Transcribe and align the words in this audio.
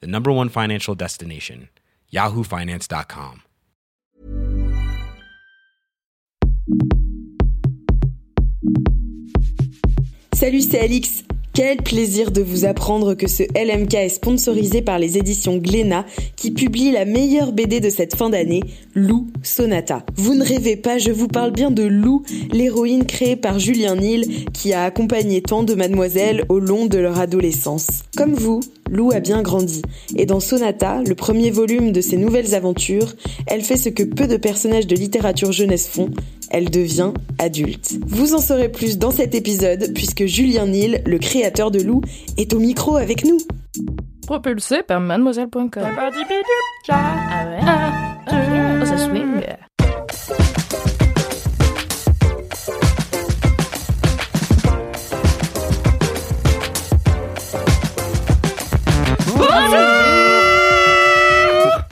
the 0.00 0.06
number 0.06 0.30
one 0.32 0.48
financial 0.48 0.94
destination, 0.94 1.68
yahoofinance.com. 2.12 3.42
Salut, 10.34 10.60
c'est 10.62 10.80
Alix. 10.80 11.24
Quel 11.54 11.76
plaisir 11.76 12.32
de 12.32 12.42
vous 12.42 12.64
apprendre 12.64 13.14
que 13.14 13.28
ce 13.28 13.44
LMK 13.44 13.94
est 13.94 14.08
sponsorisé 14.08 14.82
par 14.82 14.98
les 14.98 15.18
éditions 15.18 15.58
Glénat 15.58 16.04
qui 16.34 16.50
publient 16.50 16.90
la 16.90 17.04
meilleure 17.04 17.52
BD 17.52 17.78
de 17.78 17.90
cette 17.90 18.16
fin 18.16 18.28
d'année, 18.28 18.64
Lou 18.96 19.28
Sonata. 19.44 20.04
Vous 20.16 20.34
ne 20.34 20.42
rêvez 20.42 20.74
pas, 20.74 20.98
je 20.98 21.12
vous 21.12 21.28
parle 21.28 21.52
bien 21.52 21.70
de 21.70 21.84
Lou, 21.84 22.24
l'héroïne 22.52 23.06
créée 23.06 23.36
par 23.36 23.60
Julien 23.60 23.94
Nil 23.94 24.46
qui 24.52 24.72
a 24.72 24.82
accompagné 24.82 25.42
tant 25.42 25.62
de 25.62 25.74
mademoiselles 25.74 26.44
au 26.48 26.58
long 26.58 26.86
de 26.86 26.98
leur 26.98 27.20
adolescence. 27.20 28.02
Comme 28.16 28.34
vous, 28.34 28.58
Lou 28.90 29.12
a 29.12 29.20
bien 29.20 29.40
grandi. 29.42 29.82
Et 30.16 30.26
dans 30.26 30.40
Sonata, 30.40 31.02
le 31.06 31.14
premier 31.14 31.50
volume 31.50 31.92
de 31.92 32.00
ses 32.00 32.16
nouvelles 32.16 32.56
aventures, 32.56 33.14
elle 33.46 33.62
fait 33.62 33.76
ce 33.76 33.90
que 33.90 34.02
peu 34.02 34.26
de 34.26 34.36
personnages 34.36 34.88
de 34.88 34.96
littérature 34.96 35.52
jeunesse 35.52 35.86
font, 35.86 36.10
elle 36.50 36.70
devient 36.70 37.12
adulte. 37.38 37.94
Vous 38.06 38.34
en 38.34 38.38
saurez 38.38 38.70
plus 38.70 38.98
dans 38.98 39.10
cet 39.10 39.34
épisode 39.34 39.92
puisque 39.94 40.26
Julien 40.26 40.66
Nil, 40.66 41.02
le 41.06 41.18
créateur 41.18 41.43
de 41.50 41.82
Lou, 41.82 42.00
est 42.38 42.52
au 42.54 42.58
micro 42.58 42.96
avec 42.96 43.24
nous. 43.24 43.38
Propulsé 44.26 44.82
par 44.82 45.00
mademoiselle.com. 45.00 45.68
Ah 46.88 47.44
ouais? 47.46 47.60
Oh, 48.80 48.84
ça 48.86 48.96
swing. 48.96 49.42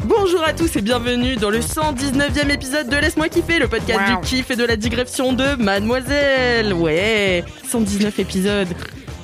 Bonjour 0.05 0.43
à 0.45 0.53
tous 0.53 0.75
et 0.77 0.81
bienvenue 0.81 1.37
dans 1.37 1.51
le 1.51 1.61
119e 1.61 2.51
épisode 2.51 2.89
de 2.89 2.97
Laisse-moi 2.97 3.29
kiffer, 3.29 3.59
le 3.59 3.69
podcast 3.69 4.01
Wow. 4.09 4.21
du 4.21 4.27
kiff 4.27 4.51
et 4.51 4.57
de 4.57 4.65
la 4.65 4.77
digression 4.77 5.33
de 5.33 5.55
Mademoiselle. 5.57 6.73
Ouais, 6.73 7.45
119 7.69 8.19
épisodes. 8.19 8.69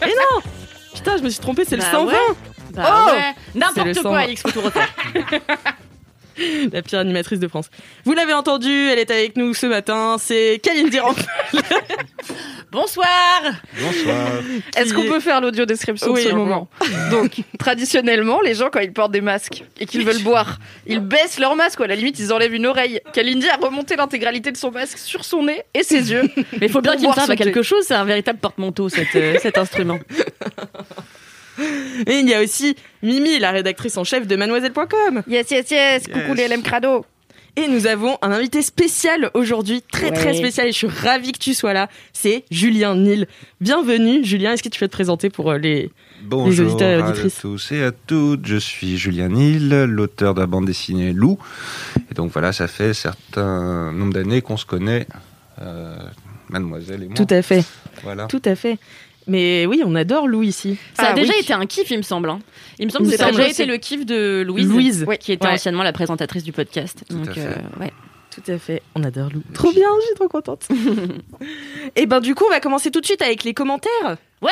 Et 0.03 0.07
non 0.15 0.41
Putain, 0.95 1.17
je 1.17 1.23
me 1.23 1.29
suis 1.31 1.41
trompée, 1.41 1.65
c'est 1.65 1.77
le 1.77 1.83
Bah 1.83 1.91
120 1.91 2.13
ouais. 2.13 2.19
Bah 2.73 2.85
Oh 3.07 3.11
ouais. 3.11 3.35
C'est 3.53 3.55
le 3.55 3.61
N'importe 3.61 3.95
120. 3.95 4.09
quoi, 4.11 4.19
Alix, 4.19 4.43
faut 4.43 4.51
tout 4.51 4.61
refaire. 4.61 4.89
La 6.73 6.83
pire 6.83 6.99
animatrice 6.99 7.39
de 7.39 7.49
France. 7.49 7.71
Vous 8.05 8.13
l'avez 8.13 8.33
entendu, 8.33 8.71
elle 8.71 8.99
est 8.99 9.11
avec 9.11 9.37
nous 9.37 9.55
ce 9.55 9.67
matin, 9.67 10.17
c'est 10.19 10.61
Kalindi 10.63 10.99
Rampal. 10.99 11.25
Bonsoir 12.71 13.43
Bonsoir. 13.81 14.43
Est-ce 14.77 14.93
qu'on 14.93 15.05
peut 15.05 15.21
faire 15.21 15.41
l'audio 15.41 15.65
description 15.65 16.13
Oui, 16.13 16.25
de 16.25 16.31
ce 16.31 16.35
moment? 16.35 16.69
Donc, 17.11 17.41
traditionnellement, 17.59 18.41
les 18.41 18.55
gens, 18.55 18.69
quand 18.71 18.81
ils 18.81 18.93
portent 18.93 19.13
des 19.13 19.23
masques 19.23 19.65
et 19.81 19.87
qu'ils 19.87 20.05
veulent 20.05 20.23
boire, 20.23 20.59
ils 20.87 21.01
baissent 21.01 21.39
leur 21.39 21.57
masque 21.57 21.81
ou 21.81 21.85
à 21.85 21.87
la 21.87 21.97
limite, 21.97 22.19
ils 22.19 22.33
enlèvent 22.33 22.55
une 22.55 22.67
oreille. 22.67 23.01
Kalindi 23.13 23.49
a 23.49 23.57
remonté 23.57 23.97
l'intégralité 23.97 24.53
de 24.53 24.57
son 24.57 24.71
masque 24.71 24.99
sur 24.99 25.25
son 25.25 25.45
nez 25.45 25.63
et 25.75 25.83
ses 25.83 26.11
yeux. 26.13 26.23
Mais 26.61 26.67
il 26.67 26.69
faut 26.69 26.83
bien 26.83 26.97
qu'il 26.97 27.13
serve 27.13 27.31
à 27.31 27.37
quelque 27.37 27.63
chose, 27.63 27.85
c'est 27.87 27.95
un 27.95 28.05
véritable 28.05 28.39
porte-manteau, 28.39 28.89
cet, 28.89 29.15
euh, 29.17 29.37
cet 29.41 29.57
instrument. 29.57 29.99
Et 32.07 32.19
il 32.21 32.29
y 32.29 32.35
a 32.35 32.43
aussi 32.43 32.77
Mimi, 33.03 33.39
la 33.39 33.51
rédactrice 33.53 33.97
en 33.97 34.05
chef 34.05 34.27
de 34.27 34.37
mademoiselle.com. 34.37 35.23
Yes, 35.29 35.51
yes, 35.51 35.71
yes, 35.71 36.07
coucou 36.09 36.35
les 36.35 36.49
LM 36.49 36.63
Crado. 36.63 37.05
Et 37.57 37.67
nous 37.67 37.89
avons 37.89 38.19
un 38.23 38.31
invité 38.31 38.63
spécial 38.63 39.31
aujourd'hui, 39.35 39.83
très 39.83 40.13
très 40.13 40.33
spécial, 40.35 40.69
et 40.69 40.73
je 40.73 40.77
suis 40.77 40.87
ravie 40.87 41.33
que 41.33 41.39
tu 41.39 41.55
sois 41.55 41.73
là. 41.73 41.89
C'est 42.13 42.45
Julien 42.53 42.95
Nil. 42.95 43.27
Bienvenue, 43.61 44.25
Julien. 44.25 44.53
Est-ce 44.53 44.63
que 44.63 44.69
tu 44.69 44.79
peux 44.79 44.87
te 44.87 44.93
présenter 44.93 45.29
pour 45.29 45.51
euh, 45.51 45.59
les. 45.59 45.91
Bonjour 46.23 46.69
auditeurs 46.69 47.01
et 47.01 47.03
à 47.03 47.09
auditrices. 47.09 47.39
tous 47.41 47.73
et 47.73 47.83
à 47.83 47.91
toutes. 47.91 48.47
Je 48.47 48.57
suis 48.59 48.97
Julien 48.97 49.29
Nil, 49.29 49.71
l'auteur 49.87 50.35
de 50.35 50.41
la 50.41 50.47
bande 50.47 50.67
dessinée 50.67 51.13
Lou. 51.13 51.37
Et 52.11 52.15
donc 52.15 52.31
voilà, 52.33 52.53
ça 52.53 52.69
fait 52.69 52.95
certain 52.95 53.91
nombre 53.93 54.13
d'années 54.13 54.41
qu'on 54.41 54.57
se 54.57 54.67
connaît, 54.67 55.07
euh, 55.61 55.97
mademoiselle 56.51 57.03
et 57.03 57.07
moi. 57.07 57.17
Tout 57.17 57.27
à 57.31 57.43
fait, 57.43 57.65
Voilà. 58.05 58.27
tout 58.27 58.43
à 58.45 58.55
fait. 58.55 58.79
Mais 59.29 59.67
oui, 59.67 59.83
on 59.85 59.95
adore 59.95 60.27
Lou 60.27 60.43
ici. 60.43 60.79
Ça 60.95 61.09
a 61.09 61.11
Ah 61.11 61.13
déjà 61.13 61.33
oui. 61.35 61.41
été 61.43 61.53
un 61.53 61.67
kiff, 61.67 61.91
il 61.91 61.99
me 61.99 62.03
semble. 62.03 62.31
hein. 62.31 62.39
Il 62.79 62.87
me 62.87 62.91
semble 62.91 63.11
que 63.11 63.17
ça 63.17 63.27
a 63.27 63.31
déjà 63.31 63.49
été 63.49 63.67
le 63.67 63.77
kiff 63.77 64.07
de 64.07 64.43
Louise, 64.47 64.69
Louise. 64.69 65.07
qui 65.21 65.33
était 65.33 65.47
Ouais. 65.47 65.53
anciennement 65.55 65.83
la 65.83 65.93
présentatrice 65.93 66.43
du 66.45 66.53
podcast. 66.53 67.05
Tout 67.09 67.15
à 67.17 67.19
Donc, 67.27 67.35
fait. 67.35 67.41
euh, 67.41 67.81
ouais. 67.81 67.93
Tout 68.35 68.53
à 68.53 68.59
fait, 68.59 68.83
on 68.95 69.03
adore 69.03 69.31
Lou. 69.35 69.43
Trop 69.53 69.73
bien, 69.73 69.89
je 70.01 70.07
suis 70.07 70.15
trop 70.15 70.29
contente. 70.29 70.69
et 71.97 72.07
ben 72.07 72.21
du 72.21 72.35
coup, 72.35 72.45
on 72.47 72.51
va 72.51 72.61
commencer 72.61 72.91
tout 72.91 73.01
de 73.01 73.07
suite 73.07 73.21
avec 73.23 73.43
les 73.45 73.53
commentaires. 73.55 74.17
Ouais, 74.41 74.51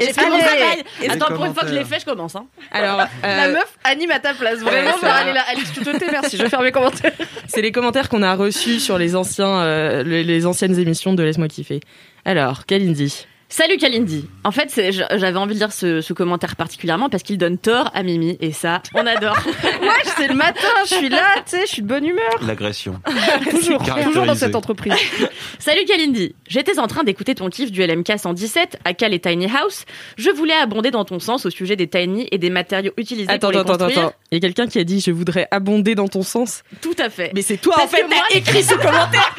j'ai 0.00 0.06
fait 0.14 0.22
que- 0.24 0.30
mon 0.30 0.38
travail. 0.38 0.82
Les 1.02 1.10
Attends, 1.10 1.34
pour 1.34 1.44
une 1.44 1.52
fois 1.52 1.64
que 1.64 1.68
je 1.68 1.74
l'ai 1.74 1.84
fait, 1.84 2.00
je 2.00 2.06
commence. 2.06 2.34
Hein. 2.34 2.46
Alors, 2.72 2.96
La 3.22 3.44
euh, 3.48 3.52
meuf 3.52 3.76
anime 3.84 4.10
à 4.12 4.20
ta 4.20 4.32
place. 4.32 4.60
Vraiment, 4.60 4.90
Ouais, 5.02 5.30
est 5.30 5.34
là. 5.34 5.42
Alix, 5.50 5.70
tu 5.74 5.80
te 5.80 5.90
tais, 5.98 6.10
merci. 6.10 6.38
Je 6.38 6.42
vais 6.44 6.48
faire 6.48 6.62
mes 6.62 6.72
commentaires. 6.72 7.12
c'est 7.46 7.60
les 7.60 7.72
commentaires 7.72 8.08
qu'on 8.08 8.22
a 8.22 8.34
reçus 8.34 8.80
sur 8.80 8.96
les 8.96 9.14
anciens, 9.14 9.60
euh, 9.60 10.02
les, 10.02 10.24
les 10.24 10.46
anciennes 10.46 10.78
émissions 10.78 11.12
de 11.12 11.22
Laisse-moi 11.22 11.48
kiffer. 11.48 11.80
Alors, 12.24 12.64
Kalindi. 12.64 13.26
Salut 13.48 13.76
Kalindi. 13.76 14.28
En 14.42 14.50
fait, 14.50 14.72
j'avais 14.90 15.36
envie 15.38 15.54
de 15.54 15.60
lire 15.60 15.72
ce, 15.72 16.00
ce 16.00 16.12
commentaire 16.12 16.56
particulièrement 16.56 17.08
parce 17.08 17.22
qu'il 17.22 17.38
donne 17.38 17.58
tort 17.58 17.90
à 17.94 18.02
Mimi 18.02 18.36
et 18.40 18.50
ça, 18.52 18.82
on 18.94 19.06
adore. 19.06 19.38
Ouais, 19.86 20.02
c'est 20.16 20.26
le 20.28 20.34
matin, 20.34 20.66
je 20.88 20.94
suis 20.94 21.08
là, 21.08 21.22
tu 21.44 21.56
sais, 21.56 21.60
je 21.62 21.66
suis 21.70 21.82
de 21.82 21.86
bonne 21.86 22.04
humeur. 22.04 22.38
L'agression. 22.42 23.00
Toujours, 23.50 23.82
toujours 23.82 24.26
dans 24.26 24.34
cette 24.34 24.56
entreprise. 24.56 24.94
Salut 25.60 25.84
Kalindi. 25.84 26.34
J'étais 26.48 26.78
en 26.80 26.86
train 26.88 27.04
d'écouter 27.04 27.34
ton 27.36 27.48
kiff 27.48 27.70
du 27.70 27.86
LMK 27.86 28.18
117 28.18 28.78
à 28.84 28.94
Cal 28.94 29.14
et 29.14 29.20
Tiny 29.20 29.46
House. 29.46 29.84
Je 30.16 30.30
voulais 30.30 30.54
abonder 30.54 30.90
dans 30.90 31.04
ton 31.04 31.20
sens 31.20 31.46
au 31.46 31.50
sujet 31.50 31.76
des 31.76 31.86
tiny 31.86 32.26
et 32.32 32.38
des 32.38 32.50
matériaux 32.50 32.92
utilisés 32.96 33.30
Attends, 33.30 33.48
pour 33.48 33.52
les 33.52 33.58
attends, 33.58 33.74
attends, 33.74 33.84
construire. 33.84 34.06
attends. 34.08 34.16
Il 34.32 34.34
y 34.36 34.38
a 34.38 34.40
quelqu'un 34.40 34.66
qui 34.66 34.78
a 34.80 34.84
dit 34.84 35.00
je 35.00 35.10
voudrais 35.12 35.46
abonder 35.52 35.94
dans 35.94 36.08
ton 36.08 36.22
sens. 36.22 36.62
Tout 36.80 36.96
à 36.98 37.10
fait. 37.10 37.30
Mais 37.34 37.42
c'est 37.42 37.58
toi 37.58 37.74
Parce 37.76 37.92
en 37.92 37.96
fait, 37.96 38.04
t'as 38.08 38.36
écrit 38.38 38.62
ce 38.62 38.74
commentaire. 38.74 39.34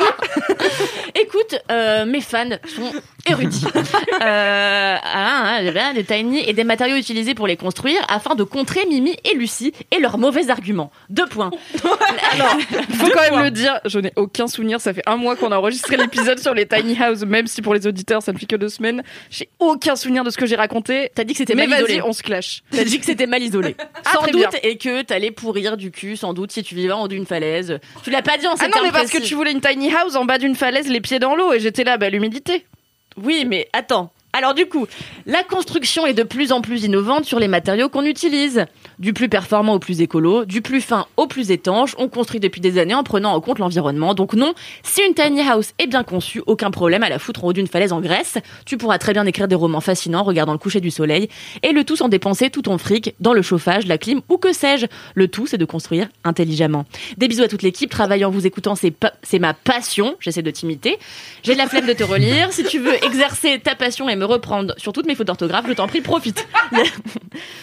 Écoute, 1.19 1.55
euh, 1.71 2.05
mes 2.05 2.21
fans 2.21 2.49
sont 2.75 2.91
érudits. 3.27 3.65
euh, 3.75 4.95
ah, 5.01 5.59
ah, 5.59 5.93
des 5.93 6.03
tiny 6.03 6.47
et 6.47 6.53
des 6.53 6.63
matériaux 6.63 6.95
utilisés 6.95 7.35
pour 7.35 7.47
les 7.47 7.57
construire 7.57 8.01
afin 8.09 8.35
de 8.35 8.43
contrer 8.43 8.85
Mimi 8.85 9.15
et 9.29 9.35
Lucie 9.35 9.73
et 9.91 9.99
leurs 9.99 10.17
mauvais 10.17 10.49
arguments. 10.49 10.91
Deux 11.09 11.25
points. 11.27 11.51
Alors, 12.33 12.57
il 12.89 12.95
faut 12.95 13.09
quand 13.09 13.31
même 13.31 13.43
le 13.43 13.51
dire, 13.51 13.79
je 13.85 13.99
n'ai 13.99 14.13
aucun 14.15 14.47
souvenir. 14.47 14.79
Ça 14.81 14.93
fait 14.93 15.03
un 15.05 15.17
mois 15.17 15.35
qu'on 15.35 15.51
a 15.51 15.57
enregistré 15.57 15.97
l'épisode 15.97 16.39
sur 16.39 16.53
les 16.53 16.65
tiny 16.65 16.97
house, 17.01 17.23
même 17.23 17.47
si 17.47 17.61
pour 17.61 17.73
les 17.73 17.87
auditeurs 17.87 18.21
ça 18.21 18.33
ne 18.33 18.37
fait 18.37 18.45
que 18.45 18.55
deux 18.55 18.69
semaines. 18.69 19.03
J'ai 19.29 19.49
aucun 19.59 19.95
souvenir 19.95 20.23
de 20.23 20.29
ce 20.29 20.37
que 20.37 20.45
j'ai 20.45 20.55
raconté. 20.55 21.11
T'as 21.13 21.23
dit 21.23 21.33
que 21.33 21.37
c'était 21.37 21.55
mal 21.55 21.69
isolé. 21.69 22.01
on 22.01 22.13
se 22.13 22.23
clash. 22.23 22.63
T'as 22.71 22.83
dit 22.83 22.99
que 22.99 23.05
c'était 23.05 23.27
mal 23.27 23.41
isolé. 23.41 23.75
Ah, 24.05 24.13
sans 24.13 24.25
doute, 24.27 24.33
bien. 24.33 24.49
et 24.63 24.77
que 24.77 25.01
t'allais 25.01 25.31
pourrir 25.31 25.77
du 25.77 25.91
cul, 25.91 26.17
sans 26.17 26.33
doute, 26.33 26.51
si 26.51 26.63
tu 26.63 26.75
vivais 26.75 26.93
en 26.93 27.03
haut 27.03 27.07
d'une 27.07 27.25
falaise. 27.25 27.79
Tu 28.03 28.09
l'as 28.09 28.21
pas 28.21 28.37
dit 28.37 28.47
en 28.47 28.55
ces 28.55 28.65
Ah 28.65 28.67
non, 28.69 28.83
mais 28.83 28.91
parce 28.91 29.11
que 29.11 29.21
tu 29.21 29.35
voulais 29.35 29.51
une 29.51 29.61
tiny 29.61 29.93
house 29.93 30.15
en 30.15 30.25
bas 30.25 30.37
d'une 30.37 30.55
falaise, 30.55 30.87
les 30.87 31.01
pieds 31.01 31.19
dans 31.19 31.35
l'eau, 31.35 31.53
et 31.53 31.59
j'étais 31.59 31.83
là, 31.83 31.97
bah 31.97 32.09
l'humidité. 32.09 32.65
Oui, 33.23 33.45
mais 33.45 33.67
attends. 33.73 34.11
Alors 34.33 34.53
du 34.53 34.67
coup, 34.67 34.85
la 35.25 35.43
construction 35.43 36.05
est 36.05 36.13
de 36.13 36.23
plus 36.23 36.51
en 36.51 36.61
plus 36.61 36.83
innovante 36.83 37.25
sur 37.25 37.39
les 37.39 37.47
matériaux 37.47 37.89
qu'on 37.89 38.05
utilise. 38.05 38.65
Du 38.99 39.13
plus 39.13 39.29
performant 39.29 39.75
au 39.75 39.79
plus 39.79 40.01
écolo, 40.01 40.43
du 40.45 40.63
plus 40.63 40.81
fin 40.81 41.05
au 41.17 41.27
plus 41.27 41.51
étanche, 41.51 41.93
on 41.99 42.07
construit 42.07 42.39
depuis 42.39 42.61
des 42.61 42.79
années 42.79 42.95
en 42.95 43.03
prenant 43.03 43.31
en 43.33 43.39
compte 43.41 43.59
l'environnement. 43.59 44.15
Donc 44.15 44.33
non, 44.33 44.55
si 44.81 45.01
une 45.07 45.13
tiny 45.13 45.41
house 45.47 45.73
est 45.77 45.85
bien 45.85 46.03
conçue, 46.03 46.41
aucun 46.47 46.71
problème 46.71 47.03
à 47.03 47.09
la 47.09 47.19
foutre 47.19 47.43
en 47.43 47.49
haut 47.49 47.53
d'une 47.53 47.67
falaise 47.67 47.93
en 47.93 48.01
Grèce. 48.01 48.39
Tu 48.65 48.75
pourras 48.75 48.97
très 48.97 49.13
bien 49.13 49.23
écrire 49.27 49.47
des 49.47 49.53
romans 49.55 49.81
fascinants 49.81 50.23
regardant 50.23 50.51
le 50.53 50.57
coucher 50.57 50.81
du 50.81 50.89
soleil 50.89 51.29
et 51.61 51.73
le 51.73 51.83
tout 51.83 51.95
sans 51.95 52.09
dépenser 52.09 52.49
tout 52.49 52.63
ton 52.63 52.79
fric 52.79 53.13
dans 53.19 53.33
le 53.33 53.43
chauffage, 53.43 53.85
la 53.85 53.99
clim 53.99 54.21
ou 54.29 54.37
que 54.37 54.51
sais-je. 54.51 54.87
Le 55.13 55.27
tout, 55.27 55.45
c'est 55.45 55.59
de 55.59 55.65
construire 55.65 56.07
intelligemment. 56.23 56.85
Des 57.17 57.27
bisous 57.27 57.43
à 57.43 57.47
toute 57.47 57.61
l'équipe. 57.61 57.91
Travailler 57.91 58.25
en 58.25 58.31
vous 58.31 58.47
écoutant, 58.47 58.73
c'est 58.73 58.89
pa- 58.89 59.13
c'est 59.21 59.37
ma 59.39 59.53
passion. 59.53 60.15
J'essaie 60.19 60.41
de 60.41 60.49
t'imiter. 60.49 60.97
J'ai 61.43 61.53
de 61.53 61.59
la 61.59 61.67
flemme 61.67 61.85
de 61.85 61.93
te 61.93 62.03
relire. 62.03 62.51
Si 62.51 62.63
tu 62.63 62.79
veux 62.79 62.95
exercer 63.05 63.59
ta 63.59 63.75
passion 63.75 64.09
et 64.09 64.15
me 64.15 64.25
reprendre 64.25 64.73
sur 64.77 64.91
toutes 64.91 65.05
mes 65.05 65.13
fautes 65.13 65.27
d'orthographe, 65.27 65.65
je 65.67 65.73
t'en 65.73 65.87
prie, 65.87 66.01
profite. 66.01 66.47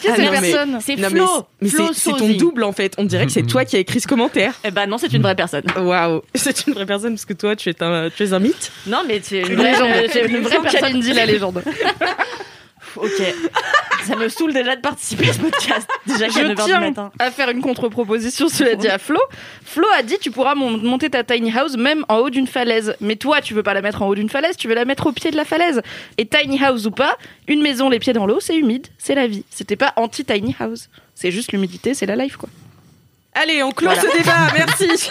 Qui 0.01 0.09
Ah 0.09 0.15
personne? 0.17 0.79
C'est 0.81 0.95
Non, 0.97 1.09
Flo. 1.09 1.24
C'est- 1.27 1.43
mais 1.61 1.69
Flo 1.69 1.91
c'est 1.93 2.13
ton 2.13 2.29
double 2.33 2.65
en 2.65 2.73
fait. 2.73 2.95
On 2.99 3.05
dirait 3.05 3.27
que 3.27 3.33
c'est 3.33 3.43
toi 3.43 3.65
qui 3.65 3.77
as 3.77 3.81
écrit 3.81 4.01
ce 4.01 4.07
commentaire. 4.09 4.55
Eh 4.65 4.71
ben 4.71 4.87
non, 4.87 4.99
c'est 4.99 5.13
une 5.13 5.23
vraie 5.23 5.35
personne. 5.37 5.65
Waouh, 5.77 6.23
c'est 6.35 6.67
une 6.67 6.75
vraie 6.75 6.87
personne 6.87 7.15
parce 7.15 7.25
que 7.25 7.33
toi 7.35 7.57
tu 7.57 7.69
es 7.71 7.83
un, 7.83 8.11
tu 8.11 8.23
es 8.25 8.33
un 8.33 8.39
mythe. 8.39 8.73
Non, 8.87 9.03
mais 9.07 9.21
tu 9.21 9.37
es 9.39 9.43
une 9.43 9.63
légende. 9.63 9.91
tu 10.11 10.19
es 10.19 10.27
une 10.27 10.41
vraie 10.43 10.61
personne. 10.61 10.81
Kalindi, 10.81 11.13
la 11.13 11.27
légende. 11.27 11.63
ok. 12.97 13.35
Ça 14.05 14.17
me 14.17 14.29
saoule 14.29 14.53
déjà 14.53 14.77
de 14.77 14.83
participer 14.83 15.31
à 15.31 15.33
ce 15.33 15.39
podcast. 15.39 15.89
Déjà 16.07 16.29
Je 16.29 16.39
9h 16.41 16.49
du 16.49 16.55
tiens 16.67 16.81
matin. 16.81 17.11
à 17.19 17.31
faire 17.31 17.49
une 17.49 17.63
contre-proposition, 17.63 18.49
cela 18.51 18.75
dit 18.75 18.87
à 18.89 18.99
Flo. 18.99 19.19
Flo 19.65 19.87
a 19.97 20.03
dit 20.03 20.19
tu 20.21 20.31
pourras 20.31 20.55
mon- 20.55 20.77
monter 20.77 21.09
ta 21.09 21.25
tiny 21.25 21.51
house 21.57 21.79
même 21.79 22.05
en 22.11 22.19
haut 22.19 22.29
d'une 22.29 22.47
falaise. 22.47 22.95
Mais 23.01 23.17
toi, 23.17 23.41
tu 23.41 23.55
veux 23.55 23.63
pas 23.63 23.73
la 23.73 23.81
mettre 23.81 24.03
en 24.03 24.09
haut 24.09 24.15
d'une 24.15 24.29
falaise, 24.29 24.59
tu 24.59 24.69
veux 24.69 24.75
la 24.75 24.85
mettre 24.85 25.07
au 25.07 25.13
pied 25.13 25.31
de 25.31 25.37
la 25.37 25.47
falaise. 25.47 25.81
Et 26.19 26.27
tiny 26.27 26.63
house 26.63 26.85
ou 26.85 26.91
pas, 26.91 27.17
une 27.49 27.63
maison 27.63 27.89
les 27.89 27.99
pieds 27.99 28.13
dans 28.13 28.27
l'eau, 28.27 28.41
c'est 28.41 28.57
humide, 28.57 28.87
c'est 28.99 29.15
la 29.15 29.27
vie. 29.27 29.45
C'était 29.49 29.77
pas 29.77 29.95
anti-tiny 29.97 30.55
house. 30.61 30.91
C'est 31.15 31.31
juste 31.31 31.53
l'humidité, 31.53 31.95
c'est 31.95 32.07
la 32.07 32.17
life 32.17 32.37
quoi. 32.37 32.49
Allez, 33.35 33.63
on 33.63 33.71
clôt 33.73 33.89
Voilà. 33.89 34.03
ce 34.03 34.17
débat. 34.17 34.53
Merci. 34.55 35.11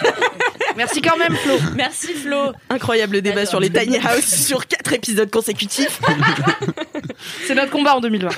Merci 0.76 1.00
quand 1.00 1.16
même 1.16 1.34
Flo. 1.36 1.54
Merci 1.76 2.08
Flo. 2.14 2.52
Incroyable 2.68 3.22
débat 3.22 3.46
sur 3.46 3.60
les 3.60 3.70
tiny 3.70 3.98
house 3.98 4.24
sur 4.24 4.66
quatre 4.66 4.92
épisodes 4.92 5.30
consécutifs. 5.30 6.00
C'est 7.46 7.54
notre 7.54 7.70
combat 7.70 7.96
en 7.96 8.00
2020. 8.00 8.28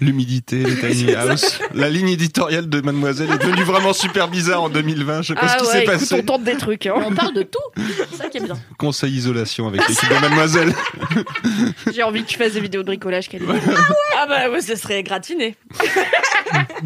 L'humidité, 0.00 0.56
les 0.64 0.76
tiny 0.76 1.14
house. 1.14 1.60
La 1.72 1.88
ligne 1.88 2.08
éditoriale 2.08 2.68
de 2.68 2.80
Mademoiselle 2.80 3.30
est 3.30 3.38
devenue 3.38 3.62
vraiment 3.62 3.92
super 3.92 4.28
bizarre 4.28 4.62
en 4.64 4.68
2020. 4.68 5.22
Je 5.22 5.28
sais 5.28 5.34
pas 5.34 5.48
ce 5.48 5.54
Ah 5.54 5.60
qui 5.60 5.66
ouais, 5.66 5.72
s'est 5.72 5.84
passé. 5.84 6.14
on 6.18 6.22
tente 6.22 6.44
des 6.44 6.56
trucs. 6.56 6.86
hein. 6.86 6.94
On 7.06 7.12
parle 7.14 7.34
de 7.34 7.42
tout. 7.42 7.58
C'est 8.10 8.16
ça 8.16 8.28
qui 8.28 8.38
est 8.38 8.44
bien. 8.44 8.56
Conseil 8.78 9.12
isolation 9.12 9.68
avec 9.68 9.86
l'équipe 9.88 10.08
de 10.08 10.14
Mademoiselle. 10.20 10.74
J'ai 11.92 12.02
envie 12.02 12.24
que 12.24 12.28
tu 12.28 12.36
fasses 12.38 12.52
des 12.54 12.60
vidéos 12.60 12.82
de 12.82 12.86
bricolage, 12.86 13.28
Kelly. 13.28 13.44
Ah 14.18 14.26
bah 14.26 14.50
ouais, 14.50 14.60
ce 14.60 14.74
serait 14.76 15.02
gratiné. 15.02 15.54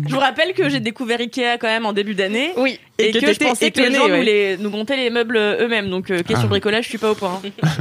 je 0.07 0.13
vous 0.15 0.21
rappelle 0.21 0.53
que 0.55 0.69
j'ai 0.69 0.81
découvert 0.81 1.21
Ikea 1.21 1.57
quand 1.59 1.67
même 1.69 1.87
en 1.87 1.93
début 1.93 2.15
d'année. 2.15 2.53
Oui. 2.57 2.79
Et, 2.99 3.09
Et 3.09 3.13
que 3.13 3.21
que, 3.21 3.33
je 3.33 3.39
pensais 3.39 3.71
que 3.71 3.81
les 3.81 3.95
gens 3.95 4.07
ouais. 4.09 4.19
nous, 4.19 4.25
les, 4.25 4.57
nous 4.59 4.71
montaient 4.71 4.97
les 5.05 5.11
meubles 5.11 5.37
eux-mêmes. 5.37 5.91
Donc, 5.91 6.11
euh, 6.11 6.23
question 6.23 6.45
Ah. 6.47 6.49
bricolage, 6.49 6.85
je 6.85 6.89
suis 6.91 6.99
pas 6.99 7.11
au 7.11 7.15
point. 7.15 7.41
hein. 7.45 7.69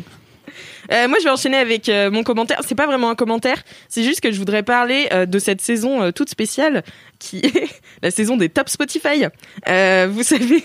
Euh, 0.90 1.10
moi, 1.10 1.18
je 1.20 1.26
vais 1.26 1.30
enchaîner 1.30 1.58
avec 1.58 1.90
euh, 1.90 2.10
mon 2.10 2.24
commentaire. 2.24 2.62
C'est 2.66 2.74
pas 2.74 2.86
vraiment 2.86 3.10
un 3.10 3.16
commentaire, 3.16 3.62
c'est 3.90 4.04
juste 4.04 4.22
que 4.22 4.32
je 4.32 4.38
voudrais 4.38 4.64
parler 4.64 5.10
euh, 5.12 5.26
de 5.26 5.38
cette 5.38 5.60
saison 5.60 6.02
euh, 6.02 6.12
toute 6.12 6.30
spéciale 6.30 6.82
qui 7.20 7.40
est 7.44 7.68
la 8.02 8.10
saison 8.10 8.38
des 8.38 8.48
top 8.48 8.70
Spotify. 8.70 9.26
Euh, 9.68 10.08
vous 10.10 10.24
savez, 10.24 10.64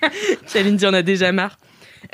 Kalindi 0.52 0.86
en 0.86 0.94
a 0.94 1.02
déjà 1.02 1.30
marre. 1.32 1.58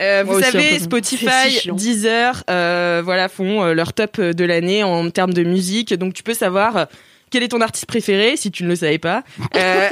Euh, 0.00 0.24
Moi 0.24 0.34
vous 0.34 0.40
aussi, 0.40 0.48
un 0.48 0.52
savez, 0.52 0.64
peu. 0.70 0.74
C'est 0.78 0.84
Spotify, 0.84 1.50
chiant. 1.50 1.74
Deezer, 1.76 2.42
euh, 2.50 3.02
voilà, 3.04 3.28
font 3.28 3.62
euh, 3.62 3.72
leur 3.74 3.92
top 3.92 4.20
de 4.20 4.44
l'année 4.44 4.82
en 4.82 5.08
termes 5.10 5.32
de 5.34 5.44
musique. 5.44 5.94
Donc, 5.94 6.14
tu 6.14 6.24
peux 6.24 6.34
savoir 6.34 6.76
euh, 6.76 6.84
quel 7.30 7.44
est 7.44 7.48
ton 7.48 7.60
artiste 7.60 7.86
préféré 7.86 8.36
si 8.36 8.50
tu 8.50 8.64
ne 8.64 8.68
le 8.68 8.76
savais 8.76 8.98
pas. 8.98 9.22
Euh, 9.54 9.88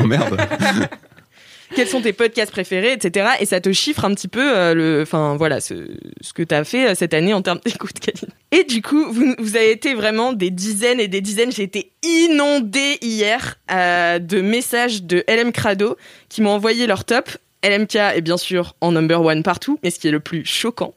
Oh 0.00 0.04
merde. 0.04 0.38
Quels 1.74 1.88
sont 1.88 2.00
tes 2.00 2.12
podcasts 2.12 2.52
préférés, 2.52 2.92
etc. 2.92 3.30
Et 3.40 3.46
ça 3.46 3.60
te 3.60 3.72
chiffre 3.72 4.04
un 4.04 4.14
petit 4.14 4.28
peu 4.28 4.56
euh, 4.56 4.74
le, 4.74 5.02
enfin 5.02 5.36
voilà, 5.36 5.60
ce, 5.60 5.74
que 6.34 6.42
tu 6.42 6.54
as 6.54 6.64
fait 6.64 6.90
euh, 6.90 6.94
cette 6.94 7.14
année 7.14 7.34
en 7.34 7.42
termes 7.42 7.60
d'écoute, 7.64 7.98
Kaline. 8.00 8.32
Et 8.50 8.64
du 8.64 8.82
coup, 8.82 9.12
vous, 9.12 9.56
avez 9.56 9.72
été 9.72 9.94
vraiment 9.94 10.32
des 10.32 10.50
dizaines 10.50 11.00
et 11.00 11.08
des 11.08 11.20
dizaines. 11.20 11.52
J'ai 11.52 11.62
été 11.62 11.92
inondée 12.02 12.98
hier 13.00 13.58
euh, 13.70 14.18
de 14.18 14.40
messages 14.40 15.02
de 15.02 15.24
LM 15.28 15.52
Crado 15.52 15.96
qui 16.28 16.42
m'ont 16.42 16.50
envoyé 16.50 16.86
leur 16.86 17.04
top. 17.04 17.30
LMK 17.64 17.94
est 17.96 18.22
bien 18.22 18.36
sûr 18.36 18.74
en 18.80 18.92
number 18.92 19.22
one 19.22 19.42
partout, 19.42 19.78
mais 19.82 19.90
ce 19.90 20.00
qui 20.00 20.08
est 20.08 20.12
le 20.12 20.20
plus 20.20 20.44
choquant, 20.44 20.94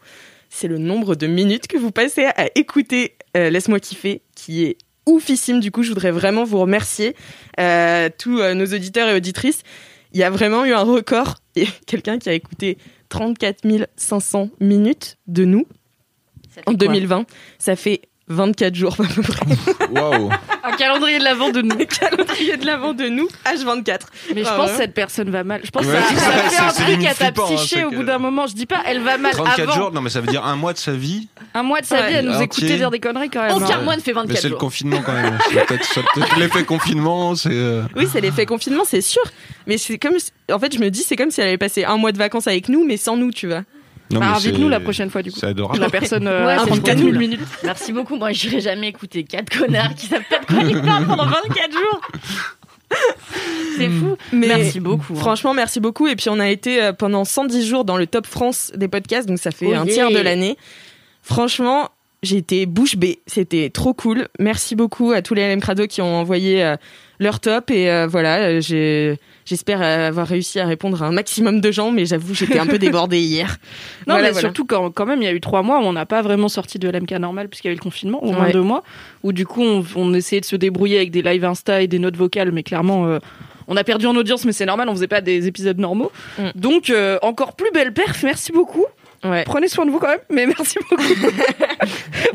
c'est 0.49 0.67
le 0.67 0.79
nombre 0.79 1.15
de 1.15 1.27
minutes 1.27 1.67
que 1.67 1.77
vous 1.77 1.91
passez 1.91 2.25
à 2.25 2.47
écouter 2.55 3.15
Laisse-moi 3.35 3.81
kiffer, 3.81 4.21
qui 4.33 4.63
est 4.63 4.77
oufissime. 5.05 5.59
Du 5.59 5.69
coup, 5.69 5.83
je 5.83 5.89
voudrais 5.89 6.11
vraiment 6.11 6.45
vous 6.45 6.57
remercier, 6.57 7.15
tous 8.17 8.41
nos 8.41 8.65
auditeurs 8.65 9.09
et 9.09 9.13
auditrices. 9.13 9.61
Il 10.15 10.19
y 10.19 10.23
a 10.23 10.29
vraiment 10.29 10.63
eu 10.63 10.71
un 10.71 10.83
record 10.83 11.35
et 11.57 11.67
quelqu'un 11.87 12.17
qui 12.17 12.29
a 12.29 12.33
écouté 12.33 12.77
34 13.09 13.67
500 13.97 14.49
minutes 14.61 15.17
de 15.27 15.43
nous 15.43 15.67
en 16.65 16.71
2020. 16.71 17.25
Ça 17.59 17.75
fait 17.75 18.01
24 18.27 18.73
jours 18.75 18.95
à 18.99 19.03
peu 19.13 19.21
près. 19.21 19.45
Waouh. 19.91 20.29
Un 20.63 20.71
calendrier 20.77 21.19
de 21.19 21.23
l'avant 21.23 21.51
de 21.51 21.61
nous. 21.61 21.77
Le 21.77 21.85
calendrier 21.85 22.57
de 22.57 22.65
l'avant 22.65 22.93
de 22.93 23.07
nous, 23.07 23.27
H24. 23.45 23.99
Mais 24.33 24.43
je 24.43 24.49
Ah 24.49 24.55
pense 24.55 24.65
ouais. 24.65 24.71
que 24.71 24.77
cette 24.81 24.93
personne 24.95 25.29
va 25.29 25.43
mal. 25.43 25.61
Je 25.63 25.69
pense 25.69 25.85
Ouais, 25.85 25.93
que 25.93 25.99
ça, 25.99 26.07
c'est 26.09 26.15
ça 26.15 26.25
ça, 26.25 26.31
fait 26.31 26.49
c'est- 26.49 26.61
un 26.83 26.95
truc 26.95 27.05
à 27.05 27.13
ta 27.13 27.27
hein, 27.27 27.31
psyché 27.55 27.83
au 27.85 27.91
bout 27.91 28.03
d'un 28.03 28.17
moment. 28.17 28.47
Je 28.47 28.55
dis 28.55 28.65
pas, 28.65 28.81
elle 28.85 28.99
va 29.01 29.17
mal 29.19 29.31
34 29.31 29.59
avant. 29.61 29.71
jours, 29.73 29.91
non 29.91 30.01
mais 30.01 30.09
ça 30.09 30.21
veut 30.21 30.27
dire 30.27 30.43
un 30.43 30.55
mois 30.55 30.73
de 30.73 30.79
sa 30.79 30.93
vie. 30.93 31.27
Un 31.53 31.61
mois 31.61 31.81
de 31.81 31.85
sa 31.85 31.97
Ouais. 32.01 32.09
vie 32.09 32.15
à 32.17 32.21
nous 32.23 32.31
Entier. 32.31 32.43
écouter 32.45 32.77
dire 32.77 32.89
des 32.89 32.99
conneries 32.99 33.29
quand 33.29 33.43
même. 33.43 33.55
Aucun 33.55 33.77
hein. 33.79 33.81
mois 33.83 33.95
ne 33.95 34.01
fait 34.01 34.11
Mais 34.13 34.21
24 34.21 34.37
c'est 34.39 34.43
le 34.47 34.49
jours. 34.49 34.57
confinement 34.59 35.01
quand 35.05 35.13
même. 35.13 35.37
C'est 35.51 35.65
peut-être 35.67 36.39
l'effet 36.39 36.63
confinement, 36.63 37.35
c'est. 37.35 37.49
euh, 37.51 37.83
Oui, 37.95 38.07
c'est 38.11 38.21
l'effet 38.21 38.47
confinement, 38.47 38.83
c'est 38.85 39.01
sûr. 39.01 39.21
Mais 39.67 39.77
c'est 39.77 39.99
comme, 39.99 40.15
en 40.51 40.59
fait, 40.59 40.73
je 40.73 40.79
me 40.79 40.89
dis, 40.89 41.03
c'est 41.03 41.15
comme 41.15 41.29
si 41.31 41.41
elle 41.41 41.47
avait 41.49 41.57
passé 41.59 41.85
un 41.85 41.97
mois 41.97 42.11
de 42.11 42.17
vacances 42.17 42.47
avec 42.47 42.69
nous, 42.69 42.85
mais 42.85 42.97
sans 42.97 43.17
nous, 43.17 43.31
tu 43.31 43.45
vois. 43.47 43.61
Non, 44.11 44.19
Bah, 44.19 44.33
invite-nous 44.35 44.69
la 44.69 44.79
prochaine 44.79 45.09
fois 45.09 45.21
du 45.23 45.31
coup. 45.31 45.39
C'est 45.39 45.47
adorable. 45.47 45.79
La 45.79 45.89
personne 45.89 46.27
euh, 46.27 46.45
Ouais, 46.45 46.53
à 46.53 46.59
c'est 46.59 46.67
34 46.67 46.95
cool. 46.97 47.05
000 47.11 47.17
minutes. 47.19 47.39
Merci 47.63 47.91
beaucoup. 47.93 48.15
Moi, 48.17 48.31
j'irai 48.33 48.61
jamais 48.61 48.89
écouter 48.89 49.23
quatre 49.23 49.57
connards 49.57 49.95
qui 49.95 50.05
savent 50.07 50.21
pas 50.29 50.39
de 50.39 50.45
quoi 50.45 50.63
ils 50.63 50.81
parlent 50.81 51.07
pendant 51.07 51.25
24 51.25 51.71
jours. 51.71 52.01
C'est 53.77 53.89
fou. 53.89 54.15
Mais 54.31 54.47
Merci 54.47 54.79
beaucoup. 54.79 55.13
hein. 55.13 55.19
Franchement, 55.19 55.53
merci 55.53 55.79
beaucoup. 55.79 56.07
Et 56.07 56.15
puis, 56.15 56.29
on 56.29 56.39
a 56.39 56.47
été 56.49 56.81
euh, 56.81 56.93
pendant 56.93 57.25
110 57.25 57.67
jours 57.67 57.83
dans 57.83 57.97
le 57.97 58.05
top 58.07 58.27
France 58.27 58.71
des 58.75 58.87
podcasts, 58.87 59.27
donc 59.27 59.39
ça 59.39 59.51
fait 59.51 59.67
Oh 59.69 59.73
un 59.73 59.85
yeah. 59.85 59.93
tiers 59.93 60.11
de 60.11 60.19
l'année. 60.19 60.55
Franchement, 61.23 61.89
j'ai 62.25 62.37
été 62.37 62.65
bouche 62.65 62.95
bée. 62.97 63.19
C'était 63.27 63.69
trop 63.69 63.93
cool. 63.93 64.27
Merci 64.39 64.75
beaucoup 64.75 65.11
à 65.11 65.21
tous 65.21 65.33
les 65.33 65.47
LM 65.53 65.61
Crado 65.61 65.87
qui 65.87 66.01
ont 66.01 66.15
envoyé 66.19 66.63
euh, 66.63 66.75
leur 67.19 67.39
top. 67.39 67.71
Et 67.71 67.89
euh, 67.89 68.07
voilà, 68.07 68.49
euh, 68.49 69.15
j'espère 69.45 69.81
avoir 69.81 70.27
réussi 70.27 70.59
à 70.59 70.65
répondre 70.65 71.01
à 71.01 71.07
un 71.07 71.11
maximum 71.11 71.61
de 71.61 71.71
gens, 71.71 71.91
mais 71.91 72.05
j'avoue, 72.05 72.33
j'étais 72.33 72.59
un 72.59 72.65
peu 72.65 72.77
débordée 72.79 73.19
hier. 73.19 73.57
Non, 74.07 74.13
Voilà, 74.15 74.27
mais 74.27 74.31
voilà. 74.33 74.47
surtout 74.47 74.65
quand, 74.65 74.91
quand 74.91 75.05
même, 75.05 75.21
il 75.21 75.25
y 75.25 75.27
a 75.29 75.33
eu 75.33 75.41
trois 75.41 75.61
mois 75.63 75.79
où 75.79 75.83
on 75.83 75.93
n'a 75.93 76.05
pas 76.05 76.21
vraiment 76.21 76.49
sorti 76.49 76.77
de 76.79 76.89
l'MK 76.89 77.11
normal 77.13 77.47
puisqu'il 77.49 77.67
y 77.67 77.69
avait 77.69 77.77
le 77.77 77.81
confinement, 77.83 78.23
au 78.23 78.31
moins 78.31 78.45
Ouais. 78.47 78.51
deux 78.53 78.61
mois, 78.61 78.83
où 79.23 79.31
du 79.33 79.45
coup 79.45 79.63
on, 79.63 79.83
on 79.95 80.13
essayait 80.13 80.41
de 80.41 80.45
se 80.45 80.55
débrouiller 80.55 80.97
avec 80.97 81.11
des 81.11 81.21
lives 81.21 81.45
Insta 81.45 81.81
et 81.81 81.87
des 81.87 81.99
notes 81.99 82.17
vocales, 82.17 82.51
mais 82.51 82.63
clairement 82.63 83.07
euh, 83.07 83.19
on 83.67 83.75
a 83.77 83.83
perdu 83.83 84.05
en 84.05 84.15
audience, 84.15 84.45
mais 84.45 84.51
c'est 84.51 84.65
normal, 84.67 84.89
on 84.89 84.93
faisait 84.93 85.07
pas 85.07 85.21
des 85.21 85.47
épisodes 85.47 85.79
normaux. 85.79 86.11
Mm. 86.37 86.43
Donc 86.55 86.93
encore 87.23 87.55
plus 87.55 87.71
belle 87.71 87.93
perf, 87.93 88.21
merci 88.23 88.51
beaucoup. 88.51 88.85
Ouais. 89.25 89.43
Prenez 89.45 89.67
soin 89.67 89.85
de 89.85 89.91
vous 89.91 89.99
quand 89.99 90.07
même, 90.09 90.19
mais 90.29 90.45
merci 90.57 90.77
beaucoup 90.89 91.01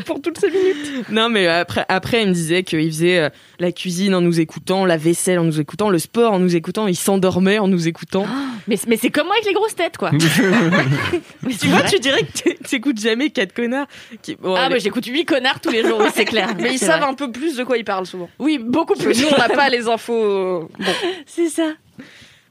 pour 0.06 0.20
toutes 0.20 0.38
ces 0.38 0.50
minutes. 0.50 1.08
Non, 1.10 1.28
mais 1.28 1.46
après, 1.46 1.84
après, 1.88 2.22
il 2.22 2.28
me 2.28 2.32
disait 2.34 2.62
qu'il 2.62 2.84
faisait 2.90 3.18
euh, 3.18 3.28
la 3.58 3.72
cuisine 3.72 4.14
en 4.14 4.20
nous 4.20 4.40
écoutant, 4.40 4.84
la 4.84 4.96
vaisselle 4.96 5.38
en 5.38 5.44
nous 5.44 5.60
écoutant, 5.60 5.90
le 5.90 5.98
sport 5.98 6.32
en 6.32 6.38
nous 6.38 6.56
écoutant, 6.56 6.86
il 6.86 6.96
s'endormait 6.96 7.58
en 7.58 7.68
nous 7.68 7.88
écoutant. 7.88 8.26
Mais, 8.68 8.76
mais 8.86 8.98
c'est 8.98 9.08
comme 9.10 9.26
moi 9.26 9.34
avec 9.36 9.46
les 9.46 9.54
grosses 9.54 9.74
têtes, 9.74 9.96
quoi. 9.96 10.10
Mais 11.42 11.54
tu 11.54 11.66
vois, 11.68 11.82
tu 11.82 11.98
dirais 11.98 12.20
que 12.22 12.30
t'é- 12.42 12.54
t'écoutes 12.56 13.00
jamais 13.00 13.30
quatre 13.30 13.54
connards. 13.54 13.86
Qui... 14.22 14.36
bon, 14.36 14.54
Ah, 14.54 14.68
mais 14.68 14.78
j'écoute 14.80 15.06
8 15.06 15.24
connards 15.24 15.60
tous 15.60 15.70
les 15.70 15.82
jours, 15.82 15.98
oui, 16.00 16.08
c'est 16.14 16.26
clair. 16.26 16.50
Mais 16.60 16.72
ils 16.74 16.78
savent 16.78 17.00
vrai. 17.00 17.08
un 17.08 17.14
peu 17.14 17.32
plus 17.32 17.56
de 17.56 17.64
quoi 17.64 17.78
ils 17.78 17.84
parlent 17.84 18.06
souvent. 18.06 18.28
Oui, 18.38 18.58
beaucoup 18.62 18.94
plus. 18.94 19.18
nous, 19.22 19.28
on 19.34 19.38
n'a 19.38 19.48
pas 19.48 19.70
les 19.70 19.88
infos. 19.88 20.12
euh, 20.14 20.60
Bon, 20.78 20.92
C'est 21.26 21.48
ça. 21.48 21.70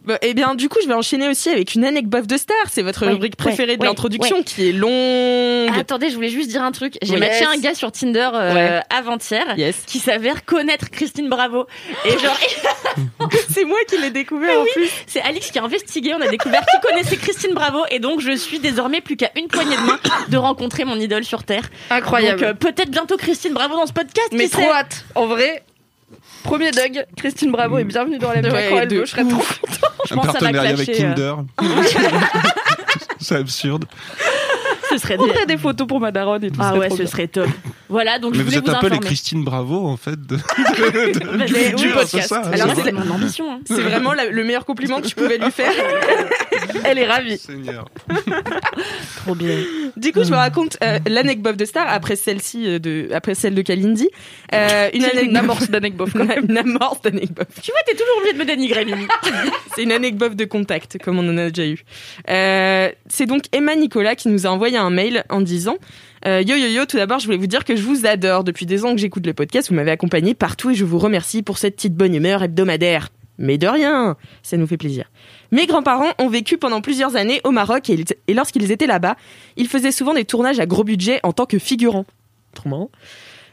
Bon, 0.10 0.18
eh 0.24 0.34
bien, 0.34 0.56
du 0.56 0.70
coup, 0.70 0.80
je 0.82 0.88
vais 0.88 0.94
enchaîner 0.96 1.30
aussi 1.30 1.50
avec 1.50 1.76
une 1.76 1.86
anecdote 1.86 2.26
de 2.26 2.36
star. 2.36 2.58
C'est 2.70 2.82
votre 2.82 3.06
Ouais, 3.06 3.12
rubrique 3.14 3.36
préférée 3.36 3.72
ouais, 3.74 3.78
de 3.78 3.82
ouais, 3.84 3.88
l'introduction 3.88 4.42
qui 4.44 4.70
est 4.70 4.72
longue. 4.72 5.70
Attendez, 5.80 6.10
je 6.10 6.16
voulais 6.16 6.30
juste 6.30 6.50
dire 6.50 6.64
un 6.64 6.72
truc. 6.72 6.98
J'ai 7.04 7.14
Oui. 7.14 7.20
matché 7.20 7.42
Yes. 7.42 7.48
un 7.56 7.58
gars 7.60 7.76
sur 7.76 7.92
Tinder 7.92 8.30
euh, 8.34 8.80
avant-hier 8.90 9.46
Yes. 9.58 9.76
qui 9.86 10.00
s'avère 10.00 10.46
connaître 10.46 10.90
Christine 10.90 11.30
Bravo. 11.30 11.68
Et 12.06 12.18
genre, 12.18 12.38
C'est 13.54 13.66
moi 13.66 13.78
qui 13.88 13.98
l'ai 14.00 14.10
découvert 14.10 14.60
en 14.62 14.66
plus. 14.74 14.90
c'est 15.08 15.22
Alix 15.22 15.52
qui 15.52 15.60
a 15.60 15.64
investigué. 15.64 16.14
On 16.16 16.22
a 16.22 16.28
découvert 16.28 16.62
qui 16.66 16.88
connaissait 16.88 17.18
Christine 17.18 17.54
Bravo. 17.54 17.84
Et 17.92 18.00
donc, 18.00 18.20
je 18.20 18.32
suis 18.36 18.60
désormais 18.60 19.02
plus 19.02 19.16
qu'à 19.16 19.30
une 19.38 19.48
poignée 19.48 19.76
de 19.78 19.82
main 19.82 20.00
de 20.28 20.38
rencontrer 20.38 20.86
mon 20.86 21.00
idole 21.00 21.24
sur 21.24 21.44
Terre. 21.44 21.70
incroyable. 21.92 22.40
Donc, 22.42 22.50
euh, 22.50 22.54
peut-être 22.56 22.90
bientôt 22.90 23.16
Christine 23.18 23.54
Bravo 23.54 23.76
dans 23.76 23.86
ce 23.86 23.94
podcast. 23.94 24.30
mais 24.32 24.48
trop 24.48 24.72
hâte. 24.72 25.06
En 25.16 25.28
vrai, 25.28 25.64
premier 26.44 26.72
Doug, 26.72 27.06
Christine 27.18 27.52
Bravo 27.52 27.78
et 27.78 27.84
bienvenue 27.84 28.18
dans 28.18 28.32
la 28.32 28.42
Ouais. 28.42 28.88
Je 28.90 29.06
serais 29.06 29.24
trop 29.24 29.42
Je 30.08 30.14
Un 30.14 30.18
pense 30.18 30.28
que 30.28 30.32
ça 30.34 30.40
va 30.40 30.52
partenariat 30.52 30.70
avec 30.72 30.86
clasher, 30.86 31.06
euh. 31.06 31.14
Tinder. 31.14 31.36
c'est 33.20 33.36
absurde. 33.36 33.86
Ce 34.90 34.98
serait 34.98 35.18
On 35.20 35.28
ferait 35.28 35.46
des 35.46 35.58
photos 35.58 35.88
pour 35.88 36.00
ma 36.00 36.12
daronne 36.12 36.44
et 36.44 36.52
tout. 36.52 36.60
Ah 36.62 36.76
ouais, 36.76 36.90
ce 36.90 36.96
bien. 36.96 37.06
serait 37.08 37.28
top. 37.28 37.48
Voilà, 37.90 38.20
donc 38.20 38.32
Mais 38.32 38.38
je 38.40 38.44
vous 38.44 38.50
voulais 38.50 38.58
êtes 38.60 38.66
vous 38.66 38.72
un 38.76 38.80
peu 38.80 38.88
les 38.88 38.94
informer. 38.94 39.06
Christine 39.08 39.44
Bravo 39.44 39.88
en 39.88 39.98
fait 39.98 40.20
de, 40.20 40.36
de- 40.38 41.20
de- 41.20 41.38
Bah, 41.38 41.46
du 41.46 41.54
c'est- 41.54 41.74
oui, 42.16 42.22
ça. 42.22 42.42
Alors, 42.42 42.68
c'est 42.76 42.84
c'est 42.84 42.92
mon 42.92 43.10
ambition. 43.12 43.52
hein. 43.52 43.60
C'est 43.66 43.82
vraiment 43.82 44.14
la- 44.14 44.30
le 44.30 44.44
meilleur 44.44 44.66
compliment 44.66 45.02
que 45.02 45.08
tu 45.08 45.16
pouvais 45.16 45.38
lui 45.38 45.52
faire. 45.52 45.72
Elle 46.84 46.98
est 47.00 47.08
ravie. 47.08 47.38
Seigneur. 47.38 47.86
Trop 49.18 49.36
bien. 49.36 49.58
Du 49.98 50.12
coup, 50.12 50.24
je 50.24 50.30
vous 50.30 50.36
raconte 50.36 50.78
euh, 50.84 51.00
l'anecdote 51.08 51.58
de 51.58 51.66
star 51.66 51.86
après 51.90 52.16
celle-ci 52.16 52.68
euh, 52.68 52.80
de 52.80 53.10
après 53.14 53.36
celle 53.36 53.56
de 53.56 53.62
Kalindi. 53.62 54.08
Euh, 54.54 54.90
une 54.94 55.00
Une 55.02 55.06
anecdote 55.06 55.38
amorce 55.38 55.70
d'anecdote. 55.70 56.10
une 56.48 56.58
amorce 56.58 57.02
d'anecdote. 57.02 57.48
Tu 57.62 57.72
vois, 57.72 57.82
t'es 57.86 57.94
toujours 57.94 58.18
obligé 58.18 58.34
de 58.34 58.40
me 58.40 58.46
dénigrer, 58.46 58.86
Mimi. 58.86 59.08
C'est 59.76 59.84
une 59.84 59.92
anecdote 59.92 60.36
de 60.36 60.46
contact, 60.46 60.98
comme 61.04 61.20
on 61.20 61.28
en 61.30 61.38
a 61.38 61.50
déjà 61.50 61.68
eu. 61.68 61.84
Euh, 62.30 62.90
c'est 63.08 63.26
donc 63.26 63.44
Emma 63.52 63.76
Nicolas 63.76 64.16
qui 64.16 64.30
nous 64.30 64.46
a 64.48 64.50
envoyé 64.50 64.78
un 64.80 64.90
mail 64.90 65.24
en 65.30 65.42
disant 65.42 65.76
euh, 66.26 66.42
Yo 66.42 66.56
yo 66.56 66.68
yo, 66.68 66.86
tout 66.86 66.98
d'abord, 66.98 67.20
je 67.20 67.26
voulais 67.26 67.38
vous 67.38 67.48
dire 67.48 67.64
que 67.66 67.76
je 67.76 67.82
vous 67.84 68.06
adore. 68.06 68.44
Depuis 68.44 68.66
des 68.66 68.86
ans 68.86 68.94
que 68.94 69.00
j'écoute 69.02 69.26
le 69.26 69.34
podcast, 69.34 69.70
vous 69.70 69.76
m'avez 69.76 69.92
accompagné 69.92 70.34
partout 70.34 70.70
et 70.72 70.76
je 70.76 70.86
vous 70.86 71.00
remercie 71.00 71.44
pour 71.44 71.58
cette 71.58 71.76
petite 71.76 71.96
bonne 71.96 72.14
humeur 72.16 72.44
hebdomadaire. 72.44 73.10
Mais 73.38 73.58
de 73.58 73.68
rien, 73.68 74.18
ça 74.44 74.58
nous 74.58 74.68
fait 74.68 74.76
plaisir. 74.78 75.06
Mes 75.52 75.66
grands-parents 75.66 76.12
ont 76.20 76.28
vécu 76.28 76.58
pendant 76.58 76.82
plusieurs 76.82 77.16
années 77.16 77.40
au 77.46 77.52
Maroc 77.52 77.90
et, 77.90 77.94
ils- 77.94 78.06
et 78.28 78.34
lorsqu'ils 78.34 78.70
étaient 78.72 78.86
là-bas, 78.88 79.16
ils 79.56 79.68
faisaient 79.70 79.94
souvent 79.94 80.14
des 80.14 80.26
tournages 80.26 80.60
à 80.60 80.66
gros 80.66 80.84
budget 80.84 81.20
en 81.24 81.32
tant 81.32 81.46
que 81.46 81.58
figurants. 81.58 82.06
trop 82.54 82.68
marrant. 82.68 82.90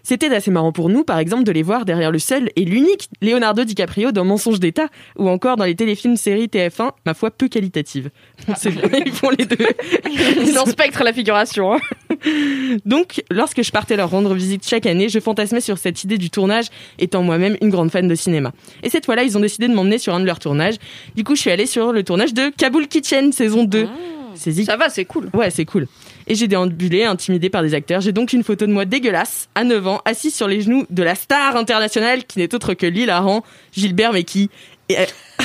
C'était 0.09 0.33
assez 0.33 0.53
marrant 0.53 0.71
pour 0.71 0.89
nous, 0.89 1.03
par 1.03 1.19
exemple, 1.19 1.43
de 1.43 1.51
les 1.51 1.65
voir 1.65 1.85
derrière 1.85 2.13
le 2.13 2.21
seul 2.21 2.49
et 2.55 2.65
l'unique 2.65 3.09
Leonardo 3.21 3.65
DiCaprio 3.65 4.13
dans 4.13 4.25
Mensonge 4.25 4.61
d'État 4.61 4.87
ou 5.19 5.29
encore 5.29 5.57
dans 5.57 5.65
les 5.65 5.75
téléfilms 5.75 6.15
séries 6.15 6.47
TF1, 6.47 6.91
ma 7.05 7.13
foi 7.13 7.33
peu 7.33 7.49
qualitatives. 7.49 8.11
C'est 8.57 8.71
vrai, 8.71 9.03
ils 9.05 9.11
font 9.11 9.31
les 9.31 9.47
deux. 9.47 9.57
Ils 10.47 10.57
ont 10.61 10.67
spectre 10.67 11.03
la 11.03 11.13
figuration. 11.13 11.75
hein. 11.75 11.81
Donc, 12.85 13.25
lorsque 13.33 13.65
je 13.65 13.73
partais 13.73 13.97
leur 13.97 14.11
rendre 14.11 14.33
visite 14.33 14.65
chaque 14.65 14.87
année, 14.87 15.09
je 15.09 15.19
fantasmais 15.19 15.61
sur 15.61 15.77
cette 15.77 16.05
idée 16.05 16.19
du 16.19 16.31
tournage, 16.31 16.67
étant 17.01 17.25
moi-même 17.25 17.57
une 17.61 17.71
grande 17.71 17.91
fan 17.91 18.07
de 18.07 18.15
cinéma. 18.15 18.53
Et 18.85 18.91
cette 18.91 19.07
fois-là, 19.07 19.25
ils 19.25 19.37
ont 19.37 19.41
décidé 19.41 19.67
de 19.67 19.75
m'emmener 19.75 19.99
sur 19.99 20.15
un 20.15 20.21
de 20.21 20.25
leurs 20.27 20.39
tournages. 20.39 20.77
Du 21.17 21.25
coup, 21.25 21.35
je 21.35 21.41
suis 21.41 21.51
allée 21.51 21.67
sur 21.67 21.93
le 21.93 22.05
tournage 22.05 22.33
de 22.33 22.53
Kabul 22.57 22.87
Kitchen, 22.87 23.33
saison 23.33 23.65
2. 23.65 23.89
C'est 24.37 24.51
zik- 24.53 24.67
Ça 24.67 24.77
va, 24.77 24.89
c'est 24.89 25.05
cool. 25.07 25.31
Ouais, 25.35 25.51
c'est 25.51 25.65
cool. 25.65 25.89
Et 26.29 26.35
j'ai 26.35 26.49
déambulé, 26.49 27.05
intimidé 27.05 27.51
par 27.51 27.63
des 27.63 27.73
acteurs. 27.75 28.01
J'ai 28.01 28.13
donc 28.13 28.33
une 28.33 28.43
photo 28.43 28.67
de 28.67 28.73
moi 28.73 28.85
dégueulasse, 28.85 29.49
à 29.55 29.63
9 29.65 29.87
ans, 29.87 30.03
assise 30.05 30.35
sur 30.35 30.49
les 30.49 30.61
genoux 30.61 30.85
de 30.91 31.03
la 31.03 31.15
star 31.15 31.55
internationale 31.57 32.25
qui 32.25 32.39
n'est 32.41 32.53
autre 32.55 32.75
que 32.75 32.87
l'hilarant 32.87 33.45
Gilbert 33.73 34.13
Mekki. 34.13 34.51
Et, 34.89 34.99
euh, 34.99 35.05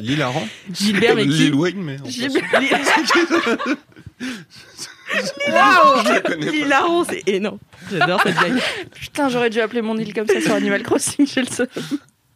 L'hilarant. 0.00 0.46
Gilbert 0.72 1.14
Mekki. 1.16 1.28
Lil 1.30 1.54
Wayne, 1.54 1.82
mais. 1.82 1.96
en 2.00 2.04
Gilbert- 2.08 2.42
Waouh 5.48 6.02
Je 6.04 6.08
la 6.12 6.20
connais 6.20 6.46
pas. 6.46 6.52
L'hilarant, 6.52 7.04
c'est 7.04 7.22
énorme. 7.28 7.58
J'adore 7.90 8.22
cette 8.22 8.36
blague. 8.36 8.60
Putain, 8.94 9.28
j'aurais 9.28 9.50
dû 9.50 9.60
appeler 9.60 9.82
mon 9.82 9.96
île 9.98 10.14
comme 10.14 10.26
ça 10.26 10.40
sur 10.40 10.52
Animal 10.52 10.82
Crossing, 10.82 11.26
j'ai 11.26 11.40
le 11.42 11.46
seum. 11.46 11.66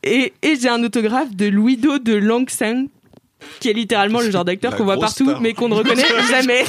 Et, 0.03 0.33
et 0.43 0.57
j'ai 0.61 0.69
un 0.69 0.83
autographe 0.85 1.35
de 1.35 1.47
Louido 1.47 1.99
de 1.99 2.15
Langsan, 2.15 2.87
qui 3.61 3.71
est 3.71 3.73
littéralement 3.73 4.21
le 4.21 4.31
genre 4.31 4.45
d'acteur 4.45 4.77
qu'on 4.77 4.85
voit 4.85 4.99
partout, 4.99 5.25
star. 5.29 5.41
mais 5.41 5.53
qu'on 5.55 5.69
ne 5.69 5.75
reconnaît 5.75 6.05
jamais. 6.31 6.65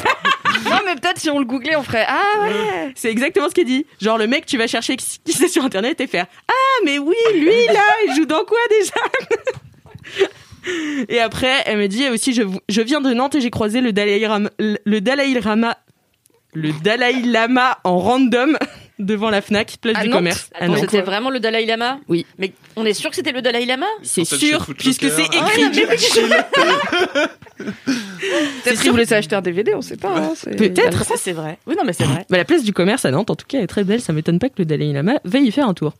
Non, 0.65 0.77
mais 0.85 0.95
peut-être 0.95 1.19
si 1.19 1.29
on 1.29 1.39
le 1.39 1.45
googlait, 1.45 1.75
on 1.75 1.83
ferait 1.83 2.05
Ah 2.07 2.41
ouais 2.41 2.91
C'est 2.95 3.09
exactement 3.09 3.47
ce 3.49 3.53
qu'il 3.53 3.65
dit. 3.65 3.85
Genre, 4.01 4.17
le 4.17 4.27
mec, 4.27 4.45
tu 4.45 4.57
vas 4.57 4.67
chercher 4.67 4.95
qui 4.97 5.19
qui 5.23 5.33
c'est 5.33 5.47
sur 5.47 5.63
internet 5.63 5.99
et 6.01 6.07
faire 6.07 6.25
Ah, 6.49 6.53
mais 6.85 6.97
oui, 6.99 7.15
lui, 7.35 7.65
là, 7.67 7.83
il 8.07 8.15
joue 8.15 8.25
dans 8.25 8.43
quoi 8.43 8.57
déjà? 8.69 8.93
Et 11.07 11.19
après, 11.19 11.63
elle 11.65 11.77
me 11.77 11.87
dit 11.87 12.09
aussi 12.09 12.33
je, 12.33 12.43
je 12.67 12.81
viens 12.81 12.99
de 12.99 13.13
Nantes 13.13 13.35
et 13.35 13.41
j'ai 13.41 13.49
croisé 13.49 13.79
le 13.79 13.93
Dalai 13.93 14.19
Lama, 14.19 14.49
le 14.59 14.99
Dalai 14.99 15.33
Lama, 15.39 15.77
le 16.53 16.71
Dalai 16.83 17.21
Lama 17.23 17.79
en 17.85 17.97
random 17.97 18.57
devant 18.99 19.29
la 19.29 19.41
Fnac, 19.41 19.77
place 19.81 19.95
À 19.97 20.01
du 20.03 20.09
Nantes 20.09 20.17
commerce. 20.19 20.49
à 20.53 20.63
Attends, 20.63 20.73
Nantes. 20.73 20.81
c'était 20.81 21.01
vraiment 21.01 21.29
le 21.29 21.39
Dalai 21.39 21.65
Lama? 21.65 21.99
Oui. 22.07 22.25
Mais 22.37 22.51
on 22.75 22.85
est 22.85 22.93
sûr 22.93 23.09
que 23.09 23.15
c'était 23.15 23.31
le 23.31 23.41
Dalai 23.41 23.65
Lama? 23.65 23.85
C'est 24.03 24.25
sûr, 24.25 24.65
puisque 24.77 25.09
c'est 25.09 25.25
Ah 25.39 25.47
écrit. 25.55 25.85
Peut-être 28.63 28.81
qu'il 28.81 28.91
voulait 28.91 29.05
s'acheter 29.05 29.35
un 29.35 29.41
DVD, 29.41 29.73
on 29.73 29.81
sait 29.81 29.97
pas. 29.97 30.09
hein, 30.15 30.33
c'est- 30.35 30.55
Peut-être. 30.55 31.03
Ça, 31.05 31.15
c'est 31.17 31.31
vrai. 31.31 31.57
Oui, 31.65 31.75
non, 31.77 31.83
mais 31.85 31.93
c'est 31.93 32.03
vrai. 32.03 32.25
Bah, 32.29 32.37
la 32.37 32.45
place 32.45 32.63
du 32.63 32.73
commerce 32.73 33.05
à 33.05 33.11
Nantes, 33.11 33.29
en 33.29 33.35
tout 33.35 33.45
cas, 33.47 33.59
est 33.59 33.67
très 33.67 33.83
belle. 33.83 34.01
Ça 34.01 34.13
m'étonne 34.13 34.39
pas 34.39 34.49
que 34.49 34.55
le 34.59 34.65
Dalai 34.65 34.91
Lama 34.93 35.13
veuille 35.23 35.47
y 35.47 35.51
faire 35.51 35.67
un 35.67 35.73
tour. 35.73 35.93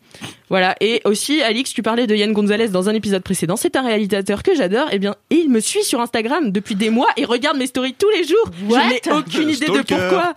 Voilà. 0.49 0.75
Et 0.81 1.01
aussi, 1.05 1.41
Alix, 1.41 1.73
tu 1.73 1.81
parlais 1.81 2.05
de 2.07 2.15
Yann 2.15 2.31
Gonzalez 2.33 2.67
dans 2.69 2.89
un 2.89 2.93
épisode 2.93 3.23
précédent. 3.23 3.55
C'est 3.55 3.75
un 3.75 3.81
réalisateur 3.83 4.43
que 4.43 4.53
j'adore. 4.55 4.87
Et 4.93 4.99
bien, 4.99 5.15
et 5.29 5.35
il 5.35 5.49
me 5.49 5.59
suit 5.59 5.83
sur 5.83 5.99
Instagram 6.01 6.51
depuis 6.51 6.75
des 6.75 6.89
mois 6.89 7.07
et 7.17 7.25
regarde 7.25 7.57
mes 7.57 7.67
stories 7.67 7.95
tous 7.97 8.09
les 8.11 8.23
jours. 8.23 8.49
What 8.69 8.79
Je 9.03 9.09
n'ai 9.09 9.15
aucune 9.17 9.49
idée 9.49 9.65
de 9.65 9.81
pourquoi. 9.81 10.33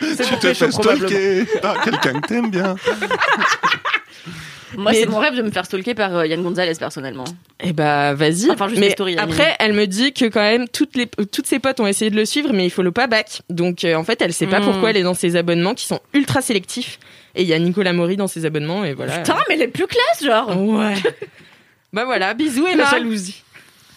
C'est 0.00 0.24
Tu 0.28 0.36
te 0.38 0.54
fais 0.56 0.70
stalker 0.70 1.44
par 1.60 1.80
quelqu'un 1.82 2.20
que 2.20 2.26
t'aimes 2.28 2.50
bien. 2.50 2.76
Moi, 4.76 4.92
Mais- 4.92 5.00
c'est 5.00 5.06
mon 5.06 5.18
rêve 5.20 5.34
de 5.36 5.42
me 5.42 5.50
faire 5.50 5.64
stalker 5.64 5.94
par 5.94 6.14
euh, 6.16 6.26
Yann 6.26 6.42
Gonzalez, 6.42 6.74
personnellement. 6.78 7.24
Eh 7.60 7.72
bah, 7.72 8.12
vas-y. 8.14 8.50
Enfin, 8.50 8.68
juste 8.68 8.80
mais 8.80 8.94
après, 9.18 9.56
elle 9.58 9.72
me 9.72 9.86
dit 9.86 10.12
que 10.12 10.26
quand 10.26 10.42
même, 10.42 10.68
toutes 10.68 10.96
les, 10.96 11.06
toutes 11.06 11.46
ses 11.46 11.60
potes 11.60 11.80
ont 11.80 11.86
essayé 11.86 12.10
de 12.10 12.16
le 12.16 12.24
suivre, 12.26 12.52
mais 12.52 12.66
il 12.66 12.70
follow 12.70 12.90
pas 12.92 13.06
back. 13.06 13.42
Donc, 13.48 13.84
euh, 13.84 13.94
en 13.94 14.04
fait, 14.04 14.20
elle 14.20 14.34
sait 14.34 14.46
pas 14.46 14.60
Hmm. 14.60 14.64
pourquoi 14.64 14.90
elle 14.90 14.96
est 14.98 15.02
dans 15.02 15.14
ses 15.14 15.36
abonnements 15.36 15.74
qui 15.74 15.86
sont 15.86 16.00
ultra 16.12 16.42
sélectifs. 16.42 16.98
Et 17.36 17.42
il 17.42 17.48
y 17.48 17.54
a 17.54 17.58
Nicolas 17.58 17.92
Maury 17.92 18.16
dans 18.16 18.26
ses 18.26 18.44
abonnements, 18.44 18.84
et 18.84 18.92
voilà. 18.92 19.18
Putain, 19.18 19.36
mais 19.48 19.54
elle 19.54 19.62
est 19.62 19.68
plus 19.68 19.86
classe, 19.86 20.24
genre. 20.24 20.60
Ouais. 20.60 20.94
bah 21.92 22.04
voilà, 22.04 22.34
bisous 22.34 22.66
Emma. 22.66 22.84
La 22.84 22.90
jalousie. 22.90 23.42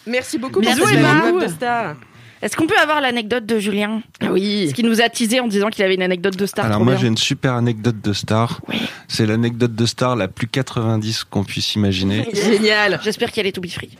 Merci 0.06 0.38
beaucoup 0.38 0.60
Bisous, 0.60 0.86
cette 0.86 0.96
Emma. 0.98 1.96
Est-ce 2.42 2.56
qu'on 2.56 2.66
peut 2.66 2.78
avoir 2.78 3.00
l'anecdote 3.00 3.44
de 3.44 3.58
Julien 3.58 4.02
Oui. 4.30 4.68
Ce 4.70 4.74
qui 4.74 4.82
nous 4.82 5.02
a 5.02 5.08
teasé 5.10 5.40
en 5.40 5.48
disant 5.48 5.68
qu'il 5.68 5.84
avait 5.84 5.94
une 5.94 6.02
anecdote 6.02 6.36
de 6.36 6.46
star. 6.46 6.64
Alors 6.64 6.80
moi 6.80 6.96
j'ai 6.96 7.06
une 7.06 7.18
super 7.18 7.52
anecdote 7.54 8.00
de 8.02 8.12
star. 8.14 8.60
C'est 9.08 9.26
l'anecdote 9.26 9.74
de 9.74 9.86
star 9.86 10.16
la 10.16 10.28
plus 10.28 10.46
90 10.48 11.24
qu'on 11.24 11.44
puisse 11.44 11.74
imaginer. 11.74 12.28
Génial. 12.32 12.98
J'espère 13.04 13.30
qu'elle 13.32 13.46
est 13.46 13.52
to 13.52 13.60
be 13.60 13.68
free. 13.68 13.90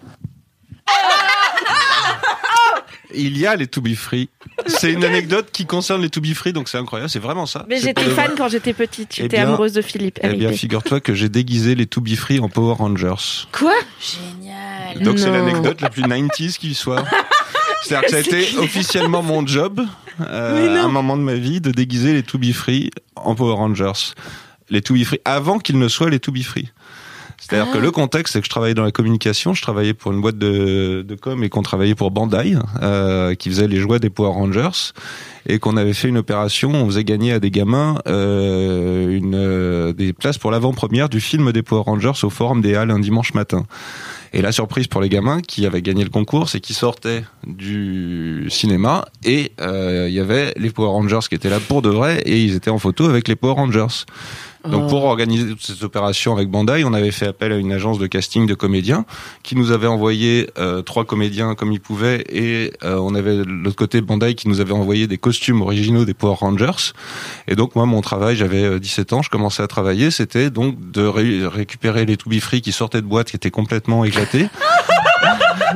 Il 3.12 3.36
y 3.38 3.46
a 3.46 3.56
les 3.56 3.66
To 3.66 3.80
Be 3.80 3.94
Free. 3.94 4.28
C'est 4.66 4.92
une 4.92 5.04
anecdote 5.04 5.48
qui 5.52 5.66
concerne 5.66 6.00
les 6.00 6.10
To 6.10 6.20
Be 6.20 6.32
Free, 6.32 6.52
donc 6.52 6.68
c'est 6.68 6.78
incroyable, 6.78 7.10
c'est 7.10 7.18
vraiment 7.18 7.44
ça. 7.44 7.66
Mais 7.68 7.80
C'est 7.80 7.88
j'étais 7.88 8.04
fan 8.04 8.26
vrai. 8.26 8.34
quand 8.38 8.48
j'étais 8.48 8.72
petite. 8.72 9.14
Eh 9.18 9.22
J'étais 9.22 9.38
amoureuse 9.38 9.72
de 9.72 9.82
Philippe. 9.82 10.20
Eh 10.22 10.28
bien, 10.34 10.52
figure-toi 10.52 11.00
que 11.00 11.12
j'ai 11.12 11.28
déguisé 11.28 11.74
les 11.74 11.86
To 11.86 12.00
Be 12.00 12.14
Free 12.14 12.38
en 12.38 12.48
Power 12.48 12.74
Rangers. 12.78 13.48
Quoi? 13.50 13.74
Génial. 14.00 15.02
Donc 15.02 15.18
c'est 15.18 15.30
l'anecdote 15.30 15.80
la 15.80 15.90
plus 15.90 16.02
90s 16.02 16.56
qui 16.58 16.74
soit. 16.74 17.04
C'est-à-dire 17.82 18.06
que 18.06 18.10
ça 18.10 18.16
a 18.16 18.20
été 18.20 18.58
officiellement 18.58 19.22
mon 19.22 19.46
job, 19.46 19.80
euh, 20.20 20.76
à 20.76 20.84
un 20.84 20.88
moment 20.88 21.16
de 21.16 21.22
ma 21.22 21.34
vie, 21.34 21.60
de 21.60 21.70
déguiser 21.70 22.12
les 22.12 22.22
To 22.22 22.38
Be 22.38 22.52
Free 22.52 22.90
en 23.16 23.34
Power 23.34 23.54
Rangers. 23.54 24.14
Les 24.68 24.82
To 24.82 24.94
Be 24.94 25.04
Free, 25.04 25.20
avant 25.24 25.58
qu'ils 25.58 25.78
ne 25.78 25.88
soient 25.88 26.10
les 26.10 26.20
To 26.20 26.32
Be 26.32 26.42
Free. 26.42 26.70
C'est-à-dire 27.40 27.72
que 27.72 27.78
le 27.78 27.90
contexte, 27.90 28.34
c'est 28.34 28.40
que 28.40 28.44
je 28.44 28.50
travaillais 28.50 28.74
dans 28.74 28.84
la 28.84 28.92
communication, 28.92 29.54
je 29.54 29.62
travaillais 29.62 29.94
pour 29.94 30.12
une 30.12 30.20
boîte 30.20 30.36
de, 30.36 31.02
de 31.06 31.14
com 31.14 31.42
et 31.42 31.48
qu'on 31.48 31.62
travaillait 31.62 31.94
pour 31.94 32.10
Bandai, 32.10 32.54
euh, 32.82 33.34
qui 33.34 33.48
faisait 33.48 33.66
les 33.66 33.78
jouets 33.78 33.98
des 33.98 34.10
Power 34.10 34.28
Rangers, 34.28 34.92
et 35.46 35.58
qu'on 35.58 35.78
avait 35.78 35.94
fait 35.94 36.08
une 36.08 36.18
opération, 36.18 36.70
on 36.70 36.84
faisait 36.86 37.02
gagner 37.02 37.32
à 37.32 37.40
des 37.40 37.50
gamins 37.50 37.96
euh, 38.06 39.08
une, 39.08 39.34
euh, 39.34 39.94
des 39.94 40.12
places 40.12 40.36
pour 40.36 40.50
l'avant-première 40.50 41.08
du 41.08 41.20
film 41.20 41.50
des 41.50 41.62
Power 41.62 41.82
Rangers 41.86 42.12
au 42.24 42.30
Forum 42.30 42.60
des 42.60 42.74
Halles 42.74 42.90
un 42.90 43.00
dimanche 43.00 43.32
matin. 43.32 43.64
Et 44.32 44.42
la 44.42 44.52
surprise 44.52 44.86
pour 44.86 45.00
les 45.00 45.08
gamins 45.08 45.40
qui 45.40 45.66
avaient 45.66 45.82
gagné 45.82 46.04
le 46.04 46.10
concours, 46.10 46.48
c'est 46.48 46.60
qu'ils 46.60 46.76
sortaient 46.76 47.24
du 47.46 48.46
cinéma 48.48 49.06
et 49.24 49.52
euh, 49.60 50.06
il 50.08 50.14
y 50.14 50.20
avait 50.20 50.54
les 50.56 50.70
Power 50.70 50.90
Rangers 50.90 51.26
qui 51.28 51.34
étaient 51.34 51.50
là 51.50 51.58
pour 51.58 51.82
de 51.82 51.90
vrai 51.90 52.20
et 52.24 52.40
ils 52.40 52.54
étaient 52.54 52.70
en 52.70 52.78
photo 52.78 53.06
avec 53.06 53.26
les 53.26 53.34
Power 53.34 53.54
Rangers. 53.54 54.04
Donc 54.68 54.88
pour 54.90 55.04
organiser 55.04 55.48
toute 55.48 55.62
cette 55.62 55.82
opération 55.82 56.34
avec 56.34 56.50
Bandai, 56.50 56.84
on 56.84 56.92
avait 56.92 57.10
fait 57.12 57.26
appel 57.26 57.50
à 57.52 57.56
une 57.56 57.72
agence 57.72 57.98
de 57.98 58.06
casting 58.06 58.46
de 58.46 58.54
comédiens 58.54 59.06
qui 59.42 59.56
nous 59.56 59.70
avait 59.72 59.86
envoyé 59.86 60.50
euh, 60.58 60.82
trois 60.82 61.04
comédiens 61.06 61.54
comme 61.54 61.72
ils 61.72 61.80
pouvaient 61.80 62.24
et 62.28 62.72
euh, 62.84 62.96
on 62.98 63.14
avait 63.14 63.36
de 63.36 63.42
l'autre 63.44 63.76
côté 63.76 64.00
Bandai 64.02 64.34
qui 64.34 64.48
nous 64.48 64.60
avait 64.60 64.72
envoyé 64.74 65.06
des 65.06 65.16
costumes 65.18 65.62
originaux 65.62 66.04
des 66.04 66.12
Power 66.14 66.36
Rangers. 66.38 66.92
Et 67.48 67.54
donc 67.56 67.74
moi 67.74 67.86
mon 67.86 68.02
travail, 68.02 68.36
j'avais 68.36 68.62
euh, 68.64 68.78
17 68.78 69.12
ans, 69.14 69.22
je 69.22 69.30
commençais 69.30 69.62
à 69.62 69.66
travailler, 69.66 70.10
c'était 70.10 70.50
donc 70.50 70.76
de 70.90 71.06
ré- 71.06 71.46
récupérer 71.46 72.04
les 72.04 72.16
To 72.18 72.28
Be 72.28 72.38
Free 72.40 72.60
qui 72.60 72.72
sortaient 72.72 73.00
de 73.00 73.06
boîte 73.06 73.30
qui 73.30 73.36
étaient 73.36 73.50
complètement 73.50 74.04
éclatés. 74.04 74.46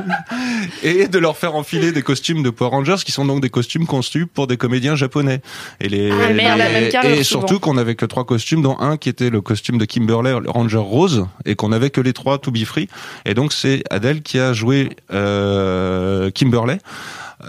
et 0.83 1.07
de 1.07 1.17
leur 1.19 1.37
faire 1.37 1.55
enfiler 1.55 1.91
des 1.91 2.01
costumes 2.01 2.43
de 2.43 2.49
Power 2.49 2.69
Rangers 2.71 2.95
qui 3.05 3.11
sont 3.11 3.25
donc 3.25 3.41
des 3.41 3.49
costumes 3.49 3.85
conçus 3.85 4.25
pour 4.27 4.47
des 4.47 4.57
comédiens 4.57 4.95
japonais. 4.95 5.41
Et 5.81 5.89
les, 5.89 6.11
Ah, 6.11 6.31
merde, 6.33 6.59
même 6.59 6.89
et 7.05 7.23
surtout 7.23 7.59
qu'on 7.59 7.77
avait 7.77 7.95
que 7.95 8.05
trois 8.05 8.25
costumes, 8.25 8.61
dont 8.61 8.77
un 8.79 8.97
qui 8.97 9.09
était 9.09 9.29
le 9.29 9.41
costume 9.41 9.77
de 9.77 9.85
Kimberley, 9.85 10.39
le 10.39 10.49
Ranger 10.49 10.77
Rose, 10.77 11.27
et 11.45 11.55
qu'on 11.55 11.71
avait 11.71 11.89
que 11.89 12.01
les 12.01 12.13
trois 12.13 12.37
to 12.37 12.51
be 12.51 12.63
free. 12.65 12.87
Et 13.25 13.33
donc 13.33 13.53
c'est 13.53 13.83
Adèle 13.89 14.21
qui 14.21 14.39
a 14.39 14.53
joué 14.53 14.89
euh, 15.13 16.29
Kimberley. 16.31 16.77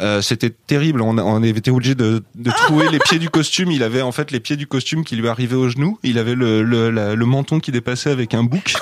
Euh, 0.01 0.21
c'était 0.21 0.51
terrible. 0.51 1.01
On, 1.01 1.17
on 1.19 1.43
été 1.43 1.71
obligé 1.71 1.95
de, 1.95 2.23
de 2.35 2.51
trouer 2.51 2.87
les 2.91 2.99
pieds 2.99 3.19
du 3.19 3.31
costume. 3.31 3.71
Il 3.71 3.83
avait 3.83 4.03
en 4.03 4.13
fait 4.13 4.31
les 4.31 4.41
pieds 4.41 4.57
du 4.57 4.67
costume 4.67 5.05
qui 5.05 5.17
lui 5.17 5.29
arrivaient 5.29 5.57
aux 5.57 5.69
genoux. 5.69 5.99
Il 6.03 6.19
avait 6.19 6.35
le, 6.35 6.63
le, 6.63 6.91
la- 6.91 7.15
le 7.15 7.27
menton 7.27 7.61
qui 7.61 7.71
dépassait 7.71 8.11
avec 8.11 8.35
un 8.35 8.43
bouc. 8.43 8.75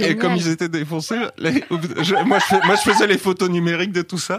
Et 0.00 0.16
comme 0.16 0.36
ils 0.36 0.48
étaient 0.48 0.68
défoncés, 0.68 1.16
les- 1.38 1.64
je- 2.02 2.24
moi, 2.24 2.38
je 2.38 2.44
fais- 2.44 2.60
moi 2.66 2.76
je 2.76 2.90
faisais 2.90 3.06
les 3.06 3.18
photos 3.18 3.48
numériques 3.50 3.92
de 3.92 4.02
tout 4.02 4.18
ça. 4.18 4.38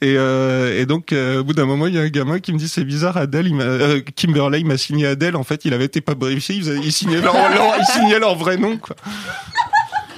Et, 0.00 0.14
euh, 0.16 0.80
et 0.80 0.86
donc 0.86 1.12
euh, 1.12 1.40
au 1.40 1.44
bout 1.44 1.52
d'un 1.54 1.64
moment, 1.66 1.86
il 1.86 1.94
y 1.94 1.98
a 1.98 2.02
un 2.02 2.08
gamin 2.08 2.38
qui 2.38 2.52
me 2.52 2.58
dit 2.58 2.68
c'est 2.68 2.84
bizarre, 2.84 3.16
Adèle, 3.16 3.46
il 3.46 3.54
m'a, 3.54 3.64
euh, 3.64 4.00
Kimberley, 4.16 4.60
il 4.60 4.66
m'a 4.66 4.76
signé 4.76 5.06
Adèle. 5.06 5.36
En 5.36 5.44
fait, 5.44 5.64
il 5.64 5.74
avait 5.74 5.84
été 5.86 6.00
pas 6.00 6.14
briefé, 6.14 6.54
il, 6.54 6.66
il 6.84 6.92
signait 6.92 7.20
leur, 7.20 7.34
leur- 7.34 7.74
il 7.78 7.84
signait 7.92 8.18
leur 8.18 8.36
vrai 8.36 8.56
nom. 8.56 8.76
Quoi. 8.76 8.96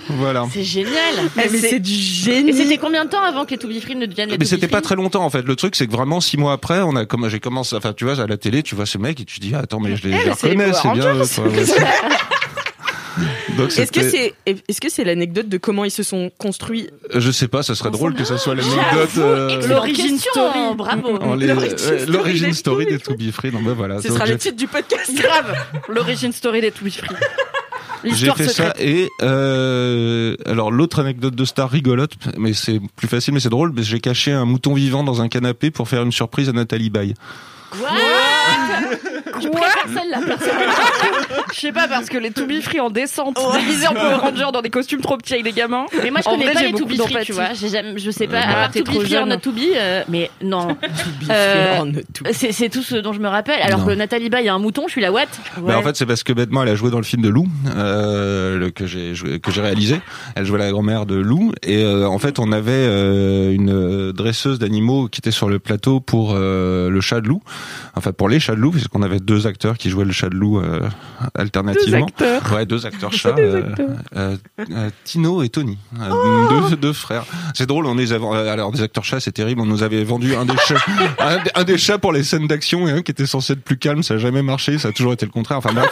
Voilà. 0.08 0.44
C'est 0.52 0.62
génial. 0.62 0.94
Mais, 1.36 1.48
c'est- 1.48 1.58
c'est 1.58 1.80
du 1.80 1.92
génie. 1.92 2.50
Et 2.50 2.52
c'était 2.52 2.78
combien 2.78 3.04
de 3.04 3.10
temps 3.10 3.22
avant 3.24 3.44
que 3.44 3.50
les 3.50 3.58
To 3.58 3.66
Be 3.66 3.80
Free 3.80 3.96
ne 3.96 4.06
deviennent 4.06 4.28
les 4.30 4.38
Mais 4.38 4.44
c'était 4.44 4.68
pas 4.68 4.80
très 4.80 4.94
longtemps 4.94 5.24
en 5.24 5.30
fait. 5.30 5.42
Le 5.42 5.56
truc 5.56 5.74
c'est 5.74 5.88
que 5.88 5.92
vraiment 5.92 6.20
six 6.20 6.36
mois 6.36 6.52
après, 6.52 6.80
on 6.82 6.94
a 6.94 7.04
comme 7.06 7.28
j'ai 7.28 7.40
commencé, 7.40 7.74
enfin 7.74 7.92
tu 7.92 8.04
vois 8.04 8.20
à 8.22 8.26
la 8.28 8.36
télé, 8.36 8.62
tu 8.62 8.76
vois 8.76 8.86
ce 8.86 8.98
mec 8.98 9.20
et 9.20 9.24
tu 9.24 9.40
te 9.40 9.44
dis 9.44 9.52
ah, 9.56 9.62
attends 9.64 9.80
mais 9.80 9.96
je 9.96 10.06
les, 10.06 10.12
je 10.16 10.24
les 10.24 10.30
reconnais, 10.30 10.72
c'est 10.72 10.92
bien. 10.92 11.12
eux, 11.14 11.18
quoi. 11.18 11.44
Ouais. 11.48 11.64
Donc 11.64 11.74
Est-ce 13.76 13.90
que 13.92 14.08
c'est 14.08 14.34
est-ce 14.44 14.80
que 14.80 14.88
c'est 14.90 15.04
l'anecdote 15.04 15.48
de 15.48 15.56
comment 15.58 15.84
ils 15.84 15.90
se 15.90 16.02
sont 16.02 16.30
construits 16.38 16.88
je 17.14 17.30
sais 17.30 17.48
pas, 17.48 17.62
ça 17.62 17.74
serait 17.74 17.90
drôle 17.90 18.14
que 18.14 18.24
ça 18.24 18.36
soit 18.38 18.54
l'anecdote. 18.54 19.10
euh, 19.18 19.66
L'origine 19.66 20.16
question, 20.16 20.30
story. 20.32 20.74
Bravo. 20.76 21.18
L'origine 22.08 22.48
des 22.48 22.52
story 22.54 22.86
des 22.86 22.98
To 22.98 23.14
Be 23.14 23.30
Free. 23.30 23.50
Non, 23.52 23.60
ben 23.62 23.72
voilà. 23.72 24.00
Ce 24.02 24.08
sera 24.08 24.26
le 24.26 24.36
titre 24.36 24.56
du 24.56 24.66
podcast. 24.66 25.10
Grave. 25.14 25.54
L'origine 25.88 26.32
story 26.32 26.60
des 26.60 26.70
To 26.70 26.84
Be 26.84 26.90
Free. 26.90 27.08
J'ai 28.04 28.10
L'histoire 28.10 28.36
fait 28.36 28.48
secrète. 28.48 28.76
ça 28.76 28.82
et 28.84 29.08
euh, 29.22 30.36
alors 30.46 30.70
l'autre 30.70 31.00
anecdote 31.00 31.34
de 31.34 31.44
star 31.44 31.70
rigolote, 31.70 32.12
mais 32.36 32.52
c'est 32.52 32.80
plus 32.94 33.08
facile 33.08 33.32
mais 33.34 33.40
c'est 33.40 33.48
drôle. 33.48 33.72
mais 33.74 33.82
J'ai 33.82 34.00
caché 34.00 34.32
un 34.32 34.44
mouton 34.44 34.74
vivant 34.74 35.02
dans 35.02 35.22
un 35.22 35.28
canapé 35.28 35.70
pour 35.70 35.88
faire 35.88 36.02
une 36.02 36.12
surprise 36.12 36.48
à 36.48 36.52
Nathalie 36.52 36.90
Baye. 36.90 37.14
Je 39.40 39.48
préfère 39.48 39.86
celle-là, 39.86 40.18
personnellement. 40.26 40.72
Je 41.54 41.60
sais 41.60 41.72
pas, 41.72 41.88
parce 41.88 42.08
que 42.08 42.18
les 42.18 42.30
To 42.30 42.46
Be 42.46 42.60
Free 42.60 42.80
en 42.80 42.90
descente, 42.90 43.38
déguisés 43.54 43.86
en 43.86 43.94
Power 43.94 44.14
Rangers 44.14 44.50
dans 44.52 44.62
des 44.62 44.70
costumes 44.70 45.00
trop 45.00 45.16
petits 45.16 45.34
avec 45.34 45.44
des 45.44 45.52
gamins. 45.52 45.86
Mais 46.02 46.10
moi, 46.10 46.20
je 46.22 46.28
En 46.28 46.32
connais 46.32 46.44
vrai, 46.46 46.54
pas 46.54 46.60
j'ai 46.60 46.66
les 46.66 46.72
beaucoup 46.72 46.84
Be 46.84 46.88
Free, 46.88 46.98
d'empathie. 46.98 47.26
tu 47.26 47.32
vois. 47.32 47.52
J'ai 47.54 47.68
jamais, 47.68 47.98
je 47.98 48.10
sais 48.10 48.26
pas, 48.26 48.36
Ouais, 48.38 48.42
à 48.42 48.46
bah, 48.46 48.54
part 48.54 48.70
t'es 48.70 48.82
trop 48.82 49.00
Free 49.00 49.14
or 49.16 49.20
jeune. 49.20 49.28
Not 49.30 49.36
To 49.38 49.52
Be, 49.52 49.58
euh, 49.76 50.02
mais 50.08 50.30
non. 50.42 50.76
Euh, 51.30 51.92
C'est 52.32 52.52
c'est 52.52 52.68
tout 52.68 52.82
ce 52.82 52.96
dont 52.96 53.12
je 53.12 53.20
me 53.20 53.28
rappelle. 53.28 53.60
Alors 53.60 53.80
Non. 53.80 53.86
que 53.86 53.90
Nathalie 53.92 54.30
Baye 54.30 54.48
a 54.48 54.54
un 54.54 54.58
mouton, 54.58 54.84
je 54.86 54.92
suis 54.92 55.00
la 55.00 55.10
what 55.12 55.24
Bah, 55.60 55.78
en 55.78 55.82
fait, 55.82 55.96
c'est 55.96 56.06
parce 56.06 56.22
que 56.22 56.32
bêtement, 56.32 56.62
elle 56.62 56.68
a 56.68 56.74
joué 56.74 56.90
dans 56.90 56.98
le 56.98 57.04
film 57.04 57.22
de 57.22 57.28
Lou, 57.28 57.46
euh, 57.74 58.58
le- 58.58 58.70
que 58.70 58.86
j'ai 58.86 59.14
joué- 59.14 59.40
que 59.40 59.50
j'ai 59.50 59.60
réalisé. 59.60 60.00
Elle 60.34 60.44
jouait 60.44 60.58
la 60.58 60.70
grand-mère 60.70 61.06
de 61.06 61.16
Lou, 61.16 61.52
et 61.62 61.82
euh, 61.82 62.06
en 62.06 62.18
fait, 62.18 62.38
on 62.38 62.52
avait 62.52 62.72
euh, 62.72 63.50
une 63.52 63.70
euh, 63.70 64.12
dresseuse 64.12 64.58
d'animaux 64.58 65.08
qui 65.08 65.20
était 65.20 65.30
sur 65.30 65.48
le 65.48 65.58
plateau 65.58 66.00
pour 66.00 66.32
euh, 66.34 66.88
le 66.90 67.00
chat 67.00 67.20
de 67.20 67.28
Lou. 67.28 67.40
Enfin, 67.96 68.12
pour 68.12 68.28
les 68.28 68.38
chats 68.40 68.54
de 68.54 68.60
Lou, 68.60 68.70
puisqu'on 68.70 69.02
avait 69.02 69.20
deux 69.26 69.46
acteurs 69.46 69.76
qui 69.76 69.90
jouaient 69.90 70.04
le 70.06 70.12
chat 70.12 70.28
de 70.30 70.34
Loup 70.36 70.58
euh, 70.60 70.80
Deux 70.80 70.88
alternativement. 71.34 72.06
acteurs. 72.06 72.52
Ouais, 72.52 72.64
deux 72.64 72.86
acteurs 72.86 73.12
chats, 73.20 73.34
euh, 73.38 73.68
acteurs. 73.70 73.86
euh, 74.16 74.36
euh, 74.70 74.90
Tino 75.04 75.42
et 75.42 75.48
Tony, 75.50 75.76
Euh, 76.00 76.68
deux, 76.70 76.76
deux 76.76 76.92
frères. 76.92 77.24
C'est 77.54 77.66
drôle, 77.66 77.86
on 77.86 77.94
les 77.94 78.12
avait, 78.12 78.24
alors 78.48 78.72
des 78.72 78.82
acteurs 78.82 79.04
chats, 79.04 79.20
c'est 79.20 79.32
terrible. 79.32 79.60
On 79.60 79.66
nous 79.66 79.82
avait 79.82 80.02
vendu 80.04 80.34
un 80.34 80.44
des 80.46 80.56
chats, 80.66 80.76
un, 81.18 81.36
des- 81.42 81.50
un 81.54 81.64
des 81.64 81.76
chats 81.78 81.98
pour 81.98 82.12
les 82.12 82.22
scènes 82.22 82.46
d'action 82.46 82.88
et 82.88 82.92
un 82.92 83.02
qui 83.02 83.10
était 83.10 83.26
censé 83.26 83.52
être 83.54 83.62
plus 83.64 83.76
calme. 83.76 84.02
Ça 84.02 84.14
a 84.14 84.18
jamais 84.18 84.42
marché, 84.42 84.78
ça 84.78 84.88
a 84.88 84.92
toujours 84.92 85.12
été 85.12 85.26
le 85.26 85.32
contraire. 85.32 85.58
Enfin 85.58 85.72
bref. 85.74 85.90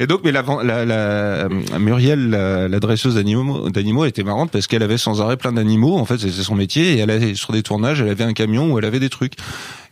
Et 0.00 0.06
donc, 0.06 0.20
mais 0.22 0.30
la, 0.30 0.44
la, 0.62 0.84
la 0.84 1.48
Muriel, 1.80 2.30
la, 2.30 2.68
la 2.68 2.78
dresseuse 2.78 3.16
d'animaux, 3.16 3.68
d'animaux, 3.68 4.04
était 4.04 4.22
marrante 4.22 4.52
parce 4.52 4.68
qu'elle 4.68 4.84
avait 4.84 4.96
sans 4.96 5.20
arrêt 5.20 5.36
plein 5.36 5.50
d'animaux. 5.50 5.98
En 5.98 6.04
fait, 6.04 6.18
c'était 6.18 6.30
son 6.44 6.54
métier. 6.54 6.92
Et 6.94 6.98
elle 6.98 7.10
avait 7.10 7.34
sur 7.34 7.52
des 7.52 7.64
tournages, 7.64 8.00
elle 8.00 8.08
avait 8.08 8.22
un 8.22 8.32
camion 8.32 8.70
où 8.72 8.78
elle 8.78 8.84
avait 8.84 9.00
des 9.00 9.08
trucs. 9.08 9.32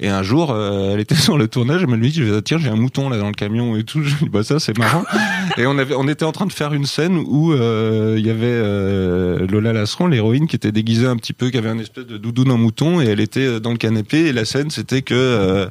Et 0.01 0.09
un 0.09 0.23
jour, 0.23 0.51
euh, 0.51 0.95
elle 0.95 1.01
était 1.01 1.15
sur 1.27 1.39
le 1.39 1.49
tournage, 1.49 1.83
elle 1.83 1.89
me 1.89 1.97
dit, 1.97 2.23
tiens, 2.45 2.59
j'ai 2.59 2.69
un 2.69 2.77
mouton 2.77 3.09
là 3.09 3.19
dans 3.19 3.29
le 3.29 3.33
camion 3.33 3.77
et 3.77 3.85
tout. 3.85 4.03
Je 4.05 4.11
lui 4.17 4.25
dis, 4.25 4.29
bah 4.29 4.43
ça, 4.43 4.59
c'est 4.59 4.77
marrant. 4.79 5.05
et 5.59 5.67
on 5.67 5.79
avait, 5.79 5.95
on 5.95 6.09
était 6.09 6.25
en 6.25 6.33
train 6.33 6.47
de 6.47 6.53
faire 6.53 6.75
une 6.75 6.87
scène 6.87 7.23
où 7.27 7.53
euh, 7.53 8.17
il 8.19 8.27
y 8.27 8.31
avait 8.31 8.47
euh, 8.47 9.47
Lola 9.47 9.73
Lasseron, 9.73 10.07
l'héroïne, 10.07 10.47
qui 10.47 10.57
était 10.57 10.73
déguisée 10.73 11.07
un 11.07 11.17
petit 11.17 11.33
peu, 11.33 11.51
qui 11.51 11.59
avait 11.59 11.69
un 11.69 11.79
espèce 11.79 12.07
de 12.07 12.17
doudoune 12.17 12.51
en 12.51 12.59
mouton, 12.59 13.01
et 13.01 13.07
elle 13.07 13.21
était 13.21 13.47
euh, 13.47 13.61
dans 13.61 13.71
le 13.71 13.77
canapé. 13.77 14.27
Et 14.27 14.33
la 14.33 14.45
scène, 14.45 14.71
c'était 14.71 15.03
que 15.03 15.15
euh, 15.15 15.67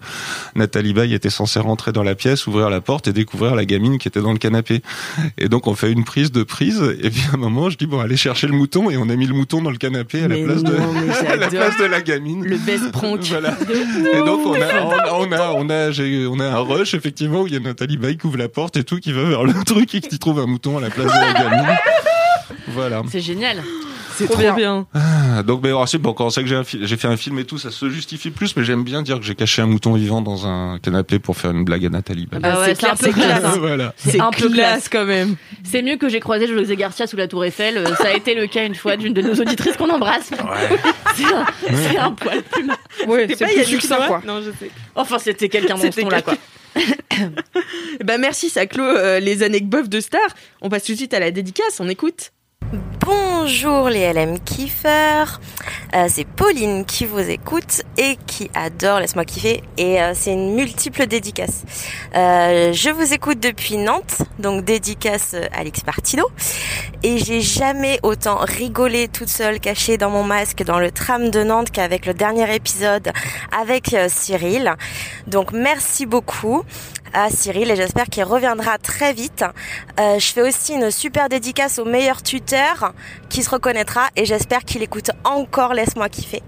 Nathalie 0.56 0.94
Baye 0.94 1.14
était 1.14 1.30
censée 1.30 1.60
rentrer 1.60 1.92
dans 1.92 2.04
la 2.04 2.16
pièce, 2.16 2.48
ouvrir 2.48 2.70
la 2.70 2.82
porte 2.82 3.08
et 3.08 3.14
découvrir 3.14 3.56
la 3.56 3.66
gamine 3.66 3.98
qui 3.98 4.08
était 4.08 4.22
dans 4.22 4.34
le 4.34 4.40
canapé. 4.40 4.82
Et 5.38 5.50
donc, 5.50 5.68
on 5.68 5.76
fait 5.76 5.92
une 5.92 6.04
prise 6.04 6.32
de 6.32 6.44
prise. 6.44 6.82
Et 7.02 7.10
puis 7.10 7.24
à 7.32 7.36
un 7.36 7.38
moment, 7.38 7.70
je 7.70 7.78
dis 7.78 7.86
bon, 7.86 8.00
allez 8.00 8.18
chercher 8.18 8.48
le 8.48 8.54
mouton, 8.54 8.90
et 8.90 8.98
on 8.98 9.10
a 9.10 9.16
mis 9.16 9.28
le 9.28 9.34
mouton 9.34 9.62
dans 9.62 9.72
le 9.72 9.78
canapé 9.78 10.24
à 10.24 10.28
la 10.28 10.38
place 10.38 10.64
de, 10.64 10.72
non, 10.72 10.94
à 11.28 11.36
la 11.36 11.48
place 11.48 11.78
de 11.78 11.86
la 11.86 12.02
gamine. 12.02 12.44
Le 12.44 12.58
best 12.58 12.92
prank. 12.92 13.22
Voilà. 13.24 13.58
Et 14.16 14.24
donc 14.24 14.46
on 14.46 14.54
a, 14.54 14.58
on 14.84 14.92
a, 14.92 15.12
on 15.14 15.32
a, 15.32 15.52
on 15.54 15.70
a, 15.70 15.92
j'ai- 15.92 16.28
on 16.28 16.40
a 16.40 16.46
un 16.46 16.60
rush 16.60 16.94
effectivement 16.94 17.42
où 17.42 17.48
il 17.48 17.54
y 17.54 17.58
a 17.58 17.60
Nathalie 17.60 17.98
Baye 17.98 18.18
qui 18.18 18.26
ouvre 18.28 18.38
la 18.38 18.50
porte 18.50 18.78
et 18.78 18.84
tout, 18.84 19.00
qui 19.00 19.12
va 19.12 19.24
vers 19.24 19.44
le 19.44 19.54
truc 19.66 19.94
et 19.96 20.02
qui 20.02 20.18
trouve 20.20 20.40
un 20.40 20.46
mouton 20.48 20.78
à 20.78 20.82
la 20.82 20.90
place 20.90 21.08
de 21.08 21.20
la 21.20 21.34
gamine. 21.34 21.78
Voilà. 22.70 23.02
C'est 23.12 23.22
génial. 23.22 23.62
C'est 24.18 24.26
Trop 24.28 24.38
bien. 24.38 24.56
bien. 24.56 24.88
Ah, 24.94 25.44
Donc, 25.44 25.62
mais 25.64 25.72
bon, 25.72 26.14
quand 26.14 26.26
on 26.26 26.30
sait 26.30 26.44
que 26.44 26.50
j'ai 26.64 26.98
fait 26.98 27.08
un 27.08 27.18
film 27.18 27.38
et 27.40 27.44
tout, 27.46 27.58
ça 27.58 27.72
se 27.72 27.90
justifie 27.90 28.30
plus, 28.32 28.56
mais 28.56 28.64
j'aime 28.64 28.84
bien 28.84 29.02
dire 29.02 29.20
que 29.20 29.26
j'ai 29.26 29.36
caché 29.36 29.62
un 29.62 29.66
mouton 29.66 29.94
vivant 29.94 30.22
dans 30.22 30.48
un 30.48 30.80
canapé 30.80 31.20
pour 31.20 31.36
faire 31.38 31.52
une 31.52 31.64
blague 31.66 31.86
à 31.86 31.90
Nathalie. 31.90 32.28
Ah 32.32 32.40
Bah, 32.40 32.60
ouais, 32.62 32.76
c'est 32.76 32.88
un 32.88 32.96
peu 32.96 33.12
classe. 33.12 33.40
classe. 33.42 33.58
voilà. 33.58 33.94
C'est 33.98 34.12
C'est 34.12 34.20
un 34.22 34.32
peu 34.32 34.50
classe 34.50 34.88
quand 34.90 35.06
même. 35.06 35.36
C'est 35.64 35.82
mieux 35.82 35.98
que 35.98 36.08
j'ai 36.10 36.20
croisé 36.20 36.48
José 36.48 36.76
Garcia 36.76 37.08
sous 37.08 37.18
la 37.18 37.28
Tour 37.28 37.44
Eiffel. 37.46 37.78
euh, 37.78 37.96
Ça 37.96 38.08
a 38.10 38.14
été 38.14 38.36
le 38.36 38.48
cas 38.48 38.66
une 38.66 38.76
fois 38.76 38.96
d'une 38.98 39.14
de 39.14 39.22
nos 39.22 39.34
auditrices 39.36 39.76
qu'on 39.78 39.90
embrasse. 39.90 40.32
C'est 41.16 41.98
un, 41.98 42.06
un 42.06 42.12
poil 42.12 42.42
plus. 42.44 42.68
Ouais, 43.08 43.28
C'est 43.38 43.46
plus 43.46 43.66
succinct, 43.66 44.08
quoi. 44.08 44.22
Non, 44.26 44.42
je 44.42 44.52
sais. 44.52 44.70
Enfin, 44.96 45.18
c'était 45.20 45.50
quelqu'un 45.50 45.76
C'était 45.78 46.02
ton-là, 46.02 46.22
quoi. 46.22 46.36
Bah 48.04 48.18
merci, 48.20 48.50
ça 48.50 48.66
clôt 48.66 48.84
euh, 48.84 49.20
les 49.20 49.44
anecdotes 49.44 49.88
de 49.90 50.00
Star. 50.02 50.20
On 50.62 50.70
passe 50.70 50.84
tout 50.84 50.92
de 50.92 50.98
suite 50.98 51.14
à 51.14 51.20
la 51.20 51.32
dédicace, 51.32 51.80
on 51.80 51.88
écoute. 51.88 52.32
Bonjour 53.00 53.90
les 53.90 54.12
LM 54.12 54.40
kiffeurs, 54.40 55.40
Euh, 55.96 56.08
c'est 56.10 56.26
Pauline 56.26 56.84
qui 56.84 57.06
vous 57.06 57.20
écoute 57.20 57.84
et 57.98 58.18
qui 58.28 58.52
adore 58.54 59.00
Laisse-moi 59.00 59.24
kiffer 59.24 59.64
et 59.78 60.02
euh, 60.02 60.12
c'est 60.14 60.34
une 60.34 60.54
multiple 60.54 61.06
dédicace. 61.06 61.64
Euh, 62.16 62.74
je 62.74 62.90
vous 62.90 63.14
écoute 63.14 63.40
depuis 63.40 63.78
Nantes, 63.78 64.18
donc 64.40 64.66
dédicace 64.66 65.36
euh, 65.36 65.46
Alex 65.54 65.82
Partido 65.82 66.28
et 67.04 67.18
j'ai 67.20 67.40
jamais 67.40 68.00
autant 68.04 68.38
rigolé 68.40 69.08
toute 69.08 69.30
seule 69.30 69.60
cachée 69.62 69.98
dans 69.98 70.10
mon 70.10 70.24
masque 70.24 70.64
dans 70.64 70.80
le 70.80 70.92
tram 70.92 71.30
de 71.30 71.44
Nantes 71.44 71.72
qu'avec 71.72 72.06
le 72.06 72.14
dernier 72.14 72.54
épisode 72.54 73.14
avec 73.58 73.94
euh, 73.94 74.08
Cyril. 74.10 74.74
Donc 75.28 75.54
merci 75.54 76.06
beaucoup 76.06 76.66
à 77.14 77.30
Cyril 77.30 77.72
et 77.72 77.76
j'espère 77.76 78.06
qu'il 78.06 78.24
reviendra 78.24 78.78
très 78.78 79.14
vite. 79.14 79.46
Euh, 80.00 80.20
je 80.20 80.34
fais 80.34 80.42
aussi 80.42 80.74
une 80.74 80.92
super 80.92 81.30
dédicace 81.30 81.80
au 81.80 81.86
meilleur 81.86 82.24
tuteur 82.24 82.94
qui 83.30 83.44
se 83.44 83.50
reconnaîtra 83.50 84.10
et 84.16 84.26
j'espère 84.26 84.64
qu'il 84.66 84.84
écoute 84.84 85.12
encore 85.24 85.74
Laisse-moi 85.74 86.10
kiffer. 86.10 86.44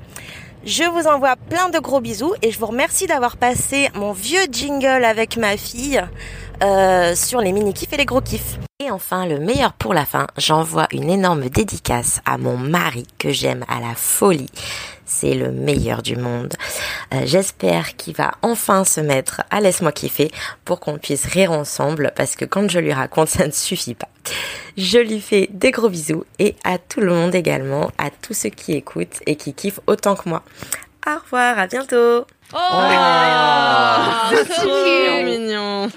Je 0.66 0.84
vous 0.84 1.08
envoie 1.08 1.36
plein 1.36 1.70
de 1.70 1.80
gros 1.80 2.02
bisous 2.02 2.34
et 2.42 2.52
je 2.52 2.60
vous 2.60 2.66
remercie 2.66 3.08
d'avoir 3.08 3.38
passé 3.38 3.90
mon 3.96 4.12
vieux 4.12 4.46
jingle 4.52 5.06
avec 5.06 5.38
ma 5.38 5.56
fille 5.56 6.04
euh, 6.64 7.16
sur 7.16 7.40
les 7.42 7.52
mini-kifs 7.52 7.92
et 7.94 7.98
les 7.98 8.06
gros 8.06 8.22
kiffs. 8.22 8.58
Et 8.80 8.92
enfin, 8.92 9.26
le 9.26 9.40
meilleur 9.40 9.74
pour 9.74 9.94
la 9.94 10.06
fin, 10.06 10.28
j'envoie 10.38 10.88
une 10.92 11.10
énorme 11.10 11.50
dédicace 11.50 12.22
à 12.26 12.38
mon 12.38 12.58
mari 12.58 13.06
que 13.18 13.32
j'aime 13.32 13.66
à 13.68 13.80
la 13.80 13.96
folie. 13.96 14.52
C'est 15.06 15.34
le 15.34 15.52
meilleur 15.52 16.04
du 16.04 16.16
monde. 16.16 16.54
Euh, 17.14 17.22
J'espère 17.26 17.96
qu'il 17.96 18.16
va 18.16 18.34
enfin 18.42 18.84
se 18.84 19.02
mettre 19.02 19.42
à 19.50 19.62
laisse-moi 19.62 19.92
kiffer 19.92 20.32
pour 20.66 20.80
qu'on 20.80 20.98
puisse 20.98 21.26
rire 21.26 21.52
ensemble 21.52 22.12
parce 22.16 22.36
que 22.36 22.46
quand 22.46 22.70
je 22.70 22.80
lui 22.80 22.94
raconte, 22.94 23.30
ça 23.30 23.48
ne 23.48 23.52
suffit 23.52 23.96
pas. 23.96 24.10
Je 24.78 25.00
lui 25.00 25.22
fais 25.22 25.50
des 25.52 25.72
gros 25.72 25.90
bisous 25.90 26.26
et 26.40 26.56
à 26.64 26.78
tout 26.78 27.00
le 27.00 27.14
monde 27.14 27.34
également, 27.34 27.90
à 27.98 28.10
tous 28.10 28.34
ceux 28.34 28.50
qui 28.50 28.74
écoutent 28.74 29.22
et 29.26 29.36
qui 29.36 29.54
kiffent 29.54 29.80
autant 29.88 30.16
que 30.16 30.30
moi. 30.30 30.44
Au 31.08 31.20
revoir, 31.24 31.58
à 31.58 31.68
bientôt. 31.68 32.26
Oh, 32.54 32.58
c'est 34.30 34.46
c'est 34.46 34.54
trop 34.54 35.24
mignon. 35.26 35.88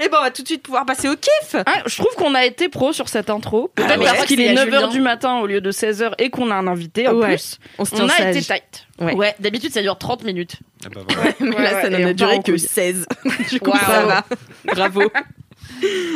Et 0.00 0.08
ben 0.08 0.18
on 0.18 0.22
va 0.22 0.30
tout 0.30 0.42
de 0.42 0.46
suite 0.48 0.62
pouvoir 0.62 0.84
passer 0.84 1.08
au 1.08 1.16
kiff. 1.16 1.56
Ah, 1.66 1.82
je 1.86 1.96
trouve 1.96 2.14
qu'on 2.14 2.34
a 2.34 2.44
été 2.44 2.68
pro 2.68 2.92
sur 2.92 3.08
cette 3.08 3.30
intro. 3.30 3.70
Peut-être 3.74 3.92
Ah 3.94 3.98
ouais. 3.98 4.04
parce 4.04 4.24
qu'il 4.26 4.40
est 4.40 4.50
à 4.50 4.64
9h 4.64 4.64
Julien. 4.66 4.88
du 4.88 5.00
matin 5.00 5.38
au 5.38 5.46
lieu 5.46 5.60
de 5.60 5.70
16h 5.72 6.12
et 6.18 6.28
qu'on 6.30 6.50
a 6.50 6.54
un 6.54 6.66
invité 6.66 7.08
en 7.08 7.14
Ouais. 7.14 7.28
plus. 7.28 7.58
On 7.78 7.84
se 7.86 7.94
On 7.96 8.06
a 8.06 8.10
sage. 8.10 8.36
été 8.36 8.44
tight. 8.44 8.86
Ouais. 9.00 9.14
Ouais, 9.14 9.34
d'habitude, 9.40 9.72
ça 9.72 9.80
dure 9.82 9.96
30 9.96 10.24
minutes. 10.24 10.56
Ah 10.84 10.88
bah 10.94 11.00
voilà. 11.08 11.30
Mais 11.40 11.56
Ouais, 11.56 11.62
là, 11.62 11.82
ça 11.82 11.88
n'en 11.88 12.06
a 12.06 12.12
duré 12.12 12.38
que 12.40 12.50
couille. 12.52 12.58
16. 12.60 13.06
Du 13.50 13.60
coup, 13.60 13.70
Waouh. 13.70 13.80
ça 13.80 14.02
va. 14.04 14.24
Bravo. 14.74 15.10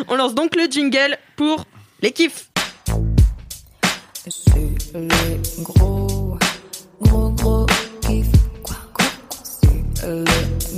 On 0.08 0.14
lance 0.16 0.34
donc 0.34 0.54
le 0.54 0.64
jingle 0.70 1.16
pour 1.36 1.64
les 2.02 2.12
kiffs. 2.12 2.48
C'est 4.28 4.54
le 4.94 5.62
gros, 5.62 6.38
gros, 7.00 7.30
gros 7.30 7.61
le 10.02 10.24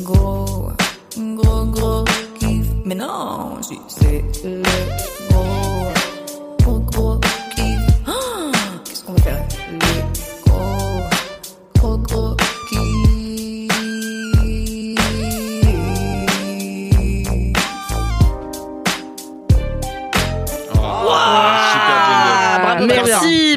gros, 0.02 0.70
gros, 1.16 1.64
gros 1.66 2.04
kiff. 2.38 2.66
Mais 2.84 2.94
non, 2.94 3.58
c'est 3.88 4.22
le 4.44 4.62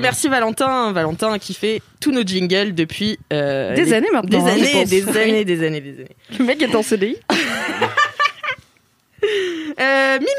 merci, 0.07 0.29
Valentin. 0.29 0.91
Valentin 0.93 1.37
qui 1.37 1.53
fait 1.53 1.81
tous 1.99 2.11
nos 2.11 2.23
jingles 2.25 2.73
depuis 2.73 3.19
euh, 3.33 3.75
Des 3.75 3.83
les- 3.85 3.93
années 3.93 4.07
maintenant. 4.13 4.29
Des 4.43 4.49
hein, 4.49 4.53
années, 4.53 4.85
des 4.85 5.07
années, 5.09 5.43
des 5.45 5.63
années, 5.65 5.81
des 5.81 5.99
années. 5.99 6.15
Le 6.39 6.45
mec 6.45 6.61
est 6.61 6.73
en 6.75 6.81
CDI. 6.83 7.17
Euh, 9.79 10.17
Mimi, 10.19 10.29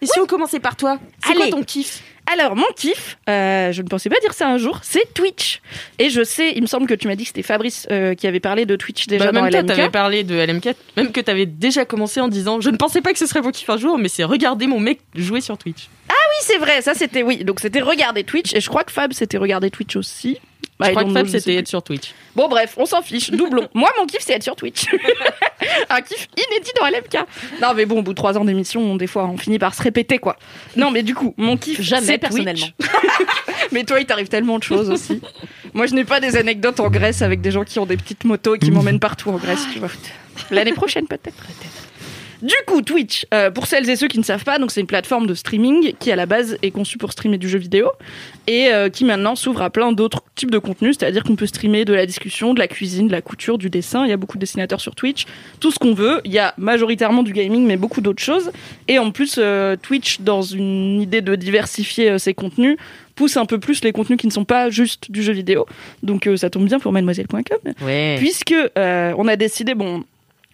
et 0.00 0.06
si 0.06 0.18
on 0.20 0.26
commençait 0.26 0.60
par 0.60 0.74
toi 0.76 0.98
C'est 1.24 1.34
quoi 1.34 1.48
ton 1.48 1.62
kiff? 1.62 2.02
Alors, 2.32 2.56
mon 2.56 2.66
kiff, 2.76 3.16
euh, 3.28 3.72
je 3.72 3.82
ne 3.82 3.88
pensais 3.88 4.08
pas 4.10 4.18
dire 4.20 4.32
ça 4.32 4.48
un 4.48 4.58
jour, 4.58 4.80
c'est 4.82 5.12
Twitch. 5.14 5.60
Et 5.98 6.10
je 6.10 6.22
sais, 6.24 6.52
il 6.54 6.62
me 6.62 6.66
semble 6.66 6.86
que 6.86 6.94
tu 6.94 7.06
m'as 7.08 7.14
dit 7.14 7.22
que 7.24 7.28
c'était 7.28 7.42
Fabrice 7.42 7.86
euh, 7.90 8.14
qui 8.14 8.26
avait 8.26 8.40
parlé 8.40 8.64
de 8.66 8.76
Twitch 8.76 9.06
déjà 9.06 9.26
Bah, 9.26 9.32
dans 9.32 9.42
même 9.42 9.52
LMK. 9.52 9.66
t'avais 9.66 9.90
parlé 9.90 10.24
de 10.24 10.34
LMK, 10.34 10.74
même 10.96 11.12
que 11.12 11.20
t'avais 11.20 11.46
déjà 11.46 11.84
commencé 11.84 12.20
en 12.20 12.28
disant 12.28 12.60
Je 12.60 12.70
ne 12.70 12.76
pensais 12.76 13.00
pas 13.00 13.12
que 13.12 13.18
ce 13.18 13.26
serait 13.26 13.40
mon 13.40 13.50
kiff 13.50 13.68
un 13.70 13.76
jour, 13.76 13.98
mais 13.98 14.08
c'est 14.08 14.24
regarder 14.24 14.66
mon 14.66 14.80
mec 14.80 15.00
jouer 15.14 15.40
sur 15.40 15.56
Twitch. 15.58 15.88
Oui, 16.28 16.42
c'est 16.42 16.58
vrai, 16.58 16.82
ça 16.82 16.94
c'était 16.94 17.22
oui. 17.22 17.44
Donc 17.44 17.60
c'était 17.60 17.80
regarder 17.80 18.24
Twitch 18.24 18.54
et 18.54 18.60
je 18.60 18.68
crois 18.68 18.84
que 18.84 18.92
Fab 18.92 19.12
c'était 19.12 19.38
regarder 19.38 19.70
Twitch 19.70 19.96
aussi. 19.96 20.38
Bah, 20.78 20.86
je 20.86 20.90
crois 20.92 21.02
et 21.02 21.06
que 21.06 21.12
Fab, 21.12 21.26
c'était 21.26 21.56
être 21.56 21.68
sur 21.68 21.82
Twitch. 21.82 22.12
Bon 22.36 22.48
bref, 22.48 22.74
on 22.76 22.86
s'en 22.86 23.02
fiche, 23.02 23.30
doublon. 23.30 23.68
Moi 23.74 23.90
mon 23.98 24.06
kiff 24.06 24.20
c'est 24.20 24.34
être 24.34 24.42
sur 24.42 24.56
Twitch. 24.56 24.86
un 25.90 26.00
kiff 26.02 26.28
inédit 26.36 26.70
dans 26.78 26.86
LMK. 26.86 27.26
Non 27.62 27.74
mais 27.74 27.86
bon, 27.86 28.00
au 28.00 28.02
bout 28.02 28.12
de 28.12 28.16
trois 28.16 28.36
ans 28.38 28.44
d'émission, 28.44 28.96
des 28.96 29.06
fois 29.06 29.24
on 29.26 29.36
finit 29.36 29.58
par 29.58 29.74
se 29.74 29.82
répéter 29.82 30.18
quoi. 30.18 30.36
Non 30.76 30.90
mais 30.90 31.02
du 31.02 31.14
coup, 31.14 31.34
mon 31.36 31.56
kiff 31.56 31.80
Jamais, 31.80 32.18
personnellement. 32.18 32.66
Mais 33.72 33.84
toi 33.84 34.00
il 34.00 34.06
t'arrive 34.06 34.28
tellement 34.28 34.58
de 34.58 34.62
choses 34.62 34.88
aussi. 34.88 35.20
Moi, 35.74 35.86
je 35.86 35.94
n'ai 35.94 36.04
pas 36.04 36.20
des 36.20 36.36
anecdotes 36.36 36.80
en 36.80 36.88
Grèce 36.88 37.22
avec 37.22 37.40
des 37.40 37.50
gens 37.50 37.64
qui 37.64 37.78
ont 37.78 37.86
des 37.86 37.96
petites 37.96 38.24
motos 38.24 38.54
et 38.54 38.58
qui 38.58 38.70
m'emmènent 38.70 39.00
partout 39.00 39.30
en 39.30 39.36
Grèce, 39.36 39.66
tu 39.72 39.78
vois. 39.78 39.90
L'année 40.50 40.72
prochaine, 40.72 41.06
peut-être. 41.06 41.36
Du 42.40 42.54
coup, 42.66 42.82
Twitch, 42.82 43.26
euh, 43.34 43.50
pour 43.50 43.66
celles 43.66 43.88
et 43.90 43.96
ceux 43.96 44.06
qui 44.06 44.18
ne 44.18 44.24
savent 44.24 44.44
pas, 44.44 44.58
donc 44.60 44.70
c'est 44.70 44.80
une 44.80 44.86
plateforme 44.86 45.26
de 45.26 45.34
streaming 45.34 45.92
qui 45.98 46.12
à 46.12 46.16
la 46.16 46.26
base 46.26 46.56
est 46.62 46.70
conçue 46.70 46.96
pour 46.96 47.10
streamer 47.10 47.36
du 47.36 47.48
jeu 47.48 47.58
vidéo 47.58 47.90
et 48.46 48.68
euh, 48.68 48.88
qui 48.90 49.04
maintenant 49.04 49.34
s'ouvre 49.34 49.60
à 49.62 49.70
plein 49.70 49.90
d'autres 49.90 50.22
types 50.36 50.52
de 50.52 50.58
contenus, 50.58 50.96
c'est-à-dire 50.98 51.24
qu'on 51.24 51.34
peut 51.34 51.46
streamer 51.46 51.84
de 51.84 51.92
la 51.94 52.06
discussion, 52.06 52.54
de 52.54 52.60
la 52.60 52.68
cuisine, 52.68 53.08
de 53.08 53.12
la 53.12 53.22
couture, 53.22 53.58
du 53.58 53.70
dessin. 53.70 54.04
Il 54.04 54.10
y 54.10 54.12
a 54.12 54.16
beaucoup 54.16 54.36
de 54.36 54.40
dessinateurs 54.40 54.80
sur 54.80 54.94
Twitch, 54.94 55.24
tout 55.58 55.72
ce 55.72 55.80
qu'on 55.80 55.94
veut. 55.94 56.20
Il 56.24 56.30
y 56.32 56.38
a 56.38 56.54
majoritairement 56.58 57.24
du 57.24 57.32
gaming, 57.32 57.66
mais 57.66 57.76
beaucoup 57.76 58.00
d'autres 58.00 58.22
choses. 58.22 58.52
Et 58.86 59.00
en 59.00 59.10
plus, 59.10 59.34
euh, 59.38 59.74
Twitch, 59.74 60.20
dans 60.20 60.42
une 60.42 61.00
idée 61.02 61.22
de 61.22 61.34
diversifier 61.34 62.20
ses 62.20 62.34
contenus, 62.34 62.76
pousse 63.16 63.36
un 63.36 63.46
peu 63.46 63.58
plus 63.58 63.82
les 63.82 63.90
contenus 63.90 64.16
qui 64.16 64.28
ne 64.28 64.32
sont 64.32 64.44
pas 64.44 64.70
juste 64.70 65.10
du 65.10 65.24
jeu 65.24 65.32
vidéo. 65.32 65.66
Donc 66.04 66.28
ça 66.36 66.50
tombe 66.50 66.66
bien 66.66 66.78
pour 66.78 66.92
mademoiselle.com 66.92 67.72
Ouais. 67.84 68.14
puisque 68.18 68.54
on 68.76 69.26
a 69.28 69.34
décidé 69.36 69.74
bon 69.74 70.04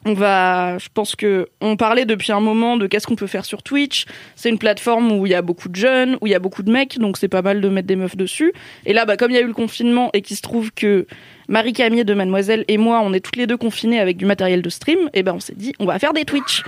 on 0.04 0.12
va 0.12 0.78
je 0.78 0.88
pense 0.92 1.16
que 1.16 1.48
on 1.60 1.76
parlait 1.76 2.04
depuis 2.04 2.32
un 2.32 2.40
moment 2.40 2.76
de 2.76 2.86
qu'est-ce 2.86 3.06
qu'on 3.06 3.16
peut 3.16 3.26
faire 3.26 3.44
sur 3.44 3.62
Twitch. 3.62 4.04
C'est 4.36 4.50
une 4.50 4.58
plateforme 4.58 5.12
où 5.12 5.26
il 5.26 5.30
y 5.30 5.34
a 5.34 5.42
beaucoup 5.42 5.68
de 5.68 5.76
jeunes 5.76 6.18
où 6.20 6.26
il 6.26 6.30
y 6.30 6.34
a 6.34 6.38
beaucoup 6.38 6.62
de 6.62 6.70
mecs 6.70 6.98
donc 6.98 7.16
c'est 7.16 7.28
pas 7.28 7.42
mal 7.42 7.60
de 7.60 7.68
mettre 7.68 7.86
des 7.86 7.96
meufs 7.96 8.16
dessus. 8.16 8.52
Et 8.86 8.92
là 8.92 9.04
bah 9.06 9.16
comme 9.16 9.30
il 9.30 9.34
y 9.34 9.38
a 9.38 9.42
eu 9.42 9.46
le 9.46 9.54
confinement 9.54 10.10
et 10.12 10.22
qu'il 10.22 10.36
se 10.36 10.42
trouve 10.42 10.72
que 10.72 11.06
Marie 11.48 11.72
Camille 11.72 12.04
de 12.04 12.14
Mademoiselle 12.14 12.64
et 12.68 12.78
moi 12.78 13.00
on 13.02 13.12
est 13.12 13.20
toutes 13.20 13.36
les 13.36 13.46
deux 13.46 13.56
confinés 13.56 14.00
avec 14.00 14.16
du 14.16 14.26
matériel 14.26 14.62
de 14.62 14.70
stream 14.70 15.10
et 15.12 15.22
ben 15.22 15.34
on 15.34 15.40
s'est 15.40 15.54
dit 15.56 15.72
on 15.78 15.86
va 15.86 15.98
faire 15.98 16.12
des 16.12 16.24
Twitch. 16.24 16.62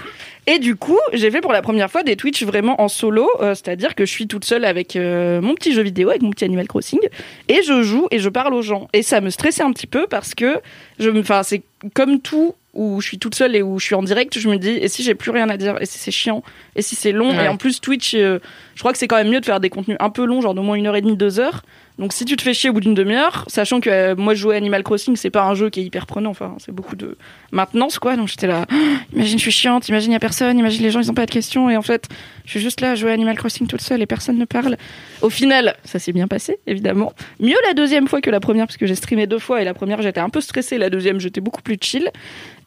Et 0.46 0.58
du 0.58 0.76
coup 0.76 0.98
j'ai 1.12 1.30
fait 1.30 1.40
pour 1.40 1.52
la 1.52 1.62
première 1.62 1.90
fois 1.90 2.02
des 2.02 2.16
Twitch 2.16 2.42
vraiment 2.42 2.80
en 2.80 2.88
solo 2.88 3.28
euh, 3.40 3.54
c'est-à-dire 3.54 3.94
que 3.94 4.06
je 4.06 4.10
suis 4.10 4.26
toute 4.26 4.44
seule 4.44 4.64
avec 4.64 4.96
euh, 4.96 5.40
mon 5.40 5.54
petit 5.54 5.72
jeu 5.72 5.82
vidéo 5.82 6.10
avec 6.10 6.22
mon 6.22 6.30
petit 6.30 6.44
Animal 6.44 6.68
Crossing 6.68 7.00
et 7.48 7.62
je 7.62 7.82
joue 7.82 8.06
et 8.10 8.18
je 8.18 8.28
parle 8.28 8.54
aux 8.54 8.62
gens. 8.62 8.88
Et 8.92 9.02
ça 9.02 9.20
me 9.20 9.30
stressait 9.30 9.62
un 9.62 9.72
petit 9.72 9.86
peu 9.86 10.06
parce 10.08 10.34
que 10.34 10.60
enfin 11.18 11.42
c'est 11.42 11.62
comme 11.94 12.20
tout 12.20 12.54
où 12.76 13.00
je 13.00 13.06
suis 13.08 13.18
toute 13.18 13.34
seule 13.34 13.56
et 13.56 13.62
où 13.62 13.78
je 13.78 13.84
suis 13.86 13.94
en 13.94 14.02
direct, 14.02 14.38
je 14.38 14.48
me 14.48 14.56
dis 14.58 14.70
et 14.70 14.88
si 14.88 15.02
j'ai 15.02 15.14
plus 15.14 15.30
rien 15.30 15.48
à 15.48 15.56
dire 15.56 15.76
et 15.80 15.86
si 15.86 15.98
c'est 15.98 16.10
chiant 16.10 16.42
et 16.76 16.82
si 16.82 16.94
c'est 16.94 17.12
long 17.12 17.30
Ouais. 17.36 17.44
et 17.46 17.48
en 17.48 17.56
plus 17.56 17.80
Twitch 17.80 18.14
euh, 18.14 18.38
je 18.74 18.80
crois 18.80 18.92
que 18.92 18.98
c'est 18.98 19.08
quand 19.08 19.16
même 19.16 19.30
mieux 19.30 19.40
de 19.40 19.44
faire 19.46 19.60
des 19.60 19.70
contenus 19.70 19.96
un 20.00 20.10
peu 20.10 20.24
longs 20.26 20.40
genre 20.42 20.54
d'au 20.54 20.62
moins 20.62 20.76
une 20.76 20.86
heure 20.86 20.96
et 20.96 21.00
demie 21.02 21.16
deux 21.16 21.40
heures 21.40 21.62
donc 21.98 22.12
si 22.12 22.26
tu 22.26 22.36
te 22.36 22.42
fais 22.42 22.52
chier 22.52 22.68
au 22.68 22.74
bout 22.74 22.80
d'une 22.80 22.94
demi-heure 22.94 23.44
sachant 23.48 23.80
que 23.80 23.88
euh, 23.88 24.14
moi 24.16 24.34
jouer 24.34 24.56
Animal 24.56 24.82
Crossing 24.82 25.16
c'est 25.16 25.30
pas 25.30 25.44
un 25.44 25.54
jeu 25.54 25.70
qui 25.70 25.80
est 25.80 25.84
hyper 25.84 26.06
prenant. 26.06 26.32
C'est 26.58 26.72
beaucoup 26.72 26.94
de 26.96 27.16
maintenance 27.52 27.98
quoi. 27.98 28.16
Donc 28.16 28.28
j'étais 28.28 28.46
là 28.46 28.66
imagine 29.14 29.38
je 29.38 29.42
suis 29.42 29.50
chiante. 29.50 29.88
Imagine 29.88 30.12
y 30.12 30.14
a 30.14 30.20
personne. 30.20 30.58
Imagine 30.58 30.82
les 30.82 30.90
gens 30.90 31.00
ils 31.00 31.10
ont 31.10 31.14
pas 31.14 31.24
de 31.24 31.30
questions. 31.30 31.70
Et 31.70 31.76
en 31.76 31.82
fait 31.82 32.08
je 32.44 32.50
suis 32.50 32.60
juste 32.60 32.82
là 32.82 32.90
à 32.90 32.94
jouer 32.96 33.12
Animal 33.12 33.36
Crossing 33.36 33.66
toute 33.66 33.80
seule 33.80 34.02
et 34.02 34.06
personne 34.06 34.36
ne 34.36 34.44
parle. 34.44 34.76
Au 35.22 35.30
final 35.30 35.74
ça 35.84 35.98
s'est 35.98 36.12
bien 36.12 36.28
passé 36.28 36.58
évidemment. 36.66 37.14
Mieux 37.40 37.56
la 37.66 37.72
deuxième 37.72 38.08
fois 38.08 38.20
que 38.20 38.30
la 38.30 38.40
première 38.40 38.66
parce 38.66 38.76
que 38.76 38.86
j'ai 38.86 38.94
streamé 38.94 39.26
deux 39.26 39.38
fois 39.38 39.62
et 39.62 39.64
la 39.64 39.74
première 39.74 40.02
j'étais 40.02 40.20
un 40.20 40.30
peu 40.30 40.42
stressée. 40.42 40.76
La 40.76 40.90
deuxième 40.90 41.18
j'étais 41.18 41.40
beaucoup 41.40 41.62
plus 41.62 41.78
chill. 41.80 42.10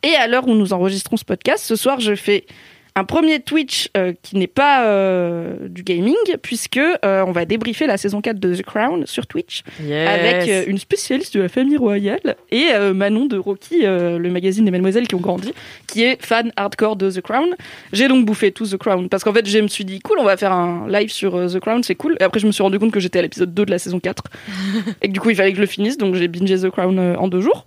Et 0.02 0.15
à 0.15 0.28
l'heure 0.28 0.48
où 0.48 0.56
nous 0.56 0.74
enregistrons 0.74 1.18
ce 1.18 1.26
podcast, 1.26 1.63
ce 1.65 1.76
soir, 1.76 2.00
je 2.00 2.15
fais 2.15 2.46
un 2.95 3.04
premier 3.04 3.39
Twitch 3.39 3.89
euh, 3.95 4.13
qui 4.21 4.38
n'est 4.38 4.47
pas 4.47 4.86
euh, 4.86 5.67
du 5.69 5.84
gaming, 5.84 6.15
puisque 6.41 6.78
euh, 6.78 7.23
on 7.25 7.32
va 7.32 7.45
débriefer 7.45 7.88
la 7.88 7.97
saison 7.97 8.21
4 8.21 8.39
de 8.39 8.56
The 8.56 8.63
Crown 8.63 9.06
sur 9.06 9.28
Twitch 9.28 9.63
avec 9.80 10.67
une 10.67 10.78
spécialiste 10.78 11.36
de 11.36 11.41
la 11.41 11.49
famille 11.49 11.78
royale 11.78 12.36
et 12.52 12.67
Manon 12.93 13.25
de 13.25 13.38
Rocky, 13.38 13.82
le 13.82 14.30
magazine 14.30 14.65
des 14.65 14.71
Mademoiselles 14.71 15.08
qui 15.08 15.15
ont 15.15 15.19
grandi, 15.19 15.54
qui 15.88 16.04
est 16.04 16.23
fan 16.23 16.52
hardcore 16.56 16.95
de 16.95 17.10
The 17.12 17.21
Crown. 17.21 17.49
J'ai 17.93 18.08
donc 18.08 18.25
bouffé 18.25 18.52
tout 18.52 18.65
The 18.65 18.78
Crown 18.78 19.10
parce 19.10 19.23
qu'en 19.23 19.34
fait, 19.34 19.47
je 19.47 19.60
me 19.60 19.67
suis 19.67 19.86
dit, 19.86 19.99
cool, 19.99 20.17
on 20.19 20.25
va 20.25 20.38
faire 20.38 20.52
un 20.52 20.88
live 20.89 21.12
sur 21.12 21.34
The 21.52 21.60
Crown, 21.60 21.84
c'est 21.84 21.95
cool. 21.95 22.17
Et 22.19 22.23
après, 22.23 22.39
je 22.39 22.47
me 22.47 22.52
suis 22.52 22.63
rendu 22.63 22.80
compte 22.80 22.91
que 22.91 22.99
j'étais 22.99 23.19
à 23.19 23.21
l'épisode 23.21 23.54
2 23.54 23.65
de 23.65 23.71
la 23.71 23.80
saison 23.80 23.99
4 23.99 24.23
et 25.02 25.08
que 25.08 25.13
du 25.13 25.19
coup, 25.19 25.30
il 25.30 25.36
fallait 25.36 25.52
que 25.52 25.58
je 25.58 25.62
le 25.62 25.67
finisse, 25.67 25.97
donc 25.97 26.15
j'ai 26.15 26.28
bingé 26.28 26.58
The 26.60 26.69
Crown 26.69 26.99
en 26.99 27.28
deux 27.28 27.41
jours. 27.41 27.65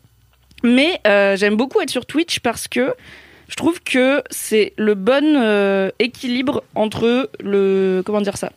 Mais 0.62 1.00
euh, 1.06 1.36
j'aime 1.36 1.56
beaucoup 1.56 1.80
être 1.80 1.90
sur 1.90 2.06
Twitch 2.06 2.40
parce 2.40 2.68
que 2.68 2.94
je 3.52 3.56
trouve 3.56 3.82
que 3.82 4.22
c'est 4.30 4.72
le 4.78 4.94
bon 4.94 5.36
euh, 5.36 5.90
équilibre 5.98 6.64
entre 6.74 7.28
le 7.38 8.02
comment 8.02 8.22
dire 8.22 8.38
ça? 8.38 8.50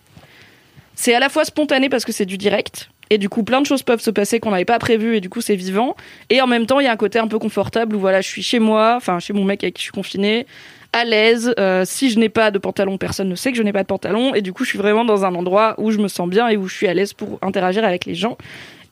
C'est 0.96 1.14
à 1.14 1.20
la 1.20 1.28
fois 1.28 1.44
spontané 1.44 1.90
parce 1.90 2.06
que 2.06 2.14
c'est 2.14 2.26
du 2.26 2.38
direct 2.38 2.90
et 3.10 3.18
du 3.18 3.28
coup 3.28 3.44
plein 3.44 3.60
de 3.60 3.66
choses 3.66 3.84
peuvent 3.84 4.00
se 4.00 4.10
passer 4.10 4.40
qu'on 4.40 4.52
n'avait 4.52 4.64
pas 4.64 4.80
prévues 4.80 5.18
et 5.18 5.20
du 5.20 5.28
coup 5.28 5.42
c'est 5.42 5.58
vivant 5.58 5.98
et 6.30 6.40
en 6.40 6.48
même 6.48 6.66
temps 6.66 6.80
il 6.80 6.86
y 6.86 6.88
a 6.88 6.94
un 6.94 6.96
côté 6.96 7.20
un 7.20 7.28
peu 7.28 7.40
confortable 7.40 7.98
où 7.98 8.00
voilà 8.00 8.22
je 8.22 8.30
suis 8.30 8.42
chez 8.42 8.60
moi, 8.60 8.94
enfin 8.96 9.20
chez 9.20 9.34
mon 9.34 9.44
mec 9.44 9.66
avec 9.66 9.76
qui 9.76 9.82
je 9.82 9.88
suis 9.88 9.92
confinée 9.92 10.46
à 10.94 11.04
l'aise. 11.04 11.54
Euh, 11.60 11.84
si 11.84 12.10
je 12.10 12.18
n'ai 12.18 12.30
pas 12.30 12.50
de 12.50 12.58
pantalon, 12.58 12.98
personne 12.98 13.28
ne 13.28 13.36
sait 13.36 13.52
que 13.52 13.58
je 13.58 13.64
n'ai 13.64 13.74
pas 13.74 13.82
de 13.82 13.88
pantalon. 13.88 14.34
Et 14.34 14.42
du 14.42 14.54
coup, 14.54 14.64
je 14.64 14.70
suis 14.70 14.78
vraiment 14.78 15.04
dans 15.04 15.26
un 15.26 15.36
endroit 15.36 15.76
où 15.78 15.92
je 15.92 15.98
me 15.98 16.08
sens 16.08 16.30
bien 16.30 16.48
et 16.48 16.56
où 16.56 16.70
je 16.70 16.74
suis 16.74 16.88
à 16.88 16.94
l'aise 16.94 17.12
pour 17.12 17.38
interagir 17.42 17.84
avec 17.84 18.06
les 18.06 18.16
gens. 18.16 18.38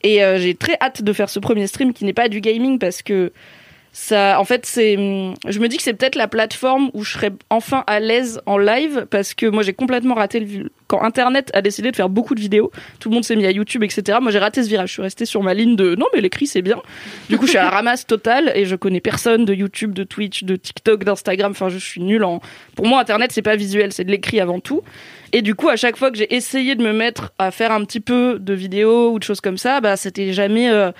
Et 0.02 0.22
euh, 0.22 0.36
j'ai 0.36 0.54
très 0.54 0.76
hâte 0.82 1.02
de 1.02 1.12
faire 1.14 1.30
ce 1.30 1.38
premier 1.38 1.66
stream 1.66 1.94
qui 1.94 2.04
n'est 2.04 2.12
pas 2.12 2.28
du 2.28 2.42
gaming 2.42 2.78
parce 2.78 3.00
que 3.00 3.32
ça, 3.96 4.40
en 4.40 4.44
fait, 4.44 4.66
c'est, 4.66 4.96
hum, 4.96 5.34
je 5.46 5.60
me 5.60 5.68
dis 5.68 5.76
que 5.76 5.82
c'est 5.84 5.94
peut-être 5.94 6.16
la 6.16 6.26
plateforme 6.26 6.90
où 6.94 7.04
je 7.04 7.12
serais 7.12 7.30
enfin 7.48 7.84
à 7.86 8.00
l'aise 8.00 8.40
en 8.44 8.58
live 8.58 9.06
parce 9.08 9.34
que 9.34 9.46
moi 9.46 9.62
j'ai 9.62 9.72
complètement 9.72 10.16
raté 10.16 10.40
le, 10.40 10.68
quand 10.88 11.00
Internet 11.02 11.52
a 11.54 11.62
décidé 11.62 11.92
de 11.92 11.96
faire 11.96 12.08
beaucoup 12.08 12.34
de 12.34 12.40
vidéos, 12.40 12.72
tout 12.98 13.08
le 13.08 13.14
monde 13.14 13.24
s'est 13.24 13.36
mis 13.36 13.46
à 13.46 13.52
YouTube, 13.52 13.84
etc. 13.84 14.18
Moi 14.20 14.32
j'ai 14.32 14.40
raté 14.40 14.64
ce 14.64 14.68
virage, 14.68 14.88
je 14.88 14.94
suis 14.94 15.02
restée 15.02 15.26
sur 15.26 15.44
ma 15.44 15.54
ligne 15.54 15.76
de 15.76 15.94
non 15.94 16.06
mais 16.12 16.20
l'écrit 16.20 16.48
c'est 16.48 16.60
bien. 16.60 16.82
Du 17.30 17.38
coup 17.38 17.44
je 17.44 17.50
suis 17.50 17.58
à 17.58 17.62
la 17.62 17.70
ramasse 17.70 18.04
totale 18.04 18.50
et 18.56 18.64
je 18.64 18.74
connais 18.74 19.00
personne 19.00 19.44
de 19.44 19.54
YouTube, 19.54 19.92
de 19.92 20.02
Twitch, 20.02 20.42
de 20.42 20.56
TikTok, 20.56 21.04
d'Instagram. 21.04 21.52
Enfin 21.52 21.68
je 21.68 21.78
suis 21.78 22.02
nulle 22.02 22.24
en. 22.24 22.40
Pour 22.74 22.86
moi 22.86 23.00
Internet 23.00 23.30
c'est 23.30 23.42
pas 23.42 23.54
visuel, 23.54 23.92
c'est 23.92 24.04
de 24.04 24.10
l'écrit 24.10 24.40
avant 24.40 24.58
tout. 24.58 24.82
Et 25.32 25.42
du 25.42 25.54
coup, 25.54 25.68
à 25.68 25.76
chaque 25.76 25.96
fois 25.96 26.10
que 26.10 26.16
j'ai 26.16 26.34
essayé 26.34 26.74
de 26.74 26.82
me 26.82 26.92
mettre 26.92 27.32
à 27.38 27.52
faire 27.52 27.70
un 27.70 27.84
petit 27.84 28.00
peu 28.00 28.38
de 28.40 28.54
vidéos 28.54 29.12
ou 29.12 29.18
de 29.20 29.24
choses 29.24 29.40
comme 29.40 29.58
ça, 29.58 29.80
bah, 29.80 29.96
c'était 29.96 30.32
jamais 30.32 30.70
euh, 30.70 30.92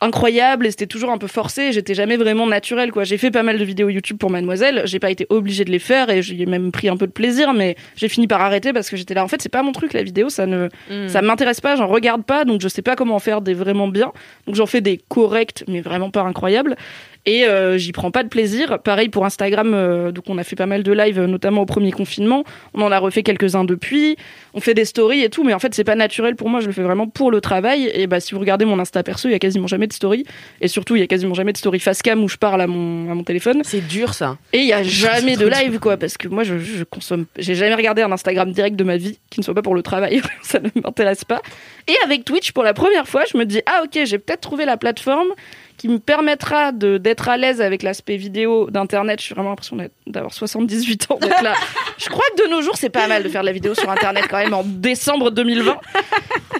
incroyable 0.00 0.66
et 0.66 0.70
c'était 0.70 0.86
toujours 0.86 1.10
un 1.10 1.18
peu 1.18 1.26
forcé. 1.26 1.72
J'étais 1.72 1.94
jamais 1.94 2.16
vraiment 2.16 2.46
naturelle, 2.46 2.92
quoi. 2.92 3.04
J'ai 3.04 3.18
fait 3.18 3.30
pas 3.30 3.42
mal 3.42 3.58
de 3.58 3.64
vidéos 3.64 3.88
YouTube 3.88 4.18
pour 4.18 4.30
Mademoiselle. 4.30 4.82
J'ai 4.84 4.98
pas 4.98 5.10
été 5.10 5.26
obligée 5.28 5.64
de 5.64 5.70
les 5.70 5.78
faire 5.78 6.08
et 6.10 6.22
j'ai 6.22 6.46
même 6.46 6.70
pris 6.72 6.88
un 6.88 6.96
peu 6.96 7.06
de 7.06 7.12
plaisir, 7.12 7.52
mais 7.52 7.76
j'ai 7.96 8.08
fini 8.08 8.26
par 8.26 8.40
arrêter 8.40 8.72
parce 8.72 8.90
que 8.90 8.96
j'étais 8.96 9.14
là. 9.14 9.24
En 9.24 9.28
fait, 9.28 9.42
c'est 9.42 9.48
pas 9.48 9.62
mon 9.62 9.72
truc, 9.72 9.92
la 9.92 10.02
vidéo. 10.02 10.28
Ça 10.28 10.46
ne, 10.46 10.68
Mm. 10.90 11.08
ça 11.08 11.22
m'intéresse 11.22 11.60
pas. 11.60 11.76
J'en 11.76 11.86
regarde 11.88 12.24
pas, 12.24 12.44
donc 12.44 12.60
je 12.60 12.68
sais 12.68 12.82
pas 12.82 12.96
comment 12.96 13.16
en 13.16 13.18
faire 13.18 13.40
des 13.40 13.54
vraiment 13.54 13.88
bien. 13.88 14.12
Donc 14.46 14.54
j'en 14.54 14.66
fais 14.66 14.80
des 14.80 14.98
corrects, 15.08 15.64
mais 15.68 15.80
vraiment 15.80 16.10
pas 16.10 16.22
incroyables. 16.22 16.76
Et 17.28 17.44
euh, 17.44 17.76
j'y 17.76 17.92
prends 17.92 18.10
pas 18.10 18.22
de 18.22 18.30
plaisir. 18.30 18.78
Pareil 18.82 19.10
pour 19.10 19.26
Instagram, 19.26 19.74
euh, 19.74 20.12
donc 20.12 20.24
on 20.28 20.38
a 20.38 20.44
fait 20.44 20.56
pas 20.56 20.64
mal 20.64 20.82
de 20.82 20.92
lives, 20.92 21.20
euh, 21.20 21.26
notamment 21.26 21.60
au 21.60 21.66
premier 21.66 21.92
confinement. 21.92 22.42
On 22.72 22.80
en 22.80 22.90
a 22.90 22.98
refait 22.98 23.22
quelques-uns 23.22 23.64
depuis. 23.64 24.16
On 24.54 24.60
fait 24.60 24.72
des 24.72 24.86
stories 24.86 25.22
et 25.22 25.28
tout, 25.28 25.44
mais 25.44 25.52
en 25.52 25.58
fait 25.58 25.74
c'est 25.74 25.84
pas 25.84 25.94
naturel 25.94 26.36
pour 26.36 26.48
moi. 26.48 26.60
Je 26.60 26.68
le 26.68 26.72
fais 26.72 26.82
vraiment 26.82 27.06
pour 27.06 27.30
le 27.30 27.42
travail. 27.42 27.90
Et 27.92 28.06
bah 28.06 28.18
si 28.20 28.32
vous 28.32 28.40
regardez 28.40 28.64
mon 28.64 28.78
Insta 28.78 29.02
perso, 29.02 29.28
il 29.28 29.32
y 29.32 29.34
a 29.34 29.38
quasiment 29.38 29.66
jamais 29.66 29.86
de 29.86 29.92
story. 29.92 30.24
Et 30.62 30.68
surtout, 30.68 30.96
il 30.96 31.00
y 31.00 31.02
a 31.02 31.06
quasiment 31.06 31.34
jamais 31.34 31.52
de 31.52 31.58
story 31.58 31.80
face 31.80 32.00
cam 32.00 32.24
où 32.24 32.28
je 32.30 32.38
parle 32.38 32.62
à 32.62 32.66
mon, 32.66 33.12
à 33.12 33.14
mon 33.14 33.24
téléphone. 33.24 33.60
C'est 33.62 33.86
dur 33.86 34.14
ça. 34.14 34.38
Et 34.54 34.60
il 34.60 34.66
y 34.66 34.72
a 34.72 34.82
jamais 34.82 35.36
de 35.36 35.46
live, 35.46 35.80
quoi, 35.80 35.98
parce 35.98 36.16
que 36.16 36.28
moi, 36.28 36.44
je, 36.44 36.56
je 36.56 36.84
consomme. 36.84 37.26
J'ai 37.38 37.54
jamais 37.54 37.74
regardé 37.74 38.00
un 38.00 38.10
Instagram 38.10 38.50
direct 38.52 38.74
de 38.74 38.84
ma 38.84 38.96
vie 38.96 39.18
qui 39.28 39.40
ne 39.40 39.44
soit 39.44 39.54
pas 39.54 39.60
pour 39.60 39.74
le 39.74 39.82
travail. 39.82 40.22
ça 40.42 40.60
ne 40.60 40.70
m'intéresse 40.82 41.26
pas. 41.26 41.42
Et 41.88 41.94
avec 42.06 42.24
Twitch, 42.24 42.52
pour 42.52 42.62
la 42.62 42.72
première 42.72 43.06
fois, 43.06 43.24
je 43.30 43.36
me 43.36 43.44
dis 43.44 43.60
ah 43.66 43.82
ok, 43.84 44.02
j'ai 44.06 44.18
peut-être 44.18 44.40
trouvé 44.40 44.64
la 44.64 44.78
plateforme 44.78 45.28
qui 45.78 45.88
me 45.88 45.98
permettra 45.98 46.72
de 46.72 46.98
d'être 46.98 47.28
à 47.28 47.36
l'aise 47.36 47.62
avec 47.62 47.82
l'aspect 47.82 48.16
vidéo 48.16 48.68
d'internet. 48.68 49.20
Je 49.20 49.26
suis 49.26 49.34
vraiment 49.34 49.50
l'impression 49.50 49.78
d'avoir 50.06 50.34
78 50.34 51.10
ans. 51.10 51.18
Là, 51.42 51.54
je 51.98 52.08
crois 52.08 52.24
que 52.36 52.44
de 52.44 52.50
nos 52.50 52.60
jours, 52.60 52.76
c'est 52.76 52.90
pas 52.90 53.06
mal 53.06 53.22
de 53.22 53.28
faire 53.28 53.42
de 53.42 53.46
la 53.46 53.52
vidéo 53.52 53.74
sur 53.74 53.88
internet 53.88 54.24
quand 54.28 54.38
même 54.38 54.52
en 54.52 54.64
décembre 54.64 55.30
2020. 55.30 55.78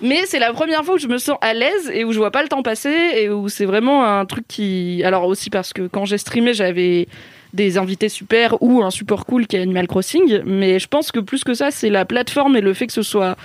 Mais 0.02 0.24
c'est 0.26 0.38
la 0.38 0.52
première 0.52 0.84
fois 0.84 0.94
où 0.94 0.98
je 0.98 1.08
me 1.08 1.18
sens 1.18 1.36
à 1.40 1.52
l'aise 1.52 1.90
et 1.92 2.04
où 2.04 2.12
je 2.12 2.18
vois 2.18 2.30
pas 2.30 2.42
le 2.42 2.48
temps 2.48 2.62
passer 2.62 2.94
et 3.16 3.28
où 3.28 3.48
c'est 3.48 3.66
vraiment 3.66 4.06
un 4.06 4.24
truc 4.24 4.46
qui. 4.46 5.02
Alors 5.04 5.26
aussi 5.26 5.50
parce 5.50 5.72
que 5.72 5.88
quand 5.88 6.04
j'ai 6.04 6.18
streamé, 6.18 6.54
j'avais 6.54 7.08
des 7.54 7.78
invités 7.78 8.08
super 8.08 8.62
ou 8.62 8.82
un 8.82 8.90
support 8.90 9.26
cool 9.26 9.46
qui 9.46 9.56
est 9.56 9.60
Animal 9.60 9.88
Crossing. 9.88 10.42
Mais 10.44 10.78
je 10.78 10.86
pense 10.86 11.10
que 11.10 11.18
plus 11.18 11.42
que 11.42 11.54
ça, 11.54 11.72
c'est 11.72 11.90
la 11.90 12.04
plateforme 12.04 12.56
et 12.56 12.60
le 12.60 12.72
fait 12.72 12.86
que 12.86 12.92
ce 12.92 13.02
soit 13.02 13.36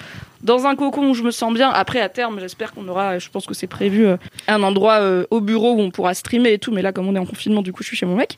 dans 0.44 0.68
un 0.68 0.76
cocon 0.76 1.10
où 1.10 1.14
je 1.14 1.24
me 1.24 1.32
sens 1.32 1.54
bien. 1.54 1.70
Après, 1.70 2.02
à 2.02 2.10
terme, 2.10 2.40
j'espère 2.40 2.74
qu'on 2.74 2.88
aura, 2.88 3.18
je 3.18 3.30
pense 3.30 3.46
que 3.46 3.54
c'est 3.54 3.68
prévu, 3.68 4.06
euh, 4.06 4.18
un 4.48 4.62
endroit 4.62 5.00
euh, 5.00 5.26
au 5.32 5.42
bureau 5.42 5.74
où 5.74 5.80
on 5.80 5.90
pourra 5.90 6.14
streamer 6.14 6.54
et 6.54 6.60
tout. 6.60 6.72
Mais 6.72 6.82
là, 6.82 6.92
comme 6.92 7.08
on 7.08 7.16
est 7.16 7.20
en 7.20 7.26
confinement, 7.26 7.62
du 7.62 7.72
coup, 7.72 7.82
je 7.82 7.88
suis 7.88 7.98
chez 7.98 8.06
mon 8.06 8.16
mec. 8.16 8.38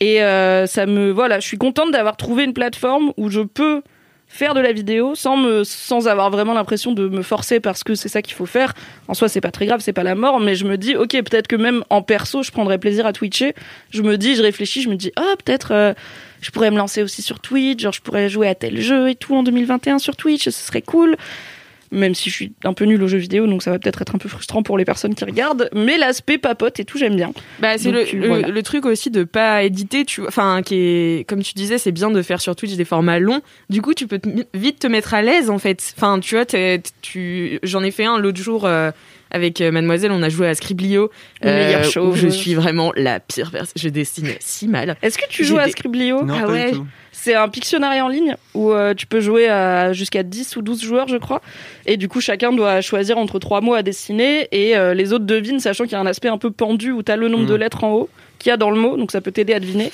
Et 0.00 0.22
euh, 0.22 0.66
ça 0.66 0.86
me, 0.86 1.10
voilà, 1.10 1.40
je 1.40 1.46
suis 1.46 1.58
contente 1.58 1.92
d'avoir 1.92 2.16
trouvé 2.16 2.44
une 2.44 2.52
plateforme 2.52 3.12
où 3.16 3.30
je 3.30 3.40
peux 3.40 3.82
faire 4.26 4.54
de 4.54 4.60
la 4.60 4.72
vidéo 4.72 5.14
sans 5.14 5.36
me 5.36 5.62
sans 5.62 6.08
avoir 6.08 6.28
vraiment 6.28 6.54
l'impression 6.54 6.90
de 6.90 7.08
me 7.08 7.22
forcer 7.22 7.60
parce 7.60 7.84
que 7.84 7.94
c'est 7.94 8.08
ça 8.08 8.20
qu'il 8.20 8.34
faut 8.34 8.46
faire. 8.46 8.74
En 9.06 9.14
soi, 9.14 9.28
c'est 9.28 9.40
pas 9.40 9.52
très 9.52 9.66
grave, 9.66 9.80
c'est 9.80 9.92
pas 9.92 10.02
la 10.02 10.16
mort, 10.16 10.40
mais 10.40 10.56
je 10.56 10.64
me 10.64 10.76
dis 10.76 10.96
OK, 10.96 11.10
peut-être 11.10 11.46
que 11.46 11.54
même 11.54 11.84
en 11.88 12.02
perso, 12.02 12.42
je 12.42 12.50
prendrais 12.50 12.78
plaisir 12.78 13.06
à 13.06 13.12
twitcher. 13.12 13.54
Je 13.90 14.02
me 14.02 14.18
dis, 14.18 14.34
je 14.34 14.42
réfléchis, 14.42 14.82
je 14.82 14.88
me 14.88 14.96
dis 14.96 15.12
ah, 15.14 15.34
peut-être 15.44 15.72
euh, 15.72 15.94
je 16.44 16.50
pourrais 16.50 16.70
me 16.70 16.76
lancer 16.76 17.02
aussi 17.02 17.22
sur 17.22 17.40
Twitch, 17.40 17.82
genre 17.82 17.92
je 17.92 18.00
pourrais 18.02 18.28
jouer 18.28 18.46
à 18.48 18.54
tel 18.54 18.80
jeu 18.80 19.08
et 19.08 19.14
tout 19.14 19.34
en 19.34 19.42
2021 19.42 19.98
sur 19.98 20.14
Twitch, 20.16 20.44
ce 20.44 20.50
serait 20.50 20.82
cool. 20.82 21.16
Même 21.92 22.14
si 22.14 22.28
je 22.28 22.34
suis 22.34 22.52
un 22.64 22.72
peu 22.72 22.86
nulle 22.86 23.00
aux 23.04 23.06
jeux 23.06 23.18
vidéo, 23.18 23.46
donc 23.46 23.62
ça 23.62 23.70
va 23.70 23.78
peut-être 23.78 24.02
être 24.02 24.16
un 24.16 24.18
peu 24.18 24.28
frustrant 24.28 24.64
pour 24.64 24.76
les 24.78 24.84
personnes 24.84 25.14
qui 25.14 25.24
regardent, 25.24 25.68
mais 25.74 25.96
l'aspect 25.96 26.38
papote 26.38 26.80
et 26.80 26.84
tout, 26.84 26.98
j'aime 26.98 27.14
bien. 27.14 27.30
Bah, 27.60 27.78
c'est 27.78 27.92
le, 27.92 28.04
le, 28.14 28.26
voilà. 28.26 28.48
le 28.48 28.62
truc 28.64 28.84
aussi 28.84 29.10
de 29.10 29.22
pas 29.22 29.62
éditer, 29.62 30.04
tu 30.04 30.26
enfin, 30.26 30.62
qui 30.62 30.74
est, 30.74 31.28
comme 31.28 31.40
tu 31.42 31.54
disais, 31.54 31.78
c'est 31.78 31.92
bien 31.92 32.10
de 32.10 32.20
faire 32.22 32.40
sur 32.40 32.56
Twitch 32.56 32.72
des 32.74 32.84
formats 32.84 33.20
longs. 33.20 33.42
Du 33.70 33.80
coup, 33.80 33.94
tu 33.94 34.08
peux 34.08 34.18
te- 34.18 34.28
vite 34.54 34.80
te 34.80 34.88
mettre 34.88 35.14
à 35.14 35.22
l'aise, 35.22 35.50
en 35.50 35.58
fait. 35.60 35.94
Enfin, 35.96 36.18
tu 36.18 36.34
vois, 36.34 36.46
tu, 37.00 37.60
j'en 37.62 37.84
ai 37.84 37.92
fait 37.92 38.06
un 38.06 38.18
l'autre 38.18 38.42
jour, 38.42 38.64
euh, 38.66 38.90
avec 39.34 39.60
euh, 39.60 39.70
Mademoiselle, 39.70 40.12
on 40.12 40.22
a 40.22 40.28
joué 40.30 40.48
à 40.48 40.54
Scriblio, 40.54 41.10
show. 41.84 42.08
où 42.08 42.14
je 42.14 42.28
suis 42.28 42.54
vraiment 42.54 42.92
la 42.96 43.20
pire 43.20 43.50
personne. 43.50 43.72
Je 43.76 43.88
dessine 43.88 44.28
si 44.40 44.68
mal. 44.68 44.96
Est-ce 45.02 45.18
que 45.18 45.28
tu 45.28 45.44
joues 45.44 45.58
à 45.58 45.68
Scriblio 45.68 46.22
Non, 46.22 46.34
Ah 46.38 46.44
pas 46.46 46.52
ouais. 46.52 46.70
du 46.70 46.78
tout. 46.78 46.86
C'est 47.12 47.34
un 47.34 47.48
Pictionary 47.48 48.00
en 48.00 48.08
ligne 48.08 48.36
où 48.54 48.72
euh, 48.72 48.92
tu 48.92 49.06
peux 49.06 49.20
jouer 49.20 49.48
à 49.48 49.92
jusqu'à 49.92 50.22
10 50.22 50.56
ou 50.56 50.62
12 50.62 50.82
joueurs, 50.82 51.08
je 51.08 51.16
crois. 51.16 51.40
Et 51.86 51.96
du 51.96 52.08
coup, 52.08 52.20
chacun 52.20 52.52
doit 52.52 52.80
choisir 52.80 53.18
entre 53.18 53.38
trois 53.38 53.60
mots 53.60 53.74
à 53.74 53.82
dessiner 53.82 54.48
et 54.52 54.76
euh, 54.76 54.94
les 54.94 55.12
autres 55.12 55.24
devinent, 55.24 55.60
sachant 55.60 55.84
qu'il 55.84 55.92
y 55.92 55.96
a 55.96 56.00
un 56.00 56.06
aspect 56.06 56.28
un 56.28 56.38
peu 56.38 56.50
pendu 56.50 56.90
où 56.92 57.02
tu 57.02 57.10
as 57.12 57.16
le 57.16 57.28
nombre 57.28 57.44
Mhm. 57.44 57.48
de 57.50 57.54
lettres 57.54 57.84
en 57.84 57.92
haut 57.92 58.08
qu'il 58.38 58.50
y 58.50 58.52
a 58.52 58.56
dans 58.56 58.70
le 58.70 58.78
mot, 58.78 58.96
donc 58.96 59.10
ça 59.10 59.20
peut 59.20 59.30
t'aider 59.32 59.54
à 59.54 59.60
deviner. 59.60 59.90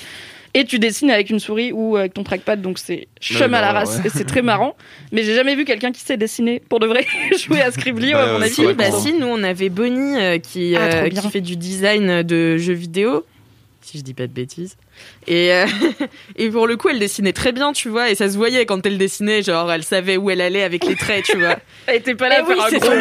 Et 0.53 0.65
tu 0.65 0.79
dessines 0.79 1.09
avec 1.09 1.29
une 1.29 1.39
souris 1.39 1.71
ou 1.71 1.95
avec 1.95 2.13
ton 2.13 2.23
trackpad, 2.23 2.61
donc 2.61 2.77
c'est 2.77 3.07
chum 3.21 3.53
à 3.53 3.61
la 3.61 3.71
bah, 3.71 3.79
race 3.79 3.97
ouais. 3.99 4.07
et 4.07 4.09
c'est 4.09 4.25
très 4.25 4.41
marrant. 4.41 4.75
Mais 5.13 5.23
j'ai 5.23 5.33
jamais 5.33 5.55
vu 5.55 5.63
quelqu'un 5.63 5.91
qui 5.93 6.01
sait 6.01 6.17
dessiner 6.17 6.61
pour 6.67 6.79
de 6.81 6.87
vrai 6.87 7.05
jouer 7.45 7.61
à 7.61 7.71
Scriblio, 7.71 8.11
Bah, 8.13 8.23
à 8.23 8.33
mon 8.33 8.39
ouais, 8.39 8.45
avis. 8.59 8.73
bah 8.73 8.91
si, 8.91 9.13
nous 9.13 9.27
on 9.27 9.43
avait 9.43 9.69
Bonnie 9.69 10.17
euh, 10.19 10.39
qui, 10.39 10.75
Ah, 10.75 10.81
euh, 10.81 11.09
bien. 11.09 11.21
qui 11.21 11.29
fait 11.29 11.39
du 11.41 11.55
design 11.55 12.23
de 12.23 12.57
jeux 12.57 12.73
vidéo, 12.73 13.25
si 13.81 13.97
je 13.97 14.03
dis 14.03 14.13
pas 14.13 14.27
de 14.27 14.33
bêtises. 14.33 14.75
Et, 15.25 15.53
euh, 15.53 15.65
et 16.35 16.49
pour 16.49 16.67
le 16.67 16.75
coup, 16.75 16.89
elle 16.89 16.99
dessinait 16.99 17.31
très 17.33 17.53
bien, 17.53 17.71
tu 17.71 17.87
vois, 17.87 18.09
et 18.09 18.15
ça 18.15 18.29
se 18.29 18.35
voyait 18.35 18.65
quand 18.65 18.85
elle 18.85 18.97
dessinait, 18.97 19.41
genre 19.43 19.71
elle 19.71 19.83
savait 19.83 20.17
où 20.17 20.29
elle 20.31 20.41
allait 20.41 20.63
avec 20.63 20.85
les 20.85 20.95
traits, 20.97 21.23
tu 21.25 21.37
vois. 21.39 21.55
Elle 21.87 21.95
était 21.95 22.13
pas 22.15 22.27
là 22.29 22.41
Eh 22.43 22.45
faire 22.45 22.57
oui, 22.57 22.63
un 22.65 22.69
c'est 22.69 22.79
gros. 22.79 22.91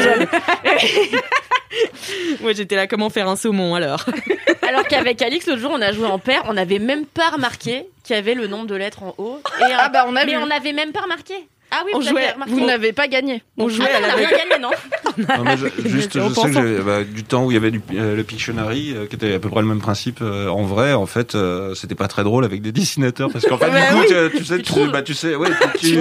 Moi 2.40 2.52
j'étais 2.52 2.76
là, 2.76 2.87
comment 2.87 3.11
faire 3.11 3.28
un 3.28 3.37
saumon 3.37 3.74
alors 3.74 4.04
Alors 4.68 4.87
qu'avec 4.87 5.20
Alix, 5.22 5.46
l'autre 5.46 5.61
jour, 5.61 5.70
on 5.74 5.80
a 5.83 5.92
joué 5.92 6.06
en 6.06 6.18
paire, 6.18 6.42
on 6.48 6.54
n'avait 6.54 6.78
même 6.78 7.06
pas 7.06 7.30
remarqué 7.30 7.87
qu'il 8.04 8.14
y 8.16 8.18
avait 8.18 8.35
le 8.35 8.46
nombre 8.46 8.66
de 8.66 8.74
lettres 8.74 9.02
en 9.02 9.14
haut. 9.18 9.40
Et 9.61 9.64
un- 9.64 9.76
Ah 9.78 9.88
bah 9.88 10.04
on 10.06 10.16
a 10.16 10.24
mais 10.24 10.33
vu. 10.33 10.38
on 10.38 10.46
n'avait 10.46 10.72
même 10.72 10.92
pas 10.92 11.00
remarqué. 11.00 11.35
Ah 11.72 11.83
oui, 11.87 11.92
On 11.94 12.00
vous 12.00 12.09
jouait-. 12.09 12.35
Vous 12.48 12.64
n'avez 12.66 12.92
pas 12.92 13.06
gagné. 13.09 13.42
On 13.56 13.66
Ah 13.66 13.70
jouait 13.70 13.85
non, 13.85 13.98
on 13.98 14.06
n'a 14.09 14.14
rien 14.14 14.30
gagné, 14.30 14.59
non 14.61 14.70
Non, 15.18 15.44
mais 15.44 15.56
je- 15.56 15.66
juste, 15.88 16.18
je 16.18 16.35
sais 16.35 16.50
que 16.50 16.80
bah, 16.83 17.04
du 17.04 17.22
temps 17.24 17.44
où 17.44 17.50
il 17.50 17.54
y 17.54 17.56
avait 17.56 17.70
du, 17.70 17.80
euh, 17.94 18.16
le 18.16 18.24
Pictionary, 18.24 18.92
euh, 18.96 19.06
qui 19.06 19.16
était 19.16 19.35
à 19.35 19.38
peu 19.38 19.48
près 19.48 19.61
le 19.62 19.68
même 19.68 19.80
principe. 19.80 20.18
euh, 20.22 20.48
en 20.48 20.62
vrai, 20.64 20.92
en 20.94 21.06
fait, 21.06 21.35
euh, 21.35 21.74
c'était 21.74 21.94
pas 21.94 22.09
très 22.09 22.24
drôle 22.24 22.44
avec 22.44 22.61
des 22.62 22.72
dessinateurs, 22.72 23.30
parce 23.33 23.44
qu'en 23.46 23.56
fait, 23.59 23.70
Bah 23.70 23.88
du 23.90 23.94
coup, 23.94 24.00
oui. 24.00 24.30
tu, 24.33 24.38
tu 24.38 24.44
sais, 24.44 24.62
Tu 24.62 24.88
bah, 24.90 25.02
tu 25.02 25.14
sais, 25.14 25.35
ouais, 25.37 25.48
tu, 25.78 25.87
tu, 25.92 25.98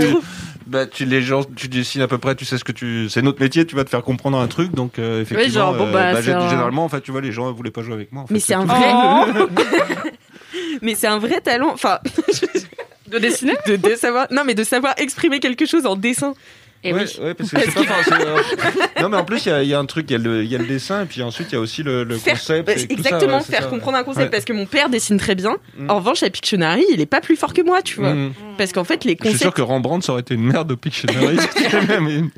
bah, 0.66 0.86
tu, 0.88 1.06
les 1.06 1.22
gens, 1.22 1.44
tu 1.44 1.68
dessines 1.68 2.02
à 2.02 2.08
peu 2.08 2.18
près, 2.18 2.36
tu 2.36 2.46
sais 2.46 2.58
ce 2.58 2.64
que 2.64 2.72
tu, 2.72 3.08
c'est 3.10 3.22
notre 3.22 3.40
métier, 3.42 3.66
tu 3.66 3.76
vas 3.76 3.84
te 3.84 3.90
faire 3.90 4.04
comprendre 4.04 4.38
un 4.40 4.48
truc, 4.48 4.74
donc 4.74 4.98
euh, 5.00 5.22
effectivement, 5.22 5.54
genre, 5.54 5.74
bon, 5.76 5.92
bah, 5.92 6.10
un- 6.10 6.22
généralement, 6.22 6.86
en 6.86 6.90
fait, 6.90 7.02
tu 7.02 7.12
vois, 7.12 7.22
les 7.22 7.32
gens 7.32 7.52
voulaient 7.52 7.70
pas 7.72 7.84
jouer 7.84 7.94
avec 7.94 8.12
moi. 8.12 8.24
en 8.24 8.28
fait, 8.28 8.34
Mais 8.34 8.40
c'est 8.40 8.54
un 8.56 8.66
vrai. 8.66 8.92
Oh. 8.94 9.26
mais 10.82 10.96
c'est 10.96 11.08
un 11.08 11.20
vrai 11.20 11.42
talent. 11.42 11.72
Enfin, 11.74 12.00
De 13.12 13.20
dessiner 13.20 13.54
de, 13.68 13.76
de 13.76 13.96
savoir. 13.96 14.28
Non, 14.32 14.44
mais 14.46 14.54
de 14.56 14.64
savoir 14.64 14.94
exprimer 14.98 15.40
quelque 15.40 15.66
chose 15.66 15.86
en 15.86 15.96
dessin. 15.96 16.34
Et 16.82 16.94
ouais, 16.94 17.04
oui. 17.20 17.26
ouais, 17.26 17.34
parce 17.34 17.50
que 17.52 17.60
c'est 17.60 17.74
pas 17.86 18.20
euh, 18.22 18.38
Non, 19.02 19.10
mais 19.10 19.18
en 19.18 19.26
plus, 19.26 19.46
il 19.46 19.50
y 19.50 19.52
a, 19.52 19.64
il 19.64 19.68
y 19.68 19.74
a 19.74 19.80
un 19.80 19.86
truc, 19.86 20.06
il 20.10 20.14
y, 20.14 20.16
a 20.16 20.18
le- 20.18 20.46
il 20.46 20.50
y 20.50 20.56
a 20.56 20.60
le 20.60 20.66
dessin, 20.66 21.02
et 21.02 21.06
puis 21.06 21.22
ensuite, 21.22 21.48
il 21.52 21.56
y 21.56 21.58
a 21.58 21.60
aussi 21.60 21.84
le, 21.84 22.06
le 22.06 22.16
Faire- 22.18 22.36
concept. 22.36 22.68
bah, 22.68 22.72
et 22.72 22.76
tout 22.76 22.82
ça, 22.88 22.94
exactement, 22.94 23.38
ouais, 23.40 23.44
faire 23.44 23.64
ça, 23.64 23.68
comprendre 23.70 23.98
un 23.98 24.04
concept. 24.06 24.24
Ouais. 24.28 24.30
Parce 24.30 24.46
que 24.46 24.54
mon 24.54 24.66
père 24.66 24.88
dessine 24.90 25.18
très 25.18 25.36
bien. 25.36 25.58
Mm. 25.78 25.90
En 25.90 25.96
revanche, 25.98 26.24
à 26.24 26.30
Pictionary, 26.30 26.86
il 26.90 27.02
est 27.02 27.06
pas 27.06 27.20
plus 27.20 27.36
fort 27.36 27.54
que 27.54 27.62
moi, 27.62 27.82
tu 27.82 28.00
vois. 28.00 28.14
Mm. 28.14 28.34
Parce 28.58 28.72
qu'en 28.72 28.86
fait, 28.86 29.04
les 29.04 29.18
Je 29.22 29.28
suis 29.28 29.38
sûr 29.38 29.48
concepts. 29.48 29.58
que 29.58 29.62
Rembrandt, 29.62 30.06
ça 30.06 30.14
aurait 30.14 30.22
été 30.22 30.36
une 30.36 30.46
merde 30.46 30.72
au 30.72 30.78
Pictionary. 30.78 31.36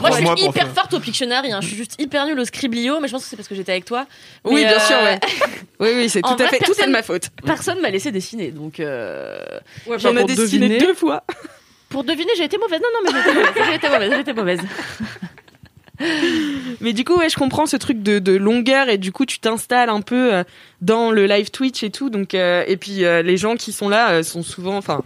Moi, 0.00 0.10
je 0.10 0.16
suis 0.16 0.46
hyper 0.46 0.52
faire. 0.52 0.74
forte 0.74 0.94
au 0.94 1.00
Pictionary. 1.00 1.52
hein. 1.52 1.60
Je 1.60 1.68
suis 1.68 1.76
juste 1.76 2.00
hyper 2.00 2.26
nulle 2.26 2.38
au 2.38 2.44
Scriblio, 2.44 3.00
mais 3.00 3.08
je 3.08 3.12
pense 3.12 3.24
que 3.24 3.28
c'est 3.28 3.36
parce 3.36 3.48
que 3.48 3.54
j'étais 3.54 3.72
avec 3.72 3.84
toi. 3.84 4.06
Oui, 4.44 4.64
bien 4.64 4.76
euh, 4.76 4.80
sûr, 4.80 4.96
ouais. 4.96 5.18
Oui, 5.80 5.88
oui, 5.94 6.08
c'est 6.08 6.22
tout 6.22 6.36
à 6.38 6.48
fait. 6.48 6.58
Tout 6.58 6.80
est 6.80 6.86
de 6.86 6.92
ma 6.92 7.02
faute. 7.02 7.28
Personne 7.44 7.80
m'a 7.80 7.90
laissé 7.90 8.10
dessiner, 8.10 8.50
donc 8.50 8.80
euh, 8.80 9.38
J'en 9.98 10.16
ai 10.16 10.24
dessiné 10.24 10.68
deviner. 10.68 10.78
deux 10.78 10.94
fois. 10.94 11.24
pour 11.88 12.04
deviner, 12.04 12.30
j'ai 12.36 12.44
été 12.44 12.58
mauvaise. 12.58 12.80
Non, 12.80 12.88
non, 13.04 13.12
mais 13.12 13.64
j'ai 13.66 13.74
été 13.74 13.88
mauvaise. 13.88 14.12
J'ai 14.12 14.20
été 14.20 14.32
mauvaise. 14.32 14.60
Mais 16.80 16.92
du 16.92 17.04
coup, 17.04 17.16
ouais, 17.16 17.28
je 17.28 17.36
comprends 17.36 17.66
ce 17.66 17.76
truc 17.76 18.02
de, 18.02 18.18
de 18.18 18.36
longueur 18.36 18.88
et 18.88 18.98
du 18.98 19.10
coup, 19.10 19.26
tu 19.26 19.40
t'installes 19.40 19.88
un 19.88 20.00
peu 20.00 20.32
euh, 20.32 20.44
dans 20.80 21.10
le 21.10 21.26
live 21.26 21.50
Twitch 21.50 21.82
et 21.82 21.90
tout. 21.90 22.08
Donc, 22.08 22.34
euh, 22.34 22.62
et 22.68 22.76
puis 22.76 23.04
euh, 23.04 23.22
les 23.22 23.36
gens 23.36 23.56
qui 23.56 23.72
sont 23.72 23.88
là 23.88 24.12
euh, 24.12 24.22
sont 24.22 24.44
souvent, 24.44 24.76
enfin, 24.76 25.02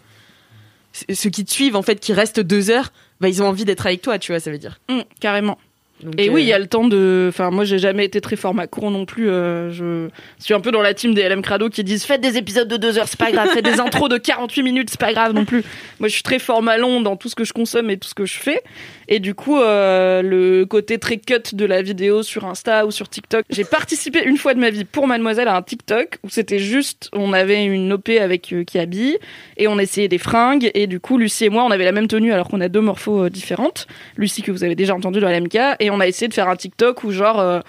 ceux 0.93 1.31
qui 1.31 1.45
te 1.45 1.51
suivent 1.51 1.77
en 1.77 1.83
fait, 1.83 1.99
qui 1.99 2.13
restent 2.13 2.41
deux 2.41 2.71
heures, 2.71 2.93
bah 3.23 3.29
ils 3.29 3.41
ont 3.43 3.47
envie 3.47 3.65
d'être 3.65 3.87
avec 3.87 4.03
toi, 4.03 4.19
tu 4.19 4.33
vois, 4.33 4.41
ça 4.41 4.51
veut 4.51 4.59
dire. 4.59 4.81
Hum, 4.91 5.05
Carrément. 5.21 5.57
Donc, 6.03 6.15
Et 6.19 6.29
euh, 6.29 6.33
oui, 6.33 6.43
il 6.43 6.49
y 6.49 6.53
a 6.53 6.59
le 6.59 6.67
temps 6.67 6.89
de. 6.89 7.27
Enfin, 7.29 7.53
moi, 7.53 7.65
j'ai 7.65 7.79
jamais 7.79 8.05
été 8.05 8.21
très 8.21 8.35
fort 8.35 8.55
macron 8.55 8.91
non 8.91 9.07
plus. 9.07 9.31
euh, 9.31 9.71
je 9.71 10.09
suis 10.45 10.53
un 10.53 10.59
peu 10.61 10.73
dans 10.73 10.83
la 10.83 10.95
team 10.95 11.15
des 11.15 11.23
LM 11.29 11.43
Crado 11.43 11.69
qui 11.69 11.85
disent 11.85 12.05
faites 12.05 12.21
des 12.21 12.37
épisodes 12.37 12.67
de 12.67 12.77
deux 12.77 12.99
heures, 12.99 13.07
c'est 13.07 13.21
pas 13.21 13.31
grave. 13.31 13.51
Faites 13.51 13.65
des 13.65 13.79
intros 13.81 14.09
de 14.09 14.19
48 14.19 14.63
minutes, 14.65 14.91
c'est 14.91 14.99
pas 14.99 15.13
grave 15.13 15.33
non 15.33 15.45
plus. 15.45 15.63
Moi, 16.01 16.09
je 16.09 16.15
suis 16.15 16.25
très 16.25 16.41
format 16.41 16.77
long 16.77 17.01
dans 17.03 17.15
tout 17.15 17.29
ce 17.29 17.37
que 17.37 17.45
je 17.45 17.53
consomme 17.53 17.89
et 17.89 17.97
tout 17.99 18.09
ce 18.09 18.15
que 18.15 18.27
je 18.27 18.37
fais. 18.37 18.61
Et 19.09 19.21
du 19.21 19.35
coup, 19.35 19.59
euh, 19.59 20.23
le 20.23 20.65
côté 20.65 20.99
très 20.99 21.19
cut 21.19 21.55
de 21.55 21.65
la 21.65 21.83
vidéo 21.83 22.23
sur 22.23 22.47
Insta 22.47 22.87
ou 22.87 22.91
sur 22.91 23.09
TikTok. 23.09 23.45
J'ai 23.51 23.65
participé 23.65 24.25
une 24.25 24.39
fois 24.39 24.55
de 24.55 24.61
ma 24.61 24.71
vie 24.71 24.85
pour 24.85 25.07
Mademoiselle 25.07 25.49
à 25.49 25.57
un 25.57 25.63
TikTok 25.63 26.19
où 26.25 26.31
c'était 26.31 26.59
juste, 26.59 27.11
on 27.13 27.33
avait 27.33 27.65
une 27.65 27.93
OP 27.93 28.09
avec 28.09 28.53
euh, 28.53 28.65
Kiabi 28.65 29.19
et 29.59 29.69
on 29.69 29.79
essayait 29.79 30.09
des 30.09 30.19
fringues. 30.19 30.71
Et 30.75 30.87
du 30.87 30.99
coup, 30.99 31.19
Lucie 31.19 31.45
et 31.45 31.51
moi, 31.51 31.65
on 31.65 31.71
avait 31.71 31.85
la 31.85 31.93
même 31.93 32.09
tenue 32.09 32.33
alors 32.33 32.49
qu'on 32.49 32.61
a 32.61 32.69
deux 32.69 32.81
morphos 32.81 33.25
euh, 33.25 33.31
différentes. 33.31 33.87
Lucie 34.17 34.43
que 34.43 34.51
vous 34.51 34.65
avez 34.65 34.75
déjà 34.75 34.95
entendu 34.95 35.21
dans 35.21 35.29
la 35.29 35.41
et 35.81 35.91
on 35.91 36.01
a 36.01 36.07
essayé 36.07 36.29
de 36.29 36.35
faire 36.35 36.49
un 36.49 36.57
TikTok 36.57 37.05
où 37.05 37.11
genre 37.11 37.41
euh, 37.41 37.61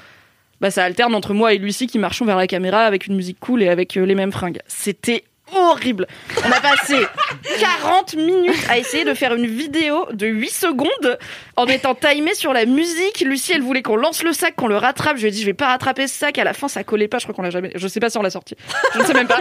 bah 0.62 0.72
ça 0.72 0.84
alterne 0.84 1.16
entre 1.16 1.34
moi 1.34 1.54
et 1.54 1.58
Lucie 1.58 1.88
qui 1.88 2.00
marchons 2.00 2.26
vers 2.26 2.38
la 2.38 2.48
caméra 2.48 2.86
avec 2.86 3.08
une 3.08 3.16
musique 3.16 3.40
cool 3.40 3.64
et 3.64 3.70
avec 3.70 3.98
euh, 3.98 4.06
les 4.06 4.16
mêmes 4.16 4.32
fringues. 4.32 4.60
C'était 4.68 5.24
horrible. 5.56 6.08
On 6.46 6.52
a 6.52 6.60
passé 6.60 6.96
40 7.60 8.16
minutes 8.16 8.56
à 8.70 8.78
essayer 8.78 9.04
de 9.06 9.14
faire 9.14 9.34
une 9.34 9.46
vidéo 9.46 10.06
de 10.12 10.28
8 10.28 10.50
secondes 10.50 11.18
en 11.56 11.68
étant 11.68 11.96
timé 11.96 12.34
sur 12.34 12.54
la 12.54 12.66
musique. 12.66 13.22
Lucie, 13.22 13.54
elle 13.54 13.62
voulait 13.62 13.82
qu'on 13.82 13.96
lance 13.96 14.24
le 14.24 14.34
sac, 14.34 14.56
qu'on 14.56 14.68
le 14.68 14.78
rattrape. 14.78 15.18
Je 15.18 15.22
lui 15.24 15.28
ai 15.28 15.32
dit, 15.32 15.42
je 15.42 15.46
vais 15.46 15.54
pas 15.54 15.68
rattraper 15.68 16.08
ce 16.08 16.18
sac. 16.18 16.38
À 16.38 16.44
la 16.44 16.54
fin, 16.54 16.68
ça 16.68 16.84
collait 16.84 17.08
pas. 17.08 17.20
Je 17.20 17.24
crois 17.26 17.36
qu'on 17.36 17.42
l'a 17.42 17.50
jamais. 17.50 17.72
Je 17.76 17.88
sais 17.88 18.00
pas 18.00 18.10
si 18.10 18.18
on 18.18 18.22
l'a 18.22 18.30
sorti. 18.30 18.56
Je 18.94 19.00
ne 19.00 19.04
sais 19.06 19.14
même 19.14 19.28
pas. 19.28 19.40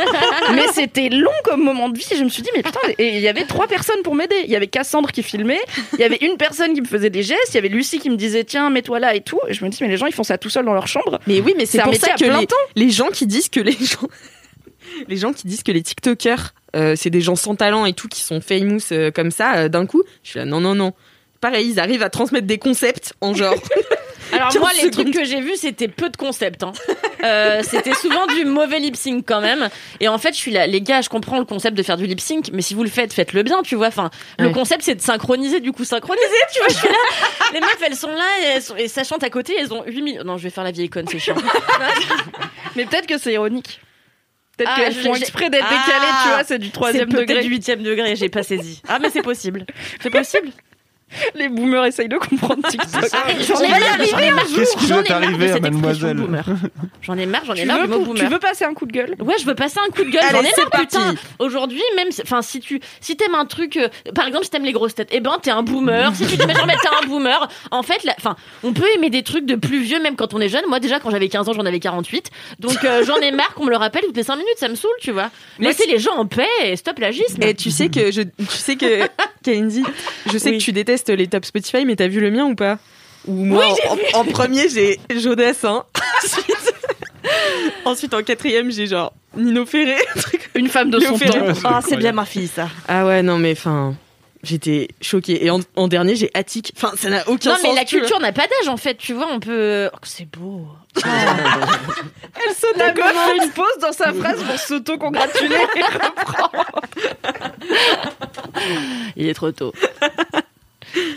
Mais 0.54 0.66
c'était 0.72 1.08
long 1.08 1.30
comme 1.44 1.62
moment 1.62 1.88
de 1.88 1.96
vie. 1.96 2.06
Je 2.16 2.24
me 2.24 2.28
suis 2.28 2.42
dit, 2.42 2.50
mais 2.54 2.62
putain, 2.62 2.80
et 2.98 3.16
il 3.16 3.20
y 3.20 3.28
avait 3.28 3.44
trois 3.44 3.66
personnes 3.66 4.02
pour 4.02 4.14
m'aider. 4.14 4.36
Il 4.44 4.50
y 4.50 4.56
avait 4.56 4.66
Cassandre 4.66 5.10
qui 5.12 5.22
filmait. 5.22 5.60
Il 5.94 6.00
y 6.00 6.04
avait 6.04 6.18
une 6.20 6.36
personne 6.36 6.74
qui 6.74 6.80
me 6.80 6.86
faisait 6.86 7.10
des 7.10 7.22
gestes. 7.22 7.50
Il 7.50 7.54
y 7.54 7.58
avait 7.58 7.68
Lucie 7.68 7.98
qui 7.98 8.10
me 8.10 8.16
disait, 8.16 8.44
tiens, 8.44 8.70
mets-toi 8.70 8.98
là 9.00 9.14
et 9.14 9.20
tout. 9.20 9.40
Et 9.48 9.54
je 9.54 9.64
me 9.64 9.70
dis, 9.70 9.78
mais 9.80 9.88
les 9.88 9.96
gens, 9.96 10.06
ils 10.06 10.14
font 10.14 10.24
ça 10.24 10.38
tout 10.38 10.50
seuls 10.50 10.64
dans 10.64 10.74
leur 10.74 10.88
chambre. 10.88 11.20
Mais 11.26 11.40
oui, 11.40 11.54
mais 11.56 11.66
c'est 11.66 11.80
pour 11.82 11.94
ça 11.94 12.14
que 12.14 12.24
les, 12.24 12.46
les 12.76 12.90
gens 12.90 13.08
qui 13.08 13.26
disent 13.26 13.48
que 13.48 13.60
les 13.60 13.72
gens, 13.72 14.08
les 15.08 15.16
gens 15.16 15.32
qui 15.32 15.46
disent 15.46 15.62
que 15.62 15.72
les 15.72 15.82
TikTokers, 15.82 16.54
euh, 16.76 16.94
c'est 16.96 17.10
des 17.10 17.20
gens 17.20 17.36
sans 17.36 17.54
talent 17.54 17.84
et 17.86 17.92
tout 17.92 18.08
qui 18.08 18.20
sont 18.22 18.40
famous 18.40 18.80
euh, 18.92 19.10
comme 19.10 19.30
ça 19.30 19.54
euh, 19.56 19.68
d'un 19.68 19.86
coup, 19.86 20.02
je 20.22 20.30
suis 20.30 20.38
là 20.38 20.44
non 20.44 20.60
non 20.60 20.74
non. 20.74 20.92
Pareil, 21.40 21.68
ils 21.70 21.80
arrivent 21.80 22.04
à 22.04 22.10
transmettre 22.10 22.46
des 22.46 22.58
concepts 22.58 23.14
en 23.20 23.34
genre. 23.34 23.54
Alors 24.32 24.48
15 24.52 24.60
moi, 24.60 24.70
les 24.74 24.78
secondes. 24.82 24.92
trucs 25.10 25.14
que 25.14 25.24
j'ai 25.24 25.40
vus, 25.40 25.56
c'était 25.56 25.88
peu 25.88 26.08
de 26.08 26.16
concepts. 26.16 26.62
Hein. 26.62 26.72
Euh, 27.24 27.62
c'était 27.68 27.92
souvent 27.94 28.26
du 28.28 28.44
mauvais 28.44 28.78
lip 28.78 28.94
sync 28.96 29.24
quand 29.26 29.40
même. 29.40 29.68
Et 30.00 30.06
en 30.08 30.18
fait, 30.18 30.32
je 30.34 30.38
suis 30.38 30.52
là, 30.52 30.66
les 30.68 30.80
gars, 30.80 31.00
je 31.02 31.08
comprends 31.08 31.38
le 31.40 31.44
concept 31.44 31.76
de 31.76 31.82
faire 31.82 31.96
du 31.96 32.06
lip 32.06 32.20
sync, 32.20 32.50
mais 32.52 32.62
si 32.62 32.74
vous 32.74 32.84
le 32.84 32.88
faites, 32.88 33.12
faites-le 33.12 33.42
bien, 33.42 33.62
tu 33.62 33.74
vois. 33.74 33.88
Enfin, 33.88 34.10
le 34.38 34.50
concept, 34.50 34.82
c'est 34.84 34.94
de 34.94 35.00
synchroniser. 35.02 35.58
Du 35.60 35.72
coup, 35.72 35.84
synchroniser, 35.84 36.24
tu 36.52 36.60
vois. 36.60 36.68
Je 36.68 36.74
suis 36.76 36.88
là. 36.88 36.94
Les 37.52 37.60
meufs, 37.60 37.82
elles 37.84 37.96
sont 37.96 38.08
là 38.12 38.24
et, 38.42 38.46
elles 38.54 38.62
sont- 38.62 38.76
et 38.76 38.86
ça 38.88 39.02
chante 39.04 39.24
à 39.24 39.28
côté. 39.30 39.54
Elles 39.58 39.72
ont 39.72 39.82
8 39.84 40.00
minutes. 40.00 40.22
Non, 40.24 40.38
je 40.38 40.44
vais 40.44 40.50
faire 40.50 40.64
la 40.64 40.70
vieille 40.70 40.88
conne, 40.90 41.06
c'est 41.10 41.18
chiant. 41.18 41.34
Mais 42.76 42.84
peut-être 42.86 43.06
que 43.08 43.18
c'est 43.18 43.32
ironique. 43.32 43.80
Peut-être 44.56 44.70
Ah, 44.74 44.80
qu'elles 44.80 44.92
je- 44.94 45.00
font 45.00 45.14
exprès 45.14 45.48
d'être 45.50 45.64
Ah. 45.66 45.84
décalées, 45.86 46.12
tu 46.24 46.28
vois, 46.28 46.44
c'est 46.44 46.58
du 46.58 46.70
troisième 46.70 47.08
peut-être 47.08 47.28
degré. 47.28 47.42
du 47.42 47.48
huitième 47.48 47.82
degré. 47.82 48.16
J'ai 48.16 48.28
pas 48.28 48.42
saisi. 48.42 48.82
Ah, 48.86 48.98
mais 49.00 49.08
c'est 49.10 49.22
possible. 49.22 49.64
C'est 50.00 50.10
possible. 50.10 50.50
Les 51.34 51.48
boomers 51.48 51.84
essayent 51.86 52.08
de 52.08 52.16
comprendre 52.18 52.66
TikTok. 52.68 52.90
J'en 53.46 53.60
ai 53.60 53.68
marre. 53.68 54.00
ai 54.20 54.30
marre. 54.30 54.44
Qu'est-ce 54.54 54.76
qui 54.76 54.86
J'en 54.86 54.96
va 54.96 55.02
ai 55.02 55.08
marre 55.08 55.20
de 55.20 55.24
t'arriver 55.26 55.50
à 55.50 55.52
cette 55.54 55.64
expression 55.66 56.06
mademoiselle 56.08 56.16
boomer. 56.16 56.44
J'en 57.02 57.18
ai 57.18 57.26
marre. 57.26 57.44
J'en 57.44 57.54
ai 57.54 57.64
marre 57.64 57.78
veux, 57.80 57.82
du 57.86 57.88
mot 57.90 57.96
pour- 57.98 58.06
boomer. 58.06 58.24
tu 58.24 58.30
veux 58.32 58.38
passer 58.38 58.64
un 58.64 58.74
coup 58.74 58.86
de 58.86 58.92
gueule? 58.92 59.14
Ouais, 59.20 59.34
je 59.40 59.44
veux 59.46 59.54
passer 59.54 59.78
un 59.86 59.90
coup 59.90 60.04
de 60.04 60.10
gueule. 60.10 60.22
J'en 60.30 60.40
ai 60.40 60.42
marre, 60.56 60.80
putain. 60.80 61.14
Aujourd'hui, 61.38 61.82
même, 61.96 62.08
enfin, 62.22 62.42
si 62.42 62.60
tu, 62.60 62.80
si 63.00 63.16
t'aimes 63.16 63.34
un 63.34 63.46
truc, 63.46 63.76
euh, 63.76 63.88
par 64.14 64.26
exemple, 64.26 64.44
si 64.44 64.50
t'aimes 64.50 64.64
les 64.64 64.72
grosses 64.72 64.94
têtes, 64.94 65.08
eh 65.12 65.20
ben, 65.20 65.36
t'es 65.42 65.50
un 65.50 65.62
boomer. 65.62 66.14
si 66.14 66.26
tu 66.26 66.36
t'aimes 66.38 66.54
genre, 66.54 66.66
t'es 66.66 66.88
un 67.04 67.06
boomer. 67.06 67.48
En 67.70 67.82
fait, 67.82 68.00
enfin, 68.18 68.36
on 68.62 68.72
peut 68.72 68.86
aimer 68.94 69.10
des 69.10 69.22
trucs 69.22 69.46
de 69.46 69.54
plus 69.56 69.80
vieux, 69.82 70.00
même 70.00 70.16
quand 70.16 70.34
on 70.34 70.40
est 70.40 70.48
jeune. 70.48 70.64
Moi, 70.68 70.80
déjà, 70.80 71.00
quand 71.00 71.10
j'avais 71.10 71.28
15 71.28 71.48
ans, 71.48 71.52
j'en 71.52 71.66
avais 71.66 71.80
48. 71.80 72.30
Donc, 72.58 72.84
euh, 72.84 73.04
j'en 73.04 73.16
ai 73.16 73.32
marre 73.32 73.54
qu'on 73.54 73.64
me 73.64 73.70
le 73.70 73.76
rappelle 73.76 74.02
toutes 74.04 74.16
les 74.16 74.22
5 74.22 74.36
minutes. 74.36 74.56
Ça 74.56 74.68
me 74.68 74.74
saoule, 74.74 74.90
tu 75.00 75.10
vois. 75.10 75.30
Laissez 75.58 75.86
les 75.86 75.98
gens 75.98 76.14
en 76.16 76.26
paix 76.26 76.46
et 76.64 76.76
stop 76.76 76.98
l'agisme. 76.98 77.42
Et 77.42 77.54
tu 77.54 77.70
sais 77.70 77.88
que 77.88 78.10
je, 78.10 78.22
tu 78.22 78.46
sais 78.46 78.76
que 78.76 79.08
Kalindi, 79.42 79.82
je 80.32 80.38
sais 80.38 80.52
que 80.52 80.58
tu 80.62 80.72
détestes 80.72 81.01
les 81.08 81.26
top 81.26 81.44
Spotify, 81.44 81.84
mais 81.84 81.96
t'as 81.96 82.08
vu 82.08 82.20
le 82.20 82.30
mien 82.30 82.44
ou 82.46 82.54
pas 82.54 82.78
Ou 83.26 83.32
moi, 83.44 83.66
en, 84.14 84.18
en 84.20 84.24
premier 84.24 84.68
j'ai 84.68 84.98
Jodassin. 85.14 85.84
Ensuite, 86.24 86.74
ensuite 87.84 88.14
en 88.14 88.22
quatrième 88.22 88.70
j'ai 88.72 88.86
genre 88.86 89.12
Nino 89.36 89.64
Ferré. 89.66 89.96
Une 90.54 90.68
femme 90.68 90.90
de 90.90 90.98
Léo 90.98 91.10
son 91.10 91.18
Ferré. 91.18 91.38
temps. 91.38 91.46
Ouais, 91.46 91.54
c'est 91.54 91.62
Ah, 91.66 91.80
c'est 91.86 91.96
bien 91.96 92.12
ma 92.12 92.24
fille, 92.24 92.48
ça. 92.48 92.68
Ah 92.88 93.06
ouais 93.06 93.22
non 93.22 93.38
mais 93.38 93.52
enfin 93.52 93.94
j'étais 94.42 94.88
choquée. 95.00 95.44
Et 95.44 95.50
en, 95.50 95.60
en 95.76 95.86
dernier 95.88 96.16
j'ai 96.16 96.30
Attic. 96.34 96.72
Enfin 96.76 96.92
ça 96.96 97.10
n'a 97.10 97.28
aucun 97.28 97.50
Non, 97.50 97.56
sens. 97.56 97.62
mais 97.64 97.74
la 97.74 97.84
culture 97.84 98.18
n'a 98.20 98.32
pas 98.32 98.42
d'âge, 98.48 98.68
en 98.68 98.76
fait. 98.76 98.96
Tu 98.96 99.12
vois, 99.12 99.28
on 99.30 99.38
peut. 99.40 99.88
Oh, 99.92 99.96
c'est 100.02 100.28
beau. 100.28 100.66
Elle 100.96 102.54
saute 102.54 102.76
La 102.76 102.86
à 102.86 102.92
meuf 102.92 103.16
fait 103.38 103.44
une 103.46 103.50
pause 103.52 103.78
dans 103.80 103.92
sa 103.92 104.12
phrase 104.12 104.42
pour 104.42 104.58
s'auto-congratuler. 104.58 105.56
Il 109.16 109.28
est 109.28 109.34
trop 109.34 109.52
tôt. 109.52 109.72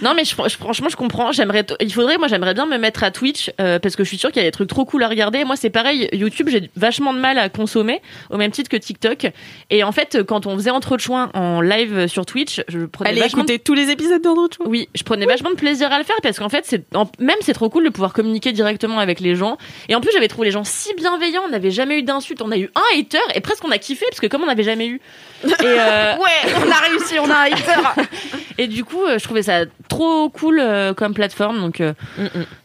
Non, 0.01 0.13
mais 0.15 0.23
je- 0.25 0.35
je- 0.47 0.57
franchement, 0.57 0.89
je 0.89 0.95
comprends. 0.95 1.31
J'aimerais, 1.31 1.65
il 1.79 1.91
faudrait, 1.93 2.17
moi, 2.17 2.27
j'aimerais 2.27 2.53
bien 2.53 2.65
me 2.65 2.77
mettre 2.77 3.03
à 3.03 3.11
Twitch 3.11 3.51
euh, 3.59 3.79
parce 3.79 3.95
que 3.95 4.03
je 4.03 4.09
suis 4.09 4.17
sûre 4.17 4.31
qu'il 4.31 4.41
y 4.41 4.45
a 4.45 4.47
des 4.47 4.51
trucs 4.51 4.69
trop 4.69 4.85
cool 4.85 5.03
à 5.03 5.07
regarder. 5.07 5.43
Moi, 5.43 5.55
c'est 5.55 5.69
pareil. 5.69 6.09
YouTube, 6.13 6.49
j'ai 6.49 6.69
vachement 6.75 7.13
de 7.13 7.19
mal 7.19 7.38
à 7.38 7.49
consommer 7.49 8.01
au 8.29 8.38
même 8.38 8.51
titre 8.51 8.69
que 8.69 8.77
TikTok. 8.77 9.27
Et 9.69 9.83
en 9.83 9.91
fait, 9.91 10.23
quand 10.23 10.45
on 10.45 10.55
faisait 10.55 10.69
entre 10.71 10.97
choix 10.97 11.29
en 11.33 11.61
live 11.61 12.07
sur 12.07 12.25
Twitch, 12.25 12.61
je 12.67 12.85
prenais 12.85 13.09
Allez 13.11 13.21
vachement. 13.21 13.39
écouter 13.43 13.59
tous 13.59 13.73
les 13.73 13.89
épisodes 13.89 14.21
d'Andrew 14.21 14.47
Chou. 14.55 14.63
Oui, 14.65 14.89
je 14.95 15.03
prenais 15.03 15.25
vachement 15.25 15.49
de 15.51 15.55
plaisir 15.55 15.91
à 15.91 15.97
le 15.97 16.03
faire 16.03 16.15
parce 16.23 16.39
qu'en 16.39 16.49
fait, 16.49 16.65
c'est 16.65 16.83
même 17.19 17.35
c'est 17.41 17.53
trop 17.53 17.69
cool 17.69 17.83
de 17.85 17.89
pouvoir 17.89 18.13
communiquer 18.13 18.51
directement 18.51 18.99
avec 18.99 19.19
les 19.19 19.35
gens. 19.35 19.57
Et 19.89 19.95
en 19.95 20.01
plus, 20.01 20.11
j'avais 20.13 20.27
trouvé 20.27 20.45
les 20.47 20.51
gens 20.51 20.63
si 20.63 20.93
bienveillants. 20.95 21.43
On 21.45 21.49
n'avait 21.49 21.71
jamais 21.71 21.99
eu 21.99 22.03
d'insultes. 22.03 22.41
On 22.41 22.51
a 22.51 22.57
eu 22.57 22.69
un 22.75 22.99
hater 22.99 23.17
et 23.33 23.41
presque 23.41 23.63
on 23.65 23.71
a 23.71 23.77
kiffé 23.77 24.05
parce 24.09 24.19
que 24.21 24.27
comme 24.27 24.43
on 24.43 24.47
n'avait 24.47 24.63
jamais 24.63 24.88
eu. 24.88 25.01
Et, 25.43 25.49
euh, 25.63 26.15
Ouais, 26.25 26.51
on 26.65 26.71
a 26.71 26.75
réussi, 26.89 27.19
on 27.19 27.29
a 27.29 27.35
un 27.35 27.43
hater. 27.51 28.01
et 28.57 28.67
du 28.67 28.83
coup, 28.83 29.03
euh, 29.03 29.17
je 29.19 29.23
trouvais 29.23 29.43
ça 29.43 29.64
trop 29.89 30.30
cool 30.30 30.60
euh, 30.60 30.93
comme 30.93 31.13
plateforme. 31.13 31.60
Donc, 31.60 31.82
euh, 31.82 31.93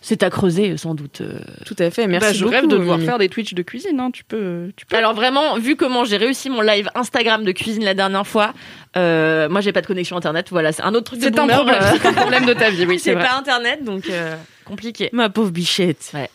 c'est 0.01 0.23
à 0.23 0.31
creuser 0.31 0.77
sans 0.77 0.95
doute. 0.95 1.21
euh. 1.21 1.39
Tout 1.67 1.77
à 1.79 1.91
fait, 1.91 2.07
merci 2.07 2.27
Bah, 2.29 2.33
je 2.33 2.41
beaucoup. 2.45 2.55
rêve 2.55 2.67
de 2.67 2.77
devoir 2.77 2.99
faire 3.01 3.19
des 3.19 3.29
Twitch 3.29 3.55
de 3.55 3.63
cuisine. 3.63 4.01
Hein. 4.01 4.11
Tu 4.13 4.25
peux, 4.25 4.71
tu 4.77 4.87
peux. 4.87 4.97
Alors 4.97 5.15
vraiment, 5.15 5.57
vu 5.59 5.77
comment 5.77 6.05
j'ai 6.05 6.17
réussi 6.17 6.51
mon 6.51 6.61
live 6.61 6.89
Instagram 6.95 7.45
de 7.45 7.53
cuisine 7.53 7.85
la 7.85 7.95
dernière 7.95 8.27
fois, 8.27 8.53
euh, 8.97 9.49
moi 9.49 9.61
j'ai 9.61 9.73
pas 9.73 9.81
de 9.83 9.87
connexion 9.87 10.17
internet. 10.17 10.49
Voilà, 10.51 10.73
c'est 10.73 10.83
un 10.83 10.95
autre 10.95 11.05
truc 11.17 11.21
de 11.21 11.25
C'est 11.25 11.39
un 11.39 11.47
problème. 11.47 11.77
C'est 12.01 12.07
un 12.09 12.13
problème 12.13 12.47
de 12.47 12.53
ta 12.55 12.71
vie, 12.71 12.87
oui, 12.87 12.99
c'est 13.03 13.15
pas 13.15 13.37
internet, 13.39 13.85
donc 13.85 14.09
euh, 14.11 14.37
compliqué. 14.65 15.11
Ma 15.13 15.29
pauvre 15.31 15.51
bichette. 15.51 16.11
Ouais. 16.15 16.29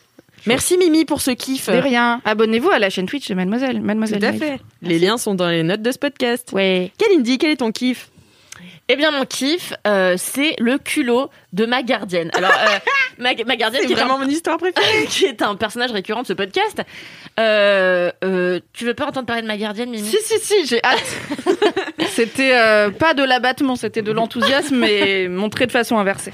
Merci 0.48 0.78
Mimi 0.78 1.06
pour 1.06 1.22
ce 1.22 1.32
kiff. 1.32 1.70
De 1.70 1.78
rien. 1.78 2.22
Abonnez-vous 2.24 2.70
à 2.70 2.78
la 2.78 2.92
chaîne 2.92 3.08
Twitch 3.08 3.28
de 3.30 3.34
Mademoiselle. 3.34 3.82
Mademoiselle. 3.82 4.20
Tout 4.20 4.26
à 4.28 4.34
fait. 4.34 4.60
Les 4.84 5.00
liens 5.00 5.18
sont 5.18 5.34
dans 5.34 5.50
les 5.50 5.64
notes 5.64 5.82
de 5.82 5.92
ce 5.92 5.98
podcast. 5.98 6.52
Ouais. 6.54 6.92
Kalindi, 7.00 7.40
quel 7.40 7.50
est 7.50 7.56
ton 7.56 7.72
kiff? 7.72 8.10
Eh 8.88 8.96
bien 8.96 9.10
mon 9.10 9.26
kiff, 9.26 9.74
euh, 9.88 10.14
c'est 10.16 10.56
le 10.60 10.78
culot 10.78 11.32
de 11.54 11.66
ma 11.66 11.82
gardienne. 11.82 12.30
Alors 12.34 12.52
euh, 12.52 12.78
ma, 13.18 13.34
ma 13.46 13.56
gardienne 13.56 13.82
C'est 13.82 13.88
qui 13.88 13.94
est, 13.94 13.96
vraiment 13.96 14.16
un, 14.16 14.26
mon 14.26 14.30
histoire 14.30 14.58
préférée. 14.58 15.06
qui 15.10 15.26
est 15.26 15.42
un 15.42 15.56
personnage 15.56 15.92
récurrent 15.92 16.22
de 16.22 16.28
ce 16.28 16.34
podcast. 16.34 16.82
Euh, 17.40 18.12
tu 18.74 18.86
veux 18.86 18.94
pas 18.94 19.08
entendre 19.08 19.26
parler 19.26 19.42
de 19.42 19.48
ma 19.48 19.58
gardienne, 19.58 19.90
Mimi? 19.90 20.08
Si, 20.08 20.18
si, 20.22 20.40
si, 20.40 20.68
j'ai 20.68 20.82
hâte. 20.84 21.18
c'était 22.10 22.54
pas 23.00 23.16
de 23.16 23.24
l'abattement, 23.24 23.76
c'était 23.76 24.04
de 24.04 24.12
l'enthousiasme, 24.12 24.76
mais 24.76 25.28
montré 25.30 25.66
de 25.66 25.72
façon 25.72 25.98
inversée. 25.98 26.32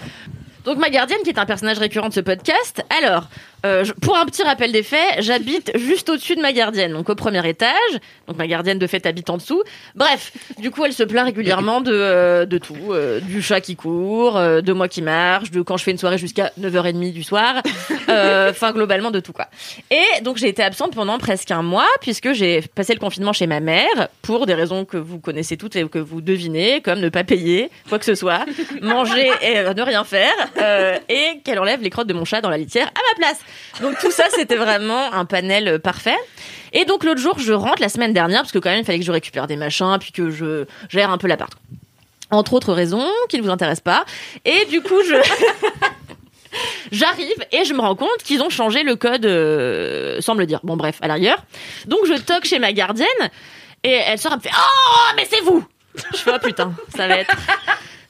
Donc 0.66 0.78
ma 0.78 0.90
gardienne 0.90 1.22
qui 1.24 1.30
est 1.30 1.40
un 1.40 1.46
personnage 1.46 1.80
récurrent 1.80 2.10
de 2.10 2.14
ce 2.14 2.20
podcast. 2.20 2.84
Alors, 3.02 3.30
euh, 3.66 3.84
je- 3.84 3.94
pour 3.94 4.18
un 4.18 4.26
petit 4.26 4.44
rappel 4.44 4.72
des 4.72 4.84
faits, 4.84 5.18
j'habite 5.20 5.72
juste 5.78 6.10
au-dessus 6.10 6.36
de 6.36 6.42
ma 6.42 6.52
gardienne, 6.54 6.94
donc 6.94 7.10
au 7.10 7.16
premier 7.16 7.48
étage. 7.48 7.72
Donc 8.28 8.38
ma 8.38 8.48
gardienne 8.48 8.80
de 8.80 8.88
fait 8.88 9.06
habite 9.06 9.30
en 9.30 9.38
dessous. 9.38 9.62
Bref, 9.96 10.32
du 10.60 10.72
coup 10.72 10.86
elle 10.86 10.94
se 10.94 11.04
plaint 11.04 11.26
régulièrement 11.26 11.82
de, 11.82 11.92
euh, 11.94 12.46
de 12.46 12.58
tout, 12.58 12.76
euh, 12.92 13.20
du 13.20 13.42
chat 13.42 13.62
qui 13.62 13.76
court, 13.76 14.38
euh, 14.38 14.62
de 14.62 14.74
moi 14.74 14.88
qui 14.88 15.02
marche, 15.02 15.52
de 15.52 15.62
quand 15.62 15.78
je 15.78 15.84
fais 15.84 15.92
une 15.92 15.98
soirée 15.98 16.18
jusqu'à 16.18 16.52
9h30 16.60 17.12
du 17.14 17.24
soir. 17.24 17.62
Euh, 18.10 18.50
Enfin 18.52 18.72
globalement 18.72 19.12
de 19.12 19.20
tout 19.20 19.34
quoi. 19.34 19.48
Et 19.90 20.22
donc 20.24 20.38
j'ai 20.38 20.48
été 20.50 20.64
absente 20.64 20.94
pendant 20.94 21.18
presque 21.18 21.52
un 21.52 21.62
mois 21.64 21.88
puisque 22.02 22.34
j'ai 22.34 22.62
passé 22.62 22.94
le 22.94 23.00
confinement 23.00 23.34
chez 23.34 23.48
ma 23.48 23.60
mère 23.60 24.08
pour 24.22 24.46
des 24.46 24.54
raisons 24.54 24.86
que 24.86 24.98
vous 24.98 25.20
connaissez 25.20 25.58
toutes 25.58 25.76
et 25.76 25.88
que 25.88 26.00
vous 26.00 26.22
devinez, 26.22 26.82
comme 26.82 27.00
ne 27.00 27.10
pas 27.10 27.24
payer 27.24 27.70
quoi 27.90 28.00
que 28.00 28.06
ce 28.06 28.16
soit, 28.16 28.46
manger 28.82 29.30
et 29.42 29.56
ne 29.74 29.82
rien 29.82 30.04
faire, 30.04 30.34
euh, 30.58 30.98
et 31.10 31.40
qu'elle 31.44 31.60
enlève 31.60 31.82
les 31.82 31.90
crottes 31.90 32.08
de 32.08 32.14
mon 32.14 32.26
chat 32.26 32.42
dans 32.42 32.50
la 32.50 32.58
litière 32.58 32.88
à 32.88 33.00
ma 33.12 33.16
place. 33.28 33.40
Donc 33.82 33.98
tout 34.00 34.12
ça 34.12 34.26
c'était 34.32 34.56
vraiment 34.56 35.14
un 35.14 35.26
panel 35.26 35.68
euh, 35.68 35.80
parfait. 35.80 36.18
Et 36.74 36.86
donc 36.86 37.04
l'autre 37.04 37.20
jour 37.20 37.40
je 37.40 37.54
rentre 37.54 37.82
la 37.82 37.90
semaine 37.90 38.14
dernière 38.14 38.42
parce 38.42 38.52
que 38.52 38.60
quand 38.60 38.70
même 38.70 38.80
il 38.80 38.86
fallait 38.86 39.00
que 39.00 39.06
je 39.06 39.12
récupère 39.12 39.48
des 39.48 39.58
machins 39.58 39.98
puis 40.00 40.12
que 40.12 40.30
je 40.30 40.66
gère 40.90 41.10
un 41.10 41.18
peu 41.18 41.28
l'appart. 41.28 41.54
Entre 42.30 42.54
autres 42.54 42.74
raisons 42.74 43.08
qui 43.30 43.38
ne 43.38 43.44
vous 43.44 43.50
intéressent 43.50 43.84
pas. 43.84 44.06
Et 44.46 44.66
du 44.66 44.82
coup 44.82 45.02
je 45.08 45.16
J'arrive 46.92 47.46
et 47.52 47.64
je 47.64 47.74
me 47.74 47.80
rends 47.80 47.96
compte 47.96 48.18
qu'ils 48.24 48.42
ont 48.42 48.50
changé 48.50 48.84
le 48.84 48.96
code, 48.96 49.26
euh, 49.26 50.20
sans 50.22 50.36
me 50.36 50.40
le 50.40 50.46
dire. 50.46 50.60
Bon, 50.64 50.76
bref, 50.76 50.98
à 51.02 51.08
l'arrière. 51.08 51.38
Donc, 51.86 52.00
je 52.06 52.14
toque 52.20 52.46
chez 52.46 52.60
ma 52.60 52.74
gardienne 52.74 53.08
et 53.84 53.92
elle 53.92 54.20
sort, 54.20 54.34
elle 54.34 54.40
me 54.40 54.44
fait 54.44 54.52
Oh, 54.54 55.14
mais 55.16 55.26
c'est 55.30 55.42
vous 55.42 55.66
Je 56.14 56.18
fais 56.18 56.32
Oh 56.34 56.40
putain, 56.44 56.74
ça 56.96 57.08
va 57.08 57.18
être. 57.18 57.36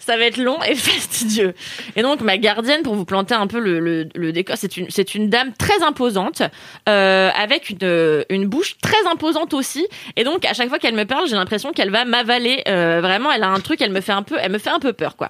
Ça 0.02 0.18
va 0.18 0.26
être 0.26 0.38
long 0.38 0.62
et 0.64 0.76
fastidieux. 0.76 1.54
Et 1.96 2.02
donc 2.02 2.22
ma 2.22 2.38
gardienne, 2.38 2.82
pour 2.82 2.96
vous 2.96 3.06
planter 3.06 3.36
un 3.36 3.48
peu 3.48 3.60
le, 3.60 3.80
le, 3.80 4.10
le 4.16 4.32
décor, 4.32 4.58
c'est 4.58 4.78
une 4.78 4.90
c'est 4.90 5.16
une 5.16 5.30
dame 5.30 5.54
très 5.54 5.84
imposante, 5.84 6.42
euh, 6.90 7.30
avec 7.36 7.70
une 7.70 8.26
une 8.30 8.46
bouche 8.48 8.78
très 8.82 9.08
imposante 9.10 9.54
aussi. 9.54 9.88
Et 10.16 10.24
donc 10.24 10.44
à 10.46 10.54
chaque 10.54 10.70
fois 10.70 10.80
qu'elle 10.80 10.96
me 10.96 11.06
parle, 11.06 11.28
j'ai 11.28 11.36
l'impression 11.36 11.72
qu'elle 11.72 11.92
va 11.92 12.04
m'avaler. 12.06 12.64
Euh, 12.68 13.00
vraiment, 13.02 13.32
elle 13.32 13.44
a 13.44 13.50
un 13.50 13.60
truc, 13.60 13.82
elle 13.82 13.92
me 13.92 14.02
fait 14.02 14.12
un 14.12 14.24
peu, 14.24 14.38
elle 14.42 14.52
me 14.52 14.58
fait 14.58 14.72
un 14.72 14.80
peu 14.80 14.94
peur 14.94 15.16
quoi. 15.16 15.30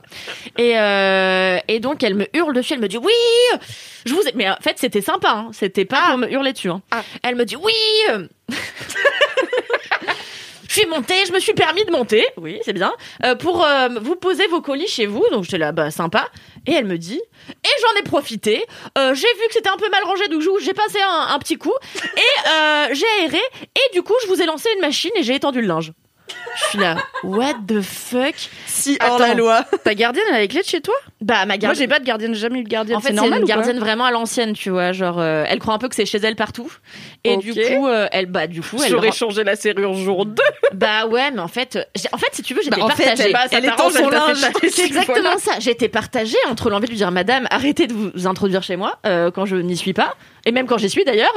Et 0.58 0.80
euh, 0.80 1.58
et 1.68 1.80
donc 1.80 2.02
elle 2.04 2.16
me 2.16 2.28
hurle 2.34 2.54
dessus, 2.54 2.74
elle 2.74 2.80
me 2.80 2.88
dit 2.88 2.98
oui, 2.98 3.12
je 4.06 4.14
vous 4.14 4.22
ai... 4.22 4.32
mais 4.36 4.50
en 4.50 4.58
fait 4.62 4.78
c'était 4.78 5.02
sympa, 5.02 5.32
hein. 5.32 5.50
c'était 5.52 5.86
pas 5.86 6.10
pour 6.10 6.18
me 6.20 6.32
hurler 6.32 6.54
dessus. 6.54 6.70
Hein. 6.70 6.82
Elle 7.24 7.36
me 7.36 7.44
dit 7.46 7.58
oui. 7.58 7.74
Je 10.72 10.80
suis 10.80 10.88
montée, 10.88 11.26
je 11.28 11.34
me 11.34 11.40
suis 11.42 11.52
permis 11.52 11.84
de 11.84 11.92
monter, 11.92 12.26
oui, 12.38 12.62
c'est 12.64 12.72
bien, 12.72 12.94
euh, 13.26 13.36
pour 13.36 13.62
euh, 13.62 13.90
vous 14.00 14.16
poser 14.16 14.48
vos 14.48 14.62
colis 14.62 14.88
chez 14.88 15.06
vous. 15.06 15.22
Donc 15.30 15.44
j'étais 15.44 15.58
là, 15.58 15.74
bah 15.74 15.92
sympa. 15.92 16.30
Et 16.66 16.72
elle 16.72 16.86
me 16.86 16.98
dit, 16.98 17.20
et 17.50 17.70
j'en 17.82 18.00
ai 18.00 18.04
profité. 18.04 18.66
euh, 18.98 19.14
j'ai 19.14 19.28
vu 19.28 19.48
que 19.50 19.54
c'était 19.54 19.68
un 19.68 19.76
peu 19.76 19.90
mal 19.90 20.02
rangé, 20.06 20.30
donc 20.30 20.42
j'ai 20.62 20.74
passé 20.74 20.98
un, 21.02 21.34
un 21.36 21.40
petit 21.40 21.58
coup 21.58 21.74
et 22.16 22.48
euh, 22.48 22.88
j'ai 22.94 23.06
aéré. 23.20 23.42
Et 23.76 23.94
du 23.94 24.02
coup, 24.02 24.14
je 24.24 24.28
vous 24.28 24.42
ai 24.42 24.46
lancé 24.46 24.70
une 24.74 24.80
machine 24.80 25.12
et 25.18 25.24
j'ai 25.24 25.36
étendu 25.36 25.60
le 25.60 25.68
linge. 25.68 25.92
Je 26.56 26.64
suis 26.70 26.80
là, 26.80 26.96
what 27.24 27.56
the 27.68 27.82
fuck? 27.82 28.36
Si 28.66 28.98
hors 29.06 29.20
la 29.20 29.34
loi. 29.34 29.66
Ta 29.84 29.94
gardienne, 29.94 30.24
elle 30.30 30.36
a 30.36 30.40
les 30.40 30.48
clés 30.48 30.62
de 30.62 30.68
chez 30.68 30.80
toi? 30.80 30.96
Bah 31.22 31.40
ma 31.40 31.46
Moi, 31.46 31.58
gardienne. 31.58 31.76
j'ai 31.84 31.88
pas 31.88 32.00
de 32.00 32.06
gardienne, 32.06 32.34
j'ai 32.34 32.42
jamais 32.42 32.60
eu 32.60 32.64
de 32.64 32.70
gardienne. 32.70 32.98
En 32.98 33.00
fait, 33.02 33.10
c'est 33.10 33.14
normal 33.14 33.42
une 33.42 33.46
gardienne 33.46 33.80
vraiment 33.80 34.06
à 34.06 34.12
l'ancienne, 34.12 34.54
tu 34.54 34.70
vois. 34.72 34.92
Genre, 34.92 35.20
euh, 35.20 35.44
elle 35.48 35.60
croit 35.60 35.74
un 35.74 35.78
peu 35.78 35.88
que 35.88 35.96
c'est 35.96 36.06
chez 36.08 36.18
elle 36.18 36.36
partout. 36.36 36.72
Et 37.24 37.38
du 37.38 37.54
coup, 37.54 37.88
euh, 37.88 38.08
elle, 38.12 38.26
bah, 38.26 38.48
du 38.48 38.62
coup, 38.62 38.78
elle. 38.84 38.90
J'aurais 38.90 39.10
rend- 39.10 39.14
changé 39.14 39.44
la 39.44 39.56
serrure 39.56 39.94
jour 39.94 40.26
2. 40.26 40.42
Bah 40.74 41.06
ouais, 41.06 41.30
mais 41.32 41.40
en 41.40 41.48
fait, 41.48 41.78
en 42.12 42.18
fait, 42.18 42.28
si 42.34 42.42
tu 42.42 42.54
veux, 42.56 42.62
j'étais 42.64 42.80
Bah, 42.80 42.86
en 42.86 42.90
fait, 42.90 43.04
partagée. 43.06 43.24
elle- 43.28 43.34
Bah, 43.34 43.40
elle 43.52 43.66
étend 43.66 43.76
t'arrange, 43.76 43.94
son 43.94 44.10
linge. 44.10 44.38
C'est 44.72 44.86
exactement 44.86 45.20
voilà. 45.22 45.38
ça. 45.38 45.52
J'ai 45.60 45.72
été 45.72 45.90
partagée 45.90 46.38
entre 46.50 46.70
l'envie 46.72 46.86
de 46.88 46.92
lui 46.92 46.98
dire 46.98 47.12
Madame, 47.12 47.48
arrêtez 47.52 47.86
de 47.88 47.94
vous 47.94 48.26
introduire 48.28 48.64
chez 48.64 48.76
moi 48.76 48.98
euh, 49.06 49.30
quand 49.30 49.46
je 49.46 49.58
n'y 49.58 49.78
suis 49.78 49.94
pas, 49.94 50.16
et 50.46 50.52
même 50.52 50.66
quand 50.66 50.80
j'y 50.80 50.90
suis 50.90 51.04
d'ailleurs, 51.06 51.34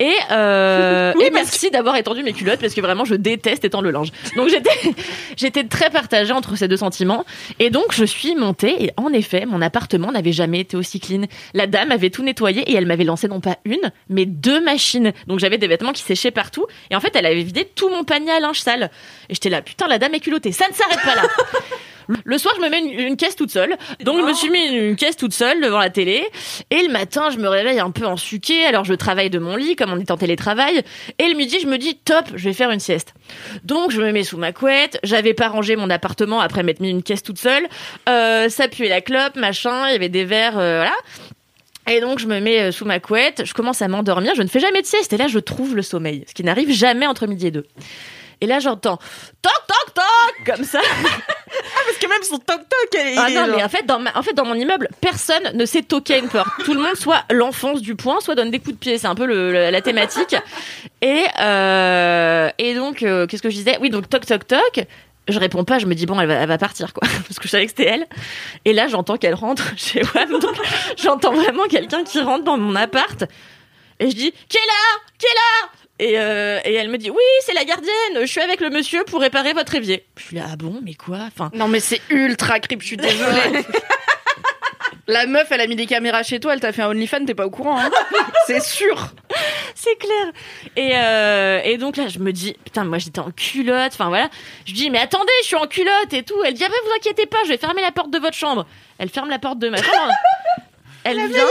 et, 0.00 0.12
euh, 0.32 1.12
Oui, 1.16 1.24
et 1.26 1.30
merci 1.30 1.70
d'avoir 1.70 1.94
étendu 1.96 2.24
mes 2.24 2.32
culottes 2.32 2.58
parce 2.60 2.74
que 2.74 2.80
vraiment 2.80 3.04
je 3.04 3.14
déteste 3.14 3.64
étendre 3.64 3.84
le 3.84 3.92
linge. 3.92 4.08
Donc 4.36 4.48
j'étais, 4.48 4.70
j'étais 5.36 5.64
très 5.64 5.90
partagée 5.90 6.32
entre 6.32 6.56
ces 6.56 6.66
deux 6.66 6.76
sentiments, 6.76 7.24
et 7.60 7.70
donc 7.70 7.92
je 7.92 8.04
suis 8.04 8.34
montée 8.34 8.84
et 8.84 8.90
en 8.96 9.12
effet 9.12 9.27
mon 9.46 9.62
appartement 9.62 10.12
n'avait 10.12 10.32
jamais 10.32 10.60
été 10.60 10.76
aussi 10.76 11.00
clean. 11.00 11.22
La 11.54 11.66
dame 11.66 11.92
avait 11.92 12.10
tout 12.10 12.22
nettoyé 12.22 12.62
et 12.62 12.74
elle 12.74 12.86
m'avait 12.86 13.04
lancé 13.04 13.28
non 13.28 13.40
pas 13.40 13.58
une, 13.64 13.92
mais 14.08 14.26
deux 14.26 14.62
machines. 14.62 15.12
Donc 15.26 15.38
j'avais 15.38 15.58
des 15.58 15.68
vêtements 15.68 15.92
qui 15.92 16.02
séchaient 16.02 16.30
partout, 16.30 16.66
et 16.90 16.96
en 16.96 17.00
fait 17.00 17.14
elle 17.14 17.26
avait 17.26 17.42
vidé 17.42 17.64
tout 17.64 17.88
mon 17.88 18.04
panier 18.04 18.32
à 18.32 18.40
linge 18.40 18.60
sale. 18.60 18.90
Et 19.28 19.34
j'étais 19.34 19.50
là, 19.50 19.62
putain 19.62 19.86
la 19.88 19.98
dame 19.98 20.14
est 20.14 20.20
culottée, 20.20 20.52
ça 20.52 20.66
ne 20.68 20.74
s'arrête 20.74 21.02
pas 21.02 21.14
là. 21.14 21.22
Le 22.24 22.38
soir, 22.38 22.54
je 22.56 22.62
me 22.62 22.70
mets 22.70 22.80
une, 22.80 23.16
caisse 23.16 23.36
toute 23.36 23.50
seule. 23.50 23.76
Donc, 24.00 24.20
je 24.20 24.24
me 24.24 24.32
suis 24.32 24.50
mis 24.50 24.64
une, 24.66 24.96
caisse 24.96 25.16
toute 25.16 25.34
seule 25.34 25.60
devant 25.60 25.78
la 25.78 25.90
télé. 25.90 26.26
Et 26.70 26.82
le 26.82 26.90
matin, 26.90 27.30
je 27.30 27.38
me 27.38 27.48
réveille 27.48 27.80
un 27.80 27.90
peu 27.90 28.06
en 28.06 28.16
suqué. 28.16 28.64
Alors, 28.64 28.84
je 28.84 28.94
travaille 28.94 29.30
de 29.30 29.38
mon 29.38 29.56
lit, 29.56 29.76
comme 29.76 29.92
on 29.92 29.98
est 29.98 30.10
en 30.10 30.16
télétravail. 30.16 30.82
Et 31.18 31.28
le 31.28 31.34
midi, 31.34 31.58
je 31.60 31.66
me 31.66 31.76
dis, 31.76 31.96
top, 31.96 32.24
je 32.34 32.44
vais 32.44 32.54
faire 32.54 32.70
une 32.70 32.80
sieste. 32.80 33.14
Donc, 33.64 33.90
je 33.90 34.00
me 34.00 34.10
mets 34.12 34.24
sous 34.24 34.38
ma 34.38 34.52
couette. 34.52 34.98
J'avais 35.02 35.34
pas 35.34 35.48
rangé 35.48 35.76
mon 35.76 35.90
appartement 35.90 36.40
après 36.40 36.62
m'être 36.62 36.80
mis 36.80 36.90
une 36.90 37.02
caisse 37.02 37.22
toute 37.22 37.38
seule. 37.38 37.66
Euh, 38.08 38.48
ça 38.48 38.68
puait 38.68 38.88
la 38.88 39.00
clope, 39.00 39.36
machin. 39.36 39.88
Il 39.88 39.92
y 39.92 39.96
avait 39.96 40.08
des 40.08 40.24
verres, 40.24 40.58
euh, 40.58 40.78
voilà. 40.78 40.96
Et 41.88 42.00
donc, 42.00 42.18
je 42.18 42.26
me 42.26 42.40
mets 42.40 42.60
euh, 42.60 42.72
sous 42.72 42.84
ma 42.84 43.00
couette. 43.00 43.42
Je 43.44 43.54
commence 43.54 43.82
à 43.82 43.88
m'endormir. 43.88 44.34
Je 44.34 44.42
ne 44.42 44.48
fais 44.48 44.60
jamais 44.60 44.82
de 44.82 44.86
sieste. 44.86 45.12
Et 45.12 45.16
là, 45.16 45.26
je 45.26 45.38
trouve 45.38 45.74
le 45.74 45.82
sommeil. 45.82 46.24
Ce 46.28 46.34
qui 46.34 46.44
n'arrive 46.44 46.70
jamais 46.70 47.06
entre 47.06 47.26
midi 47.26 47.48
et 47.48 47.50
deux. 47.50 47.66
Et 48.40 48.46
là, 48.46 48.60
j'entends 48.60 48.98
toc, 49.42 49.52
toc, 49.66 49.94
toc, 49.94 50.46
comme 50.56 50.64
ça. 50.64 50.80
Parce 51.86 51.96
que 51.98 52.06
même 52.08 52.22
son 52.22 52.38
toc-toc, 52.38 52.88
elle 52.98 53.06
est. 53.08 53.18
Ah 53.18 53.30
non, 53.30 53.46
genre- 53.46 53.56
mais 53.56 53.64
en 53.64 53.68
fait, 53.68 53.84
dans 53.86 53.98
ma- 53.98 54.16
en 54.16 54.22
fait, 54.22 54.32
dans 54.34 54.44
mon 54.44 54.54
immeuble, 54.54 54.88
personne 55.00 55.50
ne 55.54 55.64
sait 55.64 55.82
toquer 55.82 56.18
une 56.18 56.28
porte. 56.28 56.48
Tout 56.64 56.74
le 56.74 56.80
monde 56.80 56.94
soit 56.94 57.24
l'enfonce 57.30 57.80
du 57.80 57.96
poing, 57.96 58.20
soit 58.20 58.34
donne 58.34 58.50
des 58.50 58.58
coups 58.60 58.74
de 58.74 58.78
pied. 58.78 58.98
C'est 58.98 59.06
un 59.06 59.14
peu 59.14 59.26
le, 59.26 59.50
le- 59.52 59.70
la 59.70 59.80
thématique. 59.80 60.36
Et, 61.02 61.24
euh, 61.40 62.50
et 62.58 62.74
donc, 62.74 63.02
euh, 63.02 63.26
qu'est-ce 63.26 63.42
que 63.42 63.50
je 63.50 63.56
disais? 63.56 63.76
Oui, 63.80 63.90
donc 63.90 64.08
toc, 64.08 64.24
toc, 64.26 64.46
toc. 64.46 64.84
Je 65.26 65.38
réponds 65.38 65.64
pas, 65.64 65.78
je 65.78 65.86
me 65.86 65.94
dis 65.94 66.06
bon, 66.06 66.18
elle 66.20 66.28
va, 66.28 66.34
elle 66.34 66.48
va 66.48 66.58
partir, 66.58 66.92
quoi. 66.94 67.06
Parce 67.28 67.38
que 67.38 67.44
je 67.44 67.48
savais 67.48 67.64
que 67.64 67.70
c'était 67.70 67.86
elle. 67.88 68.06
Et 68.64 68.72
là, 68.72 68.86
j'entends 68.88 69.16
qu'elle 69.16 69.34
rentre 69.34 69.64
chez 69.76 70.02
WAM. 70.14 70.38
Donc, 70.38 70.56
j'entends 70.96 71.32
vraiment 71.32 71.64
quelqu'un 71.66 72.04
qui 72.04 72.20
rentre 72.20 72.44
dans 72.44 72.56
mon 72.56 72.74
appart. 72.76 73.24
Et 74.00 74.10
je 74.10 74.14
dis, 74.14 74.32
qui 74.48 74.56
est 74.56 74.60
là? 74.66 75.00
Qui 75.18 75.26
est 75.26 75.34
là? 75.34 75.68
Et, 75.98 76.18
euh, 76.18 76.60
et 76.64 76.74
elle 76.74 76.88
me 76.88 76.98
dit, 76.98 77.10
oui, 77.10 77.16
c'est 77.44 77.54
la 77.54 77.64
gardienne, 77.64 78.20
je 78.20 78.26
suis 78.26 78.40
avec 78.40 78.60
le 78.60 78.70
monsieur 78.70 79.04
pour 79.04 79.20
réparer 79.20 79.52
votre 79.52 79.74
évier. 79.74 80.04
Je 80.16 80.24
suis 80.24 80.36
là, 80.36 80.44
ah 80.52 80.56
bon, 80.56 80.80
mais 80.82 80.94
quoi? 80.94 81.20
Enfin, 81.26 81.50
Non, 81.54 81.68
mais 81.68 81.80
c'est 81.80 82.00
ultra 82.10 82.60
creep, 82.60 82.82
je 82.82 82.86
suis 82.86 82.96
désolée. 82.96 83.64
La 85.10 85.24
meuf, 85.24 85.50
elle 85.50 85.62
a 85.62 85.66
mis 85.66 85.74
des 85.74 85.86
caméras 85.86 86.22
chez 86.22 86.38
toi, 86.38 86.52
elle 86.52 86.60
t'a 86.60 86.70
fait 86.70 86.82
un 86.82 86.88
OnlyFans, 86.90 87.24
t'es 87.24 87.34
pas 87.34 87.46
au 87.46 87.50
courant. 87.50 87.80
Hein 87.80 87.90
c'est 88.46 88.62
sûr. 88.62 89.14
C'est 89.74 89.96
clair. 89.96 90.32
Et, 90.76 90.90
euh, 90.94 91.60
et 91.64 91.78
donc 91.78 91.96
là, 91.96 92.08
je 92.08 92.18
me 92.18 92.30
dis, 92.30 92.54
putain, 92.62 92.84
moi 92.84 92.98
j'étais 92.98 93.18
en 93.20 93.30
culotte. 93.30 93.92
Enfin 93.94 94.08
voilà. 94.10 94.28
Je 94.66 94.74
dis, 94.74 94.90
mais 94.90 94.98
attendez, 94.98 95.32
je 95.40 95.46
suis 95.46 95.56
en 95.56 95.66
culotte 95.66 96.12
et 96.12 96.24
tout. 96.24 96.34
Elle 96.44 96.52
dit, 96.52 96.62
ah, 96.62 96.68
mais 96.68 96.76
vous 96.86 96.94
inquiétez 96.94 97.24
pas, 97.24 97.38
je 97.44 97.48
vais 97.48 97.56
fermer 97.56 97.80
la 97.80 97.90
porte 97.90 98.10
de 98.10 98.18
votre 98.18 98.36
chambre. 98.36 98.66
Elle 98.98 99.08
ferme 99.08 99.30
la 99.30 99.38
porte 99.38 99.58
de 99.58 99.70
ma 99.70 99.78
chambre. 99.78 100.12
Elle 101.10 101.28
vient, 101.28 101.46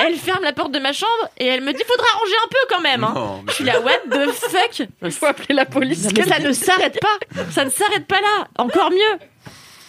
elle 0.00 0.16
ferme 0.16 0.44
la 0.44 0.52
porte 0.52 0.72
de 0.72 0.78
ma 0.78 0.92
chambre 0.92 1.28
et 1.38 1.46
elle 1.46 1.60
me 1.60 1.72
dit, 1.72 1.82
faudra 1.86 2.06
ranger 2.18 2.36
un 2.44 2.48
peu 2.48 2.58
quand 2.68 2.80
même. 2.80 3.04
Hein. 3.04 3.12
Non, 3.14 3.42
mais 3.44 3.50
Je 3.50 3.54
suis 3.56 3.64
là, 3.64 3.80
what 3.80 3.98
the 4.10 4.30
fuck? 4.30 4.88
Il 5.02 5.10
faut 5.12 5.26
appeler 5.26 5.54
la 5.54 5.64
police. 5.66 6.02
Parce 6.02 6.14
que 6.14 6.28
ça 6.28 6.38
ne 6.38 6.52
s'arrête 6.52 6.98
pas. 7.00 7.42
Ça 7.50 7.64
ne 7.64 7.70
s'arrête 7.70 8.06
pas 8.06 8.20
là. 8.20 8.48
Encore 8.58 8.90
mieux. 8.90 9.18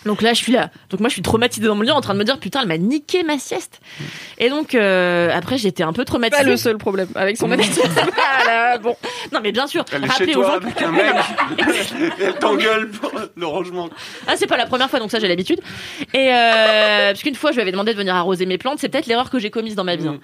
Donc 0.05 0.21
là, 0.21 0.33
je 0.33 0.39
suis 0.43 0.51
là. 0.51 0.69
Donc 0.89 0.99
moi, 0.99 1.09
je 1.09 1.13
suis 1.13 1.21
traumatisée 1.21 1.65
dans 1.65 1.75
mon 1.75 1.81
lit 1.81 1.91
en 1.91 2.01
train 2.01 2.13
de 2.13 2.19
me 2.19 2.23
dire, 2.23 2.37
putain, 2.39 2.61
elle 2.61 2.67
m'a 2.67 2.77
niqué 2.77 3.23
ma 3.23 3.37
sieste. 3.39 3.79
Et 4.37 4.49
donc, 4.49 4.75
euh, 4.75 5.29
après, 5.33 5.57
j'étais 5.57 5.83
un 5.83 5.93
peu 5.93 6.03
traumatisée. 6.05 6.43
Pas 6.43 6.49
le 6.49 6.57
seul 6.57 6.77
problème 6.77 7.07
avec 7.15 7.37
son 7.37 7.47
management. 7.47 7.89
Voilà, 8.43 8.77
bon. 8.77 8.95
Non, 9.31 9.39
mais 9.41 9.51
bien 9.51 9.67
sûr. 9.67 9.85
Elle 9.93 10.03
est 10.03 10.17
chez 10.17 10.27
toi 10.27 10.55
avec 10.55 10.81
un 10.81 10.91
mec. 10.91 11.05
elle 12.19 12.33
t'engueule 12.35 12.89
pour 12.89 13.11
le 13.35 13.45
rangement. 13.45 13.89
Ah, 14.27 14.33
c'est 14.35 14.47
pas 14.47 14.57
la 14.57 14.65
première 14.65 14.89
fois, 14.89 14.99
donc 14.99 15.11
ça, 15.11 15.19
j'ai 15.19 15.27
l'habitude. 15.27 15.59
Et 16.13 16.29
euh, 16.33 17.11
parce 17.11 17.21
qu'une 17.23 17.35
fois, 17.35 17.51
je 17.51 17.55
lui 17.55 17.61
avais 17.61 17.71
demandé 17.71 17.93
de 17.93 17.97
venir 17.97 18.15
arroser 18.15 18.45
mes 18.45 18.57
plantes. 18.57 18.79
C'est 18.79 18.89
peut-être 18.89 19.05
l'erreur 19.07 19.29
que 19.29 19.39
j'ai 19.39 19.49
commise 19.49 19.75
dans 19.75 19.83
ma 19.83 19.95
vie. 19.95 20.07
hein. 20.07 20.19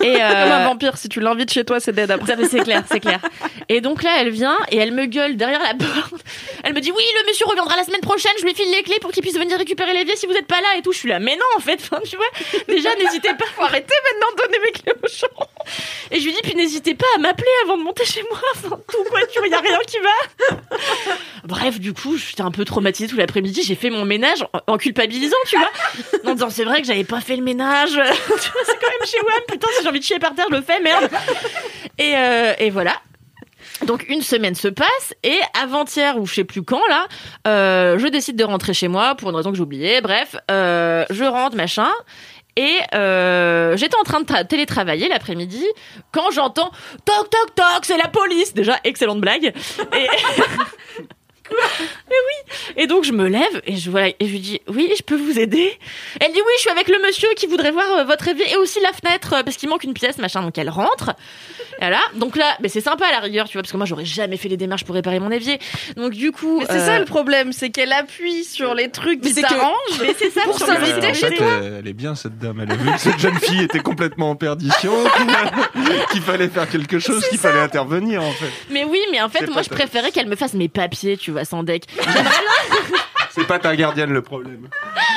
Et 0.00 0.12
Comme 0.14 0.22
un 0.22 0.62
euh, 0.62 0.64
vampire, 0.64 0.96
si 0.96 1.08
tu 1.08 1.20
l'invites 1.20 1.52
chez 1.52 1.64
toi, 1.64 1.80
c'est 1.80 1.92
dead 1.92 2.10
après. 2.10 2.36
C'est 2.48 2.60
clair, 2.60 2.82
c'est 2.90 3.00
clair. 3.00 3.20
Et 3.68 3.80
donc 3.80 4.02
là, 4.02 4.10
elle 4.20 4.30
vient 4.30 4.56
et 4.70 4.76
elle 4.78 4.92
me 4.92 5.06
gueule 5.06 5.36
derrière 5.36 5.60
la 5.60 5.74
porte. 5.74 6.22
Elle 6.64 6.72
me 6.74 6.80
dit 6.80 6.90
oui, 6.90 7.02
le 7.22 7.28
monsieur 7.28 7.46
reviendra 7.46 7.76
la 7.76 7.84
semaine 7.84 8.00
prochaine. 8.00 8.32
Je 8.40 8.44
lui 8.44 8.54
file 8.54 8.70
les 8.70 8.82
clés 8.82 8.98
pour 9.00 9.12
puisse 9.20 9.38
venir 9.38 9.58
récupérer 9.58 9.92
l'évier 9.92 10.16
si 10.16 10.26
vous 10.26 10.32
êtes 10.32 10.46
pas 10.46 10.60
là 10.60 10.76
et 10.76 10.82
tout. 10.82 10.92
Je 10.92 10.98
suis 10.98 11.08
là, 11.08 11.18
mais 11.18 11.36
non, 11.36 11.44
en 11.56 11.60
fait, 11.60 11.76
tu 12.04 12.16
vois. 12.16 12.26
Déjà, 12.68 12.94
n'hésitez 12.96 13.34
pas. 13.34 13.46
Faut 13.56 13.62
arrêter 13.62 13.94
maintenant 14.04 14.26
de 14.36 14.42
donner 14.42 14.58
mes 14.64 14.72
clés 14.72 14.92
aux 15.02 15.08
gens. 15.08 15.46
Et 16.10 16.20
je 16.20 16.24
lui 16.24 16.32
dis 16.32 16.40
puis 16.42 16.54
n'hésitez 16.54 16.94
pas 16.94 17.06
à 17.16 17.18
m'appeler 17.18 17.50
avant 17.64 17.76
de 17.76 17.82
monter 17.82 18.04
chez 18.04 18.22
moi. 18.22 18.40
Enfin, 18.54 18.80
tout 18.90 19.04
quoi, 19.04 19.20
tu 19.26 19.38
y 19.48 19.54
a 19.54 19.60
rien 19.60 19.78
qui 19.86 19.98
va. 19.98 20.56
Bref, 21.44 21.80
du 21.80 21.92
coup, 21.92 22.16
j'étais 22.16 22.42
un 22.42 22.50
peu 22.50 22.64
traumatisée 22.64 23.08
tout 23.08 23.16
l'après-midi. 23.16 23.62
J'ai 23.62 23.74
fait 23.74 23.90
mon 23.90 24.04
ménage 24.04 24.42
en, 24.52 24.74
en 24.74 24.78
culpabilisant, 24.78 25.36
tu 25.46 25.56
vois, 25.56 25.70
en 26.30 26.34
disant 26.34 26.50
c'est 26.50 26.64
vrai 26.64 26.80
que 26.80 26.86
j'avais 26.86 27.04
pas 27.04 27.20
fait 27.20 27.36
le 27.36 27.42
ménage. 27.42 27.90
tu 27.92 27.96
vois, 27.96 28.62
c'est 28.64 28.78
quand 28.80 28.90
même 28.90 29.06
chez 29.06 29.20
WAM. 29.20 29.42
Putain, 29.48 29.68
si 29.76 29.82
j'ai 29.82 29.88
envie 29.88 30.00
de 30.00 30.04
chier 30.04 30.18
par 30.18 30.34
terre, 30.34 30.46
je 30.50 30.56
le 30.56 30.62
fais, 30.62 30.80
merde. 30.80 31.08
Et, 31.98 32.14
euh, 32.16 32.54
et 32.58 32.70
voilà. 32.70 33.00
Donc 33.84 34.04
une 34.08 34.22
semaine 34.22 34.54
se 34.54 34.68
passe 34.68 35.14
et 35.22 35.38
avant-hier 35.60 36.18
ou 36.18 36.26
je 36.26 36.34
sais 36.34 36.44
plus 36.44 36.62
quand 36.62 36.80
là, 36.88 37.06
euh, 37.46 37.98
je 37.98 38.06
décide 38.08 38.36
de 38.36 38.44
rentrer 38.44 38.74
chez 38.74 38.88
moi 38.88 39.14
pour 39.14 39.30
une 39.30 39.36
raison 39.36 39.50
que 39.50 39.56
j'ai 39.56 39.62
oubliée. 39.62 40.00
Bref, 40.00 40.36
euh, 40.50 41.04
je 41.10 41.24
rentre 41.24 41.56
machin 41.56 41.88
et 42.56 42.76
euh, 42.94 43.76
j'étais 43.76 43.96
en 43.96 44.02
train 44.02 44.20
de 44.20 44.26
tra- 44.26 44.44
télétravailler 44.46 45.08
l'après-midi 45.08 45.64
quand 46.12 46.30
j'entends 46.32 46.70
toc 47.04 47.30
toc 47.30 47.54
toc, 47.54 47.84
c'est 47.84 47.96
la 47.98 48.08
police. 48.08 48.52
Déjà 48.52 48.78
excellente 48.84 49.20
blague. 49.20 49.52
Et 49.96 50.06
Mais 51.50 51.56
oui. 52.10 52.54
Et 52.76 52.86
donc 52.86 53.04
je 53.04 53.12
me 53.12 53.28
lève 53.28 53.62
et 53.66 53.76
je 53.76 53.90
voilà 53.90 54.08
et 54.08 54.14
je 54.20 54.26
lui 54.26 54.40
dis 54.40 54.60
oui, 54.68 54.92
je 54.96 55.02
peux 55.02 55.16
vous 55.16 55.38
aider. 55.38 55.72
Elle 56.20 56.32
dit 56.32 56.38
oui, 56.40 56.52
je 56.56 56.60
suis 56.62 56.70
avec 56.70 56.88
le 56.88 56.98
monsieur 57.04 57.28
qui 57.36 57.46
voudrait 57.46 57.70
voir 57.70 57.90
euh, 57.98 58.04
votre 58.04 58.28
évier 58.28 58.44
et 58.52 58.56
aussi 58.56 58.80
la 58.80 58.92
fenêtre 58.92 59.34
euh, 59.34 59.42
parce 59.42 59.56
qu'il 59.56 59.68
manque 59.68 59.84
une 59.84 59.94
pièce 59.94 60.18
machin. 60.18 60.42
Donc 60.42 60.56
elle 60.58 60.70
rentre. 60.70 61.10
Et 61.10 61.64
Voilà. 61.80 62.00
Donc 62.16 62.36
là, 62.36 62.56
mais 62.60 62.68
c'est 62.68 62.80
sympa 62.80 63.06
à 63.06 63.12
la 63.12 63.20
rigueur, 63.20 63.46
tu 63.46 63.52
vois, 63.54 63.62
parce 63.62 63.72
que 63.72 63.76
moi 63.76 63.86
j'aurais 63.86 64.04
jamais 64.04 64.36
fait 64.36 64.48
les 64.48 64.56
démarches 64.56 64.84
pour 64.84 64.94
réparer 64.94 65.20
mon 65.20 65.30
évier. 65.30 65.58
Donc 65.96 66.12
du 66.12 66.32
coup, 66.32 66.58
Mais 66.60 66.66
c'est 66.66 66.72
euh, 66.72 66.86
ça 66.86 66.98
le 66.98 67.04
problème, 67.04 67.52
c'est 67.52 67.70
qu'elle 67.70 67.92
appuie 67.92 68.44
sur 68.44 68.74
les 68.74 68.90
trucs 68.90 69.20
qui 69.20 69.34
t'arrangent. 69.34 70.00
mais 70.00 70.14
c'est 70.18 70.30
ça 70.30 70.42
pour 70.42 70.58
Euh, 70.68 71.10
en 71.10 71.14
chez 71.14 71.30
toi. 71.36 71.46
euh, 71.46 71.78
elle 71.80 71.88
est 71.88 71.92
bien 71.92 72.14
cette 72.14 72.38
dame. 72.38 72.60
Elle 72.62 72.72
a 72.72 72.74
vu 72.76 72.90
que 72.92 72.98
cette 73.00 73.18
jeune 73.18 73.38
fille 73.38 73.62
était 73.62 73.78
complètement 73.80 74.30
en 74.30 74.36
perdition, 74.36 74.92
qu'il 76.12 76.22
fallait 76.22 76.48
faire 76.48 76.68
quelque 76.68 76.98
chose, 76.98 77.26
qu'il 77.28 77.38
fallait 77.38 77.60
intervenir 77.60 78.22
en 78.22 78.32
fait. 78.32 78.50
Mais 78.70 78.84
oui, 78.84 79.00
mais 79.12 79.20
en 79.20 79.28
fait, 79.28 79.46
moi 79.48 79.62
je 79.62 79.68
préférais 79.68 80.10
qu'elle 80.10 80.26
me 80.28 80.36
fasse 80.36 80.54
mes 80.54 80.68
papiers, 80.68 81.16
tu 81.16 81.30
vois, 81.30 81.37
sans 81.44 81.62
deck. 81.62 81.84
C'est 83.30 83.46
pas 83.46 83.58
ta 83.60 83.76
gardienne 83.76 84.10
le 84.12 84.22
problème. 84.22 84.68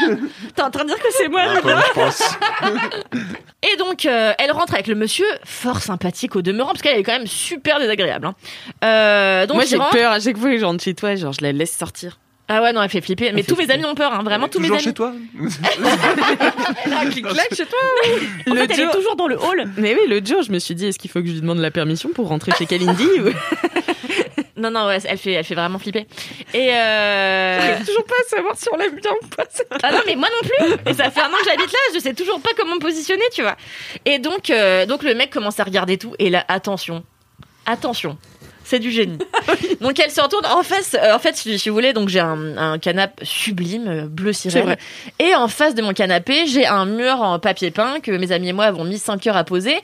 T'es 0.56 0.62
en 0.62 0.70
train 0.70 0.84
de 0.84 0.90
dire 0.90 1.00
que 1.00 1.08
c'est 1.12 1.28
moi. 1.28 1.42
Un 1.42 1.62
peu, 1.62 1.70
je 1.70 1.94
pense. 1.94 2.22
Et 3.74 3.78
donc, 3.78 4.06
euh, 4.06 4.34
elle 4.38 4.52
rentre 4.52 4.74
avec 4.76 4.86
le 4.88 4.94
monsieur, 4.96 5.26
fort 5.44 5.82
sympathique 5.82 6.36
au 6.36 6.42
demeurant, 6.44 6.70
parce 6.72 6.82
qu'elle 6.84 7.00
est 7.00 7.04
quand 7.04 7.18
même 7.18 7.26
super 7.26 7.80
désagréable. 7.80 8.28
Hein. 8.28 8.36
Euh, 8.84 9.48
donc, 9.48 9.56
Moi, 9.56 9.66
j'ai 9.66 9.78
rentre- 9.78 9.92
peur 9.92 10.12
à 10.12 10.20
chaque 10.20 10.38
fois 10.38 10.52
que 10.52 10.58
je 10.58 10.66
rentre 10.66 10.84
chez 10.84 10.94
toi, 10.94 11.16
genre, 11.16 11.34
je 11.34 11.42
la 11.42 11.52
laisse 11.52 11.76
sortir. 11.76 12.20
Ah 12.48 12.62
ouais, 12.62 12.74
non, 12.74 12.84
elle 12.84 12.90
fait 12.90 13.02
flipper. 13.02 13.32
Mais 13.32 13.44
fait 13.44 13.54
tous 13.54 13.60
mes 13.60 13.72
amis 13.72 13.86
ont 13.86 13.96
peur, 13.96 14.14
hein, 14.14 14.24
vraiment 14.24 14.50
tous 14.50 14.60
mes 14.60 14.68
Toujours 14.68 14.78
amis. 14.80 14.84
chez 14.84 14.94
toi 14.94 15.14
Un 16.92 17.10
clic-clac 17.10 17.56
chez 17.56 17.66
toi. 17.66 17.80
En 18.48 18.54
Le 18.54 18.60
fait, 18.62 18.74
elle 18.74 18.80
est 18.80 18.84
Joe- 18.84 18.92
toujours 18.92 19.16
dans 19.16 19.28
le 19.28 19.38
hall. 19.42 19.70
Mais 19.78 19.96
oui, 19.96 20.02
l'autre 20.10 20.28
jour, 20.28 20.42
je 20.42 20.52
me 20.52 20.60
suis 20.60 20.76
dit, 20.76 20.88
est-ce 20.88 21.00
qu'il 21.00 21.10
faut 21.10 21.22
que 21.22 21.28
je 21.28 21.32
lui 21.34 21.42
demande 21.42 21.60
la 21.60 21.72
permission 21.72 22.10
pour 22.10 22.28
rentrer 22.28 22.52
chez 22.58 22.66
Kalindi 22.66 23.06
ou- 23.20 23.30
Non, 24.62 24.70
non, 24.70 24.86
ouais, 24.86 25.00
elle 25.06 25.18
fait, 25.18 25.32
elle 25.32 25.44
fait 25.44 25.56
vraiment 25.56 25.80
flipper. 25.80 26.06
Et 26.54 26.72
euh... 26.72 27.60
J'arrive 27.60 27.86
toujours 27.88 28.06
pas 28.06 28.14
à 28.14 28.30
savoir 28.30 28.56
si 28.56 28.68
on 28.72 28.78
l'aime 28.78 28.96
bien 28.96 29.12
ou 29.20 29.28
pas. 29.28 29.46
Ah 29.82 29.92
non, 29.92 30.02
mais 30.06 30.16
moi 30.16 30.28
non 30.30 30.48
plus. 30.48 30.92
Et 30.92 30.94
ça 30.94 31.10
fait 31.10 31.22
un 31.22 31.30
an 31.30 31.38
que 31.42 31.46
j'habite 31.46 31.72
là, 31.72 31.80
je 31.96 32.00
sais 32.00 32.14
toujours 32.14 32.40
pas 32.42 32.52
comment 32.56 32.76
me 32.76 32.80
positionner, 32.80 33.24
tu 33.34 33.42
vois. 33.42 33.58
Et 34.06 34.20
donc, 34.20 34.52
euh, 34.52 34.86
donc 34.86 35.02
le 35.02 35.16
mec 35.16 35.32
commence 35.32 35.60
à 35.60 35.64
regarder 35.64 35.98
tout. 35.98 36.14
Et 36.20 36.30
là, 36.30 36.46
attention, 36.48 37.04
attention. 37.66 38.20
C'est 38.64 38.80
du 38.80 38.92
génie. 38.92 39.18
donc 39.82 40.00
elle 40.00 40.12
se 40.12 40.22
retourne 40.22 40.46
en 40.46 40.64
face. 40.64 40.96
euh, 40.96 41.16
en 41.16 41.20
fait, 41.20 41.36
si, 41.36 41.58
si 41.60 41.70
vous 41.70 41.76
voulez, 41.76 41.94
donc 41.94 42.10
j'ai 42.10 42.20
un, 42.20 42.58
un 42.58 42.80
canapé 42.80 43.26
sublime, 43.26 43.88
euh, 43.88 44.08
bleu 44.08 44.32
vrai. 44.62 44.78
Et 45.20 45.36
en 45.36 45.48
face 45.48 45.76
de 45.76 45.82
mon 45.82 45.94
canapé, 45.94 46.46
j'ai 46.48 46.66
un 46.66 46.86
mur 46.86 47.22
en 47.22 47.40
papier 47.40 47.72
peint 47.72 48.00
que 48.00 48.12
mes 48.12 48.32
amis 48.32 48.50
et 48.50 48.54
moi 48.54 48.66
avons 48.66 48.84
mis 48.84 48.98
5 48.98 49.26
heures 49.28 49.38
à 49.38 49.44
poser. 49.44 49.76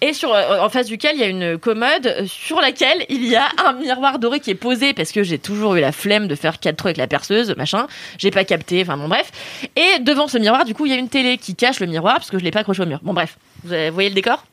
Et 0.00 0.12
sur, 0.12 0.32
euh, 0.34 0.60
en 0.60 0.68
face 0.68 0.86
duquel, 0.86 1.12
il 1.14 1.20
y 1.20 1.24
a 1.24 1.28
une 1.28 1.58
commode 1.58 2.26
sur 2.26 2.60
laquelle 2.60 3.06
il 3.08 3.24
y 3.26 3.36
a 3.36 3.48
un 3.64 3.72
miroir 3.74 4.18
doré 4.18 4.40
qui 4.40 4.50
est 4.50 4.54
posé 4.56 4.92
parce 4.92 5.12
que 5.12 5.22
j'ai 5.22 5.38
toujours 5.38 5.74
eu 5.76 5.80
la 5.80 5.92
flemme 5.92 6.28
de 6.28 6.34
faire 6.34 6.60
quatre 6.60 6.76
trous 6.76 6.88
avec 6.88 6.96
la 6.98 7.06
perceuse, 7.06 7.54
machin. 7.56 7.86
J'ai 8.18 8.30
pas 8.30 8.44
capté, 8.44 8.82
enfin 8.82 8.96
bon, 8.96 9.08
bref. 9.08 9.30
Et 9.76 10.00
devant 10.00 10.28
ce 10.28 10.38
miroir, 10.38 10.64
du 10.64 10.74
coup, 10.74 10.86
il 10.86 10.92
y 10.92 10.94
a 10.94 10.98
une 10.98 11.08
télé 11.08 11.38
qui 11.38 11.54
cache 11.54 11.80
le 11.80 11.86
miroir 11.86 12.14
parce 12.16 12.30
que 12.30 12.38
je 12.38 12.44
l'ai 12.44 12.50
pas 12.50 12.60
accroché 12.60 12.82
au 12.82 12.86
mur. 12.86 13.00
Bon, 13.02 13.14
bref. 13.14 13.38
Vous 13.64 13.74
voyez 13.92 14.10
le 14.10 14.14
décor? 14.14 14.44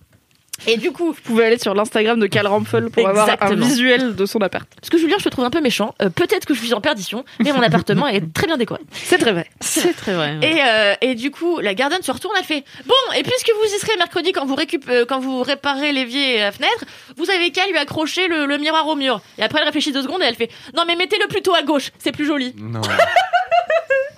Et 0.67 0.77
du 0.77 0.91
coup, 0.91 1.07
Vous 1.13 1.21
pouvez 1.23 1.45
aller 1.45 1.57
sur 1.57 1.73
l'Instagram 1.73 2.19
de 2.19 2.27
Cal 2.27 2.45
Rampfel 2.47 2.89
pour 2.89 3.07
avoir 3.07 3.29
un 3.41 3.55
visuel 3.55 4.15
de 4.15 4.25
son 4.25 4.39
appart. 4.41 4.67
parce 4.79 4.89
que 4.89 4.97
Julien, 4.97 5.15
je 5.19 5.23
te 5.23 5.29
trouve 5.29 5.45
un 5.45 5.49
peu 5.49 5.61
méchant. 5.61 5.95
Euh, 6.01 6.09
Peut-être 6.09 6.45
que 6.45 6.53
je 6.53 6.59
suis 6.59 6.73
en 6.73 6.81
perdition, 6.81 7.25
mais 7.39 7.51
mon 7.51 7.61
appartement 7.61 8.07
est 8.07 8.31
très 8.33 8.47
bien 8.47 8.57
décoré. 8.57 8.81
C'est 8.91 9.17
très 9.17 9.31
vrai. 9.31 9.47
C'est 9.59 9.93
très 9.95 10.13
vrai. 10.13 10.37
Et, 10.41 10.57
euh, 10.63 10.93
et 11.01 11.15
du 11.15 11.31
coup, 11.31 11.59
la 11.59 11.73
gardienne 11.73 12.01
se 12.03 12.11
retourne, 12.11 12.35
elle 12.37 12.45
fait 12.45 12.63
Bon, 12.85 12.93
et 13.17 13.23
puisque 13.23 13.51
vous 13.59 13.75
y 13.75 13.79
serez 13.79 13.97
mercredi 13.97 14.31
quand 14.31 14.45
vous, 14.45 14.55
récup 14.55 14.85
euh, 14.89 15.05
quand 15.05 15.19
vous 15.19 15.41
réparez 15.41 15.91
l'évier 15.91 16.35
et 16.35 16.39
la 16.39 16.51
fenêtre, 16.51 16.85
vous 17.17 17.29
avez 17.29 17.51
qu'à 17.51 17.65
lui 17.67 17.77
accrocher 17.77 18.27
le, 18.27 18.45
le 18.45 18.57
miroir 18.57 18.87
au 18.87 18.95
mur. 18.95 19.21
Et 19.37 19.43
après, 19.43 19.59
elle 19.59 19.65
réfléchit 19.65 19.91
deux 19.91 20.03
secondes 20.03 20.21
et 20.21 20.25
elle 20.25 20.35
fait 20.35 20.49
Non, 20.75 20.83
mais 20.87 20.95
mettez-le 20.95 21.27
plutôt 21.27 21.53
à 21.55 21.63
gauche, 21.63 21.91
c'est 21.99 22.11
plus 22.11 22.25
joli. 22.25 22.53
Non. 22.57 22.81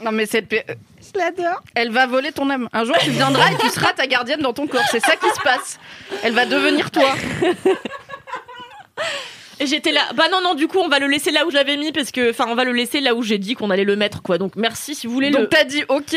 Non 0.03 0.11
mais 0.11 0.25
cette 0.25 0.53
je 1.13 1.19
l'adore. 1.19 1.61
Elle 1.75 1.91
va 1.91 2.05
voler 2.07 2.31
ton 2.31 2.49
âme. 2.49 2.67
Un 2.73 2.85
jour 2.85 2.95
tu 2.99 3.11
viendras 3.11 3.51
et 3.51 3.57
tu 3.57 3.69
seras 3.69 3.93
ta 3.93 4.07
gardienne 4.07 4.41
dans 4.41 4.53
ton 4.53 4.67
corps. 4.67 4.83
C'est 4.91 4.99
ça 4.99 5.15
qui 5.15 5.29
se 5.29 5.41
passe. 5.43 5.79
Elle 6.23 6.33
va 6.33 6.45
devenir 6.45 6.91
toi. 6.91 7.13
Et 9.59 9.67
j'étais 9.67 9.91
là 9.91 10.01
Bah 10.15 10.23
non, 10.31 10.39
non, 10.43 10.55
du 10.55 10.67
coup, 10.67 10.79
on 10.79 10.89
va 10.89 10.99
le 10.99 11.07
laisser 11.07 11.31
là 11.31 11.45
où 11.45 11.51
je 11.51 11.55
l'avais 11.55 11.77
mis 11.77 11.91
parce 11.91 12.11
que, 12.11 12.31
enfin, 12.31 12.45
on 12.49 12.55
va 12.55 12.63
le 12.63 12.71
laisser 12.73 12.99
là 12.99 13.13
où 13.13 13.21
j'ai 13.21 13.37
dit 13.37 13.53
qu'on 13.53 13.69
allait 13.69 13.83
le 13.83 13.95
mettre, 13.95 14.21
quoi. 14.23 14.37
Donc 14.37 14.55
merci 14.55 14.95
si 14.95 15.05
vous 15.07 15.13
voulez 15.13 15.29
le. 15.29 15.37
Donc 15.39 15.49
t'as 15.49 15.63
dit 15.63 15.83
ok, 15.87 16.15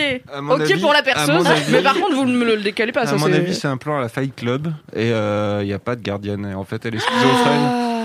ok 0.51 0.61
avis- 0.63 0.81
pour 0.81 0.93
la 0.93 1.01
avis- 1.01 1.71
Mais 1.71 1.83
par 1.83 1.95
contre 1.95 2.15
vous 2.15 2.25
ne 2.25 2.33
me 2.37 2.45
le 2.45 2.57
décalez 2.57 2.93
pas. 2.93 3.03
À 3.03 3.07
ça, 3.07 3.17
mon 3.17 3.33
avis, 3.33 3.55
c'est 3.55 3.69
un 3.69 3.77
plan 3.77 3.99
à 3.99 4.01
la 4.01 4.09
Fight 4.09 4.35
Club 4.35 4.73
et 4.95 5.09
il 5.11 5.67
n'y 5.67 5.73
a 5.75 5.79
pas 5.79 5.97
de 5.97 6.03
gardienne. 6.03 6.49
Et 6.51 6.55
en 6.55 6.65
fait, 6.65 6.85
elle 6.87 6.95
est 6.95 6.99
schizophrène. 6.99 7.63
Ah, 7.63 8.05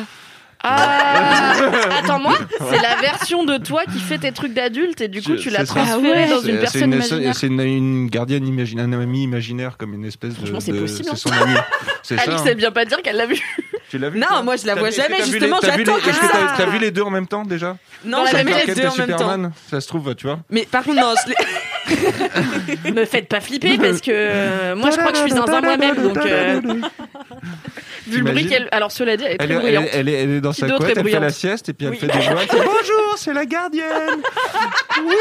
attends 0.63 2.19
moi, 2.19 2.37
c'est 2.69 2.81
la 2.81 2.95
version 3.01 3.43
de 3.45 3.57
toi 3.57 3.83
qui 3.91 3.99
fait 3.99 4.17
tes 4.17 4.31
trucs 4.31 4.53
d'adulte 4.53 5.01
et 5.01 5.07
du 5.07 5.21
coup 5.21 5.35
tu 5.35 5.49
l'as 5.49 5.59
c'est 5.59 5.73
ça. 5.73 5.85
transféré 5.85 6.27
dans 6.29 6.41
une 6.41 6.59
personne 6.59 6.93
imaginaire. 6.93 7.35
C'est 7.35 7.47
une, 7.47 7.59
une 7.61 8.07
gardienne 8.07 8.47
imaginaire, 8.47 8.85
un 8.85 8.93
ami 8.93 9.23
imaginaire 9.23 9.77
comme 9.77 9.93
une 9.93 10.05
espèce 10.05 10.31
de. 10.31 10.35
Franchement, 10.37 10.59
c'est 10.59 10.73
possible, 10.73 11.09
hein. 11.09 11.13
C'est 11.15 11.29
son 11.29 11.31
ami. 11.31 11.55
Alix 12.11 12.41
hein. 12.41 12.45
elle 12.47 12.57
vient 12.57 12.71
pas 12.71 12.85
dire 12.85 13.01
qu'elle 13.01 13.15
l'a 13.17 13.25
vu. 13.25 13.39
Tu 13.89 13.97
l'as 13.97 14.09
vu 14.09 14.19
Non, 14.19 14.43
moi, 14.43 14.55
je 14.55 14.65
la 14.65 14.75
vois 14.75 14.89
jamais, 14.89 15.17
justement, 15.17 15.57
les- 15.61 15.67
t'as 15.67 15.75
vu 15.77 15.83
j'attends 15.85 15.97
Est-ce 15.97 16.19
que 16.19 16.25
t'as 16.27 16.47
ça. 16.47 16.53
t'as 16.57 16.65
vu 16.67 16.79
les 16.79 16.91
deux 16.91 17.01
en 17.01 17.09
même 17.09 17.27
temps 17.27 17.43
déjà 17.43 17.75
Non, 18.05 18.19
Dans 18.19 18.23
la 18.23 18.31
j'ai 18.39 18.45
Clark 18.45 18.65
les 18.67 18.75
deux 18.75 18.81
en 18.87 18.95
même 18.95 19.07
temps. 19.09 19.17
Superman, 19.17 19.51
ça 19.69 19.81
se 19.81 19.87
trouve, 19.89 20.15
tu 20.15 20.27
vois. 20.27 20.39
Mais 20.49 20.65
par 20.69 20.83
contre, 20.83 21.01
non, 21.01 21.13
Me 22.93 23.03
faites 23.05 23.27
pas 23.27 23.41
flipper 23.41 23.77
parce 23.77 23.99
que 23.99 24.11
euh, 24.13 24.75
moi, 24.77 24.91
je 24.91 24.97
crois 24.97 25.11
que 25.11 25.17
je 25.17 25.23
suis 25.23 25.33
dans 25.33 25.45
un 25.47 25.61
moi-même. 25.61 25.95
Donc, 26.01 26.17
euh, 26.25 26.61
Vu 28.07 28.19
le 28.21 28.31
bruit 28.31 28.47
qu'elle. 28.47 28.67
Alors 28.71 28.91
cela 28.91 29.17
dit, 29.17 29.23
elle 29.25 29.33
est 29.33 29.37
très 29.37 29.55
bruyante. 29.55 29.85
elle 29.91 30.07
est- 30.09 30.23
est 30.37 30.41
dans 30.51 30.55
Qui 30.55 30.61
sa 30.61 30.67
d'autre 30.67 30.85
couette, 30.85 30.97
est 30.97 30.99
elle 31.01 31.09
fait 31.09 31.19
la 31.19 31.29
sieste 31.29 31.69
et 31.69 31.73
puis 31.73 31.85
elle 31.87 31.93
Oui. 31.93 31.97
fait 31.99 32.07
des 32.07 32.19
voix. 32.19 32.41
elle 32.41 32.57
Bonjour, 32.59 33.13
c'est 33.17 33.33
la 33.33 33.45
gardienne. 33.45 34.21
Oui. 35.03 35.15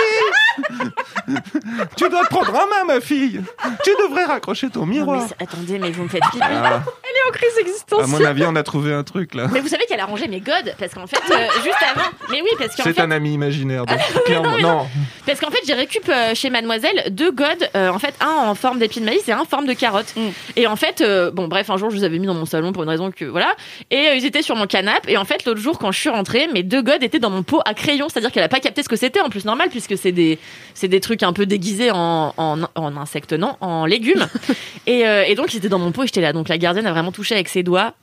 tu 1.96 2.08
dois 2.08 2.22
te 2.24 2.28
prendre 2.28 2.50
en 2.54 2.66
main, 2.66 2.84
ma 2.86 3.00
fille. 3.00 3.40
Tu 3.84 3.90
devrais 4.02 4.24
raccrocher 4.24 4.68
ton 4.68 4.80
non, 4.80 4.86
mais 4.86 4.94
miroir. 4.96 5.26
attendez, 5.38 5.78
mais 5.78 5.90
vous 5.90 6.02
me 6.04 6.08
faites 6.08 6.24
flipper. 6.24 6.46
Ah, 6.50 6.82
en 7.28 7.32
crise 7.32 7.50
À 7.56 7.60
existentielle. 7.60 8.06
mon 8.08 8.24
avis, 8.24 8.44
on 8.46 8.56
a 8.56 8.62
trouvé 8.62 8.92
un 8.92 9.02
truc 9.04 9.34
là. 9.34 9.46
Mais 9.52 9.60
vous 9.60 9.68
savez 9.68 9.84
qu'elle 9.86 10.00
a 10.00 10.06
rangé 10.06 10.26
mes 10.26 10.40
godes 10.40 10.74
parce 10.78 10.94
qu'en 10.94 11.06
fait, 11.06 11.20
euh, 11.30 11.46
juste 11.62 11.76
avant. 11.94 12.08
Mais 12.30 12.40
oui, 12.42 12.48
parce 12.58 12.74
qu'en 12.74 12.82
C'est 12.84 12.94
fait, 12.94 13.00
un 13.02 13.10
ami 13.10 13.34
imaginaire. 13.34 13.84
donc, 13.86 13.98
clairement, 14.24 14.58
non. 14.58 14.86
parce 15.26 15.38
qu'en 15.40 15.50
fait, 15.50 15.60
j'ai 15.66 15.74
récup 15.74 16.08
euh, 16.08 16.34
chez 16.34 16.50
Mademoiselle 16.50 17.04
deux 17.10 17.30
godes, 17.30 17.68
euh, 17.76 17.90
en 17.90 17.98
fait, 17.98 18.14
un 18.20 18.48
en 18.50 18.54
forme 18.54 18.78
d'épi 18.78 19.00
de 19.00 19.04
maïs 19.04 19.26
et 19.28 19.32
un 19.32 19.40
en 19.40 19.44
forme 19.44 19.66
de 19.66 19.74
carotte. 19.74 20.14
Mm. 20.16 20.28
Et 20.56 20.66
en 20.66 20.76
fait, 20.76 21.00
euh, 21.02 21.30
bon, 21.30 21.46
bref, 21.48 21.68
un 21.70 21.76
jour, 21.76 21.90
je 21.90 21.96
les 21.96 22.04
avais 22.04 22.18
mis 22.18 22.26
dans 22.26 22.34
mon 22.34 22.46
salon 22.46 22.72
pour 22.72 22.82
une 22.82 22.88
raison 22.88 23.10
que 23.10 23.24
voilà. 23.26 23.54
Et 23.90 24.08
euh, 24.08 24.14
ils 24.14 24.24
étaient 24.26 24.42
sur 24.42 24.56
mon 24.56 24.66
canapé. 24.66 25.12
Et 25.12 25.18
en 25.20 25.24
fait, 25.26 25.44
l'autre 25.44 25.60
jour, 25.60 25.78
quand 25.78 25.92
je 25.92 26.00
suis 26.00 26.08
rentrée, 26.08 26.48
mes 26.48 26.62
deux 26.62 26.82
godes 26.82 27.02
étaient 27.02 27.18
dans 27.18 27.28
mon 27.28 27.42
pot 27.42 27.60
à 27.66 27.74
crayon, 27.74 28.08
c'est-à-dire 28.08 28.32
qu'elle 28.32 28.42
a 28.42 28.48
pas 28.48 28.60
capté 28.60 28.82
ce 28.82 28.88
que 28.88 28.96
c'était. 28.96 29.20
En 29.20 29.28
plus, 29.28 29.44
normal, 29.44 29.68
puisque 29.68 29.98
c'est 29.98 30.12
des, 30.12 30.38
c'est 30.72 30.88
des 30.88 31.00
trucs 31.00 31.22
un 31.22 31.34
peu 31.34 31.44
déguisés 31.44 31.90
en, 31.90 32.32
en, 32.36 32.62
en 32.74 32.96
insectes, 32.96 33.34
non, 33.34 33.56
en 33.60 33.84
légumes. 33.84 34.26
et, 34.86 35.06
euh, 35.06 35.24
et 35.26 35.34
donc, 35.34 35.52
ils 35.52 35.58
étaient 35.58 35.68
dans 35.68 35.78
mon 35.78 35.92
pot 35.92 36.04
et 36.04 36.06
j'étais 36.06 36.22
là. 36.22 36.32
Donc, 36.32 36.48
la 36.48 36.56
gardienne 36.56 36.86
a 36.86 36.92
vraiment 36.92 37.12
touché 37.12 37.34
avec 37.34 37.48
ses 37.48 37.62
doigts. 37.62 37.94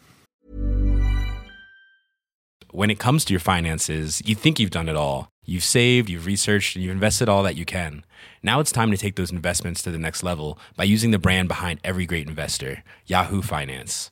When 2.71 2.91
it 2.91 2.99
comes 2.99 3.25
to 3.25 3.33
your 3.33 3.41
finances, 3.41 4.21
you 4.23 4.35
think 4.35 4.59
you've 4.59 4.69
done 4.69 4.87
it 4.87 4.95
all. 4.95 5.29
You've 5.45 5.63
saved, 5.63 6.09
you've 6.09 6.27
researched, 6.27 6.75
and 6.75 6.83
you've 6.83 6.93
invested 6.93 7.27
all 7.29 7.41
that 7.43 7.55
you 7.55 7.65
can. 7.65 8.03
Now 8.43 8.59
it's 8.59 8.71
time 8.71 8.91
to 8.91 8.97
take 8.97 9.15
those 9.15 9.31
investments 9.31 9.81
to 9.83 9.91
the 9.91 9.97
next 9.97 10.21
level 10.21 10.59
by 10.75 10.83
using 10.83 11.11
the 11.11 11.17
brand 11.17 11.47
behind 11.47 11.79
every 11.83 12.05
great 12.05 12.27
investor, 12.27 12.83
Yahoo 13.07 13.41
Finance. 13.41 14.11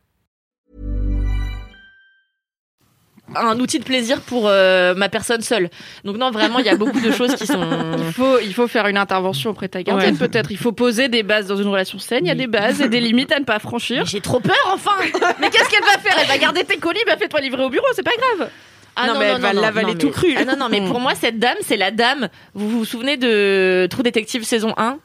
Un 3.33 3.57
outil 3.59 3.79
de 3.79 3.85
plaisir 3.85 4.19
pour 4.21 4.47
euh, 4.47 4.93
ma 4.93 5.07
personne 5.07 5.41
seule. 5.41 5.69
Donc, 6.03 6.17
non, 6.17 6.31
vraiment, 6.31 6.59
il 6.59 6.65
y 6.65 6.69
a 6.69 6.75
beaucoup 6.75 6.99
de 6.99 7.11
choses 7.11 7.33
qui 7.35 7.47
sont. 7.47 7.65
Il 7.97 8.11
faut, 8.13 8.39
il 8.39 8.53
faut 8.53 8.67
faire 8.67 8.87
une 8.87 8.97
intervention 8.97 9.51
auprès 9.51 9.67
de 9.67 9.71
ta 9.71 9.83
gardienne, 9.83 10.15
Ouais. 10.19 10.27
peut-être. 10.27 10.51
Il 10.51 10.57
faut 10.57 10.73
poser 10.73 11.07
des 11.07 11.23
bases 11.23 11.47
dans 11.47 11.55
une 11.55 11.67
relation 11.69 11.97
saine. 11.97 12.25
Il 12.25 12.27
y 12.27 12.31
a 12.31 12.35
des 12.35 12.47
bases 12.47 12.81
et 12.81 12.89
des 12.89 12.99
limites 12.99 13.31
à 13.31 13.39
ne 13.39 13.45
pas 13.45 13.59
franchir. 13.59 14.05
J'ai 14.05 14.19
trop 14.19 14.41
peur, 14.41 14.53
enfin 14.73 14.91
Mais 15.39 15.49
qu'est-ce 15.49 15.69
qu'elle 15.69 15.83
va 15.83 15.97
faire? 15.99 16.15
Elle 16.19 16.27
va 16.27 16.37
garder 16.37 16.65
tes 16.65 16.75
colis, 16.77 16.99
bah 17.07 17.15
fais-toi 17.17 17.39
livrer 17.39 17.63
au 17.63 17.69
bureau, 17.69 17.85
c'est 17.95 18.03
pas 18.03 18.11
grave. 18.37 18.49
Ah 18.97 19.07
Non, 19.07 19.17
mais 19.17 19.25
elle 19.27 19.39
va 19.41 19.53
l'avaler 19.53 19.93
mais- 19.93 19.97
tout 19.97 20.09
cru. 20.09 20.33
Ah 20.37 20.43
non, 20.43 20.57
non, 20.57 20.67
mais 20.69 20.81
pour 20.81 20.99
moi, 20.99 21.15
cette 21.15 21.39
dame, 21.39 21.55
c'est 21.61 21.77
la 21.77 21.91
dame. 21.91 22.27
Vous 22.53 22.69
vous 22.69 22.83
souvenez 22.83 23.15
de 23.15 23.87
Trou 23.89 24.03
Détective 24.03 24.43
saison 24.43 24.73
1 24.75 24.97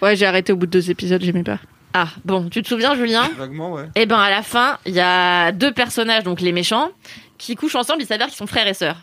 Ouais, 0.00 0.16
j'ai 0.16 0.24
arrêté 0.24 0.52
au 0.54 0.56
bout 0.56 0.64
de 0.66 0.70
deux 0.70 0.90
épisodes, 0.90 1.22
j'aimais 1.22 1.42
pas. 1.42 1.58
Ah, 1.92 2.08
bon, 2.24 2.48
tu 2.48 2.62
te 2.62 2.68
souviens, 2.68 2.94
Julien 2.94 3.28
Vaguement, 3.36 3.72
ouais. 3.72 3.88
Eh 3.96 4.06
ben, 4.06 4.18
à 4.18 4.30
la 4.30 4.42
fin, 4.42 4.78
il 4.86 4.94
y 4.94 5.00
a 5.00 5.52
deux 5.52 5.72
personnages, 5.72 6.22
donc 6.22 6.40
les 6.40 6.52
méchants, 6.52 6.90
qui 7.38 7.56
couchent 7.56 7.74
ensemble, 7.74 8.02
il 8.02 8.06
s'avère 8.06 8.28
qu'ils 8.28 8.36
sont 8.36 8.46
frères 8.46 8.68
et 8.68 8.74
sœurs. 8.74 8.96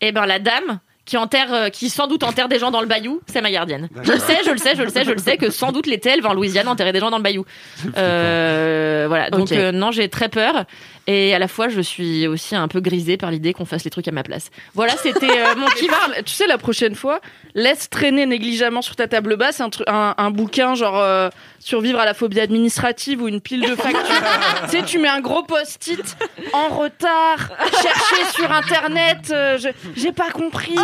Eh 0.00 0.12
ben, 0.12 0.24
la 0.24 0.38
dame, 0.38 0.80
qui 1.04 1.16
enterre, 1.16 1.52
euh, 1.52 1.68
qui 1.70 1.90
sans 1.90 2.06
doute 2.06 2.22
enterre 2.22 2.48
des 2.48 2.60
gens 2.60 2.70
dans 2.70 2.80
le 2.80 2.86
bayou, 2.86 3.20
c'est 3.26 3.40
ma 3.40 3.50
gardienne. 3.50 3.88
Je 4.02 4.12
le 4.12 4.18
sais, 4.18 4.38
je 4.44 4.50
le 4.52 4.58
sais, 4.58 4.76
je 4.76 4.82
le 4.82 4.90
sais, 4.90 5.04
je 5.04 5.10
le 5.10 5.18
sais, 5.18 5.36
que 5.36 5.50
sans 5.50 5.72
doute 5.72 5.86
l'été, 5.86 6.10
elle 6.10 6.20
va 6.20 6.30
en 6.30 6.34
Louisiane 6.34 6.68
enterrer 6.68 6.92
des 6.92 7.00
gens 7.00 7.10
dans 7.10 7.16
le 7.16 7.22
bayou. 7.22 7.44
Euh, 7.96 9.06
voilà, 9.08 9.30
donc 9.30 9.50
euh, 9.52 9.72
non, 9.72 9.90
j'ai 9.90 10.08
très 10.08 10.28
peur. 10.28 10.64
Et 11.12 11.34
à 11.34 11.40
la 11.40 11.48
fois, 11.48 11.68
je 11.68 11.80
suis 11.80 12.28
aussi 12.28 12.54
un 12.54 12.68
peu 12.68 12.78
grisée 12.78 13.16
par 13.16 13.32
l'idée 13.32 13.52
qu'on 13.52 13.64
fasse 13.64 13.82
les 13.82 13.90
trucs 13.90 14.06
à 14.06 14.12
ma 14.12 14.22
place. 14.22 14.50
Voilà, 14.74 14.96
c'était 14.96 15.40
euh, 15.40 15.56
mon 15.56 15.66
parle 15.88 16.14
Tu 16.24 16.32
sais, 16.32 16.46
la 16.46 16.56
prochaine 16.56 16.94
fois, 16.94 17.20
laisse 17.56 17.90
traîner 17.90 18.26
négligemment 18.26 18.80
sur 18.80 18.94
ta 18.94 19.08
table 19.08 19.34
basse 19.34 19.60
un, 19.60 19.70
un, 19.88 20.14
un 20.16 20.30
bouquin 20.30 20.76
genre 20.76 21.00
euh, 21.00 21.28
survivre 21.58 21.98
à 21.98 22.04
la 22.04 22.14
phobie 22.14 22.38
administrative 22.38 23.22
ou 23.22 23.26
une 23.26 23.40
pile 23.40 23.62
de 23.62 23.74
factures. 23.74 24.22
tu 24.70 24.70
sais, 24.70 24.84
tu 24.84 25.00
mets 25.00 25.08
un 25.08 25.20
gros 25.20 25.42
post-it 25.42 26.16
en 26.52 26.68
retard, 26.76 27.50
chercher 27.82 28.32
sur 28.32 28.52
internet, 28.52 29.32
euh, 29.32 29.58
j'ai 29.96 30.12
pas 30.12 30.30
compris. 30.30 30.76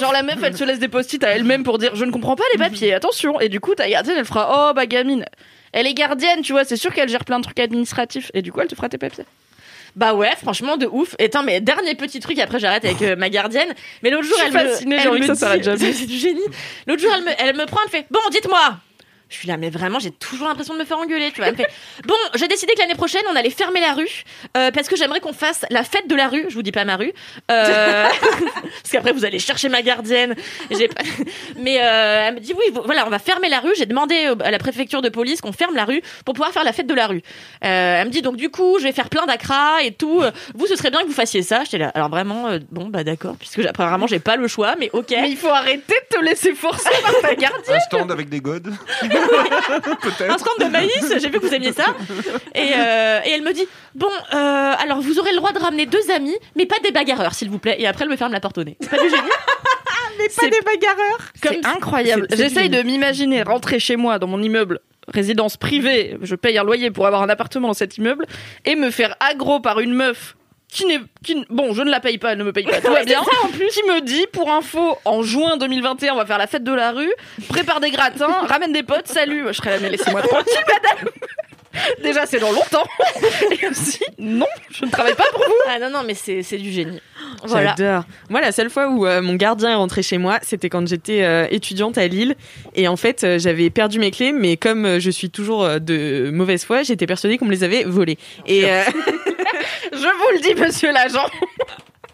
genre 0.00 0.12
la 0.12 0.24
meuf, 0.24 0.38
elle 0.42 0.56
se 0.56 0.64
laisse 0.64 0.80
des 0.80 0.88
post-it 0.88 1.22
à 1.22 1.28
elle-même 1.28 1.62
pour 1.62 1.78
dire 1.78 1.94
je 1.94 2.04
ne 2.04 2.10
comprends 2.10 2.34
pas 2.34 2.42
les 2.52 2.58
papiers, 2.58 2.94
attention. 2.94 3.38
Et 3.38 3.48
du 3.48 3.60
coup, 3.60 3.76
ta 3.76 3.88
gardienne, 3.88 4.16
elle 4.18 4.24
fera 4.24 4.70
oh 4.70 4.74
bah 4.74 4.86
gamine. 4.86 5.24
Elle 5.72 5.86
est 5.86 5.94
gardienne, 5.94 6.42
tu 6.42 6.50
vois, 6.50 6.64
c'est 6.64 6.76
sûr 6.76 6.92
qu'elle 6.92 7.08
gère 7.08 7.24
plein 7.24 7.38
de 7.38 7.44
trucs 7.44 7.60
administratifs. 7.60 8.32
Et 8.34 8.42
du 8.42 8.50
coup, 8.50 8.60
elle 8.60 8.68
te 8.68 8.74
fera 8.74 8.88
tes 8.88 8.98
papiers. 8.98 9.24
Bah 9.94 10.14
ouais, 10.14 10.30
franchement, 10.40 10.76
de 10.76 10.86
ouf. 10.86 11.14
Et 11.18 11.24
attends, 11.24 11.42
mais 11.42 11.60
dernier 11.60 11.94
petit 11.94 12.18
truc, 12.20 12.38
après 12.38 12.58
j'arrête 12.58 12.84
avec 12.84 13.02
euh, 13.02 13.14
ma 13.16 13.28
gardienne. 13.28 13.74
Mais 14.02 14.10
l'autre 14.10 14.24
jour, 14.24 14.36
Je 14.38 14.44
elle 14.46 14.52
me, 14.88 14.94
elle 14.98 15.08
envie 15.08 15.20
me 15.20 15.26
que 15.26 15.26
ça 15.26 15.32
dit- 15.34 15.38
s'arrête 15.40 15.62
jamais. 15.80 15.92
C'est 15.92 16.06
du 16.06 16.16
génie. 16.16 16.40
L'autre 16.86 17.02
jour, 17.02 17.10
elle 17.14 17.24
me, 17.24 17.30
elle 17.38 17.56
me 17.56 17.66
prend, 17.66 17.80
elle 17.84 17.90
fait, 17.90 18.06
bon, 18.10 18.20
dites-moi. 18.30 18.78
Je 19.32 19.38
suis 19.38 19.48
là, 19.48 19.56
mais 19.56 19.70
vraiment, 19.70 19.98
j'ai 19.98 20.10
toujours 20.10 20.46
l'impression 20.46 20.74
de 20.74 20.78
me 20.78 20.84
faire 20.84 20.98
engueuler, 20.98 21.30
tu 21.30 21.38
vois. 21.38 21.46
Elle 21.46 21.52
me 21.52 21.56
fait, 21.56 21.70
bon, 22.06 22.14
j'ai 22.34 22.48
décidé 22.48 22.74
que 22.74 22.80
l'année 22.80 22.94
prochaine, 22.94 23.22
on 23.32 23.36
allait 23.36 23.50
fermer 23.50 23.80
la 23.80 23.94
rue, 23.94 24.24
euh, 24.56 24.70
parce 24.70 24.88
que 24.88 24.96
j'aimerais 24.96 25.20
qu'on 25.20 25.32
fasse 25.32 25.64
la 25.70 25.84
fête 25.84 26.06
de 26.06 26.14
la 26.14 26.28
rue. 26.28 26.44
Je 26.48 26.54
vous 26.54 26.62
dis 26.62 26.72
pas 26.72 26.84
ma 26.84 26.96
rue. 26.96 27.12
Euh, 27.50 28.06
parce 28.82 28.90
qu'après, 28.90 29.12
vous 29.12 29.24
allez 29.24 29.38
chercher 29.38 29.68
ma 29.68 29.82
gardienne. 29.82 30.34
J'ai 30.70 30.88
pas... 30.88 31.02
Mais 31.56 31.80
euh, 31.80 32.28
elle 32.28 32.34
me 32.34 32.40
dit, 32.40 32.52
oui, 32.52 32.78
voilà, 32.84 33.06
on 33.06 33.10
va 33.10 33.18
fermer 33.18 33.48
la 33.48 33.60
rue. 33.60 33.72
J'ai 33.76 33.86
demandé 33.86 34.34
à 34.40 34.50
la 34.50 34.58
préfecture 34.58 35.00
de 35.00 35.08
police 35.08 35.40
qu'on 35.40 35.52
ferme 35.52 35.74
la 35.74 35.86
rue 35.86 36.02
pour 36.24 36.34
pouvoir 36.34 36.52
faire 36.52 36.64
la 36.64 36.72
fête 36.72 36.86
de 36.86 36.94
la 36.94 37.06
rue. 37.06 37.22
Euh, 37.64 38.00
elle 38.00 38.06
me 38.06 38.12
dit, 38.12 38.22
donc 38.22 38.36
du 38.36 38.50
coup, 38.50 38.78
je 38.78 38.84
vais 38.84 38.92
faire 38.92 39.08
plein 39.08 39.24
d'acras 39.26 39.82
et 39.82 39.92
tout. 39.92 40.22
Vous, 40.54 40.66
ce 40.66 40.76
serait 40.76 40.90
bien 40.90 41.00
que 41.00 41.06
vous 41.06 41.12
fassiez 41.12 41.42
ça. 41.42 41.64
J'étais 41.64 41.78
là, 41.78 41.90
alors 41.94 42.08
vraiment, 42.08 42.48
euh, 42.48 42.58
bon, 42.70 42.88
bah 42.88 43.04
d'accord, 43.04 43.36
puisque 43.38 43.60
apparemment, 43.60 44.06
j'ai 44.06 44.18
pas 44.18 44.36
le 44.36 44.46
choix, 44.48 44.74
mais 44.78 44.90
ok. 44.92 45.10
Mais 45.10 45.30
il 45.30 45.36
faut 45.36 45.48
arrêter 45.48 45.94
de 46.10 46.16
te 46.16 46.22
laisser 46.22 46.54
forcer 46.54 46.90
par 47.02 47.12
ta 47.20 47.34
gardienne. 47.34 47.76
Un 47.76 47.80
stand 47.80 48.10
avec 48.10 48.28
des 48.28 48.40
godes. 48.40 48.72
un 50.28 50.38
stand 50.38 50.58
de 50.60 50.70
maïs, 50.70 51.14
j'ai 51.18 51.28
vu 51.28 51.38
que 51.40 51.46
vous 51.46 51.54
aimiez 51.54 51.72
ça. 51.72 51.84
Et, 52.54 52.72
euh, 52.76 53.20
et 53.24 53.30
elle 53.30 53.42
me 53.42 53.52
dit 53.52 53.66
Bon, 53.94 54.06
euh, 54.06 54.72
alors 54.82 55.00
vous 55.00 55.18
aurez 55.18 55.30
le 55.30 55.36
droit 55.36 55.52
de 55.52 55.58
ramener 55.58 55.86
deux 55.86 56.10
amis, 56.10 56.36
mais 56.56 56.66
pas 56.66 56.78
des 56.82 56.90
bagarreurs, 56.92 57.34
s'il 57.34 57.50
vous 57.50 57.58
plaît. 57.58 57.76
Et 57.78 57.86
après, 57.86 58.04
elle 58.04 58.10
me 58.10 58.16
ferme 58.16 58.32
la 58.32 58.40
porte 58.40 58.58
au 58.58 58.64
nez. 58.64 58.76
C'est 58.80 58.90
pas 58.90 58.98
du 58.98 59.08
génie 59.08 59.22
Mais 60.18 60.28
pas 60.28 60.48
des 60.48 60.60
bagarreurs. 60.64 61.18
C'est 61.42 61.66
incroyable. 61.66 62.26
J'essaye 62.36 62.68
de 62.68 62.82
m'imaginer 62.82 63.42
rentrer 63.42 63.78
chez 63.78 63.96
moi 63.96 64.18
dans 64.18 64.26
mon 64.26 64.42
immeuble 64.42 64.80
résidence 65.08 65.56
privée, 65.56 66.16
je 66.22 66.34
paye 66.34 66.58
un 66.58 66.64
loyer 66.64 66.90
pour 66.90 67.06
avoir 67.06 67.22
un 67.22 67.28
appartement 67.28 67.68
dans 67.68 67.74
cet 67.74 67.98
immeuble 67.98 68.26
et 68.64 68.76
me 68.76 68.90
faire 68.90 69.16
aggro 69.20 69.60
par 69.60 69.80
une 69.80 69.94
meuf 69.94 70.36
qui 70.72 70.86
n'est 70.86 71.00
qui 71.22 71.44
bon, 71.50 71.74
je 71.74 71.82
ne 71.82 71.90
la 71.90 72.00
paye 72.00 72.16
pas, 72.18 72.32
elle 72.32 72.38
ne 72.38 72.44
me 72.44 72.52
paye 72.52 72.64
pas, 72.64 72.80
tout 72.80 72.90
va 72.90 73.00
C'est 73.00 73.04
bien. 73.06 73.22
ça, 73.22 73.30
en 73.44 73.48
plus. 73.48 73.68
Qui 73.68 73.82
me 73.82 74.00
dit 74.00 74.26
pour 74.32 74.50
info 74.50 74.96
en 75.04 75.22
juin 75.22 75.56
2021, 75.58 76.14
on 76.14 76.16
va 76.16 76.24
faire 76.26 76.38
la 76.38 76.46
fête 76.46 76.64
de 76.64 76.72
la 76.72 76.92
rue, 76.92 77.12
prépare 77.48 77.80
des 77.80 77.90
gratins, 77.90 78.26
ramène 78.48 78.72
des 78.72 78.82
potes, 78.82 79.06
salut. 79.08 79.44
Je 79.48 79.52
serais 79.52 79.70
là 79.70 79.76
mais 79.82 79.90
laissez-moi 79.90 80.22
tranquille 80.22 80.54
madame. 80.66 81.10
Déjà, 82.02 82.26
c'est 82.26 82.38
dans 82.38 82.52
longtemps. 82.52 82.84
Et 83.50 83.66
aussi, 83.66 84.00
non, 84.18 84.46
je 84.70 84.84
ne 84.84 84.90
travaille 84.90 85.14
pas 85.14 85.24
pour 85.32 85.42
vous. 85.42 85.54
Ah 85.66 85.78
non, 85.78 85.88
non, 85.88 86.00
mais 86.06 86.12
c'est 86.12 86.42
c'est 86.42 86.58
du 86.58 86.70
génie. 86.70 87.00
Voilà. 87.44 87.74
J'adore. 87.78 88.04
Moi, 88.28 88.42
la 88.42 88.52
seule 88.52 88.68
fois 88.68 88.88
où 88.88 89.06
euh, 89.06 89.22
mon 89.22 89.36
gardien 89.36 89.70
est 89.70 89.74
rentré 89.74 90.02
chez 90.02 90.18
moi, 90.18 90.38
c'était 90.42 90.68
quand 90.68 90.86
j'étais 90.86 91.22
euh, 91.22 91.46
étudiante 91.50 91.96
à 91.96 92.06
Lille. 92.06 92.34
Et 92.74 92.88
en 92.88 92.96
fait, 92.96 93.24
euh, 93.24 93.38
j'avais 93.38 93.70
perdu 93.70 93.98
mes 93.98 94.10
clés, 94.10 94.32
mais 94.32 94.58
comme 94.58 94.84
euh, 94.84 95.00
je 95.00 95.08
suis 95.10 95.30
toujours 95.30 95.64
euh, 95.64 95.78
de 95.78 96.30
mauvaise 96.30 96.62
foi, 96.64 96.82
j'étais 96.82 97.06
persuadée 97.06 97.38
qu'on 97.38 97.46
me 97.46 97.52
les 97.52 97.64
avait 97.64 97.84
volées. 97.84 98.18
Et, 98.46 98.70
euh, 98.70 98.82
Je 99.92 99.98
vous 99.98 100.32
le 100.32 100.40
dis, 100.40 100.60
monsieur 100.60 100.90
l'agent. 100.90 101.26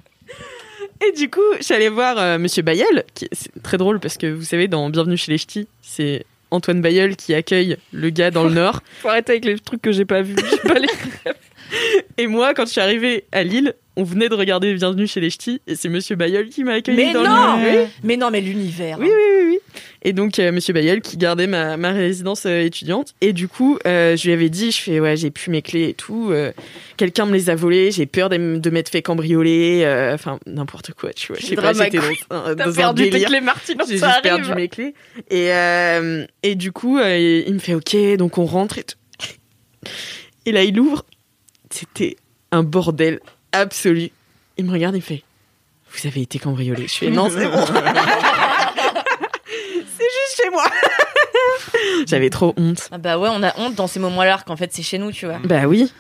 et 1.06 1.12
du 1.12 1.30
coup, 1.30 1.40
j'allais 1.60 1.88
voir 1.88 2.18
euh, 2.18 2.38
Monsieur 2.38 2.62
Bayeul, 2.62 3.04
qui 3.14 3.28
c'est 3.30 3.62
très 3.62 3.76
drôle 3.76 4.00
parce 4.00 4.16
que 4.16 4.26
vous 4.26 4.42
savez, 4.42 4.66
dans 4.66 4.90
Bienvenue 4.90 5.16
chez 5.16 5.30
les 5.30 5.38
Ch'tis, 5.38 5.68
c'est 5.80 6.26
Antoine 6.50 6.80
Bayeul 6.80 7.14
qui 7.14 7.34
accueille 7.34 7.76
le 7.92 8.10
gars 8.10 8.30
dans 8.30 8.44
le 8.44 8.50
Nord. 8.54 8.80
Faut 9.00 9.08
arrêter 9.08 9.32
avec 9.32 9.44
les 9.44 9.58
trucs 9.58 9.82
que 9.82 9.92
j'ai 9.92 10.04
pas 10.04 10.22
vus. 10.22 10.36
J'ai 10.50 10.68
pas 10.68 10.78
les... 10.78 10.88
Et 12.18 12.26
moi, 12.26 12.54
quand 12.54 12.66
je 12.66 12.72
suis 12.72 12.80
arrivée 12.80 13.24
à 13.30 13.44
Lille, 13.44 13.74
on 13.98 14.04
venait 14.04 14.28
de 14.28 14.34
regarder 14.34 14.72
Bienvenue 14.74 15.08
chez 15.08 15.20
les 15.20 15.28
Ch'tis, 15.28 15.60
et 15.66 15.74
c'est 15.74 15.88
Monsieur 15.88 16.14
Bayeul 16.14 16.48
qui 16.50 16.62
m'a 16.62 16.74
accueilli 16.74 16.96
Mais 16.96 17.12
dans 17.12 17.24
non 17.24 17.56
le 17.62 17.80
Oui. 17.82 17.86
Mais 18.04 18.16
non, 18.16 18.30
mais 18.30 18.40
l'univers. 18.40 18.96
Oui, 19.00 19.08
oui, 19.08 19.12
oui, 19.40 19.46
oui. 19.50 19.58
Et 20.02 20.12
donc, 20.12 20.38
euh, 20.38 20.52
Monsieur 20.52 20.72
Bayeul 20.72 21.00
qui 21.00 21.16
gardait 21.16 21.48
ma, 21.48 21.76
ma 21.76 21.90
résidence 21.90 22.46
euh, 22.46 22.60
étudiante. 22.60 23.14
Et 23.20 23.32
du 23.32 23.48
coup, 23.48 23.76
euh, 23.86 24.16
je 24.16 24.24
lui 24.26 24.32
avais 24.32 24.48
dit, 24.50 24.70
je 24.70 24.80
fais, 24.80 25.00
ouais, 25.00 25.16
j'ai 25.16 25.30
plus 25.32 25.50
mes 25.50 25.62
clés 25.62 25.88
et 25.88 25.94
tout. 25.94 26.28
euh, 26.30 26.52
Quelqu'un 26.96 27.26
me 27.26 27.32
les 27.32 27.50
a 27.50 27.56
volées. 27.56 27.90
J'ai 27.90 28.06
peur 28.06 28.28
de, 28.28 28.58
de 28.58 28.70
m'être 28.70 28.88
fait 28.88 29.02
cambrioler. 29.02 29.82
Enfin, 30.14 30.38
n'importe 30.46 30.92
quoi, 30.92 31.12
tu 31.12 31.28
vois. 31.32 31.36
Je 31.40 31.46
sais 31.46 31.56
pas, 31.56 31.72
j'étais 31.72 31.98
dans, 31.98 32.04
un- 32.36 32.54
T'as 32.54 32.64
dans 32.66 32.70
un 32.70 32.74
perdu 32.74 33.02
tes 33.04 33.10
délire. 33.10 33.28
clés 33.28 33.40
Martine, 33.40 33.76
J'ai 33.88 33.98
perdu 34.22 34.54
mes 34.54 34.68
clés. 34.68 34.94
Et, 35.30 35.50
et 36.44 36.54
du 36.54 36.70
coup, 36.70 36.98
il 37.00 37.52
me 37.52 37.58
fait, 37.58 37.74
ok, 37.74 37.96
donc 38.16 38.38
on 38.38 38.44
rentre 38.46 38.78
et 38.78 38.84
tout. 38.84 38.96
Et 40.46 40.52
là, 40.52 40.62
il 40.62 40.78
ouvre. 40.78 41.04
C'était 41.70 42.16
un 42.52 42.62
bordel 42.62 43.20
absolu. 43.52 44.10
Il 44.56 44.64
me 44.64 44.72
regarde, 44.72 44.94
il 44.94 44.98
me 44.98 45.02
fait, 45.02 45.22
vous 45.92 46.06
avez 46.06 46.22
été 46.22 46.38
cambriolé. 46.38 46.86
Je 46.88 46.94
fais, 46.94 47.10
non, 47.10 47.30
c'est 47.30 47.48
bon. 47.48 47.66
c'est 49.46 50.04
juste 50.04 50.42
chez 50.42 50.50
moi. 50.50 50.64
J'avais 52.06 52.30
trop 52.30 52.54
honte. 52.56 52.88
Ah 52.90 52.98
bah 52.98 53.18
ouais, 53.18 53.28
on 53.32 53.42
a 53.42 53.58
honte 53.58 53.74
dans 53.74 53.86
ces 53.86 54.00
moments-là 54.00 54.40
qu'en 54.46 54.56
fait 54.56 54.72
c'est 54.72 54.82
chez 54.82 54.98
nous, 54.98 55.12
tu 55.12 55.26
vois. 55.26 55.38
Bah 55.44 55.66
oui. 55.66 55.92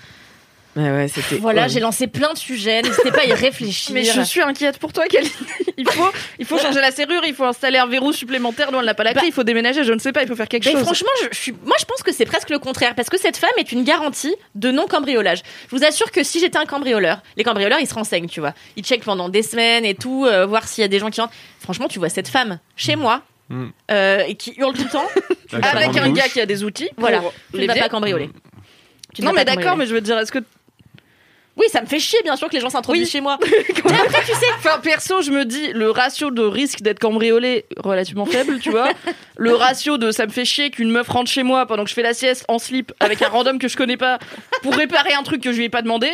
Ouais, 0.78 0.90
ouais, 0.92 1.08
c'était. 1.08 1.36
Voilà, 1.36 1.66
j'ai 1.66 1.80
lancé 1.80 2.06
plein 2.06 2.32
de 2.32 2.38
sujets. 2.38 2.82
N'hésitez 2.82 3.10
pas 3.10 3.22
à 3.22 3.24
y 3.24 3.32
réfléchir. 3.32 3.92
Mais 3.94 4.04
je 4.04 4.20
suis 4.20 4.40
inquiète 4.42 4.78
pour 4.78 4.92
toi, 4.92 5.06
Kalindi. 5.08 5.32
Il 5.76 5.88
faut, 5.90 6.08
il 6.38 6.46
faut 6.46 6.56
changer 6.58 6.80
la 6.80 6.90
serrure, 6.92 7.22
il 7.26 7.34
faut 7.34 7.44
installer 7.44 7.78
un 7.78 7.86
verrou 7.86 8.12
supplémentaire. 8.12 8.70
Nous, 8.70 8.78
elle 8.78 8.84
n'a 8.86 8.94
pas 8.94 9.02
la 9.02 9.10
clé, 9.12 9.22
Bah- 9.22 9.26
il 9.26 9.32
faut 9.32 9.42
déménager, 9.44 9.82
je 9.82 9.92
ne 9.92 9.98
sais 9.98 10.12
pas, 10.12 10.22
il 10.22 10.28
faut 10.28 10.36
faire 10.36 10.46
quelque 10.48 10.66
Mais 10.66 10.72
chose. 10.72 10.82
franchement, 10.82 11.10
je, 11.22 11.28
je 11.32 11.36
suis, 11.38 11.52
moi 11.64 11.76
je 11.80 11.84
pense 11.84 12.02
que 12.02 12.12
c'est 12.12 12.26
presque 12.26 12.50
le 12.50 12.58
contraire 12.60 12.94
parce 12.94 13.08
que 13.10 13.18
cette 13.18 13.36
femme 13.36 13.50
est 13.58 13.72
une 13.72 13.82
garantie 13.84 14.34
de 14.54 14.70
non 14.70 14.86
cambriolage. 14.86 15.42
Je 15.70 15.76
vous 15.76 15.84
assure 15.84 16.10
que 16.12 16.22
si 16.22 16.38
j'étais 16.40 16.58
un 16.58 16.64
cambrioleur, 16.66 17.22
les 17.36 17.44
cambrioleurs 17.44 17.78
ils 17.80 17.88
se 17.88 17.94
renseignent, 17.94 18.28
tu 18.28 18.40
vois, 18.40 18.54
ils 18.76 18.84
checkent 18.84 19.04
pendant 19.04 19.28
des 19.28 19.42
semaines 19.42 19.84
et 19.84 19.94
tout, 19.94 20.26
euh, 20.26 20.46
voir 20.46 20.68
s'il 20.68 20.82
y 20.82 20.84
a 20.84 20.88
des 20.88 20.98
gens 21.00 21.10
qui 21.10 21.20
rentrent. 21.20 21.34
Franchement, 21.60 21.88
tu 21.88 21.98
vois 21.98 22.08
cette 22.08 22.28
femme 22.28 22.58
chez 22.76 22.94
moi 22.96 23.22
Mm. 23.50 23.68
euh, 23.90 24.24
et 24.28 24.34
qui 24.34 24.52
hurle 24.58 24.74
tout 24.74 24.84
le 24.84 24.90
temps. 24.90 25.08
Avec 25.52 25.94
la 25.94 26.02
un 26.02 26.08
bouche. 26.10 26.18
gars 26.18 26.28
qui 26.28 26.38
a 26.38 26.44
des 26.44 26.64
outils. 26.64 26.90
Voilà, 26.98 27.22
tu 27.54 27.60
ne 27.60 27.66
vas 27.66 27.74
pas 27.74 27.88
cambrioler. 27.88 28.28
Tu 29.14 29.22
Non, 29.22 29.32
mais 29.32 29.46
d'accord, 29.46 29.74
mais 29.76 29.86
je 29.86 29.94
veux 29.94 30.02
dire, 30.02 30.18
est-ce 30.18 30.30
que. 30.32 30.40
Oui, 31.58 31.66
ça 31.70 31.80
me 31.82 31.86
fait 31.86 31.98
chier 31.98 32.20
bien 32.22 32.36
sûr 32.36 32.48
que 32.48 32.54
les 32.54 32.60
gens 32.60 32.70
s'introduisent 32.70 33.04
Oui. 33.06 33.10
chez 33.10 33.20
moi. 33.20 33.38
Enfin, 34.58 34.78
perso, 34.82 35.22
je 35.22 35.30
me 35.30 35.44
dis, 35.44 35.72
le 35.72 35.90
ratio 35.90 36.30
de 36.30 36.42
risque 36.42 36.80
d'être 36.80 36.98
cambriolé 36.98 37.64
relativement 37.78 38.26
faible, 38.26 38.58
tu 38.60 38.70
vois. 38.70 38.88
Le 39.36 39.54
ratio 39.54 39.98
de 39.98 40.10
ça 40.10 40.26
me 40.26 40.30
fait 40.32 40.44
chier 40.44 40.70
qu'une 40.70 40.90
meuf 40.90 41.08
rentre 41.08 41.30
chez 41.30 41.42
moi 41.42 41.66
pendant 41.66 41.84
que 41.84 41.90
je 41.90 41.94
fais 41.94 42.02
la 42.02 42.14
sieste 42.14 42.44
en 42.48 42.58
slip 42.58 42.92
avec 43.00 43.22
un 43.22 43.28
random 43.28 43.58
que 43.58 43.68
je 43.68 43.76
connais 43.76 43.96
pas 43.96 44.18
pour 44.62 44.74
réparer 44.74 45.12
un 45.14 45.22
truc 45.22 45.42
que 45.42 45.52
je 45.52 45.58
lui 45.58 45.64
ai 45.64 45.68
pas 45.68 45.82
demandé. 45.82 46.10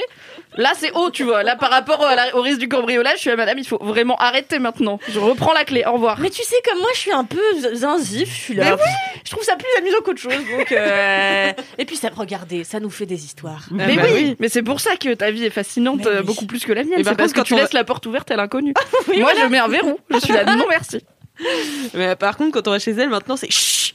Là, 0.56 0.72
c'est 0.78 0.92
haut, 0.92 1.10
tu 1.10 1.24
vois. 1.24 1.42
Là, 1.42 1.56
par 1.56 1.70
rapport 1.70 2.00
la- 2.00 2.36
au 2.36 2.40
risque 2.42 2.60
du 2.60 2.68
cambriolage, 2.68 3.16
je 3.16 3.20
suis 3.22 3.30
à 3.30 3.36
madame, 3.36 3.58
il 3.58 3.66
faut 3.66 3.78
vraiment 3.82 4.16
arrêter 4.16 4.58
maintenant. 4.58 5.00
Je 5.08 5.18
reprends 5.18 5.52
la 5.52 5.64
clé. 5.64 5.82
Au 5.86 5.92
revoir. 5.94 6.18
Mais 6.20 6.30
tu 6.30 6.42
sais, 6.44 6.56
comme 6.68 6.78
moi, 6.78 6.90
je 6.94 6.98
suis 7.00 7.12
un 7.12 7.24
peu 7.24 7.40
zinzif, 7.74 8.28
je 8.28 8.40
suis 8.40 8.54
là. 8.54 8.76
Je 9.24 9.30
trouve 9.30 9.42
ça 9.42 9.56
plus 9.56 9.66
amusant 9.78 9.96
qu'autre 10.04 10.20
chose. 10.20 10.32
Donc, 10.56 10.70
euh, 10.72 11.52
Et 11.78 11.84
puis, 11.84 11.96
ça, 11.96 12.08
regardez, 12.14 12.62
ça 12.64 12.78
nous 12.80 12.90
fait 12.90 13.06
des 13.06 13.24
histoires. 13.24 13.64
Mais 13.70 13.96
bah 13.96 14.02
oui, 14.04 14.10
oui. 14.14 14.36
mais 14.38 14.48
c'est 14.48 14.62
pour 14.62 14.80
ça 14.80 14.96
que 14.96 15.12
ta 15.14 15.30
vie 15.30 15.44
est 15.44 15.50
fascinante 15.50 16.00
Mais 16.00 16.06
euh, 16.06 16.20
oui. 16.20 16.26
beaucoup 16.26 16.46
plus 16.46 16.64
que 16.64 16.72
la 16.72 16.84
mienne. 16.84 17.00
Et 17.00 17.04
C'est 17.04 17.16
parce 17.16 17.32
que 17.32 17.40
tu 17.40 17.54
laisses 17.56 17.72
la 17.72 17.84
porte 17.84 18.06
ouverte 18.06 18.30
à 18.30 18.36
l'inconnu. 18.36 18.74
Oui, 19.08 19.18
Moi, 19.20 19.30
voilà. 19.32 19.46
je 19.46 19.50
mets 19.52 19.58
un 19.58 19.68
verrou. 19.68 19.98
Je 20.10 20.18
suis 20.18 20.32
là, 20.32 20.44
non 20.56 20.66
merci. 20.70 21.00
Mais 21.94 22.14
par 22.16 22.36
contre, 22.36 22.52
quand 22.52 22.68
on 22.68 22.70
va 22.70 22.78
chez 22.78 22.92
elle, 22.92 23.08
maintenant, 23.08 23.36
c'est 23.36 23.50
chut, 23.50 23.94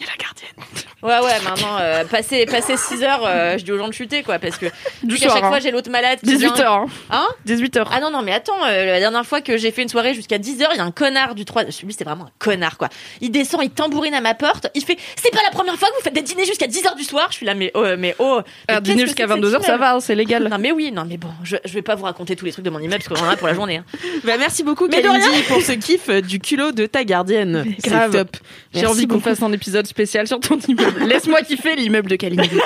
il 0.00 0.06
y 0.06 0.08
a 0.08 0.12
la 0.12 0.16
gardienne. 0.16 0.89
Ouais, 1.02 1.18
ouais, 1.18 1.40
maintenant, 1.44 1.78
euh, 1.80 2.04
passer, 2.04 2.44
passer 2.46 2.76
6 2.76 3.02
heures, 3.02 3.22
euh, 3.24 3.56
je 3.58 3.64
dis 3.64 3.72
aux 3.72 3.78
gens 3.78 3.88
de 3.88 3.92
chuter, 3.94 4.22
quoi, 4.22 4.38
parce 4.38 4.58
que 4.58 4.66
Du 5.02 5.16
soir. 5.16 5.34
chaque 5.34 5.44
hein. 5.44 5.48
fois, 5.48 5.58
j'ai 5.60 5.70
l'autre 5.70 5.90
malade 5.90 6.18
qui 6.20 6.26
18 6.26 6.38
vient- 6.54 6.64
heures. 6.64 6.72
Hein. 6.74 6.86
Hein 7.10 7.28
18 7.46 7.76
heures. 7.78 7.90
Ah 7.92 8.00
non, 8.00 8.10
non, 8.10 8.20
mais 8.22 8.32
attends, 8.32 8.62
euh, 8.66 8.84
la 8.84 8.98
dernière 9.00 9.24
fois 9.24 9.40
que 9.40 9.56
j'ai 9.56 9.70
fait 9.70 9.82
une 9.82 9.88
soirée 9.88 10.12
jusqu'à 10.14 10.38
10 10.38 10.60
heures, 10.62 10.70
il 10.74 10.76
y 10.76 10.80
a 10.80 10.84
un 10.84 10.90
connard 10.90 11.34
du 11.34 11.44
3. 11.44 11.64
Lui, 11.64 11.94
c'est 11.96 12.04
vraiment 12.04 12.24
un 12.24 12.30
connard, 12.38 12.76
quoi. 12.76 12.88
Il 13.20 13.30
descend, 13.30 13.62
il 13.62 13.70
tambourine 13.70 14.14
à 14.14 14.20
ma 14.20 14.34
porte, 14.34 14.66
il 14.74 14.84
fait 14.84 14.98
C'est 15.16 15.30
pas 15.32 15.42
la 15.44 15.50
première 15.50 15.76
fois 15.76 15.88
que 15.88 15.94
vous 15.94 16.02
faites 16.02 16.12
des 16.14 16.22
dîners 16.22 16.44
jusqu'à 16.44 16.66
10 16.66 16.86
heures 16.86 16.96
du 16.96 17.04
soir? 17.04 17.28
Je 17.30 17.36
suis 17.36 17.46
là, 17.46 17.54
mais 17.54 17.70
oh, 17.74 17.84
mais 17.98 18.14
oh. 18.18 18.40
mais 18.68 18.74
Un 18.74 18.80
qu'est-ce 18.80 18.90
dîner 18.92 19.06
jusqu'à 19.06 19.22
c'est 19.24 19.28
que 19.28 19.34
22 19.34 19.54
heures, 19.54 19.64
ça 19.64 19.76
va, 19.78 19.94
hein, 19.94 20.00
c'est 20.00 20.14
légal. 20.14 20.48
Non, 20.48 20.58
mais 20.58 20.72
oui, 20.72 20.92
non, 20.92 21.04
mais 21.08 21.16
bon, 21.16 21.28
je, 21.44 21.56
je 21.64 21.72
vais 21.72 21.82
pas 21.82 21.94
vous 21.94 22.04
raconter 22.04 22.36
tous 22.36 22.44
les 22.44 22.52
trucs 22.52 22.64
de 22.64 22.70
mon 22.70 22.78
immeuble 22.78 23.02
parce 23.06 23.20
qu'on 23.20 23.26
en 23.26 23.30
a 23.30 23.36
pour 23.36 23.46
la 23.48 23.54
journée. 23.54 23.78
hein. 23.78 23.84
Bah, 24.24 24.34
merci 24.38 24.62
beaucoup, 24.64 24.86
Mais 24.88 24.98
de 25.00 25.08
Kalindi, 25.08 25.42
pour 25.48 25.62
ce 25.62 25.72
kiff 25.72 26.08
euh, 26.10 26.20
du 26.20 26.40
culot 26.40 26.72
de 26.72 26.84
ta 26.86 27.04
gardienne. 27.04 27.64
C'est 27.82 27.90
grave. 27.90 28.12
top. 28.12 28.36
J'ai 28.74 28.86
envie 28.86 29.06
qu'on 29.06 29.20
fasse 29.20 29.42
un 29.42 29.52
épisode 29.52 29.86
spécial 29.86 30.26
sur 30.26 30.38
ton 30.40 30.58
immeuble. 30.68 30.89
Laisse-moi 30.98 31.42
kiffer 31.42 31.76
l'immeuble 31.76 32.10
de 32.10 32.16
Kalindi. 32.16 32.50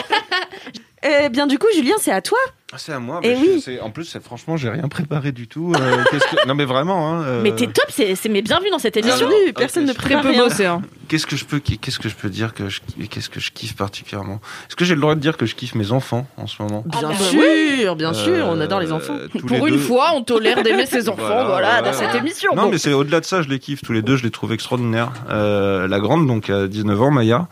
Eh 1.06 1.28
bien, 1.28 1.46
du 1.46 1.58
coup, 1.58 1.66
Julien, 1.74 1.96
c'est 2.00 2.12
à 2.12 2.22
toi. 2.22 2.38
Ah, 2.72 2.76
C'est 2.78 2.92
à 2.94 2.98
moi. 2.98 3.20
Eh 3.22 3.28
mais 3.28 3.36
oui. 3.38 3.62
je- 3.66 3.78
En 3.82 3.90
plus, 3.90 4.06
c'est- 4.06 4.22
franchement, 4.24 4.56
j'ai 4.56 4.70
rien 4.70 4.88
préparé 4.88 5.32
du 5.32 5.48
tout. 5.48 5.74
Euh, 5.76 6.02
qu'est-ce 6.10 6.24
que- 6.34 6.48
Non, 6.48 6.54
mais 6.54 6.64
vraiment. 6.64 7.12
Hein, 7.12 7.22
euh, 7.24 7.40
Mais 7.42 7.54
t'es 7.54 7.66
top, 7.66 7.84
c'est 7.90 8.16
mes 8.30 8.40
bienvenus 8.40 8.70
dans 8.70 8.78
cette 8.78 8.96
émission. 8.96 9.26
Alors, 9.26 9.38
personne 9.54 9.84
ne 9.84 9.92
prépare 9.92 10.24
rien. 10.24 10.46
Hein. 10.66 10.80
Qu'est-ce 11.08 11.26
que 11.26 11.36
je 11.36 11.44
peux, 11.44 11.58
qu'est-ce 11.58 11.98
que 11.98 12.08
je 12.08 12.14
peux 12.14 12.30
dire 12.30 12.54
que 12.54 12.70
je, 12.70 12.80
qu'est-ce 13.10 13.28
que 13.28 13.38
je 13.38 13.50
kiffe 13.50 13.76
particulièrement? 13.76 14.40
Est-ce 14.66 14.76
que 14.76 14.86
j'ai 14.86 14.94
le 14.94 15.00
droit 15.02 15.14
de 15.14 15.20
dire 15.20 15.36
que 15.36 15.44
je 15.44 15.54
kiffe 15.54 15.74
mes 15.74 15.92
enfants 15.92 16.26
en 16.38 16.46
ce 16.46 16.62
moment? 16.62 16.82
Bien 16.86 17.10
bah 17.10 17.14
sûr, 17.16 17.96
bien 17.96 18.14
sûr, 18.14 18.46
on 18.48 18.58
Euh, 18.58 18.64
adore 18.64 18.80
les 18.80 18.90
enfants. 18.92 19.18
tous 19.30 19.40
Pour 19.44 19.66
les 19.66 19.72
une 19.72 19.76
deux. 19.76 19.82
fois, 19.82 20.12
on 20.14 20.22
tolère 20.22 20.62
d'aimer 20.62 20.86
ses 20.86 21.10
enfants, 21.10 21.20
voilà, 21.26 21.44
Voilà, 21.44 21.82
dans 21.82 21.92
cette 21.92 22.14
ouais. 22.14 22.18
émission. 22.20 22.52
Non, 22.56 22.62
Bon. 22.62 22.70
mais 22.70 22.78
c'est 22.78 22.94
au-delà 22.94 23.20
de 23.20 23.26
ça, 23.26 23.42
je 23.42 23.50
les 23.50 23.58
kiffe 23.58 23.82
tous 23.82 23.92
les 23.92 24.00
deux, 24.00 24.16
je 24.16 24.22
les 24.22 24.30
trouve 24.30 24.54
extraordinaires. 24.54 25.12
Euh, 25.28 25.86
la 25.86 26.00
grande, 26.00 26.26
donc, 26.26 26.48
à 26.48 26.66
19 26.66 27.02
ans, 27.02 27.10
Maya, 27.10 27.46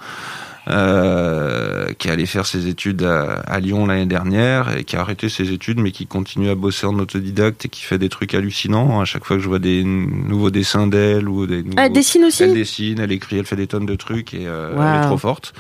euh, 0.69 1.93
qui 1.99 2.09
est 2.09 2.11
allée 2.11 2.27
faire 2.27 2.47
ses 2.47 2.69
études 2.69 3.03
à, 3.03 3.41
à 3.47 3.61
Lyon 3.61 3.87
l'année 3.87 4.07
dernière 4.07 4.77
et 4.77 4.85
qui 4.85 4.97
a 4.97 5.01
arrêté 5.01 5.29
ses 5.29 5.53
études, 5.53 5.79
mais 5.81 5.91
qui 5.91 6.07
continue 6.07 6.51
à 6.51 6.55
bosser 6.55 6.87
en 6.87 6.99
autodidacte 6.99 7.65
et 7.67 7.69
qui 7.69 7.83
fait 7.83 7.99
des 7.99 8.09
trucs 8.09 8.35
hallucinants. 8.35 9.01
À 9.01 9.05
chaque 9.05 9.25
fois 9.25 9.37
que 9.37 9.43
je 9.43 9.49
vois 9.49 9.59
des 9.59 9.83
nouveaux 9.85 10.51
dessins 10.51 10.87
d'elle 10.87 11.29
ou 11.29 11.47
des 11.47 11.63
nouveaux... 11.63 11.79
Elle 11.79 11.93
dessine 11.93 12.25
aussi? 12.25 12.45
Elle 12.45 12.55
dessine, 12.55 13.01
elle 13.01 13.13
écrit, 13.13 13.39
elle 13.39 13.47
fait 13.47 13.57
des 13.57 13.67
tonnes 13.67 13.87
de 13.87 13.97
trucs 13.97 14.35
et 14.35 14.47
euh, 14.47 14.75
Wow. 14.77 14.83
elle 14.83 15.01
est 15.01 15.07
trop 15.07 15.19
forte. 15.19 15.53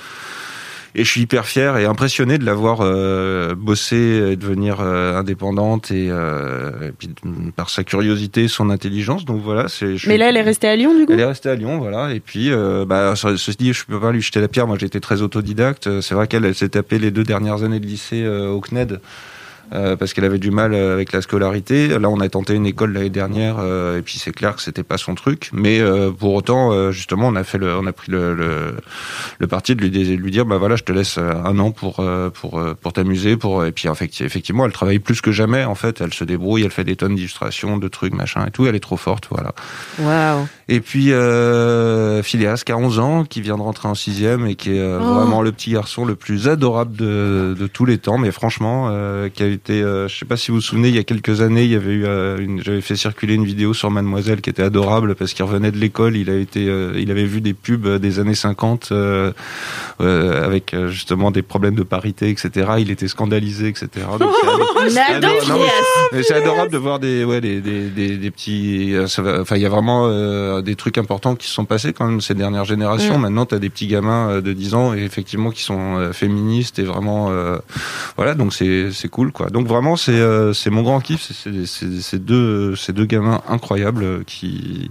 Et 0.94 1.04
je 1.04 1.10
suis 1.10 1.22
hyper 1.22 1.46
fier 1.46 1.78
et 1.78 1.86
impressionné 1.86 2.36
de 2.36 2.44
la 2.44 2.52
voir 2.52 2.80
euh, 2.82 3.54
bosser 3.54 4.30
et 4.32 4.36
devenir 4.36 4.80
euh, 4.80 5.18
indépendante 5.18 5.90
et, 5.90 6.08
euh, 6.10 6.88
et 6.88 6.92
puis 6.92 7.08
par 7.56 7.70
sa 7.70 7.82
curiosité, 7.82 8.46
son 8.46 8.68
intelligence. 8.68 9.24
Donc 9.24 9.40
voilà, 9.42 9.68
c'est. 9.68 9.94
Mais 10.06 10.18
là, 10.18 10.28
elle 10.28 10.36
est 10.36 10.42
restée 10.42 10.68
à 10.68 10.76
Lyon, 10.76 10.94
du 10.94 11.06
coup? 11.06 11.12
Elle 11.14 11.20
est 11.20 11.24
restée 11.24 11.48
à 11.48 11.54
Lyon, 11.54 11.78
voilà. 11.78 12.12
Et 12.12 12.20
puis, 12.20 12.52
euh, 12.52 12.84
bah, 12.84 13.14
ce- 13.16 13.36
ceci 13.36 13.56
dit, 13.56 13.72
je 13.72 13.86
peux 13.86 13.98
pas 13.98 14.12
lui 14.12 14.20
jeter 14.20 14.40
la 14.40 14.48
pierre. 14.48 14.66
Moi, 14.66 14.76
j'étais 14.78 15.00
très 15.00 15.22
autodidacte. 15.22 16.00
C'est 16.02 16.14
vrai 16.14 16.26
qu'elle 16.26 16.44
elle 16.44 16.54
s'est 16.54 16.68
tapée 16.68 16.98
les 16.98 17.10
deux 17.10 17.24
dernières 17.24 17.62
années 17.62 17.80
de 17.80 17.86
lycée 17.86 18.22
euh, 18.24 18.50
au 18.50 18.60
CNED. 18.60 19.00
Euh, 19.72 19.96
parce 19.96 20.12
qu'elle 20.12 20.24
avait 20.24 20.38
du 20.38 20.50
mal 20.50 20.74
euh, 20.74 20.92
avec 20.92 21.12
la 21.12 21.22
scolarité. 21.22 21.88
Là, 21.88 22.08
on 22.08 22.20
a 22.20 22.28
tenté 22.28 22.54
une 22.54 22.66
école 22.66 22.92
l'année 22.92 23.10
dernière, 23.10 23.56
euh, 23.58 23.98
et 23.98 24.02
puis 24.02 24.18
c'est 24.18 24.32
clair 24.32 24.54
que 24.56 24.62
c'était 24.62 24.82
pas 24.82 24.98
son 24.98 25.14
truc. 25.14 25.50
Mais 25.52 25.80
euh, 25.80 26.10
pour 26.10 26.34
autant, 26.34 26.72
euh, 26.72 26.90
justement, 26.92 27.28
on 27.28 27.36
a 27.36 27.44
fait 27.44 27.58
le, 27.58 27.76
on 27.76 27.86
a 27.86 27.92
pris 27.92 28.12
le, 28.12 28.34
le, 28.34 28.76
le 29.38 29.46
parti 29.46 29.74
de 29.74 29.80
lui, 29.80 29.90
dire, 30.30 30.44
bah 30.46 30.58
voilà, 30.58 30.76
je 30.76 30.82
te 30.84 30.92
laisse 30.92 31.18
un 31.18 31.58
an 31.58 31.70
pour 31.70 32.04
pour 32.34 32.62
pour 32.80 32.92
t'amuser, 32.92 33.36
pour 33.36 33.64
et 33.64 33.72
puis 33.72 33.88
effecti- 33.88 34.24
effectivement, 34.24 34.64
elle 34.66 34.72
travaille 34.72 34.98
plus 34.98 35.20
que 35.20 35.32
jamais. 35.32 35.64
En 35.64 35.74
fait, 35.74 36.00
elle 36.00 36.12
se 36.14 36.24
débrouille, 36.24 36.62
elle 36.64 36.70
fait 36.70 36.84
des 36.84 36.96
tonnes 36.96 37.14
d'illustrations, 37.14 37.78
de 37.78 37.88
trucs, 37.88 38.14
machin 38.14 38.44
et 38.46 38.50
tout. 38.50 38.66
Elle 38.66 38.74
est 38.74 38.80
trop 38.80 38.96
forte, 38.96 39.28
voilà. 39.30 39.52
Waouh. 39.98 40.46
Et 40.74 40.80
puis 40.80 41.12
euh, 41.12 42.22
Phileas, 42.22 42.62
qui 42.64 42.72
a 42.72 42.78
11 42.78 42.98
ans, 42.98 43.24
qui 43.24 43.42
vient 43.42 43.56
de 43.56 43.60
rentrer 43.62 43.88
en 43.88 43.94
sixième 43.94 44.46
et 44.46 44.54
qui 44.54 44.70
est 44.74 44.78
euh, 44.80 44.98
Oh. 45.02 45.14
vraiment 45.14 45.42
le 45.42 45.52
petit 45.52 45.70
garçon 45.72 46.06
le 46.06 46.14
plus 46.14 46.48
adorable 46.48 46.96
de, 46.96 47.54
de 47.58 47.66
tous 47.66 47.84
les 47.84 47.98
temps. 47.98 48.16
Mais 48.16 48.30
franchement, 48.30 48.88
euh, 48.90 49.28
qui 49.28 49.42
a 49.42 49.46
été, 49.48 49.82
euh, 49.82 50.08
je 50.08 50.16
sais 50.18 50.24
pas 50.24 50.38
si 50.38 50.50
vous 50.50 50.56
vous 50.56 50.60
souvenez, 50.62 50.88
il 50.88 50.94
y 50.94 50.98
a 50.98 51.04
quelques 51.04 51.42
années, 51.42 51.64
il 51.64 51.72
y 51.72 51.74
avait 51.76 51.92
eu, 51.92 52.04
euh, 52.06 52.38
une, 52.38 52.62
j'avais 52.62 52.80
fait 52.80 52.96
circuler 52.96 53.34
une 53.34 53.44
vidéo 53.44 53.74
sur 53.74 53.90
Mademoiselle 53.90 54.40
qui 54.40 54.48
était 54.48 54.62
adorable 54.62 55.14
parce 55.14 55.34
qu'il 55.34 55.44
revenait 55.44 55.72
de 55.72 55.76
l'école, 55.78 56.16
il 56.16 56.30
a 56.30 56.36
été, 56.36 56.66
euh, 56.68 56.92
il 56.96 57.10
avait 57.10 57.24
vu 57.26 57.42
des 57.42 57.52
pubs 57.52 57.86
des 57.98 58.18
années 58.18 58.34
50 58.34 58.88
euh, 58.92 59.32
euh, 60.00 60.42
avec 60.44 60.74
justement 60.88 61.30
des 61.30 61.42
problèmes 61.42 61.74
de 61.74 61.82
parité, 61.82 62.30
etc. 62.30 62.70
Il 62.78 62.90
était 62.90 63.08
scandalisé, 63.08 63.68
etc. 63.68 63.88
Donc, 64.18 64.30
c'est- 64.88 65.20
non, 65.20 65.28
Phileas. 65.40 65.58
mais 66.14 66.22
c'est 66.22 66.34
adorable 66.34 66.72
de 66.72 66.78
voir 66.78 66.98
des, 66.98 67.24
ouais, 67.24 67.42
des, 67.42 67.60
des, 67.60 67.90
des, 67.90 68.16
des 68.16 68.30
petits. 68.30 68.94
Enfin, 69.04 69.56
il 69.56 69.62
y 69.62 69.66
a 69.66 69.68
vraiment 69.68 70.06
euh, 70.08 70.61
des 70.62 70.76
trucs 70.76 70.98
importants 70.98 71.34
qui 71.36 71.46
se 71.46 71.52
sont 71.54 71.64
passés 71.64 71.92
quand 71.92 72.06
même 72.06 72.20
ces 72.20 72.34
dernières 72.34 72.64
générations. 72.64 73.18
Mm. 73.18 73.22
Maintenant, 73.22 73.46
tu 73.46 73.54
as 73.54 73.58
des 73.58 73.68
petits 73.70 73.86
gamins 73.86 74.30
euh, 74.30 74.40
de 74.40 74.52
10 74.52 74.74
ans 74.74 74.94
et 74.94 75.02
effectivement 75.02 75.50
qui 75.50 75.62
sont 75.62 75.96
euh, 75.98 76.12
féministes 76.12 76.78
et 76.78 76.84
vraiment. 76.84 77.28
euh, 77.30 77.58
voilà, 78.16 78.34
donc 78.34 78.54
c'est 78.54 78.90
c'est 78.92 79.08
cool 79.08 79.32
quoi. 79.32 79.50
Donc 79.50 79.66
vraiment, 79.66 79.96
c'est 79.96 80.12
euh, 80.12 80.52
c'est 80.52 80.70
mon 80.70 80.82
grand 80.82 81.00
kiff. 81.00 81.22
c'est- 81.22 81.34
C'est 81.34 81.66
c'est- 81.66 82.00
ces 82.00 82.18
deux, 82.18 82.74
ces 82.76 82.92
deux 82.92 83.04
gamins 83.06 83.40
incroyables 83.48 84.04
euh, 84.04 84.22
qui. 84.26 84.90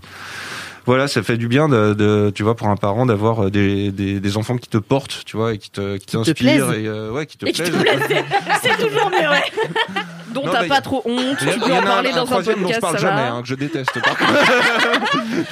Voilà, 0.85 1.07
ça 1.07 1.21
fait 1.23 1.37
du 1.37 1.47
bien 1.47 1.69
de, 1.69 1.93
de 1.93 2.31
tu 2.33 2.41
vois, 2.43 2.55
pour 2.55 2.67
un 2.67 2.75
parent 2.75 3.05
d'avoir 3.05 3.45
euh, 3.45 3.49
des, 3.51 3.91
des, 3.91 4.19
des 4.19 4.37
enfants 4.37 4.57
qui 4.57 4.67
te 4.69 4.77
portent, 4.77 5.23
tu 5.25 5.37
vois, 5.37 5.53
et 5.53 5.57
qui 5.57 5.69
te 5.69 5.97
qui 5.97 6.05
t'inspirent 6.07 6.71
et 6.73 6.87
euh, 6.87 7.11
ouais, 7.11 7.25
qui 7.27 7.37
te 7.37 7.45
Et 7.45 7.51
qui 7.51 7.61
te 7.61 7.69
plaisent. 7.69 8.23
C'est 8.61 8.77
toujours 8.77 9.09
mieux, 9.11 9.29
ouais. 9.29 9.43
dont 10.33 10.43
t'as 10.49 10.65
pas 10.67 10.75
a- 10.77 10.81
trop 10.81 11.01
honte, 11.05 11.37
tu 11.37 11.45
peux 11.45 11.73
en 11.73 11.81
parler 11.83 12.09
un, 12.09 12.13
un 12.13 12.15
dans 12.15 12.21
un 12.23 12.25
troisième 12.25 12.61
dont 12.61 12.69
je 12.69 12.73
podcast, 12.73 12.81
parle 12.81 12.93
ça 12.99 13.01
jamais, 13.01 13.21
va. 13.29 13.33
hein, 13.33 13.41
que 13.41 13.47
je 13.47 13.55
déteste. 13.55 14.01
par 14.01 14.17
contre. 14.17 14.33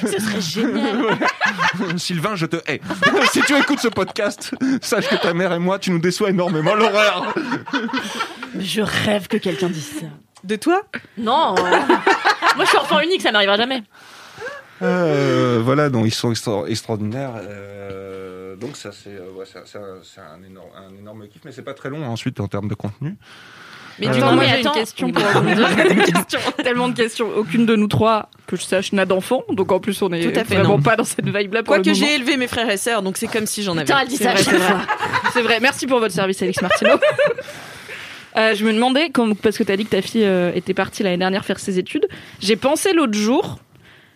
Ce 0.00 0.18
serait 0.18 0.40
génial. 0.40 1.18
Sylvain, 1.96 2.34
je 2.34 2.46
te 2.46 2.56
hais. 2.66 2.80
si 3.32 3.40
tu 3.42 3.56
écoutes 3.56 3.80
ce 3.80 3.88
podcast, 3.88 4.52
sache 4.82 5.08
que 5.08 5.16
ta 5.16 5.32
mère 5.34 5.52
et 5.52 5.58
moi, 5.58 5.78
tu 5.78 5.90
nous 5.90 5.98
déçois 6.00 6.30
énormément. 6.30 6.74
L'horreur. 6.74 7.34
Je 8.58 8.80
rêve 8.82 9.28
que 9.28 9.36
quelqu'un 9.36 9.68
dise 9.68 9.90
ça. 10.00 10.06
De 10.42 10.56
toi? 10.56 10.82
Non. 11.18 11.54
Moi, 12.56 12.64
je 12.64 12.68
suis 12.68 12.78
enfant 12.78 13.00
unique, 13.00 13.20
ça 13.20 13.30
m'arrivera 13.30 13.56
jamais. 13.58 13.82
Euh, 14.82 15.60
voilà, 15.64 15.90
donc 15.90 16.06
ils 16.06 16.14
sont 16.14 16.30
extra- 16.32 16.64
extraordinaires. 16.68 17.32
euh, 17.38 18.56
donc 18.56 18.76
ça, 18.76 18.90
c'est 18.92 19.10
euh, 19.10 19.30
ouais, 19.36 19.44
un, 19.54 20.42
énorme, 20.48 20.68
un 20.76 20.98
énorme 20.98 21.28
kiff, 21.28 21.42
mais 21.44 21.52
c'est 21.52 21.62
pas 21.62 21.74
très 21.74 21.90
long 21.90 22.04
ensuite 22.06 22.40
en 22.40 22.48
termes 22.48 22.68
de 22.68 22.74
contenu. 22.74 23.16
Mais 23.98 24.08
Euh, 24.08 24.10
du 24.12 24.20
coup, 24.20 24.24
non, 24.26 24.32
moi 24.34 24.44
mais 24.44 24.48
j'ai 24.50 24.60
une 24.60 24.66
attends. 24.66 24.78
question 24.78 25.10
pour 25.12 25.22
rebondir. 25.22 25.68
Une 25.90 26.02
question. 26.04 26.40
Tellement 26.62 26.88
de 26.88 26.94
questions. 26.94 27.28
Aucune 27.36 27.66
de 27.66 27.76
nous 27.76 27.88
trois, 27.88 28.30
que 28.46 28.56
je 28.56 28.62
sache, 28.62 28.92
n'a 28.92 29.04
d'enfant. 29.04 29.42
Donc 29.50 29.70
en 29.72 29.80
plus, 29.80 30.00
on 30.00 30.10
est 30.12 30.22
Tout 30.32 30.38
à 30.40 30.44
fait, 30.44 30.54
vraiment 30.56 30.76
non. 30.78 30.82
pas 30.82 30.96
dans 30.96 31.04
cette 31.04 31.26
vibe-là 31.28 31.62
pour 31.62 31.74
Quoique 31.74 31.92
j'ai 31.92 32.14
élevé 32.14 32.38
mes 32.38 32.46
frères 32.46 32.70
et 32.70 32.78
sœurs, 32.78 33.02
donc 33.02 33.18
c'est 33.18 33.26
comme 33.26 33.46
si 33.46 33.62
j'en 33.62 33.72
avais. 33.76 33.84
Putain, 33.84 33.98
elle 34.00 34.08
dit 34.08 34.16
ça 34.16 34.30
à 34.30 34.34
vrai, 34.34 34.42
chaque 34.44 34.54
c'est 34.54 34.58
vrai. 34.60 34.68
fois. 34.68 34.80
C'est 35.34 35.42
vrai. 35.42 35.60
Merci 35.60 35.86
pour 35.86 36.00
votre 36.00 36.14
service, 36.14 36.40
Alix 36.42 36.60
Martino. 36.62 36.92
Euh, 38.36 38.54
je 38.54 38.64
me 38.64 38.72
demandais, 38.72 39.10
parce 39.42 39.58
que 39.58 39.64
tu 39.64 39.72
as 39.72 39.76
dit 39.76 39.84
que 39.84 39.90
ta 39.90 40.02
fille 40.02 40.24
euh, 40.24 40.52
était 40.54 40.72
partie 40.72 41.02
l'année 41.02 41.16
dernière 41.16 41.44
faire 41.44 41.58
ses 41.58 41.80
études, 41.80 42.06
j'ai 42.38 42.54
pensé 42.54 42.92
l'autre 42.92 43.14
jour 43.14 43.58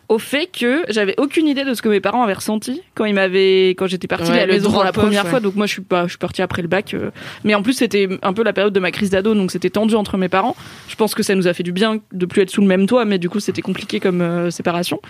au 0.08 0.18
fait 0.18 0.46
que 0.46 0.84
j'avais 0.88 1.14
aucune 1.18 1.46
idée 1.48 1.64
de 1.64 1.72
ce 1.74 1.82
que 1.82 1.88
mes 1.88 2.00
parents 2.00 2.22
avaient 2.22 2.34
ressenti 2.34 2.82
quand 2.94 3.04
ils 3.06 3.14
m'avaient 3.14 3.70
quand 3.70 3.86
j'étais 3.86 4.06
partie 4.06 4.30
Ouais, 4.30 4.38
la 4.38 4.46
maison 4.46 4.70
pour 4.70 4.84
la 4.84 4.92
poche, 4.92 5.04
première 5.04 5.24
ouais. 5.24 5.30
fois. 5.30 5.40
Donc 5.40 5.54
moi 5.56 5.66
je 5.66 5.72
suis 5.72 5.82
pas 5.82 6.04
je 6.04 6.10
suis 6.10 6.18
partie 6.18 6.42
après 6.42 6.62
le 6.62 6.68
bac 6.68 6.94
euh, 6.94 7.10
mais 7.42 7.54
en 7.54 7.62
plus 7.62 7.72
c'était 7.74 8.08
un 8.22 8.32
peu 8.32 8.42
la 8.42 8.52
période 8.52 8.72
de 8.72 8.80
ma 8.80 8.90
crise 8.90 9.10
d'ado 9.10 9.34
donc 9.34 9.50
c'était 9.50 9.70
tendu 9.70 9.94
entre 9.94 10.16
mes 10.18 10.28
parents. 10.28 10.56
Je 10.88 10.94
pense 10.96 11.14
que 11.14 11.22
ça 11.22 11.34
nous 11.34 11.48
a 11.48 11.54
fait 11.54 11.62
du 11.62 11.72
bien 11.72 11.98
de 12.12 12.26
plus 12.26 12.42
être 12.42 12.50
sous 12.50 12.60
le 12.60 12.66
même 12.66 12.86
toit 12.86 13.04
mais 13.04 13.18
du 13.18 13.28
coup 13.30 13.40
c'était 13.40 13.62
compliqué 13.62 14.00
comme 14.00 14.20
euh, 14.20 14.50
séparation. 14.50 15.00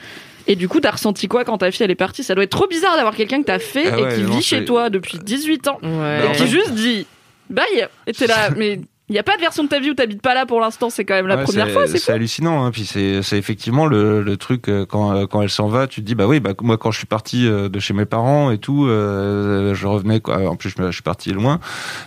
Et 0.47 0.57
du 0.57 0.69
coup 0.69 0.81
t'as 0.81 0.93
ressenti 0.93 1.27
quoi 1.29 1.45
quand 1.45 1.59
ta 1.59 1.71
fille 1.71 1.85
elle 1.85 1.91
est 1.91 1.95
partie? 1.97 2.23
Ça 2.23 2.35
doit 2.35 2.45
être 2.45 2.51
trop 2.51 2.67
bizarre 2.69 2.97
d'avoir 2.97 3.17
quelqu'un 3.17 3.41
que 3.41 3.47
t'as 3.47 3.59
fait 3.59 3.87
Ah 3.91 3.99
et 4.13 4.15
qui 4.15 4.23
non, 4.23 4.37
vit 4.37 4.43
chez 4.43 4.65
toi 4.65 4.91
depuis 4.91 5.19
18 5.19 5.69
ans 5.69 5.79
Ouais. 5.83 5.89
Bah, 5.91 6.25
et 6.25 6.29
en 6.29 6.33
qui 6.33 6.47
juste 6.47 6.75
dit 6.75 7.07
bye! 7.51 7.89
Et 8.07 8.13
t'es 8.13 8.27
là 8.27 8.51
mais 8.57 8.81
n'y 9.15 9.21
a 9.21 9.23
pas 9.23 9.37
de 9.37 9.41
version 9.41 9.65
de 9.65 9.69
ta 9.69 9.81
vie 9.81 9.91
où 9.91 9.95
t'habites 9.95 10.23
pas 10.23 10.35
là 10.35 10.47
pour 10.47 10.61
l'instant 10.61 10.91
c'est 10.91 11.05
quand 11.05 11.15
même 11.15 11.27
la 11.27 11.37
Ouais, 11.37 11.45
première 11.45 11.71
fois 11.71 11.87
c'est 11.87 12.13
hallucinant. 12.13 12.65
Hein. 12.65 12.71
Puis 12.71 12.85
c'est 12.87 13.39
effectivement 13.39 13.87
le, 13.87 14.23
le 14.23 14.37
truc 14.37 14.69
euh, 14.69 14.87
quand 14.87 15.15
euh, 15.15 15.27
quand 15.27 15.43
elle 15.43 15.51
s'en 15.51 15.69
va, 15.69 15.87
tu 15.87 16.01
te 16.01 16.07
dis 16.07 16.15
bah 16.15 16.27
oui 16.27 16.41
bah 16.41 16.51
moi 16.63 16.79
quand 16.79 16.91
je 16.91 16.99
suis 16.99 17.07
parti 17.07 17.47
euh, 17.47 17.69
de 17.69 17.79
chez 17.81 17.95
mes 17.95 18.05
parents 18.05 18.51
et 18.51 18.59
tout, 18.59 18.87
euh, 18.87 19.75
je 19.75 19.87
revenais 19.87 20.21
quoi. 20.21 20.39
En 20.49 20.57
plus 20.57 20.75
je, 20.77 20.91
suis 20.91 21.03
parti 21.03 21.33
loin, 21.33 21.61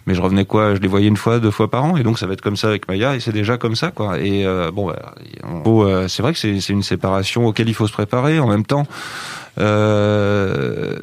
mais 0.06 0.14
je 0.14 0.22
revenais 0.22 0.46
quoi, 0.46 0.76
je 0.76 0.80
les 0.80 0.88
voyais 0.88 1.08
une 1.08 1.18
fois, 1.18 1.40
deux 1.40 1.52
fois 1.52 1.70
par 1.70 1.84
an 1.86 1.98
et 1.98 2.04
donc 2.04 2.20
ça 2.20 2.28
va 2.28 2.34
être 2.34 2.42
comme 2.42 2.58
ça 2.58 2.68
avec 2.68 2.88
Maya 2.88 3.16
et 3.16 3.20
c'est 3.20 3.32
déjà 3.32 3.58
comme 3.58 3.76
ça 3.76 3.92
quoi. 3.92 4.20
Et 4.20 4.46
euh, 4.46 4.72
bon 4.72 4.88
bah, 4.88 6.08
c'est 6.08 6.22
vrai 6.22 6.34
que 6.34 6.40
c'est 6.40 6.70
une 6.70 6.84
séparation 6.84 7.46
auquel 7.46 7.70
il 7.70 7.74
faut 7.74 7.88
se 7.88 7.94
préparer 7.94 8.40
en 8.40 8.48
même 8.48 8.66
temps. 8.66 8.86
Euh, 9.60 10.94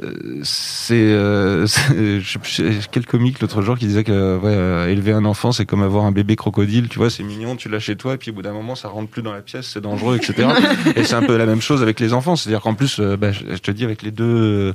c'est 0.43 0.95
euh, 0.95 1.67
quel 2.93 3.07
comique 3.07 3.41
l'autre 3.41 3.63
jour 3.63 3.77
qui 3.77 3.87
disait 3.87 4.05
que 4.05 4.37
ouais, 4.39 4.55
euh, 4.55 4.89
élever 4.89 5.13
un 5.13 5.25
enfant 5.25 5.51
c'est 5.51 5.67
comme 5.67 5.83
avoir 5.83 6.05
un 6.05 6.13
bébé 6.13 6.37
crocodile 6.37 6.89
tu 6.89 6.99
vois 6.99 7.11
c'est 7.11 7.23
mignon 7.23 7.57
tu 7.57 7.69
l'as 7.69 7.79
chez 7.79 7.97
toi 7.97 8.15
et 8.15 8.17
puis 8.17 8.31
au 8.31 8.35
bout 8.35 8.43
d'un 8.43 8.53
moment 8.53 8.75
ça 8.75 8.89
rentre 8.89 9.09
plus 9.09 9.23
dans 9.23 9.33
la 9.33 9.41
pièce 9.41 9.71
c'est 9.73 9.81
dangereux 9.81 10.17
etc 10.17 10.49
et 10.97 11.05
c'est 11.05 11.15
un 11.15 11.23
peu 11.23 11.37
la 11.37 11.47
même 11.47 11.61
chose 11.61 11.83
avec 11.83 11.99
les 11.99 12.13
enfants 12.13 12.37
c'est 12.37 12.49
à 12.49 12.53
dire 12.53 12.61
qu'en 12.61 12.75
plus 12.75 13.01
bah, 13.01 13.33
je 13.33 13.57
te 13.57 13.71
dis 13.71 13.85
avec 13.85 14.03
les 14.03 14.11
deux 14.11 14.73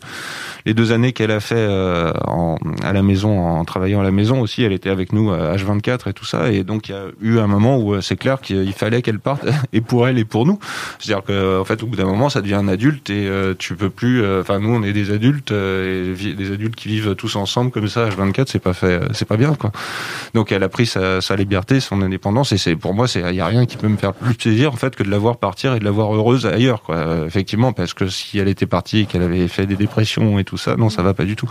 les 0.66 0.74
deux 0.74 0.92
années 0.92 1.14
qu'elle 1.14 1.32
a 1.32 1.40
fait 1.40 1.56
euh, 1.56 2.12
en, 2.26 2.58
à 2.84 2.92
la 2.92 3.02
maison 3.02 3.40
en 3.40 3.64
travaillant 3.64 4.02
à 4.02 4.04
la 4.04 4.12
maison 4.12 4.42
aussi 4.42 4.64
elle 4.64 4.74
était 4.74 4.90
avec 4.90 5.14
nous 5.14 5.32
à 5.32 5.56
H24 5.56 6.10
et 6.10 6.14
tout 6.14 6.26
ça 6.26 6.52
et 6.52 6.64
donc 6.64 6.90
il 6.90 6.92
y 6.94 6.96
a 6.96 7.06
eu 7.22 7.40
un 7.40 7.48
moment 7.48 7.78
où 7.78 8.02
c'est 8.02 8.18
clair 8.18 8.42
qu'il 8.42 8.74
fallait 8.74 9.02
qu'elle 9.02 9.20
parte 9.20 9.46
et 9.74 9.82
pour 9.82 10.08
elle 10.08 10.18
et 10.18 10.26
pour 10.26 10.46
nous. 10.46 10.60
C'est 11.00 11.12
à 11.12 11.16
dire 11.16 11.24
que 11.24 11.60
en 11.60 11.66
fait 11.66 11.84
au 11.84 11.88
bout 11.88 11.96
d'un 11.96 12.06
moment 12.06 12.30
ça 12.30 12.42
devient 12.42 12.56
un 12.56 12.68
adulte 12.68 13.10
et 13.10 13.28
euh, 13.28 13.54
tu 13.58 13.68
peux 13.74 13.89
plus 13.89 14.24
euh, 14.24 14.41
enfin 14.41 14.59
nous 14.59 14.70
on 14.70 14.84
est 14.84 14.93
des 14.93 15.11
adultes 15.11 15.51
euh, 15.51 16.15
des 16.15 16.51
adultes 16.51 16.76
qui 16.76 16.88
vivent 16.88 17.15
tous 17.15 17.36
ensemble 17.36 17.72
comme 17.72 17.88
ça 17.88 18.07
H24 18.09 18.45
c'est 18.47 18.59
pas 18.59 18.74
fait 18.74 18.88
euh, 18.88 19.07
c'est 19.13 19.28
pas 19.28 19.38
bien 19.38 19.55
quoi. 19.55 19.72
Donc 20.34 20.51
elle 20.51 20.63
a 20.63 20.70
pris 20.70 20.86
sa, 20.86 21.22
sa 21.22 21.36
liberté 21.36 21.80
son 21.80 22.01
indépendance 22.01 22.51
et 22.51 22.57
c'est 22.57 22.76
pour 22.76 22.93
moi 22.93 23.07
c'est 23.07 23.22
il 23.22 23.36
y 23.36 23.41
a 23.41 23.45
rien 23.45 23.65
qui 23.65 23.78
peut 23.78 23.88
me 23.88 23.97
faire 23.97 24.13
plus 24.13 24.34
plaisir 24.34 24.74
en 24.74 24.76
fait 24.78 24.95
que 24.95 25.03
de 25.03 25.09
la 25.09 25.17
voir 25.17 25.38
partir 25.38 25.74
et 25.76 25.80
de 25.80 25.86
la 25.86 25.91
voir 25.91 26.13
heureuse 26.13 26.45
ailleurs 26.45 26.82
quoi. 26.84 26.95
Euh, 26.95 27.26
effectivement 27.28 27.74
parce 27.74 27.93
que 27.93 28.07
si 28.07 28.39
elle 28.39 28.47
était 28.47 28.65
partie 28.65 28.99
et 28.99 29.05
qu'elle 29.05 29.24
avait 29.24 29.47
fait 29.47 29.65
des 29.65 29.76
dépressions 29.76 30.39
et 30.39 30.43
tout 30.43 30.57
ça 30.57 30.76
non 30.76 30.89
ça 30.89 31.01
va 31.01 31.13
pas 31.13 31.26
du 31.26 31.36
tout. 31.36 31.49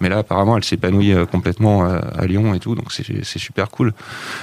Mais 0.00 0.08
là 0.08 0.18
apparemment 0.18 0.56
elle 0.56 0.64
s'épanouit 0.64 1.14
complètement 1.30 1.84
à 1.84 2.26
Lyon 2.26 2.54
et 2.54 2.60
tout 2.60 2.74
donc 2.74 2.92
c'est 2.92 3.38
super 3.38 3.70
cool. 3.70 3.92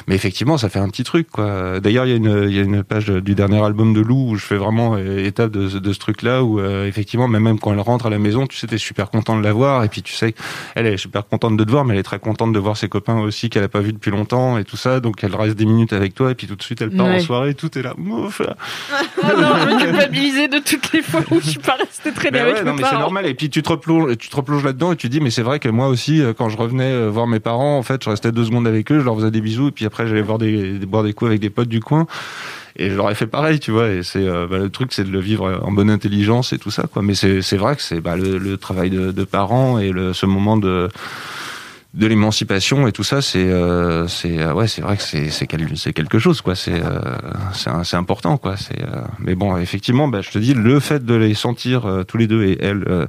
Mais 0.07 0.15
effectivement 0.15 0.57
ça 0.57 0.69
fait 0.69 0.79
un 0.79 0.89
petit 0.89 1.03
truc 1.03 1.29
quoi. 1.29 1.79
D'ailleurs 1.79 2.05
il 2.05 2.17
y 2.17 2.53
y 2.53 2.59
a 2.59 2.63
une 2.63 2.83
page 2.83 3.07
du 3.07 3.35
dernier 3.35 3.63
album 3.63 3.93
de 3.93 4.01
Lou 4.01 4.31
où 4.31 4.35
je 4.35 4.45
fais 4.45 4.57
vraiment 4.57 4.97
état 4.97 5.47
de, 5.47 5.67
de 5.67 5.93
ce 5.93 5.99
truc 5.99 6.21
là 6.21 6.43
où 6.43 6.59
euh, 6.59 6.87
effectivement 6.87 7.12
même 7.17 7.43
même 7.43 7.59
quand 7.59 7.71
elle 7.73 7.79
rentre 7.79 8.05
à 8.05 8.09
la 8.09 8.19
maison 8.19 8.47
tu 8.47 8.57
sais 8.57 8.67
t'es 8.67 8.77
super 8.77 9.09
content 9.09 9.37
de 9.37 9.43
la 9.43 9.53
voir 9.53 9.83
et 9.83 9.89
puis 9.89 10.01
tu 10.01 10.13
sais 10.13 10.33
elle 10.75 10.85
est 10.87 10.97
super 10.97 11.27
contente 11.27 11.57
de 11.57 11.63
te 11.63 11.71
voir 11.71 11.85
mais 11.85 11.93
elle 11.93 11.99
est 11.99 12.03
très 12.03 12.19
contente 12.19 12.53
de 12.53 12.59
voir 12.59 12.77
ses 12.77 12.89
copains 12.89 13.19
aussi 13.19 13.49
qu'elle 13.49 13.63
a 13.63 13.67
pas 13.69 13.79
vu 13.81 13.93
depuis 13.93 14.11
longtemps 14.11 14.57
et 14.57 14.63
tout 14.63 14.77
ça 14.77 14.99
donc 14.99 15.23
elle 15.23 15.35
reste 15.35 15.55
des 15.57 15.65
minutes 15.65 15.93
avec 15.93 16.13
toi 16.15 16.31
et 16.31 16.35
puis 16.35 16.47
tout 16.47 16.55
de 16.55 16.63
suite 16.63 16.81
elle 16.81 16.91
part 16.91 17.07
Ouais. 17.07 17.15
en 17.17 17.19
soirée 17.19 17.53
tout 17.55 17.77
est 17.77 17.81
là 17.81 17.93
Mouf. 17.97 18.41
Oh 18.41 19.23
non, 19.37 19.47
je 19.61 19.75
vais 19.75 19.85
culpabiliser 19.85 20.47
de 20.47 20.59
toutes 20.59 20.91
les 20.93 21.01
fois 21.01 21.21
où 21.31 21.39
je 21.39 21.49
suis 21.49 21.59
pas 21.59 21.75
restée 21.75 22.11
traîner 22.11 22.31
Ben 22.39 22.41
avec 22.43 22.53
ouais, 22.55 22.63
mes 22.63 22.69
non, 22.71 22.75
mais 22.75 22.83
c'est 22.89 22.97
normal. 22.97 23.25
Et 23.25 23.33
puis 23.33 23.49
tu 23.49 23.61
te 23.61 23.69
replonges, 23.69 24.17
tu 24.17 24.29
te 24.29 24.35
replonges 24.35 24.63
là-dedans 24.63 24.91
et 24.93 24.95
tu 24.95 25.09
dis, 25.09 25.19
mais 25.19 25.29
c'est 25.29 25.41
vrai 25.41 25.59
que 25.59 25.69
moi 25.69 25.87
aussi, 25.87 26.21
euh, 26.21 26.33
quand 26.33 26.49
je 26.49 26.57
revenais 26.57 26.91
euh, 26.91 27.09
voir 27.09 27.27
mes 27.27 27.39
parents, 27.39 27.77
en 27.77 27.83
fait, 27.83 28.03
je 28.03 28.09
restais 28.09 28.31
deux 28.31 28.45
secondes 28.45 28.67
avec 28.67 28.91
eux, 28.91 28.99
je 28.99 29.05
leur 29.05 29.15
faisais 29.15 29.31
des 29.31 29.41
bisous 29.41 29.67
et 29.67 29.71
puis 29.71 29.85
après 29.85 30.07
j'allais 30.07 30.21
voir 30.21 30.37
des, 30.37 30.79
des- 30.79 30.85
boire 30.85 31.03
des 31.03 31.13
coups 31.13 31.29
avec 31.29 31.39
des 31.41 31.49
potes 31.49 31.67
du 31.69 31.79
coin. 31.81 32.07
Et 32.75 32.89
ai 32.89 33.15
fait 33.15 33.27
pareil, 33.27 33.59
tu 33.59 33.71
vois. 33.71 33.89
Et 33.89 34.03
c'est 34.03 34.25
euh, 34.27 34.47
bah, 34.47 34.57
le 34.57 34.69
truc, 34.69 34.93
c'est 34.93 35.03
de 35.03 35.11
le 35.11 35.19
vivre 35.19 35.61
en 35.63 35.71
bonne 35.71 35.89
intelligence 35.89 36.53
et 36.53 36.57
tout 36.57 36.71
ça, 36.71 36.87
quoi. 36.91 37.01
Mais 37.01 37.15
c'est 37.15 37.41
c'est 37.41 37.57
vrai 37.57 37.75
que 37.75 37.81
c'est 37.81 38.01
bah, 38.01 38.15
le, 38.15 38.37
le 38.37 38.57
travail 38.57 38.89
de, 38.89 39.11
de 39.11 39.23
parents 39.23 39.77
et 39.79 39.91
le, 39.91 40.13
ce 40.13 40.25
moment 40.25 40.57
de 40.57 40.89
de 41.93 42.07
l'émancipation 42.07 42.87
et 42.87 42.91
tout 42.91 43.03
ça, 43.03 43.21
c'est 43.21 43.37
euh, 43.47 44.07
c'est 44.07 44.39
euh, 44.39 44.51
ouais, 44.53 44.67
c'est 44.67 44.81
vrai 44.81 44.97
que 44.97 45.03
c'est 45.03 45.29
c'est 45.29 45.45
quel- 45.45 45.77
c'est 45.77 45.93
quelque 45.93 46.17
chose 46.17 46.41
quoi. 46.41 46.55
C'est 46.55 46.81
euh, 46.83 46.99
c'est 47.83 47.95
important 47.97 48.37
quoi. 48.37 48.57
C'est 48.57 48.81
euh, 48.81 49.01
mais 49.19 49.35
bon, 49.35 49.57
effectivement, 49.57 50.07
bah, 50.07 50.21
je 50.21 50.31
te 50.31 50.39
dis 50.39 50.55
le 50.55 50.79
fait 50.79 51.05
de 51.05 51.13
les 51.13 51.35
sentir 51.35 51.85
euh, 51.85 52.03
tous 52.03 52.17
les 52.17 52.25
deux 52.25 52.45
et 52.45 52.57
elle 52.61 52.83
euh, 52.87 53.05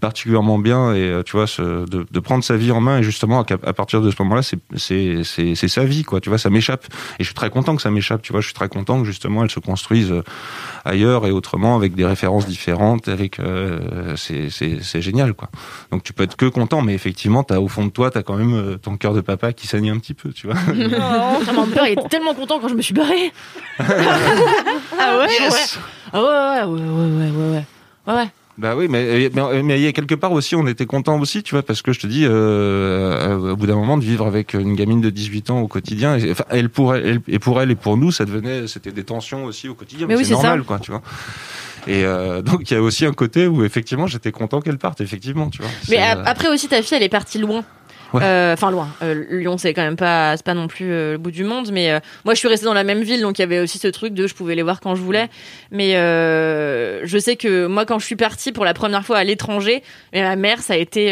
particulièrement 0.00 0.58
bien 0.58 0.92
et 0.92 1.22
tu 1.24 1.32
vois 1.32 1.46
de, 1.58 2.06
de 2.10 2.20
prendre 2.20 2.44
sa 2.44 2.56
vie 2.58 2.72
en 2.72 2.80
main 2.82 2.98
et 2.98 3.02
justement 3.02 3.40
à, 3.40 3.72
partir 3.72 4.02
de 4.02 4.10
ce 4.10 4.16
moment-là, 4.20 4.42
c'est 4.42 4.58
c'est 4.76 5.22
c'est 5.24 5.54
c'est 5.54 5.68
sa 5.68 5.84
vie 5.84 6.02
quoi. 6.02 6.20
Tu 6.20 6.28
vois, 6.28 6.38
ça 6.38 6.50
m'échappe 6.50 6.84
et 7.18 7.22
je 7.22 7.24
suis 7.24 7.34
très 7.34 7.48
content 7.48 7.74
que 7.74 7.80
ça 7.82 7.90
m'échappe. 7.90 8.20
Tu 8.20 8.32
vois, 8.32 8.42
je 8.42 8.46
suis 8.46 8.54
très 8.54 8.68
content 8.68 8.98
que 9.00 9.06
justement 9.06 9.44
elle 9.44 9.50
se 9.50 9.60
construise 9.60 10.12
ailleurs 10.84 11.26
et 11.26 11.30
autrement 11.30 11.74
avec 11.74 11.94
des 11.94 12.04
références 12.04 12.46
différentes. 12.46 13.08
Avec 13.08 13.40
c'est 14.16 14.50
c'est 14.50 14.82
c'est 14.82 15.00
génial 15.00 15.32
quoi. 15.32 15.48
Donc 15.90 16.02
tu 16.02 16.12
peux 16.12 16.24
être 16.24 16.36
que 16.36 16.46
content, 16.46 16.82
mais 16.82 16.92
effectivement, 16.94 17.42
t'as 17.42 17.58
au 17.60 17.68
fond 17.68 17.86
de 17.86 17.90
toi, 17.90 18.10
quand 18.26 18.34
même 18.36 18.54
euh, 18.54 18.76
ton 18.76 18.96
cœur 18.96 19.14
de 19.14 19.20
papa 19.22 19.52
qui 19.52 19.66
saigne 19.66 19.90
un 19.90 19.98
petit 19.98 20.14
peu, 20.14 20.30
tu 20.32 20.46
vois. 20.48 20.56
Putain, 20.66 21.52
mon 21.54 21.66
père 21.68 21.86
il 21.86 21.92
était 21.92 22.08
tellement 22.08 22.34
content 22.34 22.58
quand 22.60 22.68
je 22.68 22.74
me 22.74 22.82
suis 22.82 22.94
barrée. 22.94 23.32
Ah 24.98 25.18
ouais, 25.18 25.26
Yes 25.40 25.78
Ah 26.12 26.22
ouais, 26.22 26.64
ouais, 26.64 26.80
ouais, 26.80 26.80
ouais, 26.80 26.90
ouais, 26.90 27.30
ouais, 27.30 27.50
ouais. 27.56 27.64
Ouais, 28.06 28.14
ouais. 28.14 28.28
Bah 28.58 28.74
oui, 28.74 28.86
mais 28.88 29.28
mais 29.34 29.62
mais 29.62 29.78
il 29.78 29.84
y 29.84 29.86
a 29.86 29.92
quelque 29.92 30.14
part 30.14 30.32
aussi, 30.32 30.54
on 30.56 30.66
était 30.66 30.86
content 30.86 31.20
aussi, 31.20 31.42
tu 31.42 31.54
vois, 31.54 31.62
parce 31.62 31.82
que 31.82 31.92
je 31.92 32.00
te 32.00 32.06
dis, 32.06 32.24
euh, 32.24 32.30
euh, 32.30 33.52
au 33.52 33.56
bout 33.56 33.66
d'un 33.66 33.74
moment, 33.74 33.98
de 33.98 34.04
vivre 34.04 34.26
avec 34.26 34.54
une 34.54 34.74
gamine 34.74 35.02
de 35.02 35.10
18 35.10 35.50
ans 35.50 35.60
au 35.60 35.68
quotidien, 35.68 36.16
et, 36.16 36.30
enfin, 36.30 36.44
elle 36.48 36.70
pour 36.70 36.94
elle, 36.94 37.06
elle- 37.06 37.20
et 37.34 37.38
pour 37.38 37.60
elle 37.60 37.70
et 37.70 37.74
pour 37.74 37.98
nous, 37.98 38.12
ça 38.12 38.24
devenait, 38.24 38.66
c'était 38.66 38.92
des 38.92 39.04
tensions 39.04 39.44
aussi 39.44 39.68
au 39.68 39.74
quotidien, 39.74 40.06
Mais 40.06 40.14
mais, 40.14 40.20
oui, 40.20 40.24
c'est 40.24 40.30
c'est 40.34 40.40
ça. 40.40 40.46
normal, 40.48 40.62
quoi, 40.64 40.78
tu 40.78 40.90
vois. 40.90 41.02
Et 41.86 42.04
euh, 42.06 42.40
donc 42.40 42.70
il 42.70 42.74
y 42.74 42.76
a 42.78 42.82
aussi 42.82 43.04
un 43.04 43.12
côté 43.12 43.46
où 43.46 43.62
effectivement, 43.62 44.06
j'étais 44.06 44.32
content 44.32 44.62
qu'elle 44.62 44.78
parte, 44.78 45.02
effectivement, 45.02 45.50
tu 45.50 45.60
vois. 45.60 45.70
Mais 45.90 45.98
euh, 46.00 46.22
après 46.24 46.48
aussi, 46.48 46.66
ta 46.66 46.80
fille, 46.82 46.96
elle 46.96 47.02
est 47.02 47.08
partie 47.10 47.38
loin. 47.38 47.62
Ouais. 48.16 48.24
Euh, 48.24 48.52
Enfin 48.54 48.70
loin. 48.70 48.88
Euh, 49.02 49.24
Lyon, 49.30 49.58
c'est 49.58 49.74
quand 49.74 49.82
même 49.82 49.96
pas, 49.96 50.36
c'est 50.36 50.44
pas 50.44 50.54
non 50.54 50.66
plus 50.66 50.90
euh, 50.90 51.12
le 51.12 51.18
bout 51.18 51.30
du 51.30 51.44
monde. 51.44 51.70
Mais 51.72 52.00
moi, 52.24 52.34
je 52.34 52.38
suis 52.38 52.48
restée 52.48 52.66
dans 52.66 52.74
la 52.74 52.84
même 52.84 53.02
ville, 53.02 53.20
donc 53.20 53.38
il 53.38 53.42
y 53.42 53.44
avait 53.44 53.60
aussi 53.60 53.78
ce 53.78 53.88
truc 53.88 54.14
de 54.14 54.26
je 54.26 54.34
pouvais 54.34 54.54
les 54.54 54.62
voir 54.62 54.80
quand 54.80 54.94
je 54.94 55.02
voulais. 55.02 55.28
Mais 55.70 55.92
je 55.92 57.18
sais 57.18 57.36
que 57.36 57.66
moi, 57.66 57.84
quand 57.84 57.98
je 57.98 58.06
suis 58.06 58.16
partie 58.16 58.52
pour 58.52 58.64
la 58.64 58.74
première 58.74 59.04
fois 59.04 59.18
à 59.18 59.24
l'étranger, 59.24 59.82
ma 60.12 60.36
mère, 60.36 60.60
ça 60.60 60.74
a 60.74 60.76
été, 60.76 61.10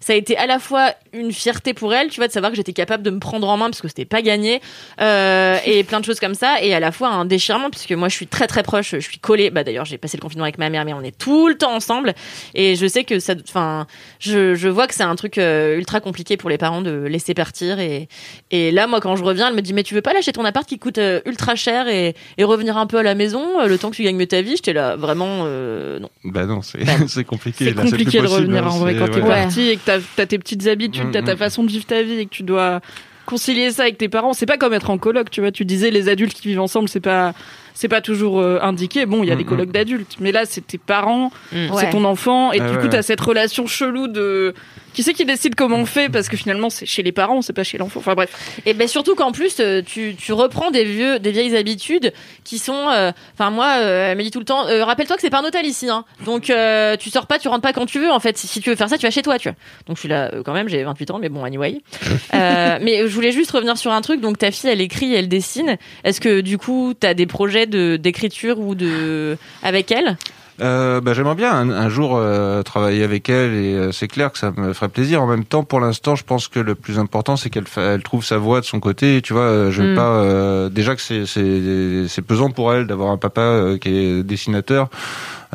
ça 0.00 0.12
a 0.12 0.16
été 0.16 0.36
à 0.36 0.46
la 0.46 0.58
fois 0.58 0.94
une 1.12 1.32
fierté 1.32 1.74
pour 1.74 1.94
elle, 1.94 2.08
tu 2.08 2.16
vois, 2.20 2.28
de 2.28 2.32
savoir 2.32 2.50
que 2.50 2.56
j'étais 2.56 2.72
capable 2.72 3.02
de 3.02 3.10
me 3.10 3.18
prendre 3.18 3.48
en 3.48 3.56
main 3.56 3.66
parce 3.66 3.80
que 3.80 3.88
c'était 3.88 4.04
pas 4.04 4.22
gagné, 4.22 4.60
euh, 5.00 5.56
et 5.64 5.84
plein 5.84 6.00
de 6.00 6.04
choses 6.04 6.20
comme 6.20 6.34
ça, 6.34 6.62
et 6.62 6.74
à 6.74 6.80
la 6.80 6.92
fois 6.92 7.08
un 7.08 7.24
déchirement 7.24 7.70
puisque 7.70 7.92
moi, 7.92 8.08
je 8.08 8.14
suis 8.14 8.26
très 8.26 8.46
très 8.46 8.62
proche, 8.62 8.90
je 8.92 8.98
suis 8.98 9.18
collée. 9.18 9.50
Bah 9.50 9.64
d'ailleurs, 9.64 9.84
j'ai 9.84 9.98
passé 9.98 10.16
le 10.16 10.22
confinement 10.22 10.44
avec 10.44 10.58
ma 10.58 10.70
mère, 10.70 10.84
mais 10.84 10.92
on 10.92 11.02
est 11.02 11.16
tout 11.16 11.48
le 11.48 11.56
temps 11.56 11.74
ensemble, 11.74 12.14
et 12.54 12.76
je 12.76 12.86
sais 12.86 13.04
que 13.04 13.18
ça, 13.18 13.34
enfin, 13.48 13.86
je, 14.20 14.54
je 14.54 14.68
vois 14.68 14.86
que 14.86 14.94
c'est 14.94 15.02
un 15.02 15.16
truc 15.16 15.36
ultra 15.38 16.00
compliqué 16.00 16.36
pour 16.38 16.48
les 16.48 16.56
parents 16.58 16.80
de 16.80 17.04
laisser 17.06 17.34
partir. 17.34 17.78
Et, 17.78 18.08
et 18.50 18.70
là, 18.70 18.86
moi, 18.86 19.00
quand 19.00 19.16
je 19.16 19.22
reviens, 19.22 19.48
elle 19.48 19.54
me 19.54 19.60
dit 19.60 19.74
Mais 19.74 19.82
tu 19.82 19.94
veux 19.94 20.02
pas 20.02 20.12
lâcher 20.12 20.32
ton 20.32 20.44
appart 20.44 20.66
qui 20.66 20.78
coûte 20.78 20.98
euh, 20.98 21.20
ultra 21.26 21.54
cher 21.54 21.88
et, 21.88 22.14
et 22.38 22.44
revenir 22.44 22.76
un 22.78 22.86
peu 22.86 22.98
à 22.98 23.02
la 23.02 23.14
maison 23.14 23.60
euh, 23.60 23.66
le 23.66 23.76
temps 23.76 23.90
que 23.90 23.96
tu 23.96 24.02
gagnes 24.04 24.16
mieux 24.16 24.26
ta 24.26 24.40
vie? 24.40 24.56
J'étais 24.56 24.72
là, 24.72 24.96
vraiment, 24.96 25.42
euh, 25.44 25.98
non. 25.98 26.08
Bah 26.24 26.46
non, 26.46 26.62
c'est 26.62 26.84
Bah, 26.84 26.92
c'est 27.08 27.24
compliqué. 27.24 27.66
C'est 27.66 27.74
là, 27.74 27.82
compliqué 27.82 28.18
de 28.18 28.24
possible, 28.24 28.28
revenir 28.28 28.66
hein, 28.66 28.70
en 28.70 28.78
vrai 28.78 28.94
quand 28.96 29.08
t'es 29.08 29.20
ouais. 29.20 29.28
parti 29.28 29.68
et 29.68 29.76
que 29.76 29.82
t'as 29.84 29.98
as 30.22 30.26
tes 30.26 30.38
petites 30.38 30.66
habitudes, 30.66 31.08
Mm, 31.08 31.12
t'as 31.12 31.22
ta 31.22 31.34
mm. 31.34 31.38
façon 31.38 31.64
de 31.64 31.70
vivre 31.70 31.86
ta 31.86 32.02
vie 32.02 32.18
et 32.20 32.26
que 32.26 32.30
tu 32.30 32.42
dois 32.42 32.80
concilier 33.26 33.70
ça 33.70 33.82
avec 33.82 33.98
tes 33.98 34.08
parents. 34.08 34.32
C'est 34.32 34.46
pas 34.46 34.56
comme 34.56 34.72
être 34.72 34.90
en 34.90 34.98
coloc, 34.98 35.30
tu 35.30 35.40
vois. 35.40 35.52
Tu 35.52 35.64
disais 35.64 35.90
les 35.90 36.08
adultes 36.08 36.34
qui 36.34 36.48
vivent 36.48 36.60
ensemble, 36.60 36.88
c'est 36.88 37.00
pas 37.00 37.34
c'est 37.80 37.86
pas 37.88 38.00
toujours 38.00 38.40
euh, 38.40 38.58
indiqué. 38.60 39.06
Bon, 39.06 39.22
il 39.22 39.28
y 39.28 39.30
a 39.30 39.36
Mm, 39.36 39.38
des 39.38 39.44
colocs 39.44 39.70
d'adultes, 39.70 40.16
mais 40.18 40.32
là 40.32 40.42
c'est 40.46 40.66
tes 40.66 40.78
parents, 40.78 41.30
Mm. 41.52 41.68
c'est 41.78 41.90
ton 41.90 42.04
enfant 42.04 42.50
et 42.52 42.58
Ah 42.60 42.68
du 42.68 42.74
ouais, 42.76 42.82
coup 42.82 42.88
t'as 42.88 42.96
ouais. 42.98 43.02
cette 43.02 43.20
relation 43.20 43.68
chelou 43.68 44.08
de 44.08 44.52
qui 44.94 45.04
c'est 45.04 45.12
qui 45.12 45.24
décide 45.24 45.54
comment 45.54 45.76
on 45.76 45.86
fait 45.86 46.08
parce 46.08 46.28
que 46.28 46.36
finalement 46.36 46.70
c'est 46.70 46.86
chez 46.86 47.04
les 47.04 47.12
parents, 47.12 47.40
c'est 47.40 47.52
pas 47.52 47.62
chez 47.62 47.78
l'enfant. 47.78 48.00
Enfin 48.00 48.14
bref. 48.14 48.60
Et 48.66 48.74
ben 48.74 48.88
surtout 48.88 49.14
qu'en 49.14 49.30
plus, 49.30 49.58
euh, 49.60 49.80
tu, 49.86 50.16
tu 50.18 50.32
reprends 50.32 50.72
des 50.72 50.82
vieux, 50.84 51.20
des 51.20 51.30
vieilles 51.30 51.54
habitudes 51.56 52.12
qui 52.42 52.58
sont. 52.58 52.88
euh, 52.90 53.12
Enfin 53.34 53.50
moi, 53.50 53.76
euh, 53.78 54.10
elle 54.10 54.18
me 54.18 54.22
dit 54.24 54.32
tout 54.32 54.40
le 54.40 54.44
temps. 54.44 54.66
euh, 54.66 54.84
Rappelle-toi 54.84 55.14
que 55.14 55.22
c'est 55.22 55.30
pas 55.30 55.38
un 55.40 55.44
hôtel 55.44 55.64
ici, 55.66 55.88
hein. 55.88 56.04
Donc 56.24 56.50
euh, 56.50 56.96
tu 56.96 57.10
sors 57.10 57.26
pas, 57.28 57.38
tu 57.38 57.46
rentres 57.46 57.62
pas 57.62 57.72
quand 57.72 57.86
tu 57.86 58.00
veux. 58.00 58.10
En 58.10 58.18
fait, 58.18 58.36
si, 58.36 58.48
si 58.48 58.60
tu 58.60 58.70
veux 58.70 58.76
faire 58.76 58.88
ça, 58.88 58.98
tu 58.98 59.06
vas 59.06 59.10
chez 59.12 59.22
toi, 59.22 59.38
tu 59.38 59.48
vois. 59.50 59.56
Donc 59.86 59.96
je 59.98 60.00
suis 60.00 60.08
là 60.08 60.30
euh, 60.34 60.42
quand 60.42 60.52
même. 60.52 60.68
J'ai 60.68 60.82
28 60.82 61.10
ans, 61.12 61.18
mais 61.20 61.28
bon, 61.28 61.44
anyway. 61.44 61.80
Euh, 62.34 62.78
mais 62.82 63.00
je 63.08 63.14
voulais 63.14 63.32
juste 63.32 63.50
revenir 63.50 63.76
sur 63.78 63.90
un 63.92 64.00
truc. 64.00 64.20
Donc 64.20 64.38
ta 64.38 64.50
fille, 64.50 64.68
elle 64.70 64.80
écrit, 64.80 65.14
elle 65.14 65.28
dessine. 65.28 65.76
Est-ce 66.04 66.20
que 66.20 66.40
du 66.40 66.56
coup, 66.58 66.92
t'as 66.98 67.14
des 67.14 67.26
projets 67.26 67.66
de 67.66 67.67
d'écriture 67.68 68.58
ou 68.58 68.74
de 68.74 69.36
avec 69.62 69.90
elle? 69.92 70.16
Euh, 70.60 71.00
bah, 71.00 71.14
j'aimerais 71.14 71.36
bien 71.36 71.52
un, 71.52 71.70
un 71.70 71.88
jour 71.88 72.16
euh, 72.16 72.64
travailler 72.64 73.04
avec 73.04 73.28
elle 73.28 73.52
et 73.52 73.74
euh, 73.76 73.92
c'est 73.92 74.08
clair 74.08 74.32
que 74.32 74.38
ça 74.38 74.52
me 74.56 74.72
ferait 74.72 74.88
plaisir. 74.88 75.22
En 75.22 75.28
même 75.28 75.44
temps, 75.44 75.62
pour 75.62 75.78
l'instant, 75.78 76.16
je 76.16 76.24
pense 76.24 76.48
que 76.48 76.58
le 76.58 76.74
plus 76.74 76.98
important, 76.98 77.36
c'est 77.36 77.48
qu'elle 77.48 77.66
elle 77.76 78.02
trouve 78.02 78.24
sa 78.24 78.38
voie 78.38 78.58
de 78.60 78.64
son 78.64 78.80
côté. 78.80 79.22
Tu 79.22 79.32
vois, 79.34 79.70
je 79.70 79.82
veux 79.82 79.92
Mm. 79.92 79.96
pas 79.96 80.68
déjà 80.68 80.96
que 80.96 81.00
c'est 81.02 81.26
c'est 81.26 82.22
pesant 82.22 82.50
pour 82.50 82.72
elle 82.74 82.88
d'avoir 82.88 83.12
un 83.12 83.18
papa 83.18 83.74
qui 83.80 83.88
est 83.96 84.22
dessinateur. 84.24 84.88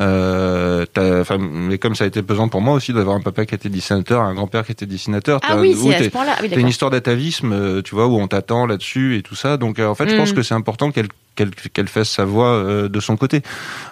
Euh, 0.00 0.86
mais 1.38 1.78
comme 1.78 1.94
ça 1.94 2.04
a 2.04 2.06
été 2.06 2.22
pesant 2.22 2.48
pour 2.48 2.60
moi 2.62 2.74
aussi 2.74 2.92
d'avoir 2.92 3.16
un 3.16 3.20
papa 3.20 3.44
qui 3.46 3.54
était 3.54 3.68
dessinateur, 3.68 4.22
un 4.22 4.34
grand-père 4.34 4.64
qui 4.64 4.72
était 4.72 4.86
dessinateur. 4.86 5.38
Ah 5.46 5.56
oui, 5.58 5.76
c'est 5.76 5.94
à 5.94 6.02
ce 6.04 6.08
point-là. 6.08 6.36
Oui, 6.42 6.48
une 6.56 6.68
histoire 6.68 6.90
d'atavisme, 6.90 7.82
tu 7.82 7.94
vois, 7.94 8.06
où 8.06 8.16
on 8.18 8.26
t'attend 8.26 8.66
là-dessus 8.66 9.16
et 9.18 9.22
tout 9.22 9.34
ça. 9.36 9.56
Donc, 9.58 9.78
en 9.78 9.94
fait, 9.94 10.08
je 10.08 10.14
Mm. 10.14 10.18
pense 10.18 10.32
que 10.32 10.42
c'est 10.42 10.54
important 10.54 10.90
qu'elle 10.90 11.08
qu'elle 11.34 11.50
qu'elle 11.54 11.88
fasse 11.88 12.08
sa 12.10 12.24
voix 12.24 12.48
euh, 12.54 12.88
de 12.88 13.00
son 13.00 13.16
côté. 13.16 13.42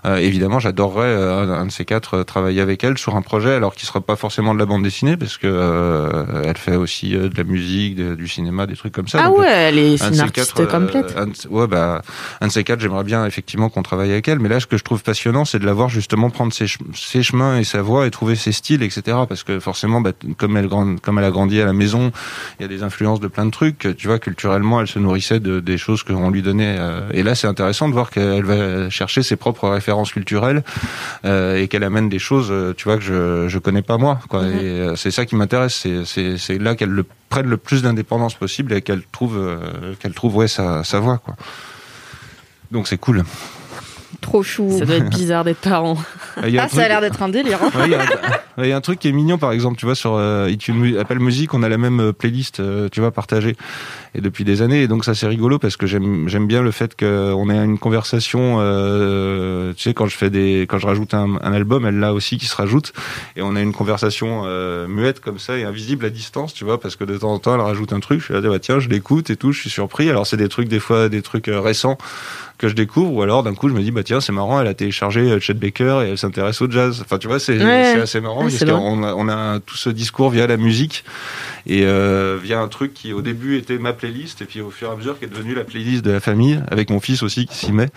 Euh, 0.05 0.17
évidemment, 0.17 0.59
j'adorerais 0.59 1.07
euh, 1.07 1.55
un, 1.55 1.67
de 1.67 1.71
ces 1.73 1.85
quatre 1.85 2.23
travailler 2.23 2.61
avec 2.61 2.85
elle 2.85 2.99
sur 2.99 3.17
un 3.17 3.23
projet, 3.23 3.55
alors 3.55 3.75
qu'il 3.75 3.87
sera 3.87 4.01
pas 4.01 4.17
forcément 4.17 4.55
de 4.55 4.59
la 4.59 4.67
bande 4.67 4.83
dessinée, 4.83 5.17
parce 5.17 5.37
que 5.39 5.47
euh, 5.47 6.43
elle 6.45 6.57
fait 6.57 6.77
aussi 6.77 7.17
euh, 7.17 7.29
de 7.29 7.37
la 7.37 7.45
musique, 7.45 7.97
de- 7.97 8.15
du 8.15 8.29
cinéma, 8.29 8.67
des 8.67 8.77
trucs 8.77 8.93
comme 8.93 9.09
ça. 9.09 9.19
Ah 9.23 9.29
Donc, 9.29 9.39
ouais, 9.39 9.49
elle 9.51 9.79
est, 9.79 9.97
une 10.03 10.21
artiste 10.21 10.55
quatre, 10.55 10.69
complète. 10.71 11.15
un 11.17 11.27
de 11.27 11.33
ouais, 11.49 11.67
bah, 11.67 12.03
un 12.41 12.47
de 12.47 12.53
ces 12.53 12.65
quatre, 12.65 12.81
j'aimerais 12.81 13.05
bien 13.05 13.25
effectivement 13.27 13.69
qu'on 13.69 13.83
travaille 13.83 14.11
avec 14.13 14.29
elle. 14.29 14.39
Mais 14.39 14.49
là, 14.49 14.61
ce 14.61 14.67
que 14.67 14.77
je 14.77 14.85
trouve 14.85 15.03
passionnant, 15.03 15.45
c'est 15.45 15.59
de 15.59 15.67
la 15.67 15.73
voir 15.73 15.89
justement 15.89 16.31
prendre 16.31 16.53
ses, 16.53 16.67
ses 16.95 17.23
chemins 17.23 17.59
et 17.59 17.65
sa 17.65 17.83
voix 17.83 18.07
et 18.07 18.11
trouver 18.11 18.37
ses 18.37 18.53
styles, 18.53 18.83
etc. 18.83 19.19
Parce 19.29 19.43
que 19.45 19.61
forcément, 19.61 20.01
bah, 20.01 20.13
comme 20.37 20.57
elle 20.57 20.69
grande, 20.69 21.01
comme 21.01 21.19
elle 21.19 21.25
a 21.25 21.31
grandi 21.31 21.61
à 21.61 21.65
la 21.65 21.73
maison, 21.73 22.13
il 22.59 22.63
y 22.63 22.65
a 22.65 22.69
des 22.69 22.83
influences 22.83 23.21
de 23.21 23.29
plein 23.29 23.47
de 23.47 23.51
trucs. 23.51 23.89
Tu 23.97 24.07
vois, 24.07 24.19
culturellement, 24.19 24.81
elle 24.81 24.87
se 24.89 24.99
nourrissait 24.99 25.41
de 25.41 25.61
des 25.61 25.79
choses 25.79 26.03
qu'on 26.03 26.31
lui 26.31 26.43
donnait. 26.43 26.77
euh, 26.79 27.09
et 27.13 27.23
là, 27.23 27.32
c'est 27.35 27.47
intéressant 27.47 27.89
de 27.89 27.95
voir 27.95 28.11
qu'elle 28.11 28.45
va 28.45 28.91
chercher 28.91 29.23
ses 29.23 29.37
propres 29.37 29.69
références 29.69 30.13
culturelles 30.13 30.63
euh, 31.25 31.57
et 31.57 31.69
qu'elle 31.69 31.85
amène 31.85 32.09
des 32.09 32.19
choses, 32.19 32.49
euh, 32.51 32.75
tu 32.77 32.85
vois, 32.85 32.97
que 32.97 33.03
je 33.03 33.49
je 33.49 33.59
connais 33.59 33.83
pas 33.83 33.99
moi. 33.99 34.21
Quoi. 34.29 34.43
Mhm. 34.43 34.59
Et 34.59 34.65
euh, 34.65 34.97
c'est 34.97 35.11
ça 35.11 35.27
qui 35.27 35.37
m'intéresse. 35.37 35.87
C'est 36.05 36.59
là 36.59 36.75
qu'elle 36.75 36.91
le 36.91 37.05
prenne 37.29 37.47
le 37.47 37.57
plus 37.57 37.83
d'indépendance 37.83 38.35
possible 38.35 38.73
et 38.73 38.83
qu'elle 38.83 39.03
trouve 39.11 39.39
qu'elle 40.01 40.13
trouve 40.15 40.37
ouais 40.37 40.49
sa 40.49 40.85
sa 40.85 41.01
quoi. 41.01 41.37
Donc 42.71 42.89
c'est 42.89 42.99
cool. 42.99 43.25
Trop 44.23 44.43
chou. 44.43 44.75
Ça 44.79 44.87
doit 44.87 44.95
être 44.97 45.11
bizarre 45.17 45.45
d'être 45.45 45.59
parent. 45.59 45.99
Un 46.39 46.57
Ah, 46.57 46.69
ça 46.69 46.85
a 46.85 46.89
l'air 46.89 47.01
d'être 47.03 47.23
un 47.23 47.29
délire. 47.29 47.59
hein. 47.63 47.71
Ouais, 47.77 47.85
Il 47.87 47.91
y, 47.93 47.95
a 47.95 48.01
un- 48.01 48.63
il 48.65 48.69
y 48.69 48.73
a 48.73 48.77
un 48.77 48.81
truc 48.81 48.99
qui 48.99 49.09
est 49.09 49.13
mignon, 49.13 49.37
par 49.37 49.53
exemple, 49.53 49.77
tu 49.79 49.85
vois, 49.85 49.95
sur 49.95 50.15
euh, 50.15 50.49
iTunes 50.51 50.97
Apple 50.99 51.19
Music, 51.19 51.53
on 51.55 51.63
a 51.63 51.69
la 51.69 51.77
même 51.79 52.01
euh, 52.01 52.13
playlist, 52.13 52.61
euh, 52.61 52.89
tu 52.91 53.01
vois, 53.01 53.11
partagée, 53.11 53.57
et 54.15 54.21
depuis 54.21 54.45
des 54.45 54.63
années. 54.63 54.83
Et 54.83 54.89
donc 54.89 55.05
ça, 55.05 55.15
c'est 55.15 55.27
rigolo 55.27 55.59
parce 55.59 55.77
que 55.77 55.87
j'aime 55.87 56.29
j'aime 56.29 56.47
bien 56.47 56.63
le 56.63 56.71
fait 56.71 56.97
qu'on 56.99 57.51
ait 57.51 57.57
une 57.65 57.79
conversation. 57.79 58.59
Euh, 58.61 59.73
tu 59.75 59.83
sais, 59.83 59.95
quand 59.95 60.07
je 60.07 60.17
fais 60.17 60.31
des, 60.31 60.67
quand 60.69 60.79
je 60.79 60.87
rajoute 60.87 61.15
un, 61.15 61.37
un 61.43 61.53
album, 61.53 61.85
elle 61.87 61.99
là 61.99 62.13
aussi 62.15 62.39
qui 62.39 62.47
se 62.47 62.57
rajoute, 62.57 62.93
et 63.37 63.43
on 63.43 63.57
a 63.57 63.61
une 63.61 63.73
conversation 63.73 64.43
euh, 64.47 64.87
muette 64.87 65.21
comme 65.21 65.39
ça 65.39 65.57
et 65.59 65.65
invisible 65.65 66.07
à 66.07 66.11
distance, 66.11 66.55
tu 66.55 66.65
vois, 66.65 66.81
parce 66.81 66.97
que 66.97 67.05
de 67.05 67.17
temps 67.19 67.33
en 67.33 67.39
temps, 67.39 67.55
elle 67.55 67.61
rajoute 67.61 67.93
un 67.93 68.01
truc. 68.01 68.21
Je 68.21 68.25
suis 68.27 68.35
là, 68.35 68.41
bah 68.41 68.59
tiens, 68.61 68.79
je 68.79 68.89
l'écoute 68.89 69.31
et 69.31 69.37
tout, 69.37 69.53
je 69.53 69.61
suis 69.61 69.71
surpris. 69.71 70.09
Alors 70.11 70.27
c'est 70.27 70.37
des 70.37 70.49
trucs 70.49 70.69
des 70.69 70.81
fois, 70.81 71.09
des 71.09 71.23
trucs 71.23 71.49
euh, 71.49 71.61
récents 71.61 71.99
que 72.59 72.69
je 72.69 72.75
découvre, 72.75 73.13
ou 73.13 73.23
alors 73.23 73.43
d'un 73.43 73.55
coup 73.55 73.69
je 73.69 73.75
me 73.75 73.81
dis 73.83 73.91
bah 73.91 74.03
tiens 74.05 74.21
c'est 74.21 74.33
marrant, 74.33 74.61
elle 74.61 74.67
a 74.69 74.75
téléchargé 74.75 75.21
euh, 75.21 75.41
Chet 75.41 75.55
Baker 75.55 76.03
et 76.05 76.11
elle 76.11 76.19
s'intéresse 76.19 76.61
au 76.63 76.71
jazz. 76.71 77.01
Enfin 77.05 77.19
tu 77.19 77.27
vois 77.27 77.39
c'est 77.41 77.59
Ouais. 77.59 78.01
assez 78.01 78.21
marrant 78.21 78.43
parce 78.43 78.65
qu'on 78.65 79.03
a, 79.03 79.15
on 79.15 79.29
a 79.29 79.59
tout 79.61 79.77
ce 79.77 79.91
discours 79.91 80.31
via 80.31 80.47
la 80.47 80.57
musique 80.57 81.05
et 81.67 81.83
euh, 81.85 82.39
via 82.43 82.61
un 82.61 82.69
truc 82.69 82.95
qui 82.95 83.13
au 83.13 83.23
début 83.23 83.57
était 83.59 83.79
ma 83.79 83.93
playlist 83.93 84.43
et 84.43 84.45
puis 84.45 84.61
au 84.61 84.71
fur 84.71 84.89
et 84.89 84.93
à 84.93 84.97
mesure 84.97 85.19
qui 85.19 85.25
est 85.25 85.29
devenu 85.29 85.55
la 85.55 85.65
playlist 85.65 86.05
de 86.05 86.11
la 86.13 86.21
famille 86.21 86.61
avec 86.71 86.91
mon 86.91 87.01
fils 87.01 87.23
aussi 87.23 87.47
qui 87.47 87.57
s'y 87.57 87.73
met. 87.73 87.89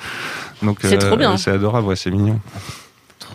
Donc 0.63 0.79
C'est 0.81 0.97
trop 0.97 1.17
bien. 1.17 1.37
C'est 1.37 1.51
adorable, 1.51 1.87
ouais, 1.87 1.95
c'est 1.95 2.11
mignon. 2.11 2.39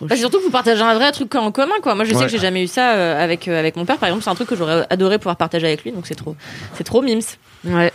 Bah, 0.01 0.07
c'est 0.11 0.17
surtout 0.17 0.39
que 0.39 0.43
vous 0.45 0.49
partagez 0.51 0.81
un 0.81 0.95
vrai 0.95 1.11
truc 1.11 1.35
en 1.35 1.51
commun, 1.51 1.75
quoi. 1.83 1.93
Moi, 1.93 2.05
je 2.05 2.11
sais 2.11 2.17
Ouais. 2.17 2.25
que 2.25 2.31
j'ai 2.31 2.39
jamais 2.39 2.63
eu 2.63 2.67
ça 2.67 2.93
euh, 2.93 3.23
avec 3.23 3.47
euh, 3.47 3.59
avec 3.59 3.75
mon 3.75 3.85
père, 3.85 3.97
par 3.97 4.07
exemple. 4.09 4.23
C'est 4.23 4.31
un 4.31 4.35
truc 4.35 4.47
que 4.49 4.55
j'aurais 4.55 4.87
adoré 4.89 5.19
pouvoir 5.19 5.35
partager 5.35 5.67
avec 5.67 5.83
lui, 5.83 5.91
donc 5.91 6.07
c'est 6.07 6.15
trop, 6.15 6.35
c'est 6.75 6.83
trop 6.83 7.01
mims. 7.03 7.19
Ouais. 7.65 7.91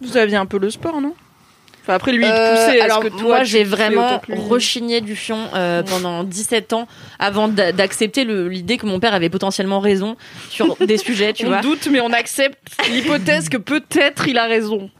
Vous 0.00 0.16
aviez 0.16 0.36
un 0.36 0.46
peu 0.46 0.58
le 0.58 0.70
sport, 0.70 1.00
non? 1.02 1.14
Enfin, 1.82 1.94
après, 1.94 2.12
lui, 2.12 2.24
il 2.24 2.30
te 2.30 2.34
Euh, 2.36 2.50
poussait. 2.66 2.80
alors 2.80 3.00
que 3.00 3.08
toi, 3.08 3.22
moi 3.22 3.44
j'ai 3.44 3.64
vraiment 3.64 4.20
rechigné 4.28 5.00
du 5.00 5.16
fion 5.16 5.38
euh, 5.54 5.82
pendant 5.82 6.24
17 6.24 6.72
ans 6.74 6.86
avant 7.18 7.48
d'a- 7.48 7.72
d'accepter 7.72 8.24
l'idée 8.24 8.76
que 8.76 8.86
mon 8.86 9.00
père 9.00 9.14
avait 9.14 9.30
potentiellement 9.30 9.80
raison 9.80 10.16
sur 10.50 10.76
des 10.86 10.98
sujets, 10.98 11.32
tu 11.32 11.46
on 11.46 11.48
vois. 11.48 11.60
doute, 11.62 11.88
mais 11.90 12.00
on 12.00 12.12
accepte 12.12 12.58
l'hypothèse 12.92 13.48
que 13.48 13.56
peut-être 13.56 14.28
il 14.28 14.36
a 14.38 14.44
raison. 14.46 14.90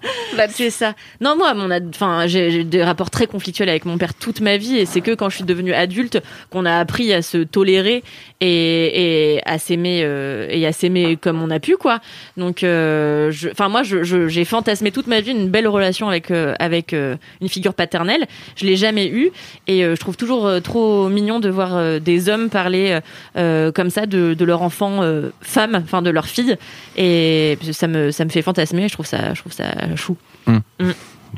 C'est 0.50 0.70
ça. 0.70 0.94
Non, 1.20 1.36
moi, 1.36 1.52
mon 1.54 1.70
enfin, 1.90 2.26
j'ai 2.26 2.64
des 2.64 2.82
rapports 2.82 3.10
très 3.10 3.26
conflictuels 3.26 3.68
avec 3.68 3.84
mon 3.84 3.98
père 3.98 4.14
toute 4.14 4.40
ma 4.40 4.56
vie, 4.56 4.76
et 4.78 4.86
c'est 4.86 5.00
que 5.02 5.12
quand 5.14 5.28
je 5.28 5.36
suis 5.36 5.44
devenue 5.44 5.74
adulte 5.74 6.22
qu'on 6.50 6.64
a 6.64 6.78
appris 6.78 7.12
à 7.12 7.20
se 7.22 7.38
tolérer 7.38 8.02
et, 8.40 9.34
et 9.36 9.40
à 9.44 9.58
s'aimer 9.58 10.00
euh, 10.02 10.46
et 10.48 10.66
à 10.66 10.72
s'aimer 10.72 11.16
comme 11.16 11.42
on 11.42 11.50
a 11.50 11.60
pu, 11.60 11.76
quoi. 11.76 12.00
Donc, 12.36 12.62
euh, 12.64 13.30
enfin, 13.52 13.68
moi, 13.68 13.82
je- 13.82 14.02
je- 14.02 14.28
j'ai 14.28 14.44
fantasmé 14.44 14.90
toute 14.92 15.06
ma 15.06 15.20
vie 15.20 15.32
une 15.32 15.48
belle 15.48 15.68
relation 15.68 16.08
avec 16.08 16.30
avec 16.70 16.92
euh, 16.94 17.16
une 17.40 17.48
figure 17.48 17.74
paternelle. 17.74 18.26
Je 18.56 18.64
l'ai 18.66 18.76
jamais 18.76 19.08
eue, 19.08 19.30
et 19.66 19.84
euh, 19.84 19.94
je 19.94 20.00
trouve 20.00 20.16
toujours 20.16 20.46
euh, 20.46 20.60
trop 20.60 21.08
mignon 21.08 21.40
de 21.40 21.48
voir 21.48 21.76
euh, 21.76 21.98
des 21.98 22.28
hommes 22.28 22.48
parler 22.50 22.98
comme 23.34 23.90
ça 23.90 24.06
de, 24.06 24.34
de 24.34 24.44
leur 24.44 24.62
enfant 24.62 25.02
euh, 25.02 25.30
femme, 25.40 25.80
enfin 25.82 26.02
de 26.02 26.10
leur 26.10 26.26
fille, 26.26 26.56
et 26.96 27.58
ça 27.72 27.86
me 27.88 28.10
ça 28.10 28.24
me 28.24 28.30
fait 28.30 28.42
fantasmer. 28.42 28.88
Je 28.88 28.92
trouve 28.94 29.06
ça 29.06 29.34
je 29.34 29.40
trouve 29.40 29.52
ça 29.52 29.72
chou. 29.96 30.16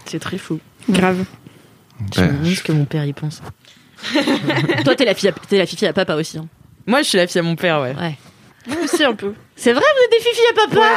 C'est 0.06 0.18
très 0.18 0.38
fou. 0.38 0.58
Grave. 0.88 1.24
Je 2.14 2.20
me 2.20 2.26
Ouais. 2.26 2.32
demande 2.32 2.54
ce 2.54 2.62
que 2.62 2.72
mon 2.72 2.84
père 2.84 3.04
y 3.04 3.12
pense. 3.12 3.42
Toi, 4.84 4.94
t'es 4.96 5.04
la 5.04 5.14
fille, 5.14 5.28
à, 5.28 5.32
t'es 5.32 5.58
la 5.58 5.66
fifi 5.66 5.86
à 5.86 5.92
papa 5.92 6.14
aussi. 6.16 6.38
hein. 6.38 6.46
Moi, 6.86 7.02
je 7.02 7.08
suis 7.08 7.18
la 7.18 7.26
fille 7.26 7.38
à 7.38 7.42
mon 7.42 7.54
père, 7.56 7.80
ouais. 7.80 7.94
Moi 8.66 8.76
aussi, 8.82 9.04
un 9.04 9.14
peu. 9.14 9.34
C'est 9.62 9.74
vrai, 9.74 9.84
vous 9.96 10.04
êtes 10.04 10.10
des 10.10 10.28
fifis 10.28 10.42
à 10.50 10.66
papa. 10.66 10.88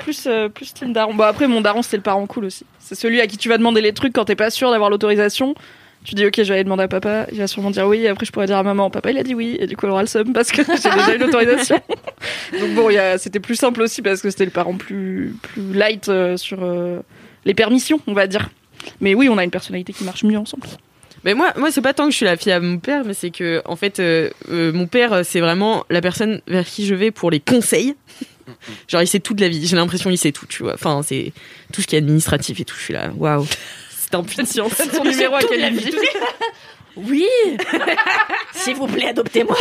Plus, 0.00 0.24
euh, 0.26 0.48
plus 0.48 0.74
team 0.74 0.92
daron. 0.92 1.14
Bon, 1.14 1.22
après, 1.22 1.46
mon 1.46 1.60
daron, 1.60 1.82
c'était 1.82 1.98
le 1.98 2.02
parent 2.02 2.26
cool 2.26 2.46
aussi. 2.46 2.66
C'est 2.80 2.96
celui 2.96 3.20
à 3.20 3.28
qui 3.28 3.36
tu 3.36 3.48
vas 3.48 3.58
demander 3.58 3.80
les 3.80 3.92
trucs 3.92 4.12
quand 4.12 4.24
t'es 4.24 4.34
pas 4.34 4.50
sûr 4.50 4.72
d'avoir 4.72 4.90
l'autorisation. 4.90 5.54
Tu 6.02 6.16
dis, 6.16 6.26
ok, 6.26 6.34
je 6.38 6.42
vais 6.42 6.54
aller 6.54 6.64
demander 6.64 6.82
à 6.82 6.88
papa. 6.88 7.26
Il 7.30 7.38
va 7.38 7.46
sûrement 7.46 7.70
dire 7.70 7.86
oui. 7.86 8.00
Et 8.00 8.08
après, 8.08 8.26
je 8.26 8.32
pourrais 8.32 8.46
dire 8.46 8.56
à 8.56 8.64
maman, 8.64 8.90
papa, 8.90 9.12
il 9.12 9.18
a 9.18 9.22
dit 9.22 9.36
oui. 9.36 9.56
Et 9.60 9.68
du 9.68 9.76
coup, 9.76 9.86
elle 9.86 9.92
aura 9.92 10.00
le 10.00 10.08
seum 10.08 10.32
parce 10.32 10.50
que 10.50 10.62
j'ai 10.66 10.90
déjà 10.90 11.14
eu 11.14 11.18
l'autorisation. 11.18 11.80
Donc 12.60 12.70
bon, 12.74 12.90
c'était 13.18 13.38
plus 13.38 13.54
simple 13.54 13.80
aussi 13.82 14.02
parce 14.02 14.20
que 14.20 14.30
c'était 14.30 14.46
le 14.46 14.50
parent 14.50 14.76
plus, 14.76 15.36
plus 15.40 15.72
light 15.72 16.08
euh, 16.08 16.36
sur 16.36 16.58
euh, 16.64 16.98
les 17.44 17.54
permissions, 17.54 18.00
on 18.08 18.14
va 18.14 18.26
dire. 18.26 18.50
Mais 19.00 19.14
oui, 19.14 19.28
on 19.28 19.38
a 19.38 19.44
une 19.44 19.52
personnalité 19.52 19.92
qui 19.92 20.02
marche 20.02 20.24
mieux 20.24 20.38
ensemble. 20.38 20.66
Mais 21.24 21.34
moi, 21.34 21.52
moi, 21.56 21.70
c'est 21.70 21.82
pas 21.82 21.94
tant 21.94 22.06
que 22.06 22.10
je 22.10 22.16
suis 22.16 22.26
la 22.26 22.36
fille 22.36 22.52
à 22.52 22.60
mon 22.60 22.78
père, 22.78 23.04
mais 23.04 23.14
c'est 23.14 23.30
que, 23.30 23.62
en 23.64 23.76
fait, 23.76 24.00
euh, 24.00 24.30
euh, 24.50 24.72
mon 24.72 24.86
père, 24.86 25.12
euh, 25.12 25.22
c'est 25.24 25.40
vraiment 25.40 25.84
la 25.88 26.00
personne 26.00 26.40
vers 26.48 26.64
qui 26.64 26.86
je 26.86 26.94
vais 26.94 27.10
pour 27.10 27.30
les 27.30 27.40
conseils. 27.40 27.94
Genre, 28.88 29.02
il 29.02 29.06
sait 29.06 29.20
tout 29.20 29.34
de 29.34 29.40
la 29.40 29.48
vie. 29.48 29.66
J'ai 29.66 29.76
l'impression 29.76 30.10
qu'il 30.10 30.18
sait 30.18 30.32
tout, 30.32 30.46
tu 30.46 30.62
vois. 30.62 30.74
Enfin, 30.74 31.00
c'est 31.04 31.32
tout 31.72 31.80
ce 31.80 31.86
qui 31.86 31.94
est 31.94 31.98
administratif 31.98 32.58
et 32.60 32.64
tout. 32.64 32.76
Je 32.76 32.82
suis 32.82 32.94
là, 32.94 33.10
waouh. 33.16 33.46
C'est 33.90 34.14
impatient. 34.14 34.68
Son 34.68 35.04
numéro 35.04 35.34
à 35.36 35.42
quelle 35.42 35.72
vie 35.72 35.92
Oui. 36.96 37.26
S'il 38.52 38.76
vous 38.76 38.86
plaît, 38.86 39.08
adoptez-moi. 39.08 39.56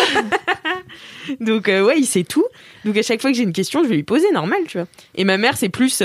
Donc, 1.39 1.69
euh, 1.69 1.83
ouais, 1.83 1.97
il 1.97 2.05
sait 2.05 2.23
tout. 2.23 2.45
Donc, 2.83 2.97
à 2.97 3.03
chaque 3.03 3.21
fois 3.21 3.31
que 3.31 3.37
j'ai 3.37 3.43
une 3.43 3.53
question, 3.53 3.83
je 3.83 3.89
vais 3.89 3.95
lui 3.95 4.03
poser, 4.03 4.29
normal, 4.31 4.59
tu 4.67 4.77
vois. 4.77 4.87
Et 5.15 5.23
ma 5.23 5.37
mère, 5.37 5.55
c'est 5.55 5.69
plus. 5.69 6.01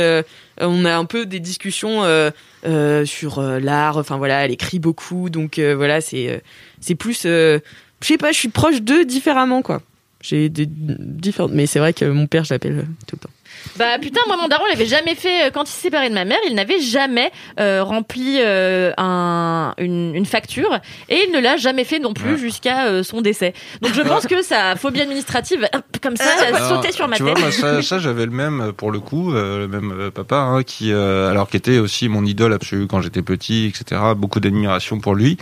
On 0.61 0.85
a 0.85 0.97
un 0.97 1.05
peu 1.05 1.27
des 1.27 1.41
discussions 1.41 2.05
euh, 2.05 2.31
euh, 2.67 3.05
sur 3.05 3.39
euh, 3.39 3.59
l'art. 3.59 3.97
Enfin, 3.97 4.17
voilà, 4.17 4.45
elle 4.45 4.51
écrit 4.51 4.79
beaucoup. 4.79 5.31
Donc, 5.31 5.59
voilà, 5.59 6.01
c'est 6.01 6.43
c'est 6.81 6.95
plus. 6.95 7.23
je 7.23 7.61
sais 8.01 8.19
pas, 8.19 8.33
je 8.33 8.39
suis 8.39 8.49
proche 8.49 8.83
d'eux 8.83 9.05
différemment, 9.05 9.63
quoi. 9.63 9.83
J'ai 10.21 10.49
des 10.49 10.67
différentes. 10.67 11.53
Mais 11.53 11.67
c'est 11.67 11.79
vrai 11.79 11.93
que 11.93 12.05
mon 12.05 12.27
père, 12.27 12.45
je 12.45 12.55
l'appelle 12.55 12.87
tout 13.07 13.17
le 13.17 13.21
temps. 13.21 13.36
Bah 13.79 13.99
putain, 14.01 14.21
moi 14.27 14.37
mon 14.41 14.49
daron 14.49 14.65
il 14.71 14.73
avait 14.75 14.87
jamais 14.87 15.15
fait 15.15 15.47
euh, 15.47 15.51
quand 15.51 15.65
il 15.65 15.73
s'est 15.73 15.83
séparé 15.83 16.09
de 16.09 16.15
ma 16.15 16.25
mère, 16.25 16.39
il 16.47 16.55
n'avait 16.55 16.81
jamais 16.81 17.31
euh, 17.61 17.83
rempli 17.83 18.37
euh, 18.41 18.93
un, 18.97 19.75
une, 19.79 20.15
une 20.15 20.27
facture 20.27 20.79
et 21.09 21.19
il 21.27 21.33
ne 21.33 21.41
l'a 21.41 21.57
jamais 21.57 21.85
fait 21.85 21.99
non 21.99 22.15
plus 22.15 22.39
jusqu'à 22.39 22.87
euh, 22.87 23.03
son 23.03 23.21
décès. 23.21 23.53
Donc 23.83 23.93
je 23.95 24.03
pense 24.03 24.27
que 24.27 24.43
sa 24.43 24.77
phobie 24.77 25.01
administrative, 25.01 25.69
hop, 25.75 25.83
comme 26.03 26.17
ça, 26.17 26.25
elle 26.47 26.55
a 26.55 26.57
Alors, 26.59 26.69
sauté 26.83 26.93
sur 26.93 27.09
ma 27.09 27.17
tu 27.17 27.25
tête. 27.25 27.33
vois, 27.33 27.41
moi, 27.41 27.53
ça, 27.53 27.83
ça, 27.83 27.99
j'avais 27.99 28.25
le 28.25 28.33
même 28.33 28.73
pour 28.77 28.91
le 28.91 29.01
coup, 29.01 29.33
euh, 29.35 29.61
le 29.61 29.69
même 29.69 29.93
euh, 29.93 30.11
papa, 30.11 30.37
hein, 30.37 30.63
qui, 30.63 30.93
euh, 30.93 31.31
alors 31.31 31.49
qui 31.49 31.57
était 31.57 31.79
aussi 31.79 32.09
mon 32.09 32.25
idole 32.25 32.53
absolue 32.53 32.87
quand 32.87 33.01
j'étais 33.03 33.23
petit, 33.23 33.67
etc. 33.67 34.01
Beaucoup 34.17 34.41
d'admiration 34.41 34.99
pour 35.01 35.15
lui. 35.15 35.37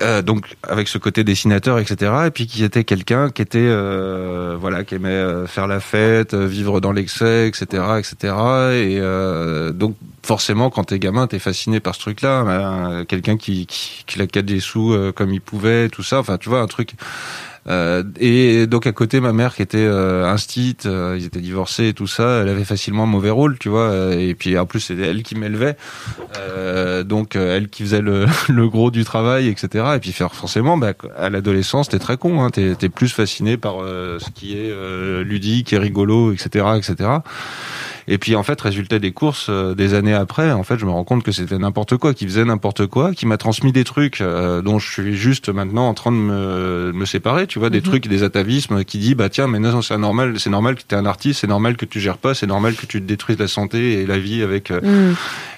Euh, 0.00 0.22
donc 0.22 0.56
avec 0.62 0.86
ce 0.86 0.98
côté 0.98 1.24
dessinateur, 1.24 1.78
etc. 1.80 2.12
Et 2.26 2.30
puis 2.30 2.46
qui 2.46 2.62
était 2.62 2.84
quelqu'un 2.84 3.30
qui 3.30 3.42
était, 3.42 3.58
euh, 3.58 4.56
voilà, 4.58 4.84
qui 4.84 4.94
aimait 4.94 5.08
euh, 5.08 5.46
faire 5.48 5.66
la 5.66 5.80
fête, 5.80 6.32
euh, 6.32 6.46
vivre 6.46 6.80
dans 6.80 6.92
l'excès, 6.92 7.48
etc., 7.48 7.82
etc. 7.98 8.34
Et 8.72 8.98
euh, 9.00 9.72
donc 9.72 9.96
forcément, 10.22 10.70
quand 10.70 10.84
t'es 10.84 11.00
gamin, 11.00 11.26
t'es 11.26 11.40
fasciné 11.40 11.80
par 11.80 11.96
ce 11.96 12.00
truc-là. 12.00 12.44
Euh, 12.46 13.04
quelqu'un 13.04 13.36
qui, 13.36 13.66
qui, 13.66 14.04
qui 14.06 14.18
la 14.18 14.26
des 14.26 14.60
sous 14.60 14.92
euh, 14.92 15.12
comme 15.12 15.32
il 15.34 15.40
pouvait, 15.40 15.88
tout 15.88 16.04
ça. 16.04 16.20
Enfin, 16.20 16.38
tu 16.38 16.48
vois, 16.48 16.60
un 16.60 16.66
truc 16.68 16.92
et 18.20 18.66
donc 18.66 18.86
à 18.86 18.92
côté, 18.92 19.20
ma 19.20 19.32
mère 19.32 19.54
qui 19.54 19.62
était 19.62 19.78
euh, 19.78 20.26
instite, 20.26 20.86
euh, 20.86 21.16
ils 21.18 21.24
étaient 21.24 21.40
divorcés 21.40 21.88
et 21.88 21.94
tout 21.94 22.06
ça, 22.06 22.40
elle 22.42 22.48
avait 22.48 22.64
facilement 22.64 23.04
un 23.04 23.06
mauvais 23.06 23.30
rôle, 23.30 23.58
tu 23.58 23.68
vois. 23.70 23.88
euh, 23.90 24.12
Et 24.18 24.34
puis 24.34 24.58
en 24.58 24.66
plus, 24.66 24.80
c'était 24.80 25.02
elle 25.06 25.22
qui 25.22 25.34
m'élevait, 25.34 25.76
Euh, 26.36 27.04
donc 27.04 27.36
euh, 27.36 27.56
elle 27.56 27.68
qui 27.68 27.82
faisait 27.84 28.00
le, 28.02 28.26
le 28.48 28.68
gros 28.68 28.90
du 28.90 29.04
travail, 29.04 29.48
etc. 29.48 29.84
Et 29.96 29.98
puis 29.98 30.12
forcément, 30.12 30.76
bah, 30.76 30.92
à 31.16 31.30
l'adolescence, 31.30 31.88
t'es 31.88 31.98
très 31.98 32.16
con, 32.16 32.42
hein, 32.44 32.50
t'es 32.50 32.88
plus 32.88 33.08
fasciné 33.08 33.56
par 33.56 33.76
euh, 33.82 34.18
ce 34.18 34.30
qui 34.30 34.52
est 34.54 34.70
euh, 34.70 35.22
ludique 35.24 35.72
et 35.72 35.78
rigolo, 35.78 36.32
etc., 36.32 36.66
etc. 36.76 37.10
Et 38.08 38.18
puis 38.18 38.36
en 38.36 38.42
fait, 38.42 38.60
résultat 38.60 38.98
des 38.98 39.12
courses, 39.12 39.46
euh, 39.48 39.74
des 39.74 39.94
années 39.94 40.14
après, 40.14 40.52
en 40.52 40.62
fait, 40.62 40.78
je 40.78 40.86
me 40.86 40.90
rends 40.90 41.04
compte 41.04 41.22
que 41.22 41.32
c'était 41.32 41.58
n'importe 41.58 41.96
quoi, 41.96 42.14
qui 42.14 42.26
faisait 42.26 42.44
n'importe 42.44 42.86
quoi, 42.86 43.12
qui 43.12 43.26
m'a 43.26 43.36
transmis 43.36 43.72
des 43.72 43.84
trucs 43.84 44.20
euh, 44.20 44.62
dont 44.62 44.78
je 44.78 44.90
suis 44.90 45.16
juste 45.16 45.48
maintenant 45.48 45.88
en 45.88 45.94
train 45.94 46.12
de 46.12 46.16
me, 46.16 46.92
me 46.92 47.04
séparer, 47.04 47.46
tu 47.46 47.58
vois, 47.58 47.70
des 47.70 47.82
trucs, 47.82 48.06
des 48.08 48.22
atavismes 48.22 48.84
qui 48.84 48.98
dit 48.98 49.14
bah 49.14 49.28
tiens, 49.28 49.48
mais 49.48 49.58
non, 49.58 49.82
c'est 49.82 49.98
normal, 49.98 50.38
c'est 50.38 50.50
normal 50.50 50.76
que 50.76 50.82
tu 50.86 50.94
es 50.94 50.98
un 50.98 51.06
artiste, 51.06 51.40
c'est 51.40 51.46
normal 51.46 51.76
que 51.76 51.84
tu 51.84 52.00
gères 52.00 52.18
pas, 52.18 52.34
c'est 52.34 52.46
normal 52.46 52.74
que 52.74 52.86
tu 52.86 53.00
te 53.00 53.06
détruises 53.06 53.38
la 53.38 53.48
santé 53.48 54.00
et 54.00 54.06
la 54.06 54.18
vie 54.18 54.42
avec. 54.42 54.70
euh, 54.70 54.80
Mm. 54.84 55.14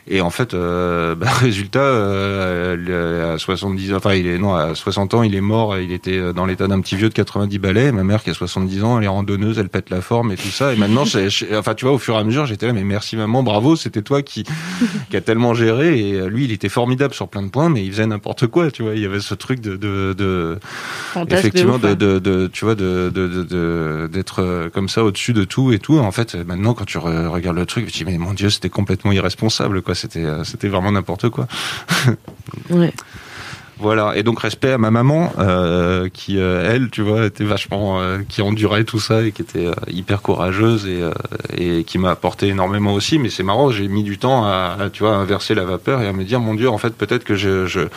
Et 0.09 0.20
en 0.20 0.30
fait, 0.30 0.55
euh, 0.55 1.14
bah, 1.20 1.26
résultat, 1.30 1.80
euh, 1.80 3.34
à 3.34 3.38
70 3.38 3.92
ans, 3.92 3.97
enfin, 3.97 4.14
il 4.14 4.26
est 4.26 4.38
non, 4.38 4.55
à 4.55 4.74
60 4.74 5.14
ans, 5.14 5.22
il 5.22 5.34
est 5.34 5.40
mort. 5.40 5.78
Il 5.78 5.92
était 5.92 6.16
euh, 6.16 6.32
dans 6.32 6.47
l'état 6.47 6.68
d'un 6.68 6.80
petit 6.80 6.97
vieux 6.97 7.09
de 7.09 7.14
90 7.14 7.59
balais. 7.59 7.92
Ma 7.92 8.05
mère 8.05 8.22
qui 8.22 8.30
a 8.30 8.34
70 8.34 8.84
ans, 8.84 8.99
elle 8.99 9.05
est 9.05 9.09
randonneuse, 9.09 9.59
elle 9.59 9.68
pète 9.68 9.90
la 9.90 10.01
forme 10.01 10.32
et 10.32 10.36
tout 10.36 10.49
ça. 10.49 10.72
Et 10.72 10.76
maintenant, 10.76 11.05
enfin, 11.59 11.74
tu 11.74 11.84
vois, 11.84 11.94
au 11.94 11.99
fur 11.99 12.14
et 12.14 12.18
à 12.18 12.24
mesure, 12.24 12.36
j'étais 12.45 12.66
là, 12.66 12.72
mais 12.74 12.84
merci 12.84 13.16
maman, 13.16 13.43
bravo, 13.43 13.76
c'était 13.76 14.03
toi 14.03 14.20
qui 14.22 14.45
qui 15.11 15.16
a 15.16 15.20
tellement 15.22 15.55
géré. 15.55 15.99
Et 16.11 16.12
euh, 16.14 16.28
lui, 16.28 16.45
il 16.45 16.53
était 16.53 16.68
formidable 16.68 17.14
sur 17.14 17.28
plein 17.28 17.43
de 17.43 17.49
points, 17.49 17.70
mais 17.70 17.84
il 17.84 17.91
faisait 17.93 18.07
n'importe 18.07 18.47
quoi. 18.49 18.70
Tu 18.70 18.82
vois, 18.82 18.95
il 18.95 19.01
y 19.01 19.07
avait 19.07 19.20
ce 19.20 19.34
truc 19.34 19.61
de 19.61 19.76
de, 19.76 20.59
effectivement 21.39 21.76
ouf, 21.76 21.82
de, 21.82 21.95
de, 21.95 22.18
de- 22.18 22.47
tu 22.53 22.64
vois 22.64 22.74
de 22.74 24.07
d'être 24.12 24.43
euh, 24.43 24.68
comme 24.68 24.89
ça 24.89 25.05
au-dessus 25.05 25.32
de 25.32 25.45
tout 25.45 25.72
et 25.72 25.78
tout 25.78 25.99
en 25.99 26.11
fait 26.12 26.34
maintenant 26.34 26.74
quand 26.74 26.84
tu 26.84 26.99
re- 26.99 27.28
regardes 27.28 27.57
le 27.57 27.66
truc 27.66 27.87
tu 27.87 27.93
te 27.93 27.99
dis 27.99 28.05
mais 28.05 28.18
mon 28.18 28.34
dieu 28.34 28.51
c'était 28.51 28.68
complètement 28.68 29.12
irresponsable 29.12 29.82
quoi 29.82 29.95
c'était 29.95 30.24
euh, 30.24 30.45
c'était 30.45 30.68
vraiment 30.68 30.93
n'importe 30.93 31.28
quoi 31.28 31.47
Ouais. 32.70 32.93
Voilà 33.79 34.16
et 34.16 34.22
donc 34.22 34.41
respect 34.41 34.72
à 34.72 34.79
ma 34.79 34.91
maman 34.91 35.33
euh, 35.39 36.09
qui 36.12 36.39
euh, 36.39 36.72
elle 36.72 36.89
tu 36.91 37.03
vois 37.03 37.27
était 37.27 37.45
vachement 37.45 38.01
euh, 38.01 38.18
qui 38.29 38.41
endurait 38.41 38.85
tout 38.85 39.01
ça 39.01 39.22
et 39.22 39.33
qui 39.33 39.43
était 39.43 39.66
euh, 39.66 39.74
hyper 39.89 40.22
courageuse 40.22 40.87
et 40.87 41.03
euh, 41.03 41.12
et 41.57 41.85
qui 41.85 41.99
m'a 41.99 42.11
apporté 42.11 42.49
énormément 42.49 42.95
aussi 42.95 43.18
mais 43.18 43.29
c'est 43.29 43.43
marrant 43.43 43.70
j'ai 43.70 43.89
mis 43.89 44.03
du 44.03 44.18
temps 44.18 44.45
à, 44.45 44.77
tu 44.93 45.03
vois 45.03 45.14
à 45.14 45.18
inverser 45.18 45.55
la 45.55 45.64
vapeur 45.64 46.01
et 46.01 46.09
à 46.09 46.12
me 46.12 46.24
dire 46.24 46.41
mon 46.41 46.55
dieu 46.55 46.70
en 46.70 46.79
fait 46.79 46.95
peut-être 46.95 47.24
que 47.24 47.35
je 47.35 47.66
je 47.66 47.89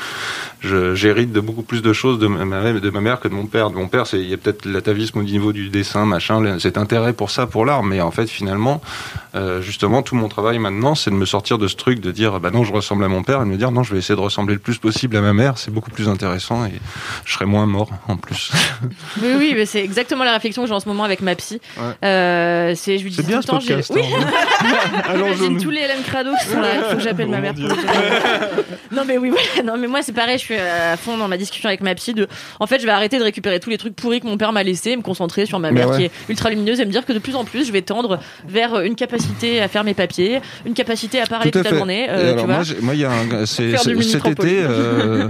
j'hérite 0.62 1.32
de 1.32 1.40
beaucoup 1.40 1.64
plus 1.64 1.82
de 1.82 1.94
choses 1.94 2.20
de 2.20 2.28
ma, 2.28 2.74
de 2.74 2.90
ma 2.90 3.02
mère 3.02 3.20
que 3.20 3.28
de 3.28 3.34
mon 3.34 3.46
père. 3.46 3.70
De 3.70 3.76
mon 3.76 3.88
père, 3.88 4.08
c'est 4.08 4.20
il 4.20 4.30
y 4.30 4.34
a 4.34 4.38
peut-être 4.38 4.66
l'atavisme 4.66 5.20
au 5.20 5.24
niveau 5.24 5.54
du 5.54 5.70
dessin, 5.70 6.06
machin, 6.06 6.60
cet 6.60 6.78
intérêt 6.78 7.14
pour 7.14 7.32
ça, 7.32 7.48
pour 7.48 7.66
l'art, 7.66 7.84
mais 7.84 8.02
en 8.02 8.12
fait, 8.12 8.28
finalement, 8.28 8.82
euh, 9.36 9.62
justement, 9.62 10.02
tout 10.02 10.16
mon 10.16 10.28
travail 10.28 10.60
maintenant, 10.60 10.96
c'est 10.96 11.12
de 11.12 11.16
me 11.16 11.26
sortir 11.26 11.58
de 11.58 11.68
ce 11.68 11.76
truc 11.76 12.00
de 12.02 12.12
dire, 12.12 12.40
bah 12.40 12.52
non, 12.52 12.64
je 12.64 12.74
ressemble 12.74 13.04
à 13.04 13.08
mon 13.08 13.24
père, 13.24 13.42
et 13.42 13.46
de 13.46 13.50
me 13.50 13.58
dire, 13.58 13.72
non, 13.72 13.84
je 13.84 13.94
vais 13.94 14.00
essayer 14.00 14.16
de 14.16 14.22
ressembler 14.22 14.56
le 14.56 14.60
plus 14.60 14.78
possible 14.78 15.16
à 15.16 15.22
ma 15.22 15.34
mère. 15.34 15.58
C'est 15.70 15.74
beaucoup 15.76 15.92
plus 15.92 16.10
intéressant 16.10 16.66
et 16.66 16.72
je 17.26 17.34
serai 17.34 17.46
moins 17.46 17.68
mort 17.68 17.92
en 18.08 18.18
plus. 18.18 18.52
Oui, 19.22 19.30
oui, 19.38 19.54
mais 19.56 19.66
c'est 19.66 19.84
exactement 19.84 20.24
la 20.24 20.34
réflexion 20.34 20.62
que 20.64 20.68
j'ai 20.68 20.74
en 20.74 20.80
ce 20.80 20.88
moment 20.88 21.04
avec 21.04 21.22
ma 21.22 21.36
psy. 21.36 21.60
Ouais. 21.78 21.84
Euh, 22.06 22.74
c'est, 22.76 22.98
je 22.98 23.04
lui 23.04 23.12
dis 23.12 23.22
bien 23.22 23.42
tout 23.42 23.48
le 23.48 23.52
temps, 23.52 23.60
j'ai- 23.60 23.76
podcast. 23.76 23.92
Oui, 23.94 24.02
hein. 24.18 24.26
J'imagine 25.14 25.46
Allons-y. 25.46 25.64
tous 25.64 25.70
les 25.70 25.82
LM 25.82 26.02
Crado 26.06 26.32
qui 26.42 26.48
sont 26.48 26.60
là. 26.60 26.68
Il 26.78 26.84
faut 26.90 26.96
que 26.96 27.02
j'appelle 27.04 27.28
ma 27.28 27.40
mère. 27.40 27.54
pour. 27.54 27.64
Non 28.92 29.04
mais 29.06 29.20
oui 29.20 29.30
voilà 29.30 29.72
non 29.72 29.78
mais 29.80 29.86
moi 29.88 30.02
c'est 30.02 30.14
pareil 30.14 30.40
je 30.40 30.44
suis 30.44 30.56
à 30.56 30.98
fond 30.98 31.16
dans 31.16 31.28
ma 31.28 31.38
discussion 31.38 31.70
avec 31.70 31.82
ma 31.82 31.94
psy 31.94 32.16
de 32.16 32.28
en 32.60 32.66
fait 32.66 32.80
je 32.80 32.86
vais 32.88 32.92
arrêter 32.92 33.20
de 33.20 33.24
récupérer 33.24 33.60
tous 33.60 33.70
les 33.70 33.78
trucs 33.78 33.96
pourris 33.96 34.20
que 34.20 34.26
mon 34.26 34.36
père 34.36 34.52
m'a 34.52 34.64
laissé 34.64 34.92
et 34.92 34.98
me 34.98 35.04
concentrer 35.04 35.46
sur 35.46 35.60
ma 35.60 35.70
Mais 35.72 35.82
mère 35.82 35.90
ouais. 35.90 35.98
qui 35.98 36.04
est 36.06 36.12
ultra 36.28 36.50
lumineuse 36.50 36.80
et 36.80 36.86
me 36.86 36.92
dire 36.92 37.06
que 37.06 37.14
de 37.14 37.20
plus 37.20 37.36
en 37.36 37.46
plus 37.46 37.68
je 37.68 37.72
vais 37.72 37.84
tendre 37.84 38.20
vers 38.48 38.80
une 38.82 38.96
capacité 38.96 39.62
à 39.62 39.68
faire 39.68 39.84
mes 39.84 39.94
papiers 39.94 40.42
une 40.66 40.74
capacité 40.74 41.22
à 41.22 41.28
parler 41.28 41.52
Tout 41.52 41.60
à 41.60 41.62
toute 41.64 41.72
la 41.72 41.78
journée 41.78 42.08
euh, 42.10 42.34
alors 42.34 42.64
tu 42.64 42.74
vois 42.74 42.82
moi, 42.82 42.96
il 42.96 43.00
y 43.02 43.06
a 43.06 43.12
un, 43.12 43.46
cet 43.46 44.26
été, 44.26 44.60
euh, 44.64 45.30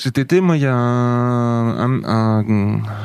cet 0.00 0.18
été, 0.18 0.40
moi, 0.40 0.56
il 0.56 0.62
y 0.62 0.66
a 0.66 0.74
un, 0.74 1.78
un, 1.78 2.04
un- 2.04 2.42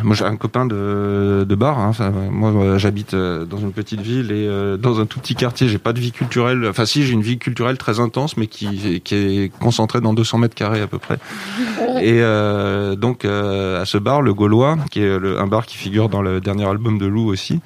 moi, 0.04 0.16
j'ai 0.16 0.24
un 0.26 0.36
copain 0.38 0.66
de, 0.66 1.46
de 1.48 1.56
bar. 1.56 1.78
Hein, 1.80 1.92
moi, 2.32 2.52
euh, 2.52 2.78
j'habite 2.78 3.14
euh, 3.14 3.44
dans 3.46 3.58
une 3.58 3.72
petite 3.74 4.00
ville 4.02 4.32
et 4.32 4.48
euh, 4.48 4.78
dans 4.78 5.00
un 5.02 5.06
tout 5.06 5.20
petit 5.20 5.36
quartier. 5.36 5.68
J'ai 5.68 5.78
pas 5.78 5.94
de 5.94 6.00
vie 6.00 6.12
culturelle. 6.12 6.66
Enfin, 6.70 6.86
si, 6.86 7.04
j'ai 7.06 7.14
une 7.14 7.22
vie 7.22 7.38
culturelle 7.38 7.78
très 7.78 8.00
intense, 8.00 8.38
mais 8.38 8.48
qui, 8.48 9.02
qui 9.02 9.16
est 9.16 9.52
concentrée 9.60 10.00
dans 10.00 10.14
200 10.14 10.38
mètres 10.38 10.56
carrés 10.56 10.82
à 10.82 10.88
peu 10.88 10.98
près. 10.98 11.18
Et 12.02 12.22
euh, 12.22 12.96
donc, 12.96 13.26
euh, 13.26 13.82
à 13.82 13.86
ce 13.86 13.98
bar, 13.98 14.22
le 14.22 14.34
Gaulois, 14.34 14.78
qui 14.90 15.02
est 15.02 15.20
le- 15.20 15.40
un 15.40 15.48
bar 15.48 15.66
qui 15.66 15.78
figure 15.78 16.08
dans 16.10 16.22
le 16.22 16.40
dernier 16.42 16.66
album 16.66 16.98
de 16.98 17.06
Lou 17.06 17.28
aussi. 17.28 17.60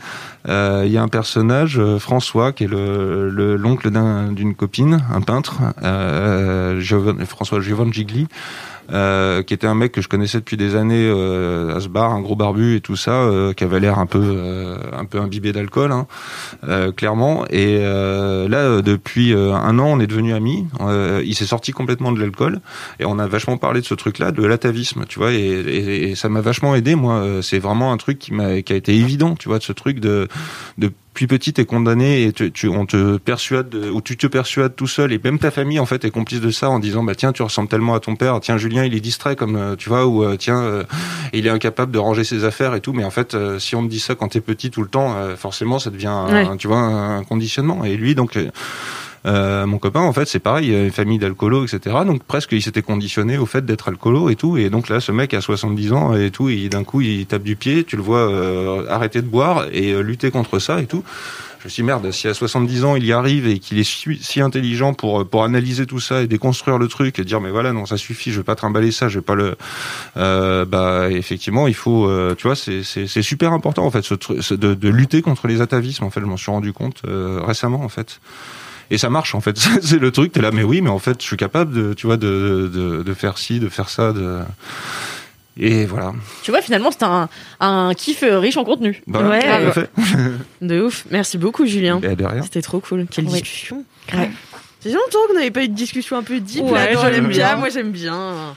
Il 0.47 0.88
y 0.91 0.97
a 0.97 1.03
un 1.03 1.07
personnage, 1.09 1.80
François, 1.99 2.53
qui 2.53 2.63
est 2.63 2.67
le 2.67 3.30
le- 3.30 3.55
l'oncle 3.57 3.91
d'un- 3.91 4.32
d'une 4.32 4.55
copine, 4.55 4.99
un 5.13 5.21
peintre, 5.21 5.59
François 7.27 7.59
Giovanni 7.59 7.93
Gigli, 7.93 8.27
euh, 8.91 9.43
qui 9.43 9.53
était 9.53 9.67
un 9.67 9.75
mec 9.75 9.91
que 9.91 10.01
je 10.01 10.07
connaissais 10.07 10.39
depuis 10.39 10.57
des 10.57 10.75
années 10.75 11.07
euh, 11.09 11.75
à 11.75 11.79
ce 11.79 11.87
bar, 11.87 12.11
un 12.11 12.21
gros 12.21 12.35
barbu 12.35 12.75
et 12.75 12.81
tout 12.81 12.95
ça, 12.95 13.11
euh, 13.11 13.53
qui 13.53 13.63
avait 13.63 13.79
l'air 13.79 13.99
un 13.99 14.05
peu 14.05 14.19
euh, 14.21 14.77
un 14.93 15.05
peu 15.05 15.19
imbibé 15.19 15.51
d'alcool, 15.51 15.91
hein, 15.91 16.07
euh, 16.67 16.91
clairement. 16.91 17.45
Et 17.49 17.79
euh, 17.81 18.47
là, 18.47 18.81
depuis 18.81 19.33
un 19.33 19.79
an, 19.79 19.85
on 19.87 19.99
est 19.99 20.07
devenus 20.07 20.33
amis. 20.33 20.65
Il 21.23 21.35
s'est 21.35 21.45
sorti 21.45 21.71
complètement 21.71 22.11
de 22.11 22.19
l'alcool 22.19 22.59
et 22.99 23.05
on 23.05 23.19
a 23.19 23.27
vachement 23.27 23.57
parlé 23.57 23.81
de 23.81 23.85
ce 23.85 23.93
truc-là, 23.93 24.31
de 24.31 24.43
l'atavisme, 24.43 25.05
tu 25.07 25.19
vois. 25.19 25.31
Et, 25.33 25.37
et- 25.37 26.09
et 26.11 26.15
ça 26.15 26.29
m'a 26.29 26.41
vachement 26.41 26.75
aidé. 26.75 26.95
Moi, 26.95 27.39
c'est 27.41 27.59
vraiment 27.59 27.91
un 27.93 27.97
truc 27.97 28.19
qui 28.19 28.33
m'a 28.33 28.61
qui 28.61 28.73
a 28.73 28.75
été 28.75 28.95
évident, 28.95 29.35
tu 29.35 29.47
vois, 29.49 29.59
de 29.59 29.63
ce 29.63 29.73
truc 29.73 29.99
de 29.99 30.27
depuis 31.20 31.28
petit 31.38 31.51
t'es 31.51 31.65
condamné 31.65 32.24
et 32.24 32.32
tu, 32.32 32.49
tu- 32.49 32.70
on 32.70 32.86
te 32.86 33.17
persuade 33.17 33.67
de- 33.67 33.89
ou 33.89 33.99
tu 33.99 34.15
te 34.15 34.26
persuades 34.26 34.74
tout 34.78 34.88
seul 34.88 35.11
et 35.11 35.20
même 35.22 35.38
ta 35.38 35.51
famille 35.51 35.78
en 35.78 35.86
fait 35.86 36.05
est 36.05 36.11
complice 36.11 36.39
de 36.39 36.49
ça 36.49 36.70
en 36.70 36.80
disant 36.80 37.03
bah 37.03 37.13
tiens 37.13 37.34
tu 37.34 37.41
ressembles 37.43 37.67
tellement 37.67 37.93
à 37.93 37.99
ton 37.99 38.15
père 38.15 38.39
tiens 38.39 38.57
Julien 38.57 38.86
il 38.86 38.95
est 38.95 39.01
distrait 39.01 39.36
comme 39.36 39.57
euh, 39.57 39.76
tu 39.76 39.89
vois 39.89 40.05
ou 40.05 40.24
euh, 40.24 40.38
tiens 40.38 40.61
euh, 40.61 40.84
il 41.34 41.45
est 41.45 41.49
incapable 41.49 41.91
de 41.91 41.99
ranger 41.99 42.24
ses 42.24 42.45
affaires 42.45 42.74
et 42.74 42.80
tout 42.80 42.93
mais 42.93 43.03
en 43.03 43.09
fait 43.11 43.34
euh, 43.36 43.59
si 43.59 43.76
on 43.76 43.84
te 43.84 43.89
dit 43.89 43.99
ça 43.99 44.15
quand 44.15 44.30
t'es 44.30 44.39
petit 44.39 44.72
tout 44.72 44.82
le 44.82 44.88
temps 44.88 45.13
euh, 45.17 45.36
forcément 45.36 45.78
ça 45.78 45.89
devient 45.89 46.07
un, 46.07 46.55
tu 46.55 46.67
vois 46.70 46.78
un 46.80 47.24
conditionnement. 47.26 47.84
Et 47.84 47.97
lui 47.97 48.15
donc 48.15 48.38
euh, 49.26 49.39
euh, 49.39 49.65
mon 49.65 49.78
copain, 49.78 50.01
en 50.01 50.13
fait, 50.13 50.26
c'est 50.28 50.39
pareil, 50.39 50.74
euh, 50.74 50.86
une 50.86 50.91
famille 50.91 51.17
d'alcoolos, 51.20 51.65
etc. 51.65 51.95
Donc 52.05 52.24
presque, 52.24 52.51
il 52.51 52.61
s'était 52.61 52.82
conditionné 52.82 53.38
au 53.38 53.45
fait 53.45 53.65
d'être 53.65 53.88
alcoolo 53.89 54.30
et 54.30 54.36
tout. 54.36 54.57
Et 54.57 54.70
donc 54.70 54.89
là, 54.89 54.99
ce 54.99 55.11
mec 55.11 55.34
a 55.34 55.41
70 55.41 55.93
ans 55.93 56.15
et 56.15 56.32
tout, 56.32 56.49
et 56.49 56.70
d'un 56.70 56.84
coup, 56.84 57.01
il 57.01 57.26
tape 57.26 57.43
du 57.43 57.55
pied. 57.55 57.84
Tu 57.84 57.95
le 57.95 58.01
vois 58.01 58.30
euh, 58.30 58.86
arrêter 58.89 59.22
de 59.22 59.28
boire 59.28 59.65
et 59.72 59.91
euh, 59.91 60.01
lutter 60.01 60.32
contre 60.32 60.59
ça 60.59 60.82
et 60.82 60.86
tout. 60.88 61.03
Je 61.61 61.65
me 61.65 61.70
suis 61.70 61.82
dit, 61.84 61.88
merde, 61.88 62.09
si 62.11 62.26
à 62.30 62.34
70 62.34 62.86
ans 62.86 62.95
il 62.95 63.05
y 63.05 63.11
arrive 63.11 63.45
et 63.45 63.59
qu'il 63.59 63.80
est 63.80 63.84
si, 63.84 64.39
intelligent 64.39 64.93
pour 64.93 65.28
pour 65.28 65.43
analyser 65.43 65.86
tout 65.86 65.99
ça 65.99 66.22
et 66.22 66.28
déconstruire 66.28 66.78
le 66.78 66.88
truc 66.88 67.20
et 67.20 67.26
dire 67.26 67.41
mais 67.41 67.49
voilà 67.51 67.74
non 67.74 67.86
ça 67.86 67.97
suffit, 67.97 68.32
je 68.32 68.38
vais 68.38 68.45
pas 68.45 68.55
trimballer 68.55 68.91
ça, 68.93 69.09
je 69.09 69.20
vais 69.20 69.26
pas 69.26 69.36
le 69.36 69.57
euh, 70.15 70.63
bah 70.63 71.09
effectivement 71.11 71.67
il 71.67 71.74
faut 71.74 72.07
euh, 72.07 72.34
tu 72.38 72.47
vois 72.47 72.55
c'est 72.55 72.84
c'est 72.84 73.22
super 73.22 73.51
important 73.51 73.86
en 73.86 73.91
fait 73.91 74.03
ce, 74.03 74.15
ce- 74.39 74.53
de, 74.53 74.74
de 74.74 74.88
lutter 74.89 75.22
contre 75.22 75.47
les 75.47 75.59
atavismes 75.59 76.05
en 76.05 76.09
fait 76.09 76.22
je 76.22 76.26
m'en 76.28 76.38
suis 76.38 76.49
rendu 76.49 76.72
compte 76.72 77.01
euh, 77.05 77.41
récemment 77.45 77.82
en 77.84 77.89
fait 77.89 78.22
et 78.91 78.97
ça 78.97 79.09
marche 79.09 79.35
en 79.35 79.41
fait 79.41 79.57
c'est 79.81 79.99
le 79.99 80.11
truc 80.11 80.31
t'es 80.31 80.41
là 80.41 80.51
mais 80.51 80.63
oui 80.63 80.81
mais 80.81 80.89
en 80.89 80.99
fait 80.99 81.21
je 81.21 81.25
suis 81.27 81.37
capable 81.37 81.73
de 81.73 81.93
tu 81.93 82.07
vois 82.07 82.17
de 82.17 82.69
de, 82.73 83.03
de 83.03 83.13
faire 83.13 83.37
ci 83.37 83.59
de 83.59 83.69
faire 83.69 83.89
ça 83.89 84.13
de 84.13 84.39
et 85.57 85.85
voilà 85.85 86.13
tu 86.43 86.51
vois 86.51 86.61
finalement 86.61 86.89
c'est 86.91 87.03
un, 87.03 87.27
un 87.59 87.93
kiff 87.93 88.23
euh, 88.23 88.39
riche 88.39 88.57
en 88.57 88.63
contenu 88.63 89.01
bah, 89.07 89.21
Ouais. 89.27 89.41
tout 89.41 89.67
à 89.67 89.71
fait. 89.73 89.89
De 90.61 90.81
ouf. 90.81 91.05
Merci 91.11 91.37
beaucoup, 91.37 91.65
Julien. 91.65 91.99
Rien. 92.01 92.41
C'était 92.43 92.61
trop 92.61 92.79
cool. 92.79 93.07
Quelle 93.11 93.25
discussion. 93.25 93.83
Ouais. 94.13 94.29
C'est 94.79 94.89
longtemps 94.91 95.19
qu'on 95.27 95.33
n'avait 95.33 95.51
pas 95.51 95.63
eu 95.63 95.67
de 95.69 95.73
discussion 95.75 96.17
un 96.17 96.23
peu 96.23 96.39
deep 96.39 96.63
Ouais, 96.63 96.95
j'aime 97.01 97.27
bien. 97.27 97.47
bien. 97.47 97.55
Moi, 97.57 97.69
j'aime 97.69 97.91
bien. 97.91 98.55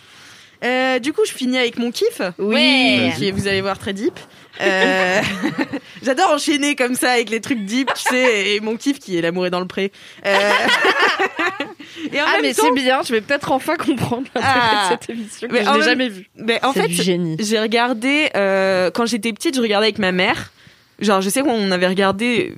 Euh, 0.65 0.99
du 1.01 1.13
coup, 1.13 1.23
je 1.27 1.33
finis 1.33 1.59
avec 1.59 1.79
mon 1.79 1.91
kiff. 1.91 2.21
Oui. 2.39 3.11
Qui 3.17 3.31
vous 3.33 3.49
allez 3.49 3.61
voir, 3.63 3.79
très 3.79 3.93
deep. 3.93 4.19
Euh, 4.61 5.21
J'adore 6.03 6.33
enchaîner 6.33 6.75
comme 6.77 6.95
ça 6.95 7.13
avec 7.13 7.31
les 7.31 7.41
trucs 7.41 7.65
deep, 7.65 7.91
tu 7.95 8.03
sais, 8.03 8.55
et 8.55 8.61
mon 8.61 8.77
kiff 8.77 8.99
qui 8.99 9.17
est 9.17 9.23
l'amour 9.23 9.47
est 9.47 9.51
dans 9.51 9.61
le 9.61 9.67
pré. 9.67 9.93
Euh, 10.27 10.37
et 12.13 12.21
en 12.21 12.25
Ah, 12.27 12.33
même 12.35 12.43
mais 12.43 12.55
temps, 12.55 12.65
c'est 12.67 12.81
bien. 12.83 13.01
Je 13.03 13.13
vais 13.13 13.21
peut-être 13.21 13.51
enfin 13.53 13.77
comprendre 13.77 14.27
l'intérêt 14.35 14.55
Ah. 14.57 14.89
de 14.91 15.01
cette 15.01 15.11
émission 15.11 15.49
que 15.49 15.53
Mais 15.53 15.65
je 15.65 15.69
en 15.69 15.73
n'ai 15.73 15.79
même- 15.79 15.89
jamais 15.89 16.09
vue. 16.09 16.29
ben, 16.37 16.59
en 16.63 16.73
c'est 16.73 16.83
fait, 16.83 16.89
du 16.89 16.95
génie 17.03 17.37
j'ai 17.41 17.59
regardé 17.61 18.31
euh, 18.37 18.91
quand 18.91 19.07
j'étais 19.07 19.33
petite, 19.33 19.57
je 19.57 19.61
regardais 19.61 19.87
avec 19.87 19.99
ma 19.99 20.13
mère. 20.13 20.53
Genre, 21.01 21.21
je 21.21 21.29
sais 21.31 21.43
qu'on 21.43 21.71
avait 21.71 21.87
regardé 21.89 22.55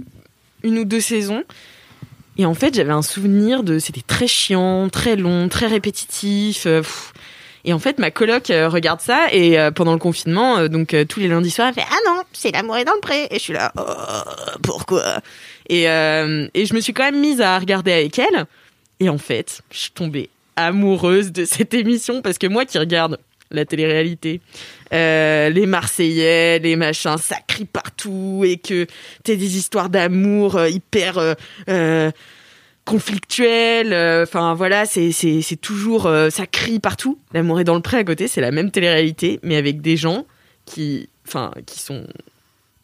une 0.62 0.78
ou 0.78 0.84
deux 0.84 1.00
saisons. 1.00 1.44
Et 2.36 2.46
en 2.46 2.54
fait, 2.54 2.74
j'avais 2.74 2.92
un 2.92 3.02
souvenir 3.02 3.62
de 3.62 3.78
c'était 3.78 4.02
très 4.04 4.26
chiant, 4.26 4.88
très 4.88 5.14
long, 5.16 5.48
très 5.48 5.66
répétitif. 5.66 6.64
pff. 6.64 7.12
Et 7.64 7.72
en 7.72 7.78
fait, 7.78 7.98
ma 7.98 8.10
coloc 8.10 8.50
euh, 8.50 8.68
regarde 8.68 9.00
ça 9.00 9.28
et 9.32 9.58
euh, 9.58 9.70
pendant 9.70 9.94
le 9.94 9.98
confinement, 9.98 10.58
euh, 10.58 10.68
donc 10.68 10.94
tous 11.08 11.20
les 11.20 11.28
lundis 11.28 11.50
soirs, 11.50 11.68
elle 11.68 11.74
fait 11.74 11.88
ah 11.90 11.98
non, 12.06 12.22
c'est 12.32 12.52
l'amour 12.52 12.76
est 12.76 12.84
dans 12.84 12.94
le 12.94 13.00
pré. 13.00 13.26
Et 13.30 13.34
je 13.34 13.38
suis 13.38 13.52
là, 13.54 13.72
oh, 13.78 13.82
pourquoi? 14.62 15.20
Et, 15.68 15.84
et 15.84 16.66
je 16.66 16.74
me 16.74 16.80
suis 16.80 16.92
quand 16.92 17.04
même 17.04 17.20
mise 17.20 17.40
à 17.40 17.58
regarder 17.58 17.92
avec 17.92 18.18
elle. 18.18 18.44
Et 19.00 19.08
en 19.08 19.18
fait, 19.18 19.62
je 19.70 19.78
suis 19.78 19.90
tombée 19.92 20.28
amoureuse 20.56 21.32
de 21.32 21.44
cette 21.44 21.72
émission 21.74 22.20
parce 22.22 22.38
que 22.38 22.46
moi 22.46 22.64
qui 22.66 22.78
regarde 22.78 23.18
la 23.50 23.64
télé-réalité. 23.64 24.40
Les 24.90 25.66
Marseillais, 25.66 26.58
les 26.58 26.76
machins, 26.76 27.16
ça 27.18 27.36
crie 27.46 27.64
partout 27.64 28.42
et 28.44 28.58
que 28.58 28.86
t'as 29.22 29.34
des 29.34 29.56
histoires 29.56 29.88
d'amour 29.88 30.60
hyper 30.66 31.36
conflictuelles. 32.84 33.92
euh, 33.92 34.22
Enfin 34.24 34.54
voilà, 34.54 34.84
c'est 34.86 35.12
c'est 35.12 35.42
c'est 35.42 35.56
toujours 35.56 36.06
euh, 36.06 36.30
ça 36.30 36.46
crie 36.46 36.80
partout. 36.80 37.18
L'amour 37.32 37.60
est 37.60 37.64
dans 37.64 37.74
le 37.74 37.80
pré 37.82 37.98
à 37.98 38.04
côté, 38.04 38.28
c'est 38.28 38.40
la 38.40 38.50
même 38.50 38.70
télé-réalité, 38.70 39.40
mais 39.42 39.56
avec 39.56 39.80
des 39.80 39.96
gens 39.96 40.24
qui, 40.66 41.08
enfin, 41.26 41.50
qui 41.66 41.78
sont 41.80 42.06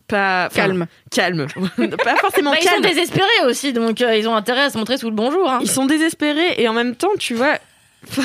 pas 0.09 0.49
enfin, 0.51 0.63
Calme. 0.63 0.87
calmes, 1.11 1.47
pas 2.05 2.17
forcément 2.17 2.51
Bah, 2.51 2.57
ils 2.61 2.65
sont 2.65 2.71
calmes. 2.73 2.83
désespérés 2.83 3.47
aussi, 3.47 3.73
donc 3.73 4.01
euh, 4.03 4.17
ils 4.17 4.27
ont 4.29 4.35
intérêt 4.35 4.63
à 4.63 4.71
se 4.71 4.77
montrer 4.79 4.99
sous 4.99 5.09
le 5.09 5.15
bonjour. 5.17 5.49
Hein. 5.49 5.61
Ils 5.63 5.71
sont 5.71 5.87
désespérés 5.87 6.55
et 6.59 6.67
en 6.69 6.73
même 6.73 6.97
temps, 6.97 7.13
tu 7.19 7.35
vois. 7.35 7.59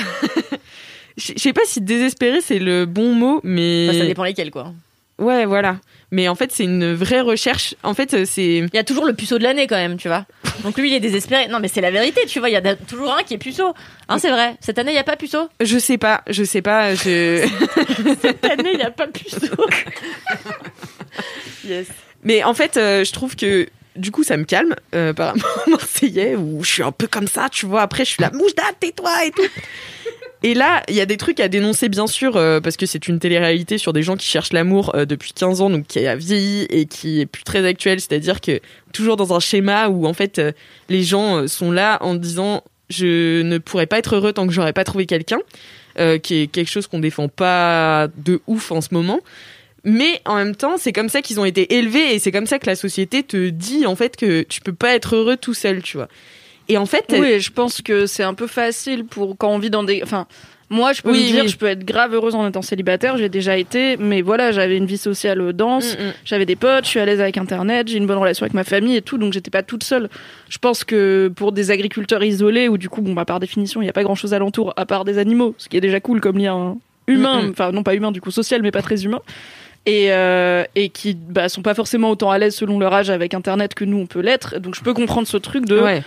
Je 1.18 1.32
je 1.38 1.40
sais 1.42 1.54
pas 1.54 1.62
si 1.66 1.80
désespéré 1.80 2.42
c'est 2.42 2.60
le 2.60 2.86
bon 2.86 3.14
mot, 3.14 3.40
mais 3.44 3.88
Enfin, 3.90 4.00
ça 4.00 4.06
dépend 4.06 4.24
lesquels, 4.26 4.52
quoi. 4.52 4.74
Ouais, 5.20 5.46
voilà. 5.46 5.78
Mais 6.12 6.28
en 6.28 6.36
fait, 6.36 6.52
c'est 6.52 6.64
une 6.64 6.94
vraie 6.94 7.22
recherche. 7.22 7.76
En 7.84 7.94
fait, 7.94 8.14
euh, 8.14 8.26
c'est 8.26 8.58
Il 8.58 8.70
y 8.74 8.78
a 8.78 8.84
toujours 8.84 9.06
le 9.06 9.14
puceau 9.14 9.38
de 9.38 9.44
l'année 9.44 9.68
quand 9.68 9.76
même, 9.76 9.98
tu 9.98 10.08
vois. 10.08 10.26
Donc 10.64 10.78
lui, 10.78 10.90
il 10.90 10.96
est 10.96 11.00
désespéré. 11.00 11.48
Non, 11.48 11.60
mais 11.60 11.68
c'est 11.68 11.82
la 11.82 11.92
vérité, 11.92 12.22
tu 12.28 12.40
vois. 12.40 12.50
Il 12.50 12.54
y 12.54 12.56
a 12.56 12.76
toujours 12.76 13.14
un 13.14 13.24
qui 13.24 13.34
est 13.34 13.38
puceau. 13.38 13.74
Hein, 14.08 14.20
c'est 14.20 14.30
vrai. 14.30 14.56
Cette 14.60 14.80
année, 14.80 14.92
il 14.92 14.96
y 14.96 15.00
a 15.00 15.04
pas 15.04 15.18
puceau? 15.18 15.50
je 15.60 15.78
sais 15.78 15.98
pas, 15.98 16.22
je 16.28 16.44
sais 16.44 16.62
pas, 16.62 16.96
je 16.96 17.48
Cette 18.22 18.46
année, 18.46 18.72
il 18.74 18.80
y 18.80 18.84
a 18.84 18.92
pas 18.92 19.08
puceau. 19.08 19.38
yes. 21.66 21.88
Mais 22.24 22.44
en 22.44 22.54
fait, 22.54 22.78
euh, 22.78 23.04
je 23.04 23.12
trouve 23.12 23.36
que 23.36 23.68
du 23.96 24.12
coup, 24.12 24.24
ça 24.24 24.38
me 24.38 24.44
calme 24.44 24.76
euh, 24.94 25.14
par 25.14 25.34
rapport 25.34 25.64
aux 25.68 25.72
Marseillais 25.72 26.36
où 26.36 26.64
je 26.64 26.72
suis 26.72 26.84
un 26.84 26.92
peu 26.92 27.08
comme 27.08 27.28
ça, 27.28 27.50
tu 27.50 27.66
vois. 27.66 27.82
Après, 27.82 28.06
je 28.06 28.12
suis 28.12 28.22
la 28.22 28.32
mouche 28.32 28.56
date, 28.56 28.76
tais-toi 28.80 29.26
et 29.26 29.32
tout. 29.32 29.44
Et 30.44 30.54
là, 30.54 30.84
il 30.90 30.96
y 30.96 31.02
a 31.02 31.06
des 31.06 31.18
trucs 31.18 31.40
à 31.40 31.48
dénoncer, 31.48 31.90
bien 31.90 32.08
sûr, 32.08 32.36
euh, 32.36 32.60
parce 32.60 32.78
que 32.78 32.86
c'est 32.86 33.08
une 33.08 33.20
télé-réalité 33.20 33.78
sur 33.78 33.94
des 33.94 34.04
gens 34.04 34.16
qui 34.16 34.28
cherchent 34.28 34.54
l'amour 34.54 34.94
euh, 34.96 35.06
depuis 35.06 35.34
15 35.34 35.62
ans, 35.62 35.70
donc 35.70 35.88
qui 35.88 36.06
a 36.06 36.16
vieilli 36.16 36.68
et 36.70 36.86
qui 36.86 37.22
est 37.22 37.26
plus 37.26 37.44
très 37.44 37.66
actuel. 37.66 38.00
C'est-à-dire 38.00 38.42
que 38.42 38.60
toujours 38.94 39.16
dans 39.16 39.34
un 39.34 39.40
schéma 39.40 39.88
où, 39.88 40.06
en 40.06 40.14
fait, 40.14 40.42
les 40.90 41.04
gens 41.04 41.48
sont 41.48 41.72
là 41.72 41.98
en 42.02 42.16
disant 42.16 42.64
je 42.90 43.42
ne 43.42 43.58
pourrais 43.58 43.88
pas 43.88 43.98
être 43.98 44.16
heureux 44.16 44.34
tant 44.34 44.46
que 44.46 44.54
j'aurais 44.54 44.74
pas 44.74 44.84
trouvé 44.84 45.08
quelqu'un, 45.08 45.40
qui 46.22 46.42
est 46.42 46.48
quelque 46.48 46.70
chose 46.70 46.86
qu'on 46.86 47.00
défend 47.00 47.28
pas 47.28 48.08
de 48.16 48.42
ouf 48.46 48.72
en 48.72 48.82
ce 48.82 48.90
moment. 48.92 49.22
Mais 49.86 50.20
en 50.26 50.36
même 50.36 50.56
temps, 50.56 50.76
c'est 50.78 50.92
comme 50.92 51.10
ça 51.10 51.22
qu'ils 51.22 51.40
ont 51.40 51.46
été 51.46 51.76
élevés 51.76 52.16
et 52.16 52.20
c'est 52.20 52.32
comme 52.32 52.48
ça 52.48 52.58
que 52.60 52.66
la 52.66 52.76
société 52.76 53.22
te 53.24 53.50
dit 53.50 53.86
en 53.86 53.96
fait 53.96 54.18
que 54.18 54.42
tu 54.42 54.60
peux 54.62 54.74
pas 54.74 54.96
être 54.96 55.16
heureux 55.16 55.38
tout 55.38 55.54
seul, 55.54 55.82
tu 55.82 55.98
vois. 55.98 56.08
Et 56.68 56.78
en 56.78 56.88
fait, 56.88 57.06
Oui, 57.18 57.40
je 57.40 57.52
pense 57.52 57.82
que 57.82 58.08
c'est 58.08 58.24
un 58.24 58.34
peu 58.34 58.48
facile 58.48 59.06
pour 59.06 59.38
quand 59.38 59.50
on 59.50 59.60
vit 59.60 59.70
dans 59.70 59.84
des. 59.84 60.02
Enfin, 60.02 60.26
moi, 60.72 60.94
je 60.94 61.04
peux 61.04 61.12
Oui, 61.12 61.20
me 61.28 61.32
dire, 61.32 61.44
oui. 61.44 61.50
je 61.50 61.58
peux 61.58 61.68
être 61.68 61.86
grave 61.86 62.16
heureuse 62.16 62.34
en 62.34 62.48
étant 62.48 62.64
célibataire. 62.64 63.18
J'ai 63.18 63.30
déjà 63.30 63.56
été, 63.56 63.98
mais 63.98 64.24
voilà, 64.24 64.52
j'avais 64.52 64.76
une 64.78 64.88
vie 64.88 64.98
sociale 64.98 65.40
euh, 65.40 65.54
dense. 65.54 65.96
Mm, 65.96 66.04
mm. 66.08 66.14
J'avais 66.26 66.48
des 66.48 66.56
potes, 66.56 66.86
je 66.86 66.90
suis 66.90 67.00
à 67.00 67.06
l'aise 67.06 67.22
avec 67.22 67.38
Internet, 67.38 67.88
j'ai 67.88 67.98
une 68.00 68.08
bonne 68.08 68.18
relation 68.18 68.46
avec 68.46 68.56
ma 68.56 68.64
famille 68.64 68.96
et 68.96 69.04
tout, 69.04 69.20
donc 69.20 69.32
j'étais 69.34 69.52
pas 69.52 69.62
toute 69.62 69.84
seule. 69.84 70.10
Je 70.50 70.58
pense 70.58 70.84
que 70.84 71.32
pour 71.36 71.52
des 71.52 71.70
agriculteurs 71.70 72.24
isolés, 72.24 72.68
où 72.68 72.80
du 72.80 72.90
coup, 72.90 73.04
bon, 73.04 73.14
bah, 73.14 73.26
par 73.26 73.40
définition, 73.40 73.84
il 73.84 73.86
y 73.86 73.90
a 73.90 73.94
pas 73.94 74.02
grand 74.04 74.16
chose 74.16 74.34
alentour, 74.34 74.74
à 74.76 74.88
part 74.88 75.06
des 75.06 75.20
animaux, 75.20 75.54
ce 75.60 75.70
qui 75.70 75.78
est 75.78 75.82
déjà 75.82 76.00
cool 76.00 76.20
comme 76.20 76.40
lien 76.40 76.76
humain, 77.08 77.44
Mm, 77.44 77.48
mm. 77.50 77.52
enfin, 77.52 77.72
non 77.72 77.84
pas 77.84 77.94
humain, 77.94 78.12
du 78.12 78.20
coup, 78.20 78.32
social, 78.32 78.64
mais 78.64 78.72
pas 78.72 78.82
très 78.82 79.06
humain. 79.06 79.22
Et, 79.88 80.12
euh, 80.12 80.64
et 80.74 80.90
qui 80.90 81.14
bah, 81.14 81.48
sont 81.48 81.62
pas 81.62 81.76
forcément 81.76 82.10
autant 82.10 82.32
à 82.32 82.40
l'aise 82.40 82.56
selon 82.56 82.80
leur 82.80 82.92
âge 82.94 83.12
avec 83.12 83.36
Internet 83.36 83.76
que 83.76 83.86
nous 83.86 83.98
on 83.98 84.08
peut 84.08 84.22
l'être. 84.22 84.58
Donc 84.60 84.74
je 84.74 84.82
peux 84.82 84.94
comprendre 84.94 85.28
ce 85.28 85.38
truc 85.38 85.66
de. 85.66 86.02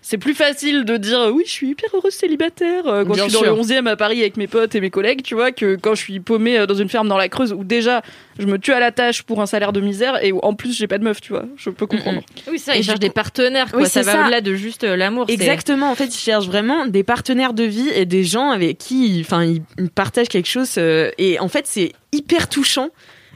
C'est 0.00 0.16
plus 0.18 0.34
facile 0.34 0.84
de 0.84 0.96
dire 0.96 1.30
oui, 1.34 1.42
je 1.46 1.50
suis 1.50 1.68
hyper 1.70 1.90
heureuse 1.94 2.14
célibataire 2.14 2.86
euh, 2.86 3.04
quand 3.04 3.14
Bien 3.14 3.24
je 3.28 3.34
suis 3.36 3.44
dans 3.44 3.54
le 3.56 3.60
11e 3.60 3.86
à 3.88 3.96
Paris 3.96 4.20
avec 4.20 4.36
mes 4.36 4.46
potes 4.46 4.74
et 4.74 4.80
mes 4.80 4.90
collègues, 4.90 5.22
tu 5.22 5.34
vois, 5.34 5.50
que 5.52 5.76
quand 5.76 5.94
je 5.94 6.00
suis 6.02 6.20
paumée 6.20 6.56
euh, 6.58 6.66
dans 6.66 6.74
une 6.74 6.88
ferme 6.88 7.08
dans 7.08 7.16
la 7.18 7.28
Creuse 7.28 7.52
où 7.52 7.64
déjà 7.64 8.02
je 8.38 8.46
me 8.46 8.58
tue 8.58 8.72
à 8.72 8.80
la 8.80 8.92
tâche 8.92 9.22
pour 9.22 9.40
un 9.42 9.46
salaire 9.46 9.72
de 9.72 9.80
misère 9.80 10.22
et 10.24 10.32
où 10.32 10.38
en 10.38 10.54
plus 10.54 10.76
j'ai 10.76 10.86
pas 10.86 10.98
de 10.98 11.04
meuf, 11.04 11.20
tu 11.20 11.32
vois. 11.32 11.44
Je 11.56 11.68
peux 11.70 11.86
comprendre. 11.86 12.22
Oui, 12.50 12.58
ça, 12.58 12.76
Et 12.76 12.78
ils 12.80 12.84
cherchent 12.84 13.00
des 13.00 13.10
partenaires, 13.10 13.70
quoi. 13.70 13.80
Oui, 13.80 13.84
ça 13.86 14.02
c'est 14.02 14.06
va 14.06 14.12
ça. 14.12 14.22
au-delà 14.22 14.40
de 14.40 14.54
juste 14.54 14.84
euh, 14.84 14.96
l'amour. 14.96 15.26
c'est- 15.28 15.34
Exactement. 15.34 15.90
En 15.90 15.94
fait, 15.94 16.06
ils 16.06 16.18
cherchent 16.18 16.46
vraiment 16.46 16.86
des 16.86 17.02
partenaires 17.02 17.52
de 17.52 17.64
vie 17.64 17.88
et 17.94 18.06
des 18.06 18.24
gens 18.24 18.50
avec 18.50 18.78
qui, 18.78 19.18
enfin, 19.24 19.44
ils 19.44 19.62
ils 19.78 19.90
partagent 19.90 20.28
quelque 20.28 20.48
chose. 20.48 20.74
euh, 20.78 21.10
et 21.18 21.38
en 21.40 21.48
fait, 21.48 21.66
c'est 21.66 21.92
hyper 22.12 22.48
touchant. 22.48 22.90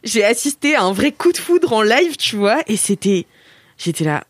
J'ai 0.04 0.24
assisté 0.24 0.74
à 0.74 0.82
un 0.82 0.92
vrai 0.92 1.12
coup 1.12 1.32
de 1.32 1.36
foudre 1.38 1.72
en 1.72 1.82
live, 1.82 2.16
tu 2.16 2.34
vois, 2.36 2.58
et 2.66 2.76
c'était, 2.76 3.26
j'étais 3.78 4.04
là, 4.04 4.24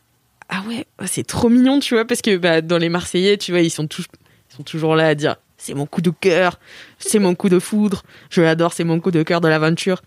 ah 0.54 0.62
ouais, 0.68 0.86
oh, 1.00 1.04
c'est 1.06 1.26
trop 1.26 1.48
mignon, 1.48 1.80
tu 1.80 1.94
vois, 1.94 2.04
parce 2.04 2.20
que 2.20 2.36
bah, 2.36 2.60
dans 2.60 2.76
les 2.76 2.90
Marseillais, 2.90 3.38
tu 3.38 3.52
vois, 3.52 3.62
ils 3.62 3.70
sont 3.70 3.86
tous, 3.86 4.04
ils 4.50 4.56
sont 4.56 4.62
toujours 4.62 4.94
là 4.96 5.08
à 5.08 5.14
dire, 5.14 5.36
c'est 5.56 5.72
mon 5.72 5.86
coup 5.86 6.02
de 6.02 6.10
cœur, 6.10 6.58
c'est 6.98 7.18
mon 7.18 7.34
coup 7.34 7.48
de 7.48 7.58
foudre, 7.58 8.02
je 8.28 8.42
l'adore, 8.42 8.74
c'est 8.74 8.84
mon 8.84 9.00
coup 9.00 9.10
de 9.10 9.22
cœur 9.22 9.40
de 9.40 9.48
l'aventure. 9.48 10.02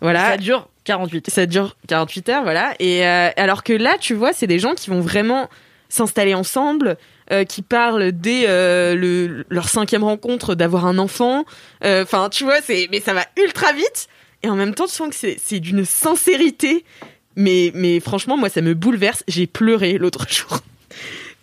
Voilà. 0.00 0.32
Ça 0.32 0.36
dure 0.36 0.68
48. 0.82 1.30
Ça 1.30 1.46
dure 1.46 1.76
48 1.86 2.28
heures, 2.30 2.42
voilà. 2.42 2.74
Et 2.80 3.06
euh, 3.06 3.30
alors 3.36 3.62
que 3.62 3.72
là, 3.72 3.96
tu 4.00 4.14
vois, 4.14 4.32
c'est 4.32 4.48
des 4.48 4.58
gens 4.58 4.74
qui 4.74 4.90
vont 4.90 5.00
vraiment 5.00 5.48
s'installer 5.88 6.34
ensemble, 6.34 6.96
euh, 7.30 7.44
qui 7.44 7.62
parlent 7.62 8.10
dès 8.10 8.46
euh, 8.48 8.96
le, 8.96 9.46
leur 9.48 9.68
cinquième 9.68 10.02
rencontre 10.02 10.56
d'avoir 10.56 10.86
un 10.86 10.98
enfant. 10.98 11.44
Enfin, 11.84 12.30
tu 12.30 12.42
vois, 12.42 12.60
c'est 12.62 12.88
mais 12.90 13.00
ça 13.00 13.14
va 13.14 13.24
ultra 13.36 13.72
vite. 13.72 14.08
Et 14.42 14.48
en 14.48 14.56
même 14.56 14.74
temps, 14.74 14.86
tu 14.86 14.92
sens 14.92 15.08
que 15.08 15.36
c'est 15.38 15.60
d'une 15.60 15.84
sincérité. 15.84 16.84
Mais, 17.36 17.72
mais 17.74 18.00
franchement, 18.00 18.36
moi, 18.36 18.48
ça 18.48 18.60
me 18.60 18.74
bouleverse. 18.74 19.24
J'ai 19.28 19.46
pleuré 19.46 19.98
l'autre 19.98 20.26
jour. 20.30 20.60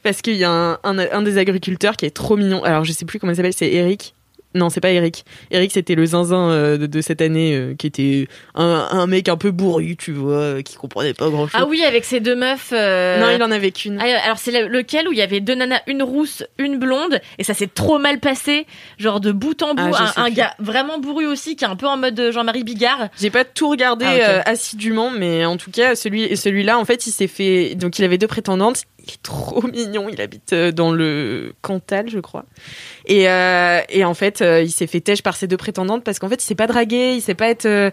Parce 0.03 0.21
qu'il 0.21 0.35
y 0.35 0.43
a 0.43 0.51
un, 0.51 0.79
un, 0.83 0.97
un 0.99 1.21
des 1.21 1.37
agriculteurs 1.37 1.95
qui 1.95 2.05
est 2.05 2.11
trop 2.11 2.35
mignon. 2.37 2.63
Alors, 2.63 2.83
je 2.83 2.91
sais 2.91 3.05
plus 3.05 3.19
comment 3.19 3.31
il 3.33 3.35
s'appelle, 3.35 3.53
c'est 3.53 3.71
Eric. 3.71 4.15
Non, 4.53 4.69
c'est 4.69 4.81
pas 4.81 4.91
Eric. 4.91 5.23
Eric, 5.49 5.71
c'était 5.71 5.95
le 5.95 6.05
zinzin 6.05 6.49
euh, 6.49 6.77
de, 6.77 6.85
de 6.85 7.01
cette 7.01 7.21
année, 7.21 7.55
euh, 7.55 7.73
qui 7.73 7.87
était 7.87 8.27
un, 8.55 8.87
un 8.91 9.07
mec 9.07 9.29
un 9.29 9.37
peu 9.37 9.51
bourru, 9.51 9.95
tu 9.95 10.11
vois, 10.11 10.33
euh, 10.33 10.61
qui 10.61 10.75
comprenait 10.75 11.13
pas 11.13 11.29
grand 11.29 11.47
chose. 11.47 11.59
Ah 11.61 11.65
oui, 11.65 11.83
avec 11.83 12.03
ces 12.03 12.19
deux 12.19 12.35
meufs. 12.35 12.71
Non, 12.71 13.29
il 13.33 13.41
en 13.41 13.51
avait 13.51 13.71
qu'une. 13.71 13.97
Ah, 14.01 14.05
alors 14.25 14.37
c'est 14.39 14.51
le- 14.51 14.67
lequel 14.67 15.07
où 15.07 15.11
il 15.13 15.17
y 15.17 15.21
avait 15.21 15.39
deux 15.39 15.55
nanas, 15.55 15.79
une 15.87 16.03
rousse, 16.03 16.43
une 16.57 16.77
blonde, 16.77 17.19
et 17.39 17.43
ça 17.45 17.53
s'est 17.53 17.69
trop 17.73 17.97
mal 17.97 18.19
passé, 18.19 18.65
genre 18.97 19.19
de 19.21 19.31
bout 19.31 19.61
en 19.63 19.73
bout. 19.73 19.93
Ah, 19.97 20.13
un 20.17 20.29
gars 20.29 20.53
vraiment 20.59 20.99
bourru 20.99 21.25
aussi, 21.27 21.55
qui 21.55 21.63
est 21.63 21.67
un 21.69 21.75
peu 21.77 21.87
en 21.87 21.95
mode 21.97 22.31
Jean-Marie 22.31 22.63
Bigard. 22.65 23.07
J'ai 23.19 23.29
pas 23.29 23.45
tout 23.45 23.69
regardé 23.69 24.05
Ah, 24.05 24.41
assidûment, 24.49 25.09
mais 25.11 25.45
en 25.45 25.55
tout 25.57 25.71
cas, 25.71 25.95
celui, 25.95 26.35
celui-là, 26.35 26.77
en 26.77 26.83
fait, 26.85 27.07
il 27.07 27.11
s'est 27.11 27.27
fait. 27.27 27.75
Donc, 27.75 27.99
il 27.99 28.05
avait 28.05 28.17
deux 28.17 28.27
prétendantes. 28.27 28.83
Il 29.05 29.13
est 29.13 29.21
trop 29.23 29.61
mignon. 29.67 30.09
Il 30.09 30.21
habite 30.21 30.53
euh, 30.53 30.71
dans 30.71 30.91
le 30.91 31.53
Cantal, 31.61 32.09
je 32.09 32.19
crois. 32.19 32.45
Et, 33.05 33.29
euh, 33.29 33.79
et 33.89 34.03
en 34.05 34.13
fait, 34.13 34.41
euh, 34.41 34.61
il 34.61 34.71
s'est 34.71 34.87
fait 34.87 35.01
têche 35.01 35.21
par 35.23 35.35
ses 35.35 35.47
deux 35.47 35.57
prétendantes 35.57 36.03
parce 36.03 36.19
qu'en 36.19 36.29
fait, 36.29 36.41
il 36.41 36.45
sait 36.45 36.55
pas 36.55 36.67
draguer, 36.67 37.13
il 37.15 37.21
sait 37.21 37.33
pas 37.35 37.49
être. 37.49 37.91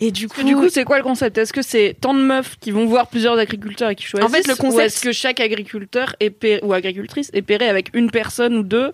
Et 0.00 0.10
du 0.10 0.28
coup, 0.28 0.42
Du 0.42 0.54
coup, 0.54 0.68
c'est 0.68 0.84
quoi 0.84 0.98
le 0.98 1.02
concept? 1.02 1.38
Est-ce 1.38 1.52
que 1.52 1.62
c'est 1.62 1.96
tant 1.98 2.12
de 2.12 2.20
meufs 2.20 2.56
qui 2.60 2.70
vont 2.72 2.84
voir 2.86 3.06
plusieurs 3.08 3.38
agriculteurs 3.38 3.88
et 3.90 3.94
qui 3.94 4.04
choisissent 4.04 4.28
En 4.28 4.32
fait, 4.32 4.46
le 4.46 4.54
concept- 4.54 4.84
est-ce 4.84 5.00
que 5.00 5.12
chaque 5.12 5.40
agriculteur 5.40 6.14
est 6.20 6.60
ou 6.62 6.72
agricultrice 6.74 7.30
est 7.32 7.42
pairé 7.42 7.68
avec 7.68 7.90
une 7.94 8.10
personne 8.10 8.56
ou 8.58 8.62
deux 8.62 8.92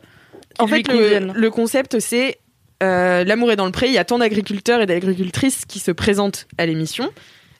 qui 0.54 0.62
en 0.62 0.66
lui 0.66 0.84
fait, 0.84 0.92
le, 0.92 1.32
le 1.34 1.50
concept, 1.50 1.98
c'est 1.98 2.38
euh, 2.82 3.24
l'amour 3.24 3.50
est 3.50 3.56
dans 3.56 3.66
le 3.66 3.72
pré. 3.72 3.88
Il 3.88 3.92
y 3.92 3.98
a 3.98 4.04
tant 4.04 4.18
d'agriculteurs 4.18 4.80
et 4.80 4.86
d'agricultrices 4.86 5.64
qui 5.66 5.80
se 5.80 5.90
présentent 5.90 6.46
à 6.58 6.66
l'émission. 6.66 7.10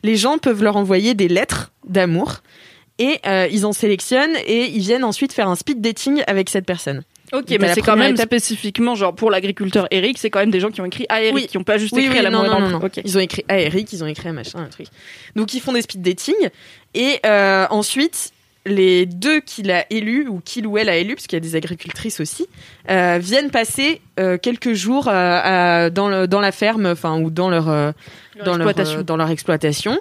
Les 0.04 0.14
gens 0.16 0.38
peuvent 0.38 0.62
leur 0.62 0.76
envoyer 0.76 1.14
des 1.14 1.26
lettres 1.28 1.72
d'amour 1.88 2.34
et 2.98 3.18
euh, 3.26 3.48
ils 3.50 3.66
en 3.66 3.72
sélectionnent 3.72 4.36
et 4.46 4.66
ils 4.66 4.80
viennent 4.80 5.04
ensuite 5.04 5.32
faire 5.32 5.48
un 5.48 5.56
speed 5.56 5.80
dating 5.80 6.22
avec 6.26 6.48
cette 6.50 6.66
personne. 6.66 7.02
Ok, 7.32 7.46
mais 7.60 7.74
c'est 7.74 7.80
quand 7.80 7.96
même 7.96 8.14
étape- 8.14 8.26
spécifiquement, 8.26 8.94
genre 8.94 9.14
pour 9.14 9.30
l'agriculteur 9.30 9.88
Eric, 9.90 10.18
c'est 10.18 10.30
quand 10.30 10.38
même 10.38 10.52
des 10.52 10.60
gens 10.60 10.70
qui 10.70 10.80
ont 10.80 10.84
écrit 10.84 11.06
à 11.08 11.20
Eric, 11.22 11.34
Oui. 11.34 11.46
qui 11.48 11.58
ont 11.58 11.64
pas 11.64 11.78
juste 11.78 11.96
écrit 11.96 12.10
oui, 12.10 12.18
à 12.18 12.22
la 12.22 12.30
non, 12.30 12.44
non, 12.44 12.60
non, 12.60 12.68
non. 12.78 12.80
Ils 13.04 13.16
ont 13.16 13.20
écrit 13.20 13.44
à 13.48 13.58
Eric, 13.58 13.92
ils 13.92 14.04
ont 14.04 14.06
écrit 14.06 14.28
à 14.28 14.32
machin, 14.32 14.60
un 14.60 14.68
truc. 14.68 14.86
Donc 15.34 15.52
ils 15.54 15.60
font 15.60 15.72
des 15.72 15.82
speed 15.82 16.02
dating 16.02 16.34
et 16.94 17.18
euh, 17.26 17.66
ensuite 17.70 18.30
les 18.66 19.04
deux 19.04 19.40
qu'il 19.40 19.70
a 19.70 19.84
élus 19.90 20.26
ou 20.28 20.40
qu'il 20.42 20.66
ou 20.66 20.78
elle 20.78 20.88
a 20.88 20.96
élu, 20.96 21.16
parce 21.16 21.26
qu'il 21.26 21.36
y 21.36 21.38
a 21.38 21.40
des 21.40 21.54
agricultrices 21.56 22.20
aussi, 22.20 22.46
euh, 22.90 23.18
viennent 23.20 23.50
passer 23.50 24.00
euh, 24.20 24.38
quelques 24.38 24.72
jours 24.72 25.08
à- 25.08 25.90
dans, 25.90 26.08
le, 26.08 26.26
dans 26.26 26.40
la 26.40 26.50
ferme, 26.52 26.86
enfin 26.86 27.18
ou 27.20 27.28
dans 27.30 27.50
leur, 27.50 27.66
Leur 27.66 27.92
dans 28.44 28.56
leur, 28.56 28.68
exploitation. 28.68 29.02
dans 29.02 29.16
leur 29.16 29.28
exploitation. 29.30 29.98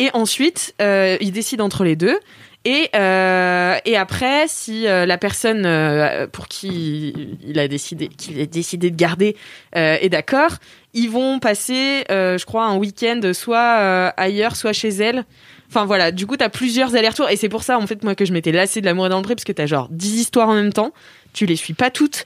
Et 0.00 0.08
ensuite, 0.14 0.74
euh, 0.80 1.18
ils 1.20 1.30
décident 1.30 1.62
entre 1.62 1.84
les 1.84 1.94
deux. 1.94 2.18
Et, 2.64 2.88
euh, 2.94 3.76
et 3.84 3.96
après, 3.96 4.46
si 4.48 4.86
euh, 4.86 5.04
la 5.04 5.18
personne 5.18 5.64
euh, 5.66 6.26
pour 6.26 6.48
qui 6.48 7.36
il 7.46 7.58
a 7.58 7.68
décidé, 7.68 8.08
qu'il 8.08 8.40
a 8.40 8.46
décidé 8.46 8.90
de 8.90 8.96
garder 8.96 9.36
est 9.72 10.08
d'accord, 10.08 10.52
ils 10.94 11.10
vont 11.10 11.38
passer, 11.38 12.04
je 12.08 12.44
crois, 12.46 12.64
un 12.64 12.76
week-end 12.76 13.20
soit 13.34 14.08
ailleurs, 14.16 14.56
soit 14.56 14.72
chez 14.72 14.88
elle. 14.88 15.24
Enfin 15.68 15.84
voilà, 15.84 16.12
du 16.12 16.26
coup, 16.26 16.38
t'as 16.38 16.48
plusieurs 16.48 16.96
allers-retours. 16.96 17.28
Et 17.28 17.36
c'est 17.36 17.50
pour 17.50 17.62
ça, 17.62 17.78
en 17.78 17.86
fait, 17.86 18.02
moi, 18.02 18.14
que 18.14 18.24
je 18.24 18.32
m'étais 18.32 18.52
lassée 18.52 18.80
de 18.80 18.86
l'amour 18.86 19.10
dans 19.10 19.20
le 19.20 19.26
parce 19.26 19.44
que 19.44 19.52
t'as 19.52 19.66
genre 19.66 19.88
10 19.90 20.20
histoires 20.20 20.48
en 20.48 20.54
même 20.54 20.72
temps. 20.72 20.92
Tu 21.34 21.44
les 21.44 21.56
suis 21.56 21.74
pas 21.74 21.90
toutes. 21.90 22.24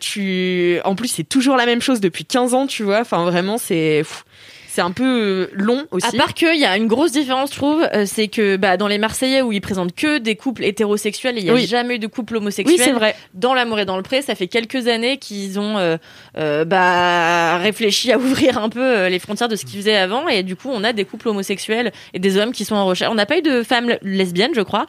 Tu... 0.00 0.80
En 0.84 0.94
plus, 0.96 1.08
c'est 1.08 1.24
toujours 1.24 1.56
la 1.56 1.66
même 1.66 1.80
chose 1.80 2.00
depuis 2.00 2.24
15 2.24 2.52
ans, 2.52 2.66
tu 2.66 2.82
vois. 2.82 3.00
Enfin, 3.00 3.24
vraiment, 3.24 3.58
c'est... 3.58 4.04
c'est 4.74 4.80
un 4.80 4.90
peu 4.90 5.04
euh, 5.04 5.50
long 5.52 5.86
aussi. 5.92 6.04
À 6.08 6.10
part 6.18 6.34
qu'il 6.34 6.58
y 6.58 6.64
a 6.64 6.76
une 6.76 6.88
grosse 6.88 7.12
différence, 7.12 7.50
je 7.52 7.56
trouve, 7.56 7.86
euh, 7.94 8.06
c'est 8.06 8.26
que 8.26 8.56
bah, 8.56 8.76
dans 8.76 8.88
les 8.88 8.98
Marseillais 8.98 9.40
où 9.40 9.52
ils 9.52 9.60
présentent 9.60 9.94
que 9.94 10.18
des 10.18 10.34
couples 10.34 10.64
hétérosexuels, 10.64 11.36
et 11.38 11.42
il 11.42 11.44
n'y 11.44 11.50
a 11.50 11.54
Oui. 11.54 11.66
jamais 11.68 11.94
eu 11.94 11.98
de 12.00 12.08
couple 12.08 12.36
homosexuel. 12.38 12.76
oui, 12.76 12.84
c'est 12.84 12.92
vrai. 12.92 13.14
Dans 13.34 13.54
l'amour 13.54 13.78
et 13.78 13.84
dans 13.84 13.96
le 13.96 14.02
pré, 14.02 14.20
ça 14.20 14.34
fait 14.34 14.48
quelques 14.48 14.88
années 14.88 15.18
qu'ils 15.18 15.60
ont 15.60 15.78
euh, 15.78 15.96
euh, 16.36 16.64
bah, 16.64 17.58
réfléchi 17.58 18.10
à 18.10 18.18
ouvrir 18.18 18.58
un 18.58 18.68
peu 18.68 19.06
les 19.06 19.20
frontières 19.20 19.48
de 19.48 19.54
ce 19.54 19.64
qu'ils 19.64 19.78
faisaient 19.78 19.94
avant, 19.96 20.26
et 20.26 20.42
du 20.42 20.56
coup, 20.56 20.70
on 20.72 20.82
a 20.82 20.92
des 20.92 21.04
couples 21.04 21.28
homosexuels 21.28 21.92
et 22.12 22.18
des 22.18 22.36
hommes 22.36 22.50
qui 22.52 22.64
sont 22.64 22.74
en 22.74 22.84
recherche. 22.84 23.12
On 23.12 23.14
n'a 23.14 23.26
pas 23.26 23.38
eu 23.38 23.42
de 23.42 23.62
femmes 23.62 23.94
lesbiennes, 24.02 24.54
je 24.56 24.62
crois. 24.62 24.86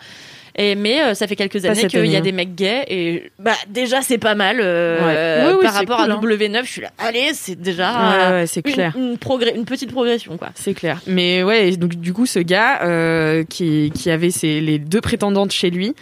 Et 0.58 0.76
mais 0.76 1.02
euh, 1.02 1.14
ça 1.16 1.28
fait 1.28 1.36
quelques 1.36 1.66
années 1.66 1.88
qu'il 1.88 2.06
y 2.06 2.16
a 2.16 2.22
des 2.22 2.32
mecs 2.32 2.56
gays 2.56 2.86
et 2.88 3.32
bah 3.40 3.52
déjà 3.68 4.02
c'est 4.02 4.18
pas 4.18 4.36
mal 4.36 4.60
euh, 4.62 5.00
Ouais. 5.06 5.14
euh, 5.18 5.48
Oui, 5.50 5.56
oui, 5.60 5.66
par 5.66 5.74
rapport 5.74 5.98
cool, 5.98 6.12
à 6.12 6.16
hein. 6.16 6.20
W9 6.24 6.64
je 6.66 6.72
suis 6.72 6.82
là 6.82 6.92
allez 6.98 7.32
c'est 7.34 7.60
déjà 7.62 7.92
Ouais, 7.92 8.32
ouais, 8.34 8.48
c'est 8.48 8.66
une- 8.66 8.74
clair. 8.74 8.94
une, 8.98 9.16
progrès- 9.18 9.54
une 9.56 9.66
petite 9.66 9.92
progression 9.92 10.38
quoi 10.38 10.52
C'est 10.56 10.74
clair. 10.74 11.02
Mais 11.08 11.44
ouais, 11.44 11.76
donc 11.76 11.96
du 11.96 12.14
coup, 12.14 12.26
ce 12.26 12.40
gars 12.40 12.84
euh, 12.84 13.44
qui, 13.50 13.92
qui 13.94 14.10
avait 14.10 14.32
ses, 14.32 14.62
les 14.62 14.80
deux 14.80 15.02
prétendantes 15.02 15.52
chez 15.52 15.70
lui, 15.70 15.94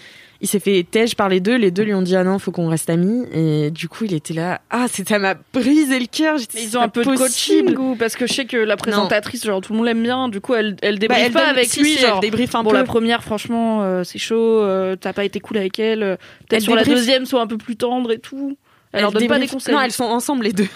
il 0.43 0.47
s'est 0.49 0.59
fait 0.59 0.85
tège 0.89 1.15
par 1.15 1.29
les 1.29 1.39
deux. 1.39 1.55
Les 1.55 1.71
deux 1.71 1.83
lui 1.83 1.93
ont 1.93 2.01
dit 2.01 2.15
ah 2.17 2.23
non, 2.25 2.37
faut 2.37 2.51
qu'on 2.51 2.67
reste 2.67 2.89
amis. 2.89 3.25
Et 3.33 3.71
du 3.71 3.87
coup, 3.87 4.03
il 4.03 4.13
était 4.13 4.33
là. 4.33 4.59
Ah, 4.69 4.85
ça 4.89 5.17
m'a 5.17 5.35
brisé 5.53 5.97
le 5.97 6.05
cœur. 6.05 6.37
Ils 6.55 6.77
ont 6.77 6.81
un 6.81 6.89
peu 6.89 6.99
de 7.01 7.05
possible. 7.05 7.73
coaching 7.73 7.77
ou 7.77 7.95
parce 7.95 8.15
que 8.15 8.27
je 8.27 8.33
sais 8.33 8.45
que 8.45 8.57
la 8.57 8.75
présentatrice, 8.77 9.45
genre 9.45 9.61
tout 9.61 9.71
le 9.71 9.77
monde 9.77 9.87
l'aime 9.87 10.03
bien, 10.03 10.27
du 10.27 10.41
coup 10.41 10.53
elle, 10.53 10.75
elle 10.81 10.95
Bah, 10.95 10.99
débriefe 10.99 11.23
elle 11.27 11.31
pas 11.31 11.39
donne- 11.39 11.49
avec 11.49 11.65
si, 11.69 11.79
lui, 11.79 11.93
si, 11.93 11.99
genre 11.99 12.19
elle 12.21 12.29
débriefe 12.29 12.53
un 12.55 12.61
bon 12.63 12.71
peu. 12.71 12.75
la 12.75 12.83
première 12.83 13.23
franchement 13.23 13.83
euh, 13.83 14.03
c'est 14.03 14.19
chaud, 14.19 14.35
euh, 14.35 14.95
t'as 14.97 15.13
pas 15.13 15.23
été 15.23 15.39
cool 15.39 15.57
avec 15.57 15.79
elle, 15.79 16.03
euh, 16.03 16.15
peut-être 16.49 16.63
sur 16.63 16.75
la 16.75 16.83
deuxième 16.83 17.25
soit 17.25 17.41
un 17.41 17.47
peu 17.47 17.57
plus 17.57 17.77
tendre 17.77 18.11
et 18.11 18.19
tout. 18.19 18.57
Elle, 18.91 19.01
leur 19.01 19.11
donne 19.11 19.25
pas 19.27 19.39
des 19.39 19.47
conseils. 19.47 19.73
Non, 19.73 19.81
elles 19.81 19.91
sont 19.91 20.03
ensemble 20.03 20.43
les 20.43 20.53
deux. 20.53 20.67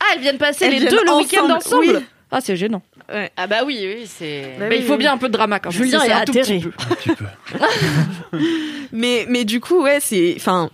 Ah 0.00 0.04
elles 0.14 0.20
viennent 0.20 0.38
passer 0.38 0.66
Elles 0.66 0.72
les 0.74 0.78
viennent 0.80 0.90
deux 0.90 1.04
le 1.04 1.16
week-end 1.16 1.44
ensemble, 1.50 1.52
ensemble. 1.92 2.02
Ah 2.36 2.40
c'est 2.40 2.56
gênant. 2.56 2.82
ah 3.36 3.46
bah 3.46 3.58
oui 3.64 3.78
oui 3.82 4.06
c'est 4.06 4.56
Bah 4.58 4.66
Mais 4.68 4.76
oui, 4.76 4.76
il 4.80 4.84
faut 4.86 4.92
oui. 4.94 4.98
bien 4.98 5.12
un 5.12 5.18
peu 5.18 5.28
de 5.28 5.32
drama 5.34 5.60
quand 5.60 5.70
même. 5.72 5.82
Julien 5.82 6.02
est 6.02 6.10
un 6.12 6.24
tout 6.24 6.32
petit 6.32 6.40
atterré. 6.40 6.60
peu. 6.60 6.70
Un 6.90 6.94
petit 6.94 7.10
peu. 7.14 8.38
Mais 8.92 9.26
mais 9.28 9.44
du 9.44 9.60
coup, 9.60 9.82
ouais, 9.82 9.98
c'est 10.00 10.34
enfin. 10.36 10.70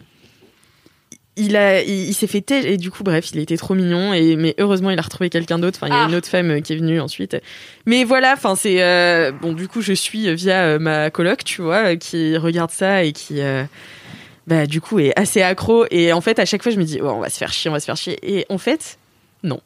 Il 1.37 1.57
a, 1.57 1.81
il, 1.83 2.09
il 2.09 2.13
s'est 2.15 2.27
fait 2.27 2.43
têche 2.43 2.65
et 2.67 2.77
du 2.77 2.91
coup, 2.91 3.03
bref, 3.03 3.31
il 3.33 3.39
a 3.39 3.43
été 3.43 3.57
trop 3.57 3.75
mignon 3.75 4.13
et 4.13 4.37
mais 4.37 4.55
heureusement, 4.59 4.91
il 4.91 4.99
a 4.99 5.03
retrouvé 5.03 5.31
quelqu'un 5.31 5.59
d'autre. 5.59 5.79
Enfin, 5.81 5.87
il 5.87 5.97
y 5.97 5.99
a 5.99 6.05
Ah. 6.05 6.09
une 6.09 6.15
autre 6.15 6.29
femme 6.29 6.51
euh, 6.51 6.61
qui 6.61 6.75
est 6.75 6.77
venue 6.77 7.01
ensuite. 7.01 7.37
Mais 7.87 8.05
voilà, 8.05 8.35
enfin, 8.35 8.57
c'est 8.57 8.83
euh, 8.83 9.33
bon. 9.33 9.53
Du 9.53 9.67
coup, 9.69 9.81
je 9.81 9.93
suis 9.95 10.35
via 10.35 10.63
euh, 10.65 10.79
ma 10.79 11.11
coloc, 11.11 11.45
tu 11.45 11.63
vois, 11.63 11.97
qui 11.97 12.37
regarde 12.37 12.71
ça 12.73 13.05
et 13.05 13.13
qui, 13.13 13.41
euh, 13.41 13.63
bah, 14.47 14.67
du 14.67 14.81
coup, 14.83 14.99
est 14.99 15.19
assez 15.19 15.41
accro. 15.41 15.87
Et 15.91 16.13
en 16.13 16.21
fait, 16.21 16.39
à 16.39 16.45
chaque 16.45 16.63
fois, 16.63 16.73
je 16.73 16.79
me 16.79 16.85
dis, 16.85 16.99
oh, 17.03 17.09
on 17.09 17.21
va 17.21 17.31
se 17.31 17.39
faire 17.39 17.53
chier, 17.53 17.71
on 17.71 17.75
va 17.75 17.81
se 17.81 17.87
faire 17.87 17.97
chier. 17.97 18.19
Et 18.23 18.45
en 18.51 18.59
fait, 18.59 18.99
non. 19.43 19.61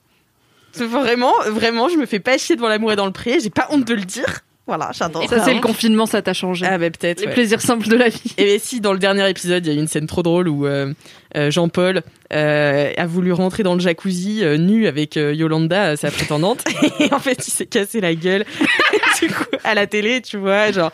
C'est 0.74 0.86
Vraiment, 0.86 1.32
vraiment, 1.48 1.88
je 1.88 1.96
me 1.96 2.06
fais 2.06 2.20
pas 2.20 2.38
chier 2.38 2.56
devant 2.56 2.68
l'amour 2.68 2.92
et 2.92 2.96
dans 2.96 3.06
le 3.06 3.12
pré. 3.12 3.38
J'ai 3.40 3.51
pas 3.51 3.68
honte 3.70 3.86
de 3.86 3.94
le 3.94 4.05
dire. 4.05 4.40
Voilà, 4.66 4.90
j'adore. 4.94 5.28
Ça 5.28 5.44
c'est 5.44 5.52
le 5.52 5.60
confinement, 5.60 6.06
ça 6.06 6.22
t'a 6.22 6.32
changé. 6.32 6.64
Ah 6.66 6.78
bah 6.78 6.88
peut-être. 6.88 7.20
Les 7.20 7.26
ouais. 7.26 7.34
plaisirs 7.34 7.60
simples 7.60 7.86
de 7.86 7.96
la 7.96 8.09
vie. 8.09 8.34
Et 8.38 8.44
bien, 8.44 8.56
si 8.59 8.80
dans 8.80 8.94
le 8.94 8.98
dernier 8.98 9.28
épisode, 9.28 9.66
il 9.66 9.70
y 9.70 9.74
a 9.74 9.78
eu 9.78 9.80
une 9.80 9.88
scène 9.88 10.06
trop 10.06 10.22
drôle 10.22 10.48
où 10.48 10.66
euh, 10.66 10.94
euh, 11.36 11.51
Jean-Paul 11.51 12.02
euh, 12.32 12.92
a 12.96 13.06
voulu 13.06 13.32
rentrer 13.32 13.62
dans 13.62 13.74
le 13.74 13.80
jacuzzi 13.80 14.42
euh, 14.42 14.56
nu 14.56 14.86
avec 14.86 15.18
euh, 15.18 15.34
Yolanda, 15.34 15.96
sa 15.96 16.10
prétendante, 16.10 16.64
et 17.01 17.12
en 17.12 17.18
fait, 17.18 17.46
il 17.46 17.51
s'est 17.51 17.66
cassé 17.66 18.01
la 18.01 18.14
gueule. 18.14 18.46
Du 19.26 19.32
coup, 19.34 19.44
à 19.64 19.74
la 19.74 19.86
télé, 19.86 20.20
tu 20.20 20.36
vois, 20.36 20.72
genre, 20.72 20.90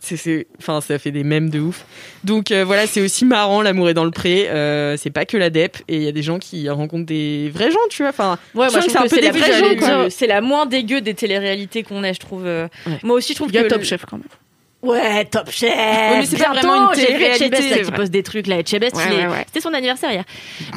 c'est, 0.00 0.16
c'est, 0.16 0.46
enfin, 0.58 0.80
ça 0.80 0.98
fait 0.98 1.10
des 1.10 1.24
mèmes 1.24 1.50
de 1.50 1.60
ouf. 1.60 1.84
Donc 2.24 2.50
euh, 2.50 2.64
voilà, 2.64 2.86
c'est 2.86 3.00
aussi 3.00 3.24
marrant, 3.24 3.62
l'amour 3.62 3.88
est 3.88 3.94
dans 3.94 4.04
le 4.04 4.10
pré. 4.10 4.48
Euh, 4.48 4.96
c'est 4.96 5.10
pas 5.10 5.24
que 5.24 5.36
la 5.36 5.50
dep, 5.50 5.76
et 5.88 5.96
il 5.96 6.02
y 6.02 6.08
a 6.08 6.12
des 6.12 6.22
gens 6.22 6.38
qui 6.38 6.68
rencontrent 6.68 7.06
des 7.06 7.50
vrais 7.52 7.70
gens, 7.70 7.78
tu 7.90 8.02
vois. 8.02 8.10
Enfin, 8.10 8.38
Ouais, 8.54 8.68
moi, 8.70 8.80
je 8.80 8.88
trouve 8.88 9.02
que 9.02 9.08
c'est 9.08 9.16
c'est 9.16 9.16
un 9.16 9.20
peu 9.20 9.26
la, 9.26 9.32
des 9.32 9.38
vrais 9.38 9.52
j'allais 9.52 9.74
gens, 9.74 9.78
quoi. 9.78 9.88
dire, 10.04 10.06
c'est 10.10 10.26
la 10.26 10.40
moins 10.40 10.66
dégueu 10.66 11.00
des 11.00 11.14
téléréalités 11.14 11.82
qu'on 11.82 12.02
ait, 12.04 12.14
je 12.14 12.20
trouve. 12.20 12.46
euh. 12.46 12.68
Ouais. 12.86 12.98
Moi 13.02 13.16
aussi, 13.16 13.32
je 13.32 13.38
trouve 13.38 13.48
Il 13.50 13.54
y 13.54 13.58
a 13.58 13.62
que 13.64 13.68
Top 13.68 13.78
le- 13.80 13.84
Chef 13.84 14.04
quand 14.06 14.16
même. 14.18 14.26
Ouais, 14.82 15.24
Top 15.24 15.50
Chef. 15.50 15.70
mais 15.74 16.26
c'est 16.26 16.36
pas 16.36 16.50
vraiment 16.50 16.92
une 16.92 16.94
j'ai 16.94 17.06
vu 17.06 17.06
télé-réalité, 17.14 17.44
Etchebest, 17.46 17.70
là, 17.70 17.76
c'est 17.78 17.84
qui 17.84 17.90
poste 17.92 18.12
des 18.12 18.22
trucs 18.22 18.46
là. 18.46 18.58
Etchebest, 18.58 18.94
Ouais, 18.96 19.08
ouais, 19.08 19.26
ouais. 19.28 19.44
c'était 19.46 19.60
son 19.62 19.72
anniversaire 19.72 20.12
hier. 20.12 20.24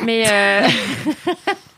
Mais 0.05 0.23
euh, 0.31 0.61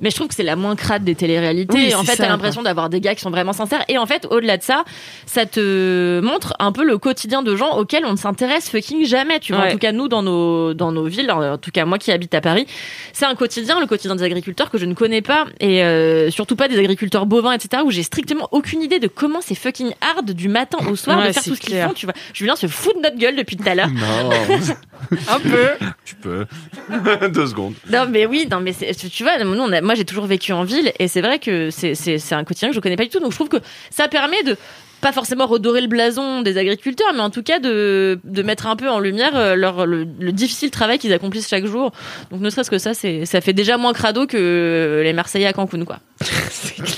Mais 0.00 0.10
je 0.10 0.16
trouve 0.16 0.26
que 0.28 0.34
c'est 0.34 0.42
la 0.42 0.56
moins 0.56 0.74
crade 0.74 1.04
des 1.04 1.14
téléréalités. 1.14 1.72
Oui, 1.74 1.88
et 1.90 1.94
en 1.94 2.02
fait, 2.02 2.16
t'as 2.16 2.28
l'impression 2.28 2.62
d'avoir 2.62 2.88
des 2.90 3.00
gars 3.00 3.14
qui 3.14 3.20
sont 3.20 3.30
vraiment 3.30 3.52
sincères. 3.52 3.84
Et 3.88 3.98
en 3.98 4.06
fait, 4.06 4.26
au-delà 4.30 4.56
de 4.56 4.62
ça, 4.62 4.84
ça 5.26 5.46
te 5.46 6.20
montre 6.20 6.54
un 6.58 6.72
peu 6.72 6.84
le 6.84 6.98
quotidien 6.98 7.42
de 7.42 7.54
gens 7.54 7.76
auxquels 7.78 8.04
on 8.04 8.12
ne 8.12 8.16
s'intéresse 8.16 8.68
fucking 8.68 9.06
jamais. 9.06 9.38
Tu 9.38 9.52
vois, 9.52 9.62
Ouais. 9.62 9.68
en 9.68 9.72
tout 9.72 9.78
cas, 9.78 9.92
nous, 9.92 10.08
dans 10.08 10.22
nos, 10.22 10.74
dans 10.74 10.90
nos 10.90 11.04
villes, 11.06 11.30
en 11.30 11.56
tout 11.56 11.70
cas, 11.70 11.84
moi 11.84 11.98
qui 11.98 12.10
habite 12.10 12.34
à 12.34 12.40
Paris, 12.40 12.66
c'est 13.12 13.26
un 13.26 13.34
quotidien, 13.36 13.78
le 13.78 13.86
quotidien 13.86 14.16
des 14.16 14.24
agriculteurs 14.24 14.70
que 14.70 14.78
je 14.78 14.86
ne 14.86 14.94
connais 14.94 15.22
pas. 15.22 15.44
Et 15.60 15.84
euh, 15.84 16.30
surtout 16.30 16.56
pas 16.56 16.66
des 16.66 16.78
agriculteurs 16.78 17.26
bovins, 17.26 17.52
etc., 17.52 17.82
où 17.86 17.90
j'ai 17.92 18.02
strictement 18.02 18.48
aucune 18.50 18.82
idée 18.82 18.98
de 18.98 19.06
comment 19.06 19.40
c'est 19.40 19.54
fucking 19.54 19.92
hard 20.00 20.32
du 20.32 20.48
matin 20.48 20.78
au 20.90 20.96
soir 20.96 21.18
Ouais, 21.18 21.28
de 21.28 21.32
faire 21.32 21.44
tout 21.44 21.54
ce 21.54 21.60
qu'ils 21.60 21.76
font. 21.80 21.92
Tu 21.92 22.06
vois, 22.06 22.14
Julien 22.34 22.56
se 22.56 22.66
fout 22.66 22.96
de 22.96 23.02
notre 23.02 23.18
gueule 23.18 23.36
depuis 23.36 23.56
tout 23.56 23.68
à 23.68 23.74
l'heure. 23.76 23.88
Non, 23.88 24.30
un 25.28 25.38
peu. 25.38 25.68
tu 26.04 26.16
peux. 26.16 26.46
Deux 27.28 27.46
secondes. 27.46 27.74
Non, 27.90 28.06
mais 28.10 28.26
oui, 28.26 28.48
non, 28.50 28.58
mais 28.60 28.72
c'est- 28.72 28.92
tu 29.12 29.24
vois, 29.24 29.38
nous, 29.44 29.54
moi 29.82 29.94
j'ai 29.94 30.04
toujours 30.06 30.24
vécu 30.24 30.52
en 30.52 30.64
ville 30.64 30.90
et 30.98 31.06
c'est 31.06 31.20
vrai 31.20 31.38
que 31.38 31.68
c'est- 31.70 32.32
un 32.32 32.44
quotidien 32.44 32.70
que 32.70 32.74
je 32.74 32.80
connais 32.80 32.96
pas 32.96 33.04
du 33.04 33.10
tout. 33.10 33.20
Donc 33.20 33.32
je 33.32 33.36
trouve 33.36 33.50
que 33.50 33.58
ça 33.90 34.08
permet 34.08 34.42
de 34.42 34.56
pas 35.02 35.12
forcément 35.12 35.46
redorer 35.46 35.80
le 35.80 35.88
blason 35.88 36.42
des 36.42 36.56
agriculteurs, 36.56 37.12
mais 37.12 37.20
en 37.20 37.28
tout 37.28 37.42
cas 37.42 37.58
de, 37.58 38.18
mettre 38.44 38.68
un 38.68 38.76
peu 38.76 38.88
en 38.88 39.00
lumière 39.00 39.36
euh, 39.36 39.54
leur, 39.56 39.84
le, 39.84 40.06
le 40.18 40.32
difficile 40.32 40.70
travail 40.70 40.98
qu'ils 40.98 41.12
accomplissent 41.12 41.48
chaque 41.48 41.66
jour. 41.66 41.92
Donc 42.30 42.40
ne 42.40 42.48
serait-ce 42.48 42.70
que 42.70 42.78
ça, 42.78 42.92
ça 42.94 43.40
fait 43.40 43.52
déjà 43.52 43.76
moins 43.76 43.92
crado 43.92 44.26
que 44.26 45.02
les 45.04 45.12
Marseillais 45.12 45.46
à 45.46 45.52
Cancun, 45.52 45.84
quoi. 45.84 45.98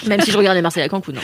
Même 0.06 0.20
si 0.20 0.30
je 0.30 0.36
regarde 0.38 0.56
les 0.56 0.62
Marseillais 0.62 0.86
à 0.86 0.88
Cancun. 0.88 1.12
hein. 1.16 1.20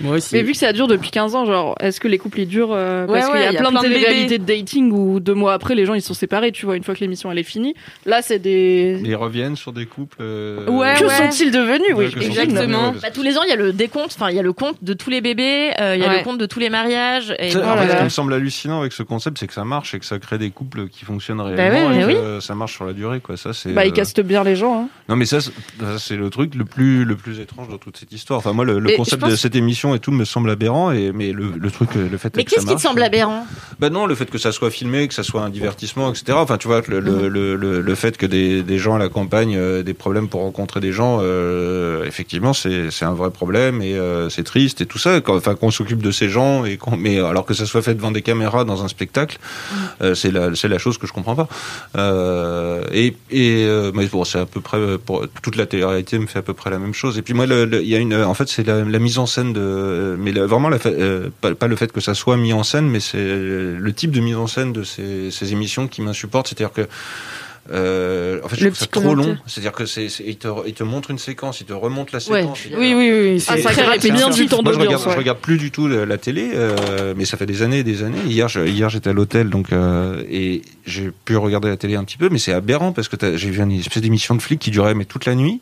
Moi 0.00 0.16
aussi. 0.16 0.34
Mais 0.34 0.42
vu 0.42 0.52
que 0.52 0.58
ça 0.58 0.72
dure 0.72 0.86
depuis 0.88 1.10
15 1.10 1.34
ans, 1.34 1.44
genre, 1.46 1.74
est-ce 1.80 2.00
que 2.00 2.08
les 2.08 2.18
couples 2.18 2.40
ils 2.40 2.46
durent 2.48 2.72
euh, 2.72 3.06
Parce 3.06 3.26
Ouais, 3.26 3.32
qu'il 3.32 3.40
y 3.40 3.46
ouais, 3.48 3.52
y 3.52 3.56
a 3.56 3.60
plein, 3.60 3.70
plein 3.70 3.80
de 3.82 3.86
télé-réalités 3.88 4.38
de 4.38 4.44
dating 4.44 4.90
où 4.92 5.20
deux 5.20 5.34
mois 5.34 5.52
après 5.54 5.74
les 5.74 5.86
gens 5.86 5.94
ils 5.94 6.02
sont 6.02 6.14
séparés, 6.14 6.52
tu 6.52 6.66
vois, 6.66 6.76
une 6.76 6.82
fois 6.84 6.94
que 6.94 7.00
l'émission 7.00 7.30
elle 7.32 7.38
est 7.38 7.42
finie. 7.42 7.74
Là 8.04 8.20
c'est 8.22 8.38
des. 8.38 9.00
Ils 9.04 9.16
reviennent 9.16 9.56
sur 9.56 9.72
des 9.72 9.86
couples. 9.86 10.16
euh, 10.20 10.66
Ouais, 10.68 10.94
que 10.98 11.04
ouais. 11.04 11.30
sont-ils 11.30 11.50
devenus? 11.50 11.94
Ouais, 11.94 12.08
Oui, 12.16 12.24
exactement. 12.26 12.88
devenus. 12.88 13.02
Bah, 13.02 13.08
tous 13.12 13.22
les 13.22 13.38
ans, 13.38 13.42
il 13.44 13.48
y 13.50 13.52
a 13.52 13.56
le 13.56 13.72
décompte, 13.72 14.14
enfin, 14.16 14.30
il 14.30 14.36
y 14.36 14.38
a 14.38 14.42
le 14.42 14.52
compte 14.52 14.76
de 14.82 14.92
tous 14.92 15.10
les 15.10 15.20
bébés, 15.20 15.70
euh, 15.80 15.94
il 15.96 16.02
y 16.02 16.04
a 16.04 16.08
Ouais. 16.08 16.18
le 16.18 16.24
compte 16.24 16.38
de 16.38 16.46
tous 16.46 16.58
les 16.60 16.70
mariages. 16.70 17.34
Et 17.38 17.52
bon, 17.54 17.62
en 17.66 17.76
fait, 17.76 17.90
ce 17.92 17.96
qui 17.96 18.04
me 18.04 18.08
semble 18.08 18.34
hallucinant 18.34 18.80
avec 18.80 18.92
ce 18.92 19.02
concept, 19.02 19.38
c'est 19.38 19.46
que 19.46 19.54
ça 19.54 19.64
marche 19.64 19.94
et 19.94 19.98
que 19.98 20.04
ça 20.06 20.18
crée 20.18 20.38
des 20.38 20.50
couples 20.50 20.88
qui 20.88 21.04
fonctionnent 21.04 21.40
oui, 21.40 21.54
réellement 21.54 21.88
mais 21.90 22.12
et 22.12 22.14
que 22.16 22.40
ça 22.40 22.54
marche 22.54 22.74
sur 22.74 22.84
la 22.84 22.92
durée. 22.92 23.20
Quoi. 23.20 23.36
Ça, 23.36 23.52
c'est, 23.52 23.72
Bah 23.72 23.84
ils 23.84 23.90
euh, 23.90 23.94
castent 23.94 24.20
bien 24.20 24.44
les 24.44 24.56
gens. 24.56 24.82
Hein. 24.82 24.88
Non, 25.08 25.16
mais 25.16 25.24
ça, 25.26 25.40
c'est- 25.40 25.52
ça, 25.80 25.98
c'est 25.98 26.16
le 26.16 26.28
truc 26.30 26.54
le 26.54 26.64
plus, 26.64 27.04
le 27.04 27.16
plus 27.16 27.40
étrange 27.40 27.65
dans 27.68 27.78
toute 27.78 27.96
cette 27.96 28.12
histoire. 28.12 28.38
Enfin, 28.38 28.52
moi, 28.52 28.64
le, 28.64 28.80
concept 28.96 29.22
pense- 29.22 29.30
de 29.30 29.36
cette 29.36 29.54
émission 29.56 29.94
et 29.94 29.98
tout 29.98 30.10
me 30.12 30.24
semble 30.24 30.50
aberrant, 30.50 30.92
et, 30.92 31.12
mais 31.12 31.32
le, 31.32 31.52
le 31.56 31.70
truc, 31.70 31.94
le 31.94 32.16
fait 32.18 32.34
Mais 32.36 32.44
qu'est-ce 32.44 32.66
qui 32.66 32.74
te 32.74 32.80
semble 32.80 33.02
aberrant? 33.02 33.46
Bah 33.78 33.90
non, 33.90 34.06
le 34.06 34.14
fait 34.14 34.30
que 34.30 34.38
ça 34.38 34.52
soit 34.52 34.70
filmé, 34.70 35.06
que 35.08 35.14
ça 35.14 35.22
soit 35.22 35.42
un 35.42 35.50
divertissement, 35.50 36.10
etc. 36.10 36.38
Enfin, 36.40 36.56
tu 36.58 36.68
vois, 36.68 36.82
le, 36.88 37.00
le, 37.00 37.28
le, 37.28 37.80
le, 37.80 37.94
fait 37.94 38.16
que 38.16 38.26
des, 38.26 38.62
des 38.62 38.78
gens 38.78 38.94
à 38.94 38.98
la 38.98 39.08
campagne 39.08 39.56
euh, 39.56 39.82
des 39.82 39.94
problèmes 39.94 40.28
pour 40.28 40.40
rencontrer 40.42 40.80
des 40.80 40.92
gens, 40.92 41.18
euh, 41.22 42.04
effectivement, 42.04 42.52
c'est 42.52 42.88
un 43.02 43.14
vrai 43.14 43.30
problème 43.30 43.82
et 43.82 43.94
euh, 43.94 44.28
c'est 44.28 44.42
triste 44.44 44.80
et 44.80 44.86
tout 44.86 44.98
ça. 44.98 45.20
Quand, 45.20 45.36
enfin, 45.36 45.54
qu'on 45.54 45.70
s'occupe 45.70 46.02
de 46.02 46.10
ces 46.10 46.28
gens 46.28 46.64
et 46.64 46.76
qu'on, 46.76 46.96
mais 46.96 47.18
alors 47.20 47.44
que 47.46 47.54
ça 47.54 47.66
soit 47.66 47.82
fait 47.82 47.94
devant 47.94 48.10
des 48.12 48.22
caméras 48.22 48.64
dans 48.64 48.84
un 48.84 48.88
spectacle, 48.88 49.38
euh, 50.02 50.14
c'est 50.14 50.30
la 50.30 50.54
c'est 50.54 50.68
la 50.68 50.78
chose 50.78 50.98
que 50.98 51.06
je 51.06 51.12
comprends 51.12 51.34
pas. 51.36 51.48
Euh, 51.96 52.84
et 52.92 53.16
et 53.30 53.64
euh, 53.64 53.90
mais 53.94 54.06
bon, 54.06 54.24
c'est 54.24 54.38
à 54.38 54.46
peu 54.46 54.60
près 54.60 54.76
euh, 54.78 54.98
pour 54.98 55.26
toute 55.42 55.56
la 55.56 55.66
télé-réalité 55.66 56.18
me 56.18 56.26
fait 56.26 56.38
à 56.38 56.42
peu 56.42 56.54
près 56.54 56.70
la 56.70 56.78
même 56.78 56.94
chose. 56.94 57.18
Et 57.18 57.22
puis 57.22 57.34
moi, 57.34 57.46
le- 57.46 57.55
il 57.64 57.88
y 57.88 57.94
a 57.94 57.98
une, 57.98 58.14
en 58.14 58.34
fait, 58.34 58.48
c'est 58.48 58.66
la, 58.66 58.84
mise 58.98 59.18
en 59.18 59.26
scène 59.26 59.52
de, 59.52 60.16
mais 60.18 60.32
vraiment 60.32 60.70
euh, 60.86 61.28
pas, 61.40 61.54
pas 61.54 61.66
le 61.66 61.76
fait 61.76 61.92
que 61.92 62.00
ça 62.00 62.14
soit 62.14 62.36
mis 62.36 62.52
en 62.52 62.62
scène, 62.62 62.88
mais 62.88 63.00
c'est 63.00 63.18
le 63.18 63.92
type 63.92 64.10
de 64.10 64.20
mise 64.20 64.36
en 64.36 64.46
scène 64.46 64.72
de 64.72 64.82
ces, 64.82 65.30
ces 65.30 65.52
émissions 65.52 65.88
qui 65.88 66.02
m'insupporte. 66.02 66.48
C'est-à-dire 66.48 66.72
que 66.72 66.86
euh, 67.72 68.40
en 68.44 68.48
fait, 68.48 68.56
je 68.56 68.64
Le 68.64 68.70
trouve 68.70 68.78
ça 68.80 68.86
trop 68.86 69.14
long. 69.14 69.36
C'est-à-dire 69.46 69.72
que 69.72 69.86
c'est, 69.86 70.08
c'est- 70.08 70.24
il, 70.26 70.36
te, 70.36 70.48
il 70.66 70.74
te 70.74 70.82
montre 70.84 71.10
une 71.10 71.18
séquence, 71.18 71.60
il 71.60 71.66
te 71.66 71.72
remonte 71.72 72.12
la 72.12 72.18
Ouais. 72.30 72.42
séquence. 72.42 72.60
il- 72.70 72.76
Oui, 72.76 72.94
oui, 72.94 73.10
oui. 73.12 73.44
Ah, 73.48 73.54
c'est 73.56 73.62
ça 73.62 73.70
très 73.70 73.82
gratte 73.82 74.02
bien 74.02 74.30
du 74.30 74.46
temps 74.46 74.62
moi, 74.62 74.72
je 74.72 74.78
regarde, 74.78 74.84
d'audience. 74.94 75.02
je 75.04 75.08
ouais. 75.08 75.14
regarde 75.16 75.38
plus 75.38 75.58
du 75.58 75.70
tout 75.70 75.88
la, 75.88 76.06
la 76.06 76.18
télé, 76.18 76.50
euh, 76.54 77.14
mais 77.16 77.24
ça 77.24 77.36
fait 77.36 77.46
des 77.46 77.62
années 77.62 77.78
et 77.80 77.84
des 77.84 78.02
années. 78.02 78.18
Hier, 78.26 78.48
je- 78.48 78.60
hier 78.66 78.88
j'étais 78.88 79.10
à 79.10 79.12
l'hôtel, 79.12 79.50
donc 79.50 79.72
euh, 79.72 80.22
et 80.30 80.62
j'ai 80.86 81.10
pu 81.24 81.36
regarder 81.36 81.68
la 81.68 81.76
télé 81.76 81.96
un 81.96 82.04
petit 82.04 82.16
peu, 82.18 82.28
mais 82.30 82.38
c'est 82.38 82.52
aberrant 82.52 82.92
parce 82.92 83.08
que 83.08 83.16
t'as- 83.16 83.36
j'ai 83.36 83.50
vu 83.50 83.60
une 83.62 83.72
espèce 83.72 84.02
d'émission 84.02 84.34
de 84.34 84.42
flic 84.42 84.58
qui 84.60 84.70
durait 84.70 84.94
mais 84.94 85.04
toute 85.04 85.24
la 85.26 85.34
nuit, 85.34 85.60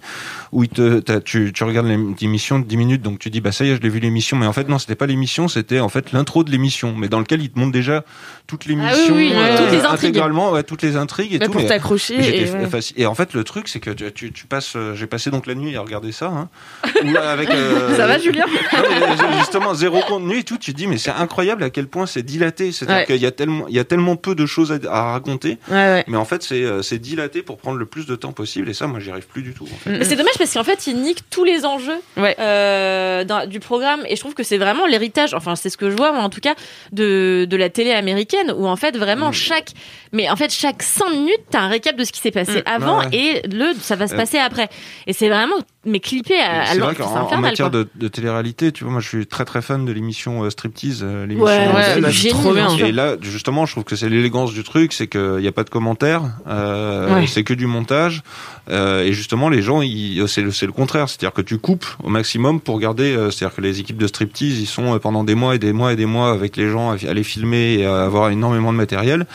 où 0.52 0.62
il 0.64 0.68
te, 0.68 1.01
t'as- 1.01 1.20
tu, 1.20 1.52
tu 1.55 1.64
regardes 1.64 1.86
l'émission 2.20 2.59
de 2.59 2.64
10 2.66 2.76
minutes, 2.76 3.02
donc 3.02 3.18
tu 3.18 3.31
dis 3.31 3.40
bah 3.40 3.52
ça 3.52 3.64
y 3.64 3.70
est, 3.70 3.76
je 3.76 3.81
l'ai 3.81 3.89
vu 3.89 4.01
l'émission, 4.01 4.36
mais 4.36 4.47
en 4.47 4.52
fait 4.52 4.68
non, 4.68 4.78
c'était 4.78 4.94
pas 4.94 5.06
l'émission, 5.06 5.48
c'était 5.48 5.81
en 5.81 5.89
fait 5.89 6.12
l'intro 6.12 6.44
de 6.44 6.51
l'émission, 6.51 6.94
mais 6.97 7.09
dans 7.09 7.18
lequel 7.20 7.43
il 7.43 7.51
te 7.51 7.59
montre 7.59 7.72
déjà 7.72 8.05
toute 8.47 8.66
l'émission, 8.66 8.90
Ah 9.09 9.12
oui, 9.12 9.31
oui, 9.32 9.36
ouais, 9.36 9.56
toutes 9.56 9.70
les 9.72 9.78
intrigues. 9.78 9.93
intégralement, 10.09 10.52
ouais, 10.52 10.62
toutes 10.62 10.82
les 10.82 10.97
intrigues 10.97 11.32
et 11.35 11.39
Mais 11.39 11.47
tout. 11.47 11.52
pour 11.52 11.62
mais- 11.62 11.68
accroché. 11.95 12.15
Et, 12.43 12.51
ouais. 12.51 12.66
faci- 12.66 12.93
et 12.97 13.07
en 13.07 13.15
fait, 13.15 13.35
le 13.35 13.45
truc, 13.45 13.69
c'est 13.69 13.81
que 13.81 13.91
tu, 13.91 14.12
tu, 14.12 14.33
tu 14.33 14.47
passes. 14.47 14.75
euh, 14.77 14.95
J'ai 14.95 15.07
passé 15.07 15.31
donc 15.31 15.47
la 15.47 15.55
nuit 15.55 15.77
à 15.77 15.81
regarder 15.81 16.12
ça. 16.12 16.27
Hein, 16.27 16.49
Où, 17.05 17.16
avec, 17.16 17.51
euh, 17.51 17.97
Ça 17.97 18.07
va, 18.07 18.19
Julien? 18.19 18.45
Non, 18.47 18.83
mais 19.31 19.39
justement, 19.39 19.75
zéro 19.75 20.01
contenu 20.03 20.39
et 20.39 20.45
tout. 20.45 20.59
Tu 20.59 20.73
te 20.73 20.77
dis, 20.77 20.87
mais 20.87 20.99
c'est 20.99 21.11
incroyable 21.11 21.62
à 21.65 21.71
quel 21.71 21.87
point 21.87 22.07
c'est 22.07 22.23
dilaté. 22.23 22.73
C'est-à-dire 22.73 22.97
Ouais. 22.97 23.07
qu'il 23.07 23.16
y 23.23 23.27
a 23.27 23.31
tellement, 23.33 23.66
il 23.69 23.75
y 23.75 23.79
a 23.79 23.85
tellement 23.85 24.16
peu 24.16 24.35
de 24.35 24.47
choses 24.47 24.73
à, 24.73 24.79
à 24.91 25.12
raconter. 25.12 25.59
Ouais, 25.69 25.75
ouais. 25.75 26.05
Mais 26.07 26.16
en 26.16 26.25
fait, 26.25 26.43
c'est 26.43 26.62
euh, 26.62 26.81
dilaté 26.99 27.43
pour 27.43 27.57
prendre 27.59 27.77
le 27.79 27.87
plus 27.87 28.07
de 28.07 28.15
temps 28.16 28.33
possible. 28.33 28.69
Et 28.69 28.75
ça, 28.75 28.87
moi, 28.87 29.01
j'y 29.01 29.11
arrive 29.11 29.27
plus 29.27 29.43
du 29.43 29.53
tout. 29.53 29.65
En 29.65 29.77
fait. 29.79 29.91
Mais 29.99 30.05
c'est 30.05 30.16
dommage 30.16 30.39
parce 30.39 30.53
qu'en 30.55 30.65
fait, 30.65 30.87
il 30.87 31.01
nique 31.03 31.21
tous 31.31 31.45
les 31.45 31.65
enjeux 31.65 32.01
euh, 32.19 33.25
du 33.47 33.61
programme. 33.61 34.03
Et 34.09 34.16
je 34.16 34.21
trouve 34.21 34.35
que 34.35 34.43
c'est 34.43 34.59
vraiment 34.59 34.87
l'héritage, 34.87 35.35
enfin, 35.35 35.57
c'est 35.57 35.71
ce 35.71 35.77
que 35.77 35.91
je 35.91 35.97
vois, 35.97 36.12
moi, 36.12 36.23
en 36.23 36.31
tout 36.31 36.41
cas, 36.41 36.55
de, 36.93 37.47
de 37.49 37.57
la 37.57 37.69
télé 37.71 37.93
américaine, 37.93 38.53
où 38.57 38.66
en 38.66 38.77
fait, 38.77 38.97
vraiment, 38.97 39.31
Mm. 39.31 39.33
chaque. 39.33 39.71
Mais 40.15 40.31
en 40.31 40.36
fait, 40.36 40.51
chaque 40.51 40.82
5 40.82 41.11
minutes, 41.11 41.41
t'as 41.51 41.61
un 41.61 41.69
récap 41.69 41.97
de 41.97 42.05
ce 42.05 42.12
qui 42.12 42.20
s'est 42.20 42.31
passé 42.31 42.61
Mm. 42.61 42.62
avant 42.66 42.99
Ouais, 43.01 43.09
et 43.12 43.43
le, 43.49 43.74
ça 43.81 43.97
va 43.97 44.07
se 44.09 44.15
Euh. 44.15 44.16
passer 44.16 44.39
après. 44.39 44.69
Et 45.07 45.12
c'est 45.12 45.28
vraiment, 45.28 45.57
mais 45.86 46.01
clippé 46.01 46.39
à, 46.40 46.62
à 46.62 46.74
en 46.77 46.89
infernal, 46.89 47.40
matière 47.40 47.70
de, 47.70 47.86
de 47.94 48.09
télé-réalité, 48.09 48.73
tu 48.73 48.85
vois, 48.85 48.93
moi, 48.93 49.01
je 49.01 49.09
suis 49.09 49.27
très 49.27 49.44
très 49.44 49.62
fan 49.62 49.85
de 49.85 49.93
l'émission 49.93 50.43
euh, 50.44 50.51
Striptease, 50.51 51.01
euh, 51.02 51.27
l'émission 51.27 51.44
Ouais, 51.47 51.69
Ouais, 51.74 51.94
d'elle. 51.94 52.02
bah, 52.02 52.11
génial, 52.11 52.40
trop 52.40 52.52
bien. 52.55 52.69
Et 52.78 52.93
là, 52.93 53.16
justement, 53.20 53.66
je 53.66 53.73
trouve 53.73 53.85
que 53.85 53.97
c'est 53.97 54.09
l'élégance 54.09 54.52
du 54.52 54.62
truc, 54.65 54.93
c'est 54.93 55.06
qu'il 55.06 55.36
n'y 55.39 55.48
a 55.48 55.52
pas 55.52 55.65
de 55.65 55.70
commentaires, 55.70 56.23
euh, 56.48 57.15
Ouais. 57.15 57.27
c'est 57.27 57.44
que 57.44 57.55
du 57.55 57.66
montage. 57.66 58.23
Euh, 58.70 59.02
et 59.05 59.12
justement, 59.12 59.48
les 59.51 59.61
gens, 59.61 59.81
c'est 60.27 60.40
le, 60.40 60.51
le 60.66 60.73
contraire, 60.73 61.09
c'est-à-dire 61.09 61.32
que 61.35 61.43
tu 61.43 61.59
coupes 61.59 61.85
au 62.02 62.09
maximum 62.09 62.61
pour 62.61 62.78
garder. 62.81 63.15
euh, 63.15 63.31
c'est-à-dire 63.31 63.55
que 63.55 63.61
les 63.61 63.81
équipes 63.81 63.98
de 63.98 64.06
striptease, 64.06 64.59
ils 64.59 64.66
sont 64.66 64.94
euh, 64.94 64.98
pendant 64.98 65.23
des 65.24 65.35
mois 65.35 65.55
et 65.55 65.59
des 65.59 65.73
mois 65.74 65.93
et 65.93 65.97
des 65.97 66.06
mois 66.06 66.31
avec 66.31 66.56
les 66.56 66.70
gens 66.70 66.90
à, 66.93 66.94
à 66.94 67.12
les 67.12 67.24
filmer 67.24 67.74
et 67.81 67.86
à 67.86 68.05
avoir 68.05 68.31
énormément 68.31 68.73
de 68.73 68.78
matériel. 68.78 69.27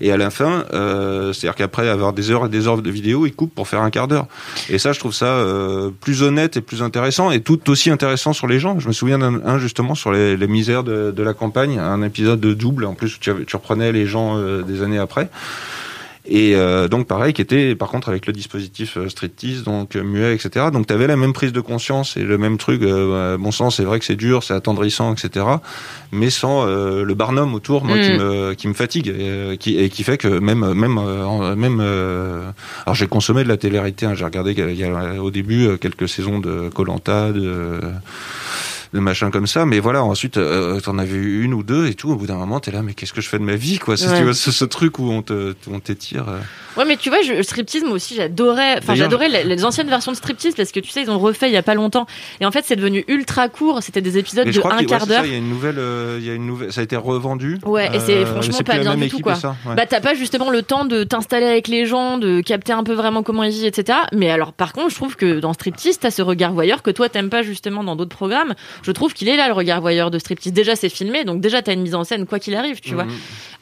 Et 0.00 0.12
à 0.12 0.16
la 0.16 0.30
fin, 0.30 0.64
euh, 0.72 1.32
c'est-à-dire 1.32 1.56
qu'après 1.56 1.88
avoir 1.88 2.12
des 2.12 2.30
heures 2.30 2.46
et 2.46 2.48
des 2.48 2.68
heures 2.68 2.80
de 2.80 2.90
vidéo, 2.90 3.26
ils 3.26 3.34
coupent 3.34 3.54
pour 3.54 3.66
faire 3.66 3.82
un 3.82 3.90
quart 3.90 4.06
d'heure. 4.06 4.26
Et 4.68 4.78
ça, 4.78 4.92
je 4.92 5.00
trouve 5.00 5.12
ça 5.14 5.26
euh, 5.26 5.90
plus 6.00 6.22
honnête 6.22 6.56
et 6.56 6.60
plus 6.60 6.82
intéressant 6.82 7.30
et 7.30 7.40
tout 7.40 7.68
aussi 7.70 7.90
intéressant 7.90 8.32
sur 8.32 8.46
les 8.46 8.58
gens. 8.58 8.78
Je 8.78 8.88
me 8.88 8.92
souviens 8.92 9.18
d'un 9.18 9.44
un, 9.44 9.58
justement 9.58 9.94
sur 9.94 10.12
les, 10.12 10.36
les 10.36 10.46
misères 10.46 10.84
de, 10.84 11.22
la 11.22 11.34
campagne, 11.34 11.78
un 11.78 12.02
épisode 12.02 12.40
de 12.40 12.54
double 12.54 12.84
en 12.84 12.94
plus 12.94 13.16
où 13.16 13.18
tu 13.18 13.56
reprenais 13.56 13.92
les 13.92 14.06
gens 14.06 14.36
euh, 14.36 14.62
des 14.62 14.82
années 14.82 14.98
après. 14.98 15.28
Et 16.28 16.56
euh, 16.56 16.88
donc 16.88 17.06
pareil, 17.06 17.32
qui 17.32 17.40
était 17.42 17.74
par 17.76 17.88
contre 17.88 18.08
avec 18.08 18.26
le 18.26 18.32
dispositif 18.32 18.96
euh, 18.96 19.08
striptease, 19.08 19.62
donc 19.62 19.94
euh, 19.94 20.02
muet, 20.02 20.34
etc. 20.34 20.66
Donc 20.72 20.86
tu 20.88 20.92
avais 20.92 21.06
la 21.06 21.16
même 21.16 21.32
prise 21.32 21.52
de 21.52 21.60
conscience 21.60 22.16
et 22.16 22.22
le 22.22 22.36
même 22.36 22.58
truc. 22.58 22.82
euh, 22.82 23.36
bon 23.38 23.52
sang, 23.52 23.70
c'est 23.70 23.84
vrai 23.84 23.98
que 24.00 24.04
c'est 24.04 24.16
dur, 24.16 24.42
c'est 24.42 24.54
attendrissant, 24.54 25.12
etc. 25.14 25.46
Mais 26.10 26.30
sans 26.30 26.66
euh, 26.66 27.04
le 27.04 27.14
barnum 27.14 27.54
autour, 27.54 27.84
moi, 27.84 27.96
qui 27.98 28.10
Mm. 28.10 28.16
me 28.16 28.54
qui 28.54 28.66
me 28.68 28.74
fatigue 28.74 29.08
et, 29.08 29.12
euh, 29.18 29.56
qui 29.56 29.78
et 29.78 29.88
qui 29.88 30.02
fait 30.02 30.18
que 30.18 30.26
même 30.28 30.64
même 30.74 30.98
même. 31.56 31.78
euh, 31.80 32.50
alors 32.86 32.94
j'ai 32.96 33.06
consommé 33.06 33.44
de 33.44 33.48
la 33.48 33.56
télé-réalité. 33.56 34.06
hein, 34.06 34.14
j'ai 34.14 34.24
regardé 34.24 34.52
il 34.56 34.74
y 34.76 34.84
a 34.84 35.22
au 35.22 35.30
début 35.30 35.78
quelques 35.78 36.08
saisons 36.08 36.38
de 36.40 36.68
Colanta, 36.70 37.30
de 37.32 37.80
de 38.92 39.00
machin 39.00 39.30
comme 39.30 39.46
ça 39.46 39.66
mais 39.66 39.80
voilà 39.80 40.02
ensuite 40.04 40.36
euh, 40.36 40.80
t'en 40.80 40.98
as 40.98 41.04
vu 41.04 41.42
une 41.44 41.54
ou 41.54 41.62
deux 41.62 41.86
et 41.86 41.94
tout 41.94 42.10
au 42.10 42.16
bout 42.16 42.26
d'un 42.26 42.36
moment 42.36 42.60
t'es 42.60 42.70
là 42.70 42.82
mais 42.82 42.94
qu'est-ce 42.94 43.12
que 43.12 43.20
je 43.20 43.28
fais 43.28 43.38
de 43.38 43.44
ma 43.44 43.56
vie 43.56 43.78
quoi? 43.78 43.96
Si 43.96 44.06
Ouais. 44.06 44.18
tu 44.18 44.22
vois 44.24 44.34
ce, 44.34 44.52
ce 44.52 44.64
truc 44.64 44.98
où 44.98 45.10
on 45.10 45.22
te 45.22 45.54
on 45.70 45.80
t'étire 45.80 46.28
euh. 46.28 46.38
Ouais, 46.76 46.84
mais 46.84 46.98
tu 46.98 47.08
vois, 47.08 47.22
je, 47.22 47.32
le 47.32 47.42
striptease, 47.42 47.84
moi 47.84 47.92
aussi, 47.94 48.14
j'adorais. 48.14 48.76
Enfin, 48.76 48.94
j'adorais 48.94 49.30
les, 49.30 49.44
les 49.44 49.64
anciennes 49.64 49.88
versions 49.88 50.12
de 50.12 50.16
striptease 50.18 50.54
parce 50.54 50.72
que 50.72 50.80
tu 50.80 50.90
sais, 50.90 51.00
ils 51.00 51.10
ont 51.10 51.18
refait 51.18 51.48
il 51.48 51.54
y 51.54 51.56
a 51.56 51.62
pas 51.62 51.74
longtemps. 51.74 52.04
Et 52.38 52.44
en 52.44 52.50
fait, 52.50 52.64
c'est 52.66 52.76
devenu 52.76 53.02
ultra 53.08 53.48
court. 53.48 53.82
C'était 53.82 54.02
des 54.02 54.18
épisodes 54.18 54.46
de 54.46 54.60
un 54.60 54.76
ouais, 54.80 54.84
quart 54.84 55.06
d'heure. 55.06 55.24
il 55.24 55.32
y 55.32 55.34
a 55.34 55.38
une 55.38 55.48
nouvelle 55.48 55.78
euh, 55.78 56.18
il 56.20 56.26
y 56.26 56.30
a 56.30 56.34
une 56.34 56.44
nouvelle 56.46 56.70
ça 56.74 56.82
a 56.82 56.84
été 56.84 56.94
revendu 56.96 57.58
Ouais, 57.64 57.88
et 57.96 58.00
c'est 58.00 58.16
Euh, 58.16 58.26
franchement 58.26 58.58
pas 58.58 58.78
bien 58.78 58.94
du 58.94 59.08
tout, 59.08 59.20
quoi. 59.20 59.36
ça, 59.36 59.56
ouais. 59.64 59.74
Bah 59.74 59.86
t'as 59.86 60.02
pas 60.02 60.12
justement 60.14 60.50
le 60.50 60.60
temps 60.62 60.84
de 60.84 61.02
t'installer 61.02 61.46
avec 61.46 61.66
les 61.68 61.86
gens, 61.86 62.18
de 62.18 62.42
capter 62.42 62.74
un 62.74 62.84
peu 62.84 62.92
vraiment 62.92 63.22
comment 63.22 63.42
ils 63.44 63.52
vivent, 63.52 63.64
etc. 63.64 63.98
Mais 64.12 64.30
alors 64.30 64.52
par 64.52 64.74
contre, 64.74 64.90
je 64.90 64.96
trouve 64.96 65.16
que 65.16 65.40
dans 65.40 65.54
Striptease, 65.54 65.98
t'as 65.98 66.10
ce 66.10 66.20
regard 66.20 66.52
voyeur 66.52 66.82
que 66.82 66.90
toi 66.90 67.08
t'aimes 67.08 67.30
pas 67.30 67.40
justement 67.42 67.84
dans 67.84 67.96
d'autres 67.96 68.14
programmes. 68.16 68.54
Je 68.82 68.90
trouve 68.92 69.12
qu'il 69.14 69.28
est 69.28 69.36
là 69.36 69.46
le 69.48 69.54
regard 69.54 69.80
voyeur 69.80 70.10
de 70.10 70.18
Striptease. 70.18 70.52
Déjà 70.52 70.76
c'est 70.76 70.88
filmé, 70.88 71.24
donc 71.24 71.40
déjà 71.40 71.62
t'as 71.62 71.72
une 71.72 71.82
mise 71.82 71.94
en 71.94 72.04
scène 72.04 72.26
quoi 72.26 72.38
qu'il 72.38 72.54
arrive, 72.54 72.80
tu 72.80 72.94
vois. 72.94 73.04
Mhm. 73.04 73.12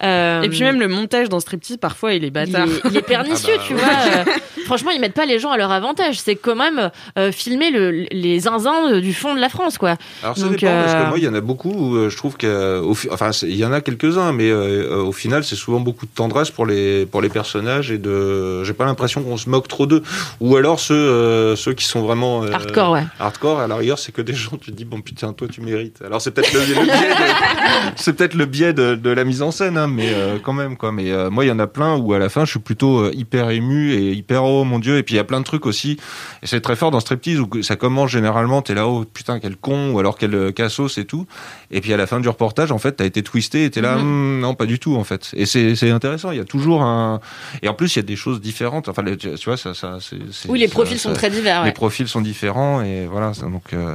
Euh, 0.02 0.42
Et 0.42 0.48
puis 0.48 0.60
même 0.62 0.80
le 0.80 0.88
montage 0.88 1.28
dans 1.28 1.38
Striptease, 1.40 1.76
parfois, 1.76 2.14
il 2.14 2.24
est 2.24 2.28
il 2.28 2.30
bâtard. 2.32 2.66
est, 2.66 2.88
il 2.90 2.96
est 2.96 3.02
pernicieux, 3.02 3.54
Ah 3.54 3.58
bah, 3.58 3.64
tu 3.66 3.74
ouais. 3.74 3.80
vois. 3.80 4.32
Euh, 4.34 4.38
franchement, 4.66 4.90
ils 4.90 5.00
mettent 5.00 5.14
pas 5.14 5.24
les 5.26 5.38
gens 5.38 5.50
à 5.50 5.56
leur 5.56 5.70
avantage. 5.70 6.18
C'est 6.18 6.34
quand 6.34 6.56
même 6.56 6.90
euh, 7.16 7.30
filmer 7.32 7.70
le, 7.70 7.90
les 8.10 8.40
zinzins 8.40 8.92
euh, 8.94 9.00
du 9.00 9.14
fond 9.14 9.34
de 9.34 9.40
la 9.40 9.48
France, 9.48 9.78
quoi. 9.78 9.96
Alors 10.22 10.36
ça 10.36 10.42
Donc, 10.46 10.56
dépend 10.58 10.72
parce 10.72 10.92
euh, 10.94 11.04
que 11.04 11.08
moi 11.08 11.18
il 11.18 11.24
y 11.24 11.28
en 11.28 11.34
a 11.34 11.40
beaucoup 11.40 11.70
où 11.70 11.94
euh, 11.96 12.10
je 12.10 12.16
trouve 12.16 12.36
que 12.36 12.80
au 12.80 12.94
fi- 12.94 13.08
enfin 13.12 13.30
il 13.42 13.54
y 13.54 13.64
en 13.64 13.72
a 13.72 13.80
quelques-uns 13.80 14.32
mais 14.32 14.50
euh, 14.50 14.90
euh, 14.90 15.02
au 15.02 15.12
final 15.12 15.44
c'est 15.44 15.54
souvent 15.54 15.80
beaucoup 15.80 16.06
de 16.06 16.10
tendresse 16.10 16.50
pour 16.50 16.66
les 16.66 17.06
pour 17.06 17.20
les 17.22 17.28
personnages 17.28 17.90
et 17.90 17.98
de 17.98 18.64
j'ai 18.64 18.72
pas 18.72 18.84
l'impression 18.84 19.22
qu'on 19.22 19.36
se 19.36 19.48
moque 19.48 19.68
trop 19.68 19.86
d'eux 19.86 20.02
ou 20.40 20.56
alors 20.56 20.80
ceux 20.80 20.94
euh, 20.94 21.56
ceux 21.56 21.72
qui 21.74 21.84
sont 21.84 22.02
vraiment 22.02 22.42
euh, 22.44 22.50
Hardcore, 22.52 22.90
ouais. 22.92 23.04
hardcore 23.20 23.60
à 23.60 23.66
la 23.68 23.76
rigueur 23.76 23.98
c'est 23.98 24.12
que 24.12 24.22
des 24.22 24.34
gens 24.34 24.56
tu 24.60 24.70
te 24.70 24.76
dis 24.76 24.84
bon 24.84 25.00
putain 25.04 25.32
toi 25.32 25.46
tu 25.50 25.60
mérites. 25.60 26.00
Alors 26.04 26.20
c'est 26.20 26.30
peut-être 26.32 26.52
le, 26.52 26.60
le 26.60 26.84
biais 26.84 26.92
de, 26.92 27.92
c'est 27.96 28.12
peut-être 28.14 28.34
le 28.34 28.46
biais 28.46 28.72
de, 28.72 28.94
de 28.94 29.10
la 29.10 29.24
mise 29.24 29.42
en 29.42 29.50
scène 29.50 29.76
hein, 29.78 29.86
mais 29.86 30.08
euh, 30.12 30.38
quand 30.42 30.52
même 30.52 30.76
quoi. 30.76 30.92
Mais 30.92 31.10
euh, 31.10 31.30
moi 31.30 31.44
il 31.44 31.48
y 31.48 31.50
en 31.52 31.58
a 31.58 31.66
plein 31.66 31.96
où 31.96 32.12
à 32.14 32.18
la 32.18 32.28
fin 32.28 32.44
je 32.44 32.50
suis 32.50 32.60
plutôt 32.60 33.00
euh, 33.00 33.10
hyper 33.14 33.50
ému 33.50 33.92
et 33.92 34.12
hyper 34.12 34.44
oh 34.44 34.64
mon 34.64 34.78
dieu. 34.78 34.98
Et 34.98 35.02
puis 35.02 35.14
il 35.14 35.18
y 35.18 35.20
a 35.20 35.24
plein 35.24 35.40
de 35.40 35.44
trucs 35.44 35.66
aussi. 35.66 35.98
Et 36.42 36.46
c'est 36.46 36.60
très 36.60 36.76
fort 36.76 36.90
dans 36.90 37.00
striptease 37.00 37.40
où 37.40 37.48
ça 37.62 37.76
commence 37.76 38.10
généralement 38.10 38.62
t'es 38.62 38.74
là 38.74 38.86
oh 38.88 39.04
putain 39.04 39.38
quel 39.40 39.56
con 39.56 39.90
ou 39.92 39.98
alors 39.98 40.16
quel 40.18 40.52
cassos 40.52 40.98
et 40.98 41.04
tout. 41.04 41.26
Et 41.70 41.80
puis 41.80 41.92
à 41.92 41.96
la 41.96 42.06
fin 42.06 42.20
du 42.20 42.28
reportage 42.28 42.72
en 42.72 42.78
fait 42.78 42.92
t'as 42.92 43.04
été 43.06 43.22
twisté 43.22 43.64
et 43.64 43.70
t'es 43.70 43.80
là 43.80 43.94
Mhm. 43.96 44.00
Hum, 44.04 44.40
non 44.40 44.54
pas 44.54 44.66
du 44.66 44.78
tout 44.78 44.96
en 44.96 45.04
fait. 45.04 45.30
Et 45.34 45.46
c'est 45.46 45.76
c'est 45.76 45.90
intéressant. 45.90 46.30
Il 46.30 46.38
y 46.38 46.40
a 46.40 46.44
toujours 46.44 46.82
un 46.82 47.20
et 47.62 47.68
en 47.68 47.74
plus 47.74 47.94
il 47.94 47.98
y 47.98 48.00
a 48.00 48.02
des 48.02 48.16
choses 48.16 48.40
différentes. 48.40 48.88
Enfin 48.88 49.02
les- 49.02 49.16
tu 49.16 49.28
vois 49.44 49.56
ça 49.56 49.74
ça 49.74 49.98
c'est 50.00 50.16
c'est- 50.32 50.48
Oui, 50.48 50.58
les 50.58 50.66
ça- 50.68 50.72
profils 50.72 50.98
ça- 50.98 51.08
sont 51.10 51.14
très 51.14 51.30
divers, 51.30 51.62
les 51.62 51.68
ouais. 51.68 51.72
profils 51.72 52.08
sont 52.08 52.20
différents 52.20 52.82
et 52.82 53.06
voilà 53.06 53.32
donc 53.42 53.72
euh, 53.72 53.94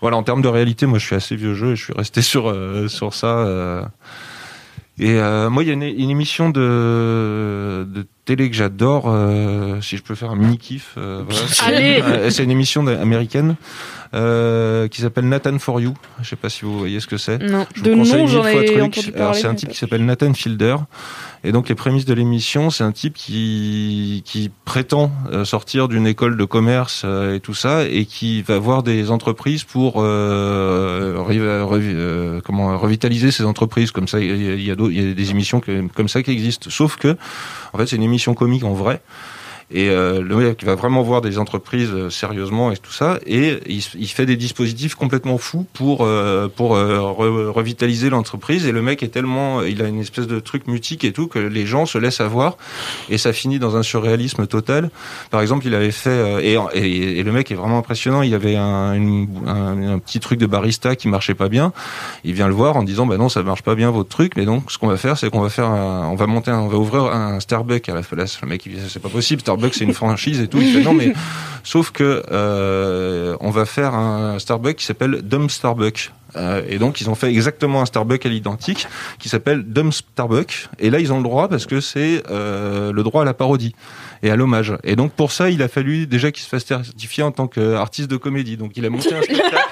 voilà 0.00 0.16
en 0.16 0.22
termes 0.22 0.42
de 0.42 0.45
réalité 0.48 0.86
moi 0.86 0.98
je 0.98 1.06
suis 1.06 1.14
assez 1.14 1.36
vieux 1.36 1.54
jeu 1.54 1.72
et 1.72 1.76
je 1.76 1.84
suis 1.84 1.92
resté 1.92 2.22
sur 2.22 2.48
euh, 2.48 2.88
sur 2.88 3.14
ça 3.14 3.38
euh. 3.38 3.82
et 4.98 5.14
euh, 5.14 5.50
moi 5.50 5.62
il 5.62 5.68
y 5.68 5.70
a 5.70 5.74
une, 5.74 5.82
émission 5.82 6.50
de, 6.50 7.86
de 7.88 8.06
télé 8.26 8.50
que 8.50 8.56
j'adore 8.56 9.04
euh, 9.06 9.80
si 9.80 9.96
je 9.96 10.02
peux 10.02 10.14
faire 10.14 10.30
un 10.32 10.36
mini 10.36 10.58
kiff 10.58 10.94
euh, 10.98 11.22
voilà. 11.26 11.42
Euh, 12.02 12.28
c'est 12.30 12.44
une 12.44 12.50
émission 12.50 12.86
américaine 12.86 13.56
euh, 14.14 14.88
qui 14.88 15.00
s'appelle 15.00 15.28
Nathan 15.28 15.58
for 15.58 15.80
You 15.80 15.94
je 16.22 16.28
sais 16.28 16.36
pas 16.36 16.48
si 16.50 16.64
vous 16.64 16.78
voyez 16.78 17.00
ce 17.00 17.06
que 17.06 17.16
c'est 17.16 17.38
Non. 17.38 17.66
je 17.74 17.82
De 17.82 17.90
vous 17.90 17.98
conseille 17.98 18.14
nom, 18.18 18.24
mille 18.24 18.32
j'en 18.34 18.42
fois 18.42 18.50
ai 18.62 18.66
c'est 19.34 19.46
un 19.46 19.54
type 19.54 19.70
qui 19.70 19.78
s'appelle 19.78 20.04
Nathan 20.04 20.32
Fielder. 20.34 20.76
Et 21.44 21.52
donc, 21.52 21.68
les 21.68 21.76
prémices 21.76 22.06
de 22.06 22.14
l'émission, 22.14 22.70
c'est 22.70 22.82
un 22.82 22.90
type 22.90 23.14
qui, 23.14 24.22
qui 24.24 24.50
prétend 24.64 25.12
euh, 25.30 25.44
sortir 25.44 25.86
d'une 25.86 26.06
école 26.06 26.36
de 26.36 26.44
commerce 26.44 27.02
euh, 27.04 27.36
et 27.36 27.40
tout 27.40 27.54
ça, 27.54 27.84
et 27.84 28.04
qui 28.04 28.42
va 28.42 28.58
voir 28.58 28.82
des 28.82 29.12
entreprises 29.12 29.62
pour 29.62 30.02
euh, 30.02 31.14
euh, 31.30 32.40
comment 32.44 32.76
revitaliser 32.76 33.30
ces 33.30 33.44
entreprises. 33.44 33.92
Comme 33.92 34.08
ça, 34.08 34.18
il 34.18 34.26
y 34.26 34.50
a, 34.50 34.54
il 34.54 34.62
y 34.64 34.70
a 34.70 34.74
d'autres- 34.74 34.92
il 34.92 35.08
y 35.08 35.10
a 35.10 35.14
des 35.14 35.30
émissions 35.30 35.60
que- 35.60 35.86
comme 35.94 36.08
ça 36.08 36.22
qui 36.22 36.32
existent. 36.32 36.68
Sauf 36.70 36.96
que, 36.96 37.16
en 37.72 37.78
fait, 37.78 37.86
c'est 37.86 37.96
une 37.96 38.02
émission 38.02 38.15
comique 38.34 38.64
en 38.64 38.74
vrai. 38.74 39.00
Et 39.72 39.90
euh, 39.90 40.22
le 40.22 40.36
mec 40.36 40.62
va 40.62 40.76
vraiment 40.76 41.02
voir 41.02 41.22
des 41.22 41.38
entreprises 41.38 41.90
euh, 41.92 42.08
sérieusement 42.08 42.70
et 42.70 42.76
tout 42.76 42.92
ça, 42.92 43.18
et 43.26 43.58
il, 43.66 43.82
il 43.98 44.06
fait 44.06 44.24
des 44.24 44.36
dispositifs 44.36 44.94
complètement 44.94 45.38
fous 45.38 45.66
pour 45.72 46.04
euh, 46.04 46.46
pour 46.46 46.76
euh, 46.76 46.98
re- 46.98 47.48
revitaliser 47.48 48.08
l'entreprise. 48.08 48.64
Et 48.66 48.70
le 48.70 48.80
mec 48.80 49.02
est 49.02 49.08
tellement, 49.08 49.62
il 49.62 49.82
a 49.82 49.88
une 49.88 49.98
espèce 50.00 50.28
de 50.28 50.38
truc 50.38 50.68
mutique 50.68 51.02
et 51.02 51.12
tout 51.12 51.26
que 51.26 51.40
les 51.40 51.66
gens 51.66 51.84
se 51.84 51.98
laissent 51.98 52.20
avoir, 52.20 52.56
et 53.10 53.18
ça 53.18 53.32
finit 53.32 53.58
dans 53.58 53.74
un 53.76 53.82
surréalisme 53.82 54.46
total. 54.46 54.90
Par 55.32 55.40
exemple, 55.40 55.66
il 55.66 55.74
avait 55.74 55.90
fait 55.90 56.44
et, 56.44 56.56
et, 56.74 57.18
et 57.18 57.22
le 57.24 57.32
mec 57.32 57.50
est 57.50 57.56
vraiment 57.56 57.78
impressionnant. 57.78 58.22
Il 58.22 58.34
avait 58.34 58.54
un, 58.54 58.92
un, 59.46 59.82
un 59.94 59.98
petit 59.98 60.20
truc 60.20 60.38
de 60.38 60.46
barista 60.46 60.94
qui 60.94 61.08
marchait 61.08 61.34
pas 61.34 61.48
bien. 61.48 61.72
Il 62.22 62.34
vient 62.34 62.46
le 62.46 62.54
voir 62.54 62.76
en 62.76 62.84
disant 62.84 63.04
bah 63.06 63.16
non 63.16 63.28
ça 63.28 63.42
marche 63.42 63.62
pas 63.62 63.74
bien 63.74 63.90
votre 63.90 64.10
truc, 64.10 64.34
mais 64.36 64.44
donc 64.44 64.70
ce 64.70 64.78
qu'on 64.78 64.86
va 64.86 64.96
faire 64.96 65.18
c'est 65.18 65.28
qu'on 65.28 65.40
va 65.40 65.50
faire 65.50 65.66
un- 65.66 66.06
on 66.08 66.14
va 66.14 66.28
monter 66.28 66.52
un- 66.52 66.60
on 66.60 66.68
va 66.68 66.78
ouvrir 66.78 67.06
un 67.06 67.40
Starbucks 67.40 67.88
à 67.88 67.94
la 67.94 68.02
place. 68.02 68.40
Le 68.42 68.46
mec 68.48 68.64
il 68.66 68.74
dit 68.76 68.80
c'est 68.88 69.02
pas 69.02 69.08
possible 69.08 69.42
Starbucks 69.56 69.74
c'est 69.74 69.84
une 69.84 69.94
franchise 69.94 70.40
et 70.40 70.48
tout. 70.48 70.58
Il 70.60 70.72
fait 70.72 70.82
non 70.82 70.92
mais 70.92 71.12
sauf 71.64 71.90
que 71.90 72.22
euh, 72.30 73.36
on 73.40 73.50
va 73.50 73.64
faire 73.64 73.94
un 73.94 74.38
Starbucks 74.38 74.76
qui 74.76 74.84
s'appelle 74.84 75.22
Dumb 75.22 75.48
Starbucks. 75.48 76.12
Euh, 76.36 76.62
et 76.68 76.78
donc 76.78 77.00
ils 77.00 77.08
ont 77.08 77.14
fait 77.14 77.28
exactement 77.28 77.80
un 77.80 77.86
Starbucks 77.86 78.26
à 78.26 78.28
l'identique 78.28 78.86
qui 79.18 79.28
s'appelle 79.28 79.62
Dumb 79.62 79.92
Starbucks. 79.92 80.68
Et 80.78 80.90
là 80.90 81.00
ils 81.00 81.12
ont 81.12 81.16
le 81.16 81.22
droit 81.22 81.48
parce 81.48 81.66
que 81.66 81.80
c'est 81.80 82.22
euh, 82.30 82.92
le 82.92 83.02
droit 83.02 83.22
à 83.22 83.24
la 83.24 83.34
parodie 83.34 83.74
et 84.22 84.30
à 84.30 84.36
l'hommage. 84.36 84.76
Et 84.84 84.96
donc 84.96 85.12
pour 85.12 85.32
ça 85.32 85.48
il 85.48 85.62
a 85.62 85.68
fallu 85.68 86.06
déjà 86.06 86.30
qu'il 86.30 86.42
se 86.42 86.48
fasse 86.48 86.66
certifier 86.66 87.22
en 87.22 87.32
tant 87.32 87.46
qu'artiste 87.46 88.10
de 88.10 88.16
comédie. 88.16 88.56
Donc 88.56 88.72
il 88.76 88.84
a 88.84 88.90
monté 88.90 89.14
un 89.14 89.22
spectacle. 89.22 89.65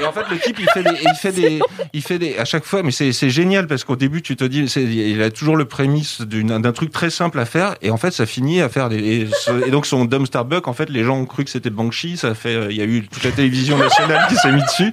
Et 0.00 0.06
en 0.06 0.12
fait, 0.12 0.24
le 0.30 0.38
type, 0.38 0.58
il 0.58 0.68
fait 0.70 0.82
des, 0.82 0.98
il 1.02 1.14
fait 1.14 1.32
des, 1.32 1.60
il 1.92 2.02
fait 2.02 2.18
des, 2.18 2.38
à 2.38 2.44
chaque 2.44 2.64
fois, 2.64 2.82
mais 2.82 2.90
c'est, 2.90 3.12
c'est 3.12 3.30
génial 3.30 3.66
parce 3.66 3.84
qu'au 3.84 3.96
début, 3.96 4.22
tu 4.22 4.36
te 4.36 4.44
dis, 4.44 4.60
il 4.60 5.22
a 5.22 5.30
toujours 5.30 5.56
le 5.56 5.64
prémisse 5.66 6.22
d'une, 6.22 6.58
d'un 6.58 6.72
truc 6.72 6.90
très 6.90 7.10
simple 7.10 7.38
à 7.38 7.44
faire, 7.44 7.76
et 7.82 7.90
en 7.90 7.96
fait, 7.96 8.10
ça 8.10 8.26
finit 8.26 8.60
à 8.62 8.68
faire 8.68 8.88
des, 8.88 9.28
et, 9.66 9.70
donc 9.70 9.86
son 9.86 10.04
Dumb 10.04 10.26
Starbuck, 10.26 10.68
en 10.68 10.72
fait, 10.72 10.88
les 10.88 11.04
gens 11.04 11.18
ont 11.18 11.26
cru 11.26 11.44
que 11.44 11.50
c'était 11.50 11.70
Banksy, 11.70 12.16
ça 12.16 12.34
fait, 12.34 12.68
il 12.70 12.76
y 12.76 12.82
a 12.82 12.84
eu 12.84 13.06
toute 13.06 13.24
la 13.24 13.32
télévision 13.32 13.76
nationale 13.76 14.26
qui 14.28 14.36
s'est 14.36 14.52
mis 14.52 14.62
dessus, 14.62 14.92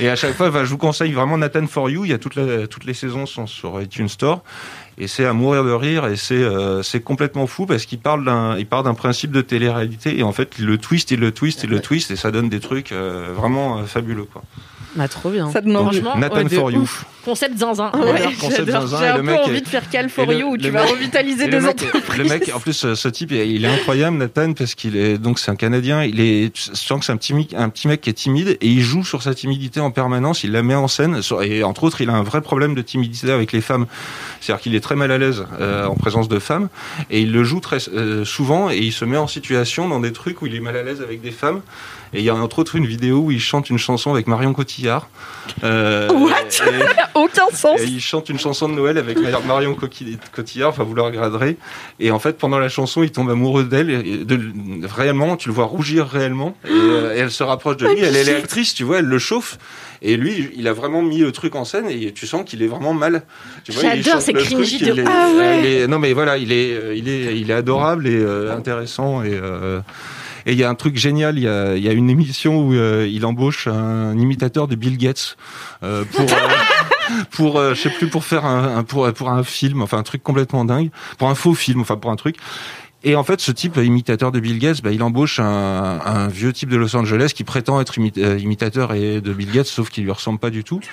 et 0.00 0.08
à 0.08 0.16
chaque 0.16 0.34
fois, 0.34 0.48
enfin, 0.48 0.64
je 0.64 0.70
vous 0.70 0.78
conseille 0.78 1.12
vraiment 1.12 1.36
Nathan 1.36 1.66
for 1.66 1.90
You, 1.90 2.04
il 2.04 2.10
y 2.10 2.14
a 2.14 2.18
toute 2.18 2.36
la, 2.36 2.66
toutes 2.66 2.84
les 2.84 2.94
saisons 2.94 3.26
sont 3.26 3.46
sur 3.46 3.80
iTunes 3.80 4.08
Store, 4.08 4.42
Et 4.98 5.08
c'est 5.08 5.24
à 5.24 5.32
mourir 5.32 5.64
de 5.64 5.72
rire 5.72 6.06
et 6.06 6.16
c'est 6.16 6.34
euh, 6.34 6.82
c'est 6.82 7.00
complètement 7.00 7.46
fou 7.46 7.64
parce 7.64 7.86
qu'il 7.86 7.98
parle 7.98 8.24
d'un 8.24 8.58
il 8.58 8.66
part 8.66 8.82
d'un 8.82 8.94
principe 8.94 9.30
de 9.30 9.40
télé-réalité 9.40 10.18
et 10.18 10.22
en 10.22 10.32
fait 10.32 10.56
il 10.58 10.66
le 10.66 10.76
twist, 10.76 11.10
il 11.10 11.20
le 11.20 11.32
twist, 11.32 11.62
il 11.64 11.70
le 11.70 11.80
twist 11.80 12.10
et 12.10 12.16
ça 12.16 12.30
donne 12.30 12.50
des 12.50 12.60
trucs 12.60 12.92
euh, 12.92 13.32
vraiment 13.34 13.78
euh, 13.78 13.84
fabuleux 13.84 14.24
quoi. 14.24 14.42
Bah, 14.94 15.08
trop 15.08 15.30
bien. 15.30 15.50
Ça 15.50 15.60
demande. 15.62 15.84
Franchement, 15.94 16.16
Nathan 16.18 16.42
ouais, 16.42 16.48
for 16.50 16.70
you. 16.70 16.80
ouf. 16.82 17.04
Concept 17.24 17.56
zinzin. 17.56 17.90
Ouais, 17.94 18.00
Voilà, 18.02 18.20
concept 18.40 18.66
j'adore. 18.66 18.82
zinzin, 18.88 18.98
J'ai 19.00 19.06
un 19.06 19.16
peu 19.16 19.22
mec 19.22 19.40
envie 19.44 19.56
est- 19.56 19.60
de 19.62 19.68
faire 19.68 19.88
Cal 19.88 20.10
for 20.10 20.26
le- 20.26 20.38
you 20.40 20.48
où 20.48 20.58
tu 20.58 20.68
vas 20.70 20.82
mec- 20.82 20.90
revitaliser 20.90 21.46
des 21.48 21.60
mec, 21.60 21.70
entreprises. 21.82 22.18
le 22.18 22.24
mec, 22.24 22.50
en 22.54 22.58
plus, 22.60 22.94
ce, 22.94 23.08
type, 23.08 23.30
il 23.30 23.64
est 23.64 23.68
incroyable, 23.68 24.16
Nathan, 24.18 24.52
parce 24.54 24.74
qu'il 24.74 24.96
est 24.96 25.18
donc 25.18 25.38
c'est 25.38 25.50
un 25.50 25.56
Canadien. 25.56 26.02
Il 26.02 26.20
est, 26.20 26.52
tu 26.52 26.62
sens 26.74 26.98
que 26.98 27.04
c'est 27.06 27.12
un 27.12 27.16
petit, 27.16 27.32
mi- 27.32 27.48
un 27.56 27.68
petit 27.68 27.86
mec 27.88 28.00
qui 28.00 28.10
est 28.10 28.14
timide 28.14 28.48
et 28.60 28.66
il 28.66 28.80
joue 28.82 29.04
sur 29.04 29.22
sa 29.22 29.34
timidité 29.34 29.78
en 29.80 29.90
permanence. 29.92 30.42
Il 30.44 30.50
la 30.52 30.62
met 30.64 30.74
en 30.74 30.88
scène 30.88 31.20
et 31.42 31.62
entre 31.62 31.84
autres, 31.84 32.00
il 32.00 32.10
a 32.10 32.14
un 32.14 32.22
vrai 32.24 32.40
problème 32.42 32.74
de 32.74 32.82
timidité 32.82 33.30
avec 33.30 33.52
les 33.52 33.60
femmes. 33.60 33.86
C'est-à-dire 34.40 34.60
qu'il 34.62 34.74
est 34.74 34.80
très 34.80 34.96
mal 34.96 35.10
à 35.12 35.16
l'aise 35.18 35.44
euh, 35.60 35.86
en 35.86 35.94
présence 35.94 36.28
de 36.28 36.38
femmes 36.40 36.68
et 37.08 37.20
il 37.20 37.32
le 37.32 37.44
joue 37.44 37.60
très 37.60 37.78
euh, 37.94 38.24
souvent 38.24 38.68
et 38.68 38.78
il 38.78 38.92
se 38.92 39.04
met 39.04 39.16
en 39.16 39.28
situation 39.28 39.88
dans 39.88 40.00
des 40.00 40.12
trucs 40.12 40.42
où 40.42 40.46
il 40.46 40.54
est 40.56 40.60
mal 40.60 40.76
à 40.76 40.82
l'aise 40.82 41.00
avec 41.00 41.22
des 41.22 41.30
femmes. 41.30 41.60
Et 42.14 42.18
il 42.18 42.24
y 42.24 42.30
a 42.30 42.34
entre 42.34 42.58
autres 42.58 42.76
une 42.76 42.86
vidéo 42.86 43.18
où 43.20 43.30
il 43.30 43.40
chante 43.40 43.70
une 43.70 43.78
chanson 43.78 44.10
avec 44.12 44.26
Marion 44.26 44.52
Cotillard. 44.52 45.08
Euh, 45.64 46.08
What? 46.12 46.32
et- 46.66 46.82
Aucun 47.14 47.46
sens. 47.54 47.80
et 47.80 47.84
il 47.84 48.00
chante 48.00 48.28
une 48.28 48.38
chanson 48.38 48.68
de 48.68 48.74
Noël 48.74 48.98
avec 48.98 49.18
Marion 49.46 49.74
Cotillard, 50.32 50.68
enfin 50.70 50.82
vous 50.82 50.94
le 50.94 51.02
regarderez. 51.02 51.56
Et 52.00 52.10
en 52.10 52.18
fait, 52.18 52.36
pendant 52.38 52.58
la 52.58 52.68
chanson, 52.68 53.02
il 53.02 53.10
tombe 53.12 53.30
amoureux 53.30 53.64
d'elle. 53.64 53.90
et 53.90 54.24
De, 54.24 54.38
réellement, 54.86 55.36
tu 55.36 55.48
le 55.48 55.54
vois 55.54 55.64
rougir 55.64 56.06
réellement. 56.06 56.56
Et, 56.66 56.70
euh, 56.70 57.14
et 57.14 57.18
elle 57.18 57.30
se 57.30 57.42
rapproche 57.42 57.76
de 57.78 57.86
lui. 57.86 58.00
Elle, 58.00 58.14
elle 58.16 58.28
est 58.28 58.36
actrice, 58.36 58.74
tu 58.74 58.84
vois, 58.84 58.98
elle 58.98 59.06
le 59.06 59.18
chauffe. 59.18 59.58
Et 60.02 60.16
lui, 60.16 60.50
il 60.56 60.66
a 60.68 60.72
vraiment 60.72 61.00
mis 61.00 61.18
le 61.18 61.30
truc 61.32 61.54
en 61.54 61.64
scène 61.64 61.88
et 61.88 62.12
tu 62.12 62.26
sens 62.26 62.42
qu'il 62.44 62.62
est 62.62 62.66
vraiment 62.66 62.92
mal. 62.92 63.22
J'adore, 63.68 64.20
c'est 64.20 64.32
cringy 64.32 64.78
truc, 64.80 64.96
de 64.96 65.04
Ah 65.06 65.28
ouais. 65.36 65.64
est- 65.82 65.86
non 65.86 65.98
mais 66.00 66.12
voilà, 66.12 66.36
il 66.38 66.50
est, 66.50 66.74
euh, 66.74 66.94
il 66.94 67.08
est, 67.08 67.38
il 67.38 67.50
est 67.50 67.54
adorable 67.54 68.06
et 68.08 68.16
euh, 68.16 68.54
intéressant 68.56 69.22
et. 69.22 69.30
euh, 69.32 69.80
et 70.46 70.52
il 70.52 70.58
y 70.58 70.64
a 70.64 70.68
un 70.70 70.74
truc 70.74 70.96
génial, 70.96 71.38
il 71.38 71.44
y 71.44 71.48
a, 71.48 71.76
il 71.76 71.82
y 71.82 71.88
a 71.88 71.92
une 71.92 72.10
émission 72.10 72.66
où 72.66 72.72
euh, 72.74 73.08
il 73.10 73.24
embauche 73.26 73.66
un 73.66 74.16
imitateur 74.18 74.68
de 74.68 74.74
Bill 74.76 74.96
Gates 74.98 75.36
euh, 75.82 76.04
pour 76.04 76.22
euh, 76.32 76.36
pour 77.30 77.58
euh, 77.58 77.74
je 77.74 77.80
sais 77.82 77.90
plus 77.90 78.08
pour 78.08 78.24
faire 78.24 78.44
un, 78.44 78.78
un- 78.78 78.84
pour 78.84 79.12
pour 79.12 79.30
un 79.30 79.44
film, 79.44 79.82
enfin 79.82 79.98
un 79.98 80.02
truc 80.02 80.22
complètement 80.22 80.64
dingue, 80.64 80.90
pour 81.18 81.28
un 81.28 81.34
faux 81.34 81.54
film, 81.54 81.80
enfin 81.80 81.96
pour 81.96 82.10
un 82.10 82.16
truc. 82.16 82.36
Et 83.04 83.16
en 83.16 83.24
fait, 83.24 83.40
ce 83.40 83.50
type 83.50 83.76
imitateur 83.76 84.30
de 84.30 84.38
Bill 84.38 84.58
Gates, 84.58 84.82
bah, 84.82 84.92
il 84.92 85.02
embauche 85.02 85.40
un, 85.40 86.00
un 86.04 86.28
vieux 86.28 86.52
type 86.52 86.68
de 86.68 86.76
Los 86.76 86.94
Angeles 86.94 87.32
qui 87.34 87.42
prétend 87.42 87.80
être 87.80 87.94
euh, 88.18 88.38
imitateur 88.38 88.94
et 88.94 89.20
de 89.20 89.32
Bill 89.32 89.50
Gates, 89.50 89.66
sauf 89.66 89.90
qu'il 89.90 90.04
lui 90.04 90.12
ressemble 90.12 90.38
pas 90.38 90.50
du 90.50 90.64
tout. 90.64 90.80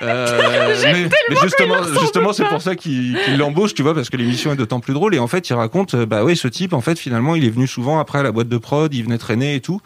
Euh, 0.00 0.74
mais, 0.84 1.08
mais 1.28 1.36
justement, 1.42 1.74
justement, 2.00 2.32
c'est 2.32 2.46
pour 2.46 2.62
ça 2.62 2.76
qu'il 2.76 3.18
qu'il 3.24 3.36
l'embauche, 3.36 3.74
tu 3.74 3.82
vois, 3.82 3.94
parce 3.94 4.08
que 4.08 4.16
l'émission 4.16 4.52
est 4.52 4.56
d'autant 4.56 4.80
plus 4.80 4.94
drôle. 4.94 5.14
Et 5.14 5.18
en 5.18 5.26
fait, 5.26 5.50
il 5.50 5.54
raconte, 5.54 5.94
euh, 5.94 6.06
bah 6.06 6.24
oui, 6.24 6.34
ce 6.34 6.48
type, 6.48 6.72
en 6.72 6.80
fait, 6.80 6.98
finalement, 6.98 7.34
il 7.34 7.44
est 7.44 7.50
venu 7.50 7.66
souvent 7.66 7.98
après 7.98 8.18
à 8.20 8.22
la 8.22 8.32
boîte 8.32 8.48
de 8.48 8.56
prod, 8.56 8.92
il 8.94 9.04
venait 9.04 9.18
traîner 9.18 9.54
et 9.54 9.60
tout. 9.60 9.80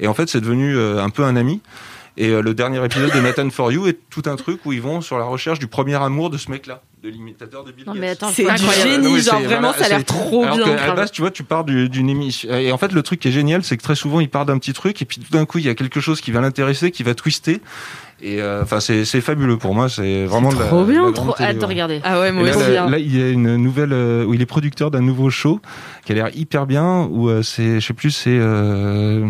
Et 0.00 0.06
en 0.06 0.14
fait, 0.14 0.28
c'est 0.28 0.40
devenu 0.40 0.76
euh, 0.76 1.02
un 1.02 1.10
peu 1.10 1.24
un 1.24 1.36
ami. 1.36 1.60
Et 2.16 2.28
euh, 2.28 2.42
le 2.42 2.54
dernier 2.54 2.84
épisode 2.84 3.12
de 3.12 3.20
Nathan 3.20 3.50
for 3.50 3.72
You 3.72 3.86
est 3.86 3.98
tout 4.10 4.22
un 4.26 4.36
truc 4.36 4.64
où 4.64 4.72
ils 4.72 4.80
vont 4.80 5.00
sur 5.00 5.18
la 5.18 5.24
recherche 5.24 5.58
du 5.58 5.66
premier 5.66 5.96
amour 5.96 6.30
de 6.30 6.38
ce 6.38 6.50
mec-là, 6.50 6.82
de 7.04 7.10
l'imitateur 7.10 7.64
de 7.64 7.70
Bill 7.72 7.84
Non, 7.86 7.92
Gates. 7.92 8.00
mais 8.00 8.08
attends, 8.08 8.30
C'est 8.32 8.44
génie, 8.82 9.20
genre 9.20 9.40
vraiment, 9.42 9.72
voilà, 9.72 9.78
ça 9.78 9.84
a 9.84 9.88
l'air 9.90 10.04
trop 10.06 10.42
Alors 10.42 10.56
bien. 10.56 10.64
qu'à 10.64 10.70
la 10.74 10.82
grave. 10.86 10.96
base, 10.96 11.10
tu 11.12 11.20
vois, 11.20 11.30
tu 11.30 11.44
pars 11.44 11.64
du- 11.64 11.90
d'une 11.90 12.08
émission. 12.08 12.50
Et 12.54 12.72
en 12.72 12.78
fait, 12.78 12.92
le 12.92 13.02
truc 13.02 13.20
qui 13.20 13.28
est 13.28 13.32
génial, 13.32 13.62
c'est 13.62 13.76
que 13.76 13.82
très 13.82 13.94
souvent, 13.94 14.20
il 14.20 14.30
part 14.30 14.46
d'un 14.46 14.56
petit 14.58 14.72
truc, 14.72 15.02
et 15.02 15.04
puis 15.04 15.18
tout 15.20 15.30
d'un 15.30 15.44
coup, 15.44 15.58
il 15.58 15.66
y 15.66 15.68
a 15.68 15.74
quelque 15.74 16.00
chose 16.00 16.22
qui 16.22 16.30
va 16.30 16.40
l'intéresser, 16.40 16.90
qui 16.90 17.02
va 17.02 17.14
twister. 17.14 17.60
Et 18.22 18.40
euh, 18.40 18.62
enfin, 18.62 18.80
c'est 18.80 19.04
c'est 19.04 19.20
fabuleux 19.20 19.58
pour 19.58 19.74
moi. 19.74 19.90
C'est 19.90 20.24
vraiment 20.24 20.50
de 20.50 20.58
la, 20.58 20.66
trop 20.68 20.84
bien, 20.84 21.06
la 21.08 21.12
Trop 21.12 21.32
télé, 21.32 21.48
hâte 21.50 21.58
de 21.58 21.64
regarder. 21.66 22.00
Ah 22.04 22.20
ouais, 22.20 22.32
moi 22.32 22.44
là, 22.48 22.56
aussi. 22.56 22.70
là, 22.72 22.88
là, 22.88 22.98
il 22.98 23.14
y 23.14 23.22
a 23.22 23.28
une 23.28 23.56
nouvelle 23.56 23.92
euh, 23.92 24.24
où 24.24 24.32
il 24.32 24.40
est 24.40 24.46
producteur 24.46 24.90
d'un 24.90 25.02
nouveau 25.02 25.28
show 25.28 25.60
qui 26.06 26.12
a 26.12 26.14
l'air 26.14 26.30
hyper 26.34 26.64
bien. 26.66 27.06
Où 27.10 27.28
euh, 27.28 27.42
c'est, 27.42 27.80
je 27.80 27.86
sais 27.86 27.92
plus, 27.92 28.12
c'est 28.12 28.30
euh, 28.38 29.26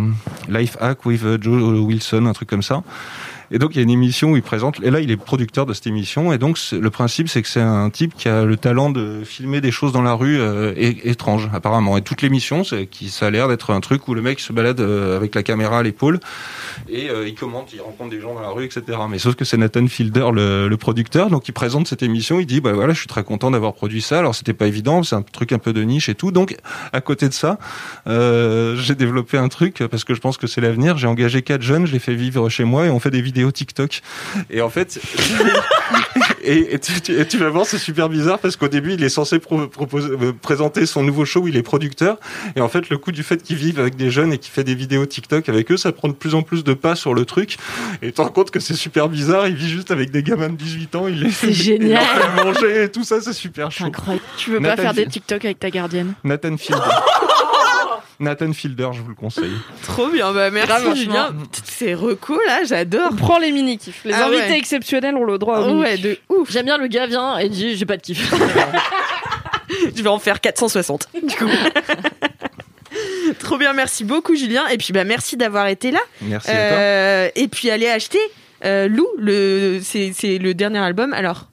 Life 0.48 0.76
Hack 0.80 1.04
with 1.06 1.22
Joe 1.42 1.80
Wilson, 1.80 2.26
un 2.26 2.32
truc 2.34 2.48
comme 2.48 2.62
ça. 2.62 2.84
Et 3.50 3.58
donc 3.58 3.74
il 3.74 3.76
y 3.76 3.80
a 3.80 3.82
une 3.82 3.90
émission 3.90 4.32
où 4.32 4.36
il 4.36 4.42
présente. 4.42 4.80
Et 4.82 4.90
là, 4.90 5.00
il 5.00 5.10
est 5.10 5.16
producteur 5.16 5.66
de 5.66 5.72
cette 5.72 5.86
émission. 5.86 6.32
Et 6.32 6.38
donc 6.38 6.58
le 6.72 6.90
principe, 6.90 7.28
c'est 7.28 7.42
que 7.42 7.48
c'est 7.48 7.60
un 7.60 7.90
type 7.90 8.14
qui 8.14 8.28
a 8.28 8.44
le 8.44 8.56
talent 8.56 8.90
de 8.90 9.22
filmer 9.24 9.60
des 9.60 9.70
choses 9.70 9.92
dans 9.92 10.02
la 10.02 10.14
rue 10.14 10.40
euh, 10.40 10.72
étranges, 10.76 11.48
apparemment. 11.52 11.96
Et 11.96 12.02
toute 12.02 12.22
l'émission, 12.22 12.62
ça 12.64 12.76
a 13.26 13.30
l'air 13.30 13.48
d'être 13.48 13.70
un 13.70 13.80
truc 13.80 14.08
où 14.08 14.14
le 14.14 14.22
mec 14.22 14.40
se 14.40 14.52
balade 14.52 14.80
euh, 14.80 15.16
avec 15.16 15.34
la 15.34 15.42
caméra 15.42 15.78
à 15.78 15.82
l'épaule 15.82 16.20
et 16.88 17.08
euh, 17.10 17.28
il 17.28 17.34
commente, 17.34 17.72
il 17.72 17.80
rencontre 17.80 18.10
des 18.10 18.20
gens 18.20 18.34
dans 18.34 18.40
la 18.40 18.50
rue, 18.50 18.64
etc. 18.64 18.98
Mais 19.08 19.18
sauf 19.18 19.34
que 19.34 19.44
c'est 19.44 19.56
Nathan 19.56 19.86
Fielder, 19.86 20.28
le, 20.32 20.68
le 20.68 20.76
producteur, 20.76 21.30
donc 21.30 21.48
il 21.48 21.52
présente 21.52 21.86
cette 21.86 22.02
émission. 22.02 22.40
Il 22.40 22.46
dit, 22.46 22.60
bah 22.60 22.72
voilà, 22.72 22.92
je 22.92 22.98
suis 22.98 23.08
très 23.08 23.24
content 23.24 23.50
d'avoir 23.50 23.74
produit 23.74 24.02
ça. 24.02 24.18
Alors 24.18 24.34
c'était 24.34 24.54
pas 24.54 24.66
évident, 24.66 25.02
c'est 25.02 25.16
un 25.16 25.22
truc 25.22 25.52
un 25.52 25.58
peu 25.58 25.72
de 25.72 25.82
niche 25.82 26.08
et 26.08 26.14
tout. 26.14 26.30
Donc 26.30 26.56
à 26.92 27.00
côté 27.00 27.28
de 27.28 27.34
ça, 27.34 27.58
j'ai 28.06 28.94
développé 28.94 29.38
un 29.38 29.48
truc 29.48 29.82
parce 29.90 30.04
que 30.04 30.14
je 30.14 30.20
pense 30.20 30.36
que 30.36 30.46
c'est 30.46 30.60
l'avenir. 30.60 30.96
J'ai 30.96 31.06
engagé 31.06 31.42
quatre 31.42 31.62
jeunes, 31.62 31.86
je 31.86 31.92
les 31.92 31.98
fais 31.98 32.14
vivre 32.14 32.48
chez 32.48 32.64
moi 32.64 32.86
et 32.86 32.90
on 32.90 33.00
fait 33.00 33.10
des 33.10 33.20
vidéos 33.20 33.33
TikTok. 33.52 34.00
Et 34.50 34.60
en 34.62 34.70
fait, 34.70 35.00
et, 36.42 36.74
et 36.74 36.78
tu, 36.78 37.00
tu- 37.00 37.18
et 37.20 37.26
tu 37.26 37.36
vas 37.38 37.48
voir, 37.50 37.66
c'est 37.66 37.78
super 37.78 38.08
bizarre 38.08 38.38
parce 38.38 38.56
qu'au 38.56 38.68
début, 38.68 38.94
il 38.94 39.02
est 39.04 39.08
censé 39.08 39.38
pro- 39.38 39.66
proposer, 39.68 40.08
euh, 40.10 40.32
présenter 40.32 40.86
son 40.86 41.02
nouveau 41.02 41.24
show 41.24 41.40
où 41.42 41.48
il 41.48 41.56
est 41.56 41.62
producteur. 41.62 42.18
Et 42.56 42.60
en 42.60 42.68
fait, 42.68 42.88
le 42.90 42.98
coup 42.98 43.12
du 43.12 43.22
fait 43.22 43.42
qu'il 43.42 43.56
vive 43.56 43.78
avec 43.80 43.96
des 43.96 44.10
jeunes 44.10 44.32
et 44.32 44.38
qu'il 44.38 44.52
fait 44.52 44.64
des 44.64 44.74
vidéos 44.74 45.06
TikTok 45.06 45.48
avec 45.48 45.70
eux, 45.70 45.76
ça 45.76 45.92
prend 45.92 46.08
de 46.08 46.12
plus 46.14 46.34
en 46.34 46.42
plus 46.42 46.64
de 46.64 46.74
pas 46.74 46.94
sur 46.96 47.14
le 47.14 47.24
truc. 47.24 47.56
Et 48.02 48.06
tu 48.08 48.12
te 48.12 48.20
rends 48.22 48.28
compte 48.28 48.50
que 48.50 48.60
c'est 48.60 48.74
super 48.74 49.08
bizarre. 49.08 49.46
Il 49.48 49.54
vit 49.54 49.68
juste 49.68 49.90
avec 49.90 50.10
des 50.10 50.22
gamins 50.22 50.48
de 50.50 50.56
18 50.56 50.94
ans. 50.96 51.08
Il 51.08 51.20
les 51.20 51.30
il 51.44 51.52
génial. 51.54 52.04
fait 52.04 52.44
manger 52.44 52.84
et 52.84 52.88
tout 52.90 53.04
ça, 53.04 53.20
c'est 53.20 53.32
super 53.32 53.70
chaud. 53.70 53.84
Incroyable. 53.84 54.24
Tu 54.36 54.50
veux 54.50 54.60
pas 54.60 54.76
faire 54.76 54.94
des 54.94 55.06
TikTok 55.06 55.44
avec 55.44 55.58
ta 55.58 55.70
gardienne? 55.70 56.14
Nathan 56.24 56.56
Fielder. 56.56 56.80
Nathan 58.20 58.52
Fielder, 58.52 58.88
je 58.92 59.00
vous 59.02 59.08
le 59.08 59.14
conseille. 59.14 59.52
Trop 59.82 60.08
bien, 60.08 60.32
bah 60.32 60.50
merci 60.50 60.68
Grave, 60.68 60.94
Julien. 60.94 61.34
C'est 61.64 61.94
reco 61.94 62.38
là, 62.46 62.64
j'adore. 62.64 63.08
On 63.12 63.16
prend 63.16 63.38
les 63.38 63.50
mini-kifs. 63.52 64.02
Les 64.04 64.12
Ah 64.14 64.26
invités 64.26 64.50
ouais. 64.50 64.58
exceptionnels 64.58 65.16
ont 65.16 65.24
le 65.24 65.38
droit 65.38 65.58
au 65.60 65.80
Ouais, 65.80 65.92
mini 65.96 66.02
de 66.02 66.18
ouf. 66.28 66.50
J'aime 66.50 66.66
bien 66.66 66.78
le 66.78 66.86
gars 66.86 67.06
vient 67.06 67.38
et 67.38 67.48
dit 67.48 67.76
j'ai 67.76 67.86
pas 67.86 67.96
de 67.96 68.02
kiff. 68.02 68.32
Je 69.96 70.02
vais 70.02 70.08
en 70.08 70.18
faire 70.18 70.40
460. 70.40 71.08
Du 71.22 71.34
coup. 71.36 71.46
Trop 73.40 73.56
bien, 73.58 73.72
merci 73.72 74.04
beaucoup 74.04 74.36
Julien. 74.36 74.66
Et 74.68 74.78
puis 74.78 74.92
bah 74.92 75.04
merci 75.04 75.36
d'avoir 75.36 75.66
été 75.66 75.90
là. 75.90 76.00
Merci 76.22 76.50
à 76.50 76.52
toi. 76.52 76.76
Euh, 76.78 77.28
et 77.34 77.48
puis 77.48 77.70
allez 77.70 77.88
acheter 77.88 78.20
euh, 78.64 78.86
Lou, 78.88 79.06
le 79.18 79.80
c'est 79.82 80.12
c'est 80.14 80.38
le 80.38 80.54
dernier 80.54 80.78
album. 80.78 81.12
Alors. 81.12 81.48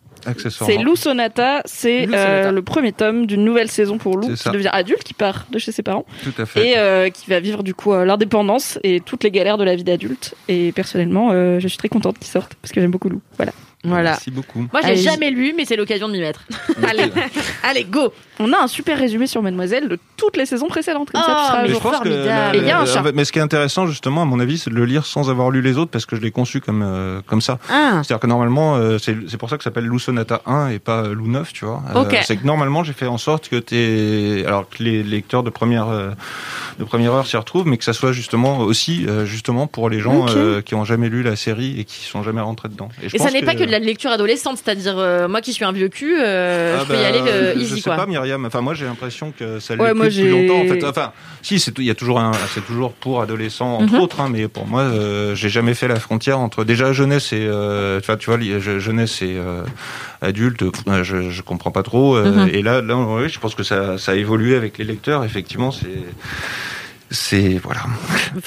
C'est 0.50 0.78
Lou 0.78 0.96
Sonata, 0.96 1.62
c'est 1.66 2.08
euh, 2.14 2.52
le 2.52 2.62
premier 2.62 2.92
tome 2.92 3.26
d'une 3.26 3.44
nouvelle 3.44 3.70
saison 3.70 3.98
pour 3.98 4.18
Lou 4.18 4.34
qui 4.36 4.50
devient 4.50 4.70
adulte, 4.72 5.04
qui 5.04 5.14
part 5.14 5.46
de 5.52 5.60
chez 5.60 5.72
ses 5.72 5.84
parents 5.84 6.06
Tout 6.24 6.34
à 6.42 6.46
fait. 6.46 6.70
et 6.70 6.78
euh, 6.78 7.10
qui 7.10 7.30
va 7.30 7.40
vivre 7.40 7.64
du 7.64 7.74
coup 7.74 7.94
euh, 7.94 8.06
l'indépendance 8.06 8.80
et 8.84 9.00
toutes 9.00 9.24
les 9.24 9.32
galères 9.32 9.58
de 9.58 9.64
la 9.64 9.76
vie 9.76 9.84
d'adulte. 9.84 10.36
Et 10.48 10.72
personnellement, 10.72 11.30
euh, 11.32 11.60
je 11.60 11.68
suis 11.68 11.78
très 11.78 11.90
contente 11.90 12.18
qu'il 12.20 12.28
sorte 12.28 12.56
parce 12.56 12.72
que 12.72 12.82
j'aime 12.82 12.92
beaucoup 12.92 13.10
Lou. 13.10 13.22
Voilà. 13.38 13.52
Voilà. 13.84 14.12
Merci 14.12 14.32
beaucoup. 14.32 14.68
Moi 14.72 14.82
j'ai 14.86 14.96
jamais 14.98 15.32
lu, 15.32 15.54
mais 15.56 15.66
c'est 15.66 15.76
l'occasion 15.76 16.08
de 16.08 16.14
m'y 16.14 16.20
mettre. 16.20 16.44
Allez, 16.88 17.12
allez 17.64 17.84
go. 17.84 18.14
On 18.40 18.52
a 18.54 18.58
un 18.64 18.68
super 18.68 18.98
résumé 18.98 19.28
sur 19.28 19.42
Mademoiselle 19.44 19.88
de 19.88 20.00
toutes 20.18 20.36
les 20.38 20.46
saisons 20.48 20.68
précédentes. 20.68 21.12
Comme 21.12 21.22
ça, 21.22 21.28
tu 21.28 21.34
Oh, 21.38 21.46
seras 21.48 21.56
mais 21.58 21.62
Mais 21.64 21.68
je 21.70 21.74
jour. 21.74 21.82
pense 21.82 21.92
que 22.00 22.10
formidable. 22.10 22.28
la- 22.28 22.56
Et 22.56 22.58
il 22.60 22.66
y 22.68 22.72
a 22.72 22.78
un 22.80 22.86
la- 22.86 22.92
chat. 22.92 23.04
mais 23.14 23.26
ce 23.26 23.32
qui 23.32 23.40
est 23.40 23.42
intéressant 23.44 23.86
justement 23.88 24.22
à 24.24 24.26
mon 24.26 24.40
avis 24.40 24.58
c'est 24.58 24.70
de 24.70 24.76
le 24.76 24.86
lire 24.86 25.06
sans 25.06 25.30
avoir 25.30 25.50
lu 25.52 25.62
les 25.62 25.78
autres 25.78 25.92
parce 25.92 26.06
que 26.06 26.16
je 26.16 26.22
l'ai 26.22 26.32
conçu 26.32 26.60
comme 26.62 26.82
euh, 26.84 27.22
comme 27.26 27.42
ça 27.42 27.60
Ah, 27.70 28.02
c'est-à-dire 28.04 28.20
que 28.20 28.28
normalement 28.28 28.76
euh, 28.76 28.98
c'est 28.98 29.16
c'est 29.28 29.38
pour 29.38 29.50
ça 29.50 29.58
que 29.58 29.64
ça 29.64 29.70
s'appelle 29.70 29.86
Lou 29.86 30.00
Sonata 30.00 30.42
1 30.46 30.70
et 30.70 30.80
pas 30.80 31.08
Lou 31.10 31.28
9 31.28 31.54
tu 31.54 31.66
vois 31.66 31.82
Euh, 31.96 32.04
c'est 32.24 32.38
que 32.38 32.46
normalement 32.46 32.84
j'ai 32.84 32.94
fait 32.94 33.06
en 33.08 33.18
sorte 33.18 33.48
que 33.50 33.56
t'es 33.58 34.44
alors 34.48 34.68
que 34.70 34.82
les 34.84 35.04
lecteurs 35.04 35.44
de 35.44 35.50
première 35.50 35.88
euh, 35.90 36.12
de 36.80 36.84
première 36.84 37.14
heure 37.14 37.28
s'y 37.28 37.38
retrouvent 37.38 37.68
mais 37.68 37.78
que 37.78 37.84
ça 37.84 37.94
soit 37.94 38.12
justement 38.12 38.60
aussi 38.60 39.06
euh, 39.08 39.26
justement 39.26 39.68
pour 39.68 39.90
les 39.90 40.00
gens 40.00 40.26
euh, 40.30 40.62
qui 40.62 40.74
ont 40.76 40.86
jamais 40.86 41.10
lu 41.10 41.22
la 41.24 41.36
série 41.36 41.80
et 41.80 41.84
qui 41.86 42.04
sont 42.06 42.24
jamais 42.24 42.42
rentrés 42.42 42.70
dedans 42.70 42.90
je 43.02 43.16
Et 43.16 43.18
ça 43.20 43.26
pense 43.26 43.34
n'est 43.34 43.44
pas 43.44 43.56
que 43.56 43.64
de 43.72 43.80
la 43.80 43.86
lecture 43.86 44.12
adolescente, 44.12 44.60
c'est-à-dire 44.64 44.96
euh, 44.98 45.28
moi 45.28 45.42
qui 45.42 45.54
suis 45.54 45.64
un 45.66 45.72
vieux 45.72 45.88
cul, 45.90 46.16
euh, 46.20 46.78
Ah 46.78 46.82
je 46.84 46.88
peux 46.88 46.94
y 46.94 47.02
bah, 47.02 47.08
aller 47.08 47.20
euh, 47.28 47.54
je 47.56 47.60
easy 47.60 47.76
sais 47.78 47.82
quoi. 47.90 47.96
pas 47.96 48.06
Myriam. 48.06 48.46
Enfin 48.46 48.62
moi 48.62 48.74
j'ai 48.74 48.86
l'impression 48.86 49.32
que 49.38 49.60
ça 49.60 49.76
l'est 49.76 49.82
Ouais, 49.82 49.94
plus 49.94 50.30
longtemps 50.30 50.60
en 50.62 50.66
fait. 50.68 50.84
Enfin 50.86 51.12
si 51.42 51.60
c'est 51.60 51.72
tout- 51.72 51.82
il 51.82 51.88
y 51.88 51.92
a 51.92 51.96
toujours 51.96 52.20
un 52.20 52.32
c'est 52.54 52.66
toujours 52.66 52.94
pour 52.94 53.22
adolescents 53.22 53.78
entre 53.78 53.94
Mhm. 53.94 54.00
autres 54.00 54.20
hein, 54.22 54.30
mais 54.32 54.48
pour 54.48 54.68
moi 54.68 54.82
euh, 54.82 55.34
j'ai 55.36 55.50
jamais 55.50 55.74
fait 55.74 55.88
la 55.88 56.00
frontière 56.00 56.40
entre 56.40 56.64
déjà 56.64 56.92
jeunesse 56.94 57.34
et 57.34 57.46
euh, 57.48 58.00
tu 58.20 58.30
vois 58.30 58.40
je- 58.40 58.80
jeunesse 58.80 59.22
et 59.22 59.38
adulte 60.22 60.64
je 61.04 61.30
je 61.30 61.42
comprends 61.42 61.72
pas 61.72 61.84
trop 61.84 62.16
Mhm. 62.18 62.50
et 62.54 62.62
là 62.62 62.82
là 62.82 62.96
je 63.28 63.40
pense 63.40 63.56
que 63.56 63.64
ça 63.64 63.98
ça 63.98 64.12
a 64.12 64.16
évolué 64.16 64.56
avec 64.56 64.78
les 64.78 64.86
lecteurs 64.86 65.24
effectivement 65.24 65.72
c'est 65.72 65.88
c'est 67.12 67.58
voilà. 67.62 67.82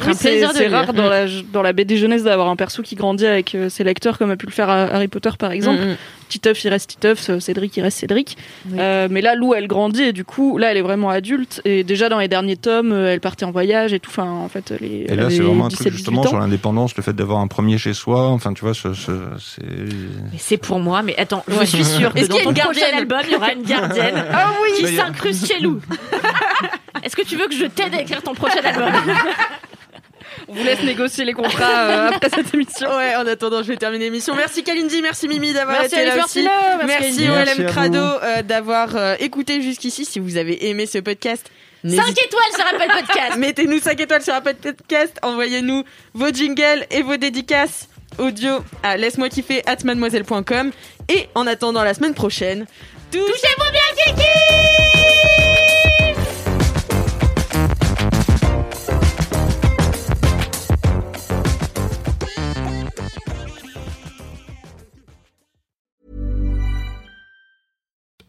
Oui, 0.06 0.14
c'est 0.14 0.66
rare 0.68 0.92
dans 0.94 1.08
la, 1.08 1.26
dans 1.52 1.62
la 1.62 1.72
BD 1.72 1.96
jeunesse 1.98 2.22
d'avoir 2.24 2.48
un 2.48 2.56
perso 2.56 2.82
qui 2.82 2.94
grandit 2.96 3.26
avec 3.26 3.54
euh, 3.54 3.68
ses 3.68 3.84
lecteurs, 3.84 4.18
comme 4.18 4.30
a 4.30 4.36
pu 4.36 4.46
le 4.46 4.52
faire 4.52 4.68
à- 4.70 4.84
Harry 4.84 5.08
Potter 5.08 5.30
par 5.38 5.52
exemple. 5.52 5.80
Mm, 5.80 5.90
mm. 5.92 5.96
Titeuf, 6.30 6.64
il 6.64 6.68
reste 6.70 6.90
Titeuf, 6.90 7.28
euh, 7.30 7.38
Cédric, 7.40 7.76
il 7.76 7.82
reste 7.82 7.98
Cédric. 7.98 8.36
Oui. 8.70 8.78
Euh, 8.80 9.06
mais 9.10 9.20
là, 9.20 9.34
Lou, 9.34 9.54
elle 9.54 9.66
grandit 9.68 10.02
et 10.04 10.12
du 10.12 10.24
coup, 10.24 10.56
là, 10.58 10.70
elle 10.70 10.78
est 10.78 10.82
vraiment 10.82 11.10
adulte. 11.10 11.60
Et 11.64 11.84
déjà, 11.84 12.08
dans 12.08 12.18
les 12.18 12.26
derniers 12.28 12.56
tomes, 12.56 12.90
euh, 12.92 13.12
elle 13.12 13.20
partait 13.20 13.44
en 13.44 13.50
voyage 13.52 13.92
et 13.92 14.00
tout. 14.00 14.10
Enfin, 14.10 14.28
en 14.30 14.48
fait, 14.48 14.72
elle, 14.72 14.84
est- 14.86 15.12
Et 15.12 15.14
là, 15.14 15.28
c'est 15.30 15.40
vraiment 15.40 15.66
un 15.66 15.68
17, 15.68 15.80
truc 15.86 15.92
justement 15.92 16.22
18 16.22 16.26
ans. 16.26 16.30
sur 16.30 16.38
l'indépendance, 16.40 16.96
le 16.96 17.02
fait 17.02 17.12
d'avoir 17.12 17.38
un 17.40 17.46
premier 17.46 17.76
chez 17.78 17.92
soi. 17.92 18.28
Enfin, 18.28 18.52
tu 18.54 18.62
vois, 18.64 18.74
ce, 18.74 18.94
ce- 18.94 19.12
c'est. 19.38 19.62
C'est 20.38 20.56
pour 20.56 20.80
moi, 20.80 21.02
mais 21.02 21.14
attends, 21.18 21.44
je 21.48 21.64
suis 21.66 21.84
sûre 21.84 22.12
que 22.14 22.18
Est-ce 22.20 22.28
dans 22.28 22.36
qu'il 22.36 22.44
y 22.46 22.48
a 22.48 22.50
ton 22.50 22.50
une 22.50 22.56
prochain 22.64 22.80
gardienne 22.80 22.98
album, 23.00 23.20
il 23.26 23.32
y 23.32 23.36
aura 23.36 23.52
une 23.52 23.62
gardienne 23.62 24.24
Ah 24.32 24.50
oui 24.62 24.70
qui 24.86 24.96
s'incruste 24.96 25.46
chez 25.46 25.60
Lou. 25.60 25.80
Est-ce 27.02 27.16
que 27.16 27.22
tu 27.22 27.36
veux 27.36 27.46
que 27.48 27.54
je 27.54 27.66
t'aide 27.66 27.94
à 27.94 28.00
écrire 28.00 28.22
ton 28.22 28.34
prochain 28.34 28.60
album 28.64 28.92
On 30.48 30.52
vous 30.54 30.64
laisse 30.64 30.82
négocier 30.82 31.24
les 31.24 31.32
contrats 31.32 31.80
euh, 31.86 32.08
après 32.14 32.28
cette 32.28 32.52
émission. 32.52 32.94
Ouais, 32.96 33.14
en 33.16 33.26
attendant, 33.26 33.62
je 33.62 33.68
vais 33.68 33.76
terminer 33.76 34.06
l'émission. 34.06 34.34
Merci 34.34 34.62
Kalindi, 34.62 35.00
merci 35.00 35.28
Mimi 35.28 35.52
d'avoir 35.52 35.80
Merci 35.80 35.94
été 35.94 36.04
là 36.04 36.12
Alice, 36.14 36.24
aussi. 36.24 36.42
merci 36.42 36.78
là, 36.78 36.84
Merci, 36.86 37.02
Kalindi. 37.02 37.28
au 37.28 37.32
Merci 37.34 37.58
LM 37.60 37.66
à 37.66 37.70
Crado 37.70 37.98
euh, 37.98 38.42
d'avoir 38.42 38.96
euh, 38.96 39.14
écouté 39.20 39.62
jusqu'ici. 39.62 40.04
Si 40.04 40.18
vous 40.18 40.36
avez 40.36 40.68
aimé 40.68 40.86
ce 40.86 40.98
podcast, 40.98 41.46
5 41.84 41.90
n'hésitez 41.90 42.24
étoiles 42.24 42.52
sur 42.56 42.66
Apple 42.66 42.92
Podcast. 43.06 43.38
Mettez-nous 43.38 43.78
5 43.78 44.00
étoiles 44.00 44.22
sur 44.22 44.34
Apple 44.34 44.54
Podcast, 44.54 45.16
envoyez-nous 45.22 45.84
vos 46.14 46.28
jingles 46.32 46.84
et 46.90 47.02
vos 47.02 47.16
dédicaces 47.16 47.88
audio 48.18 48.58
à 48.82 48.96
laisse-moi 48.96 49.28
kiffer 49.28 49.62
at 49.66 49.78
mademoiselle.com 49.84 50.70
et 51.08 51.28
en 51.34 51.46
attendant 51.46 51.82
la 51.84 51.94
semaine 51.94 52.14
prochaine, 52.14 52.66
Touchez-vous 53.10 53.70
bien, 53.70 54.14
Kiki 54.14 54.93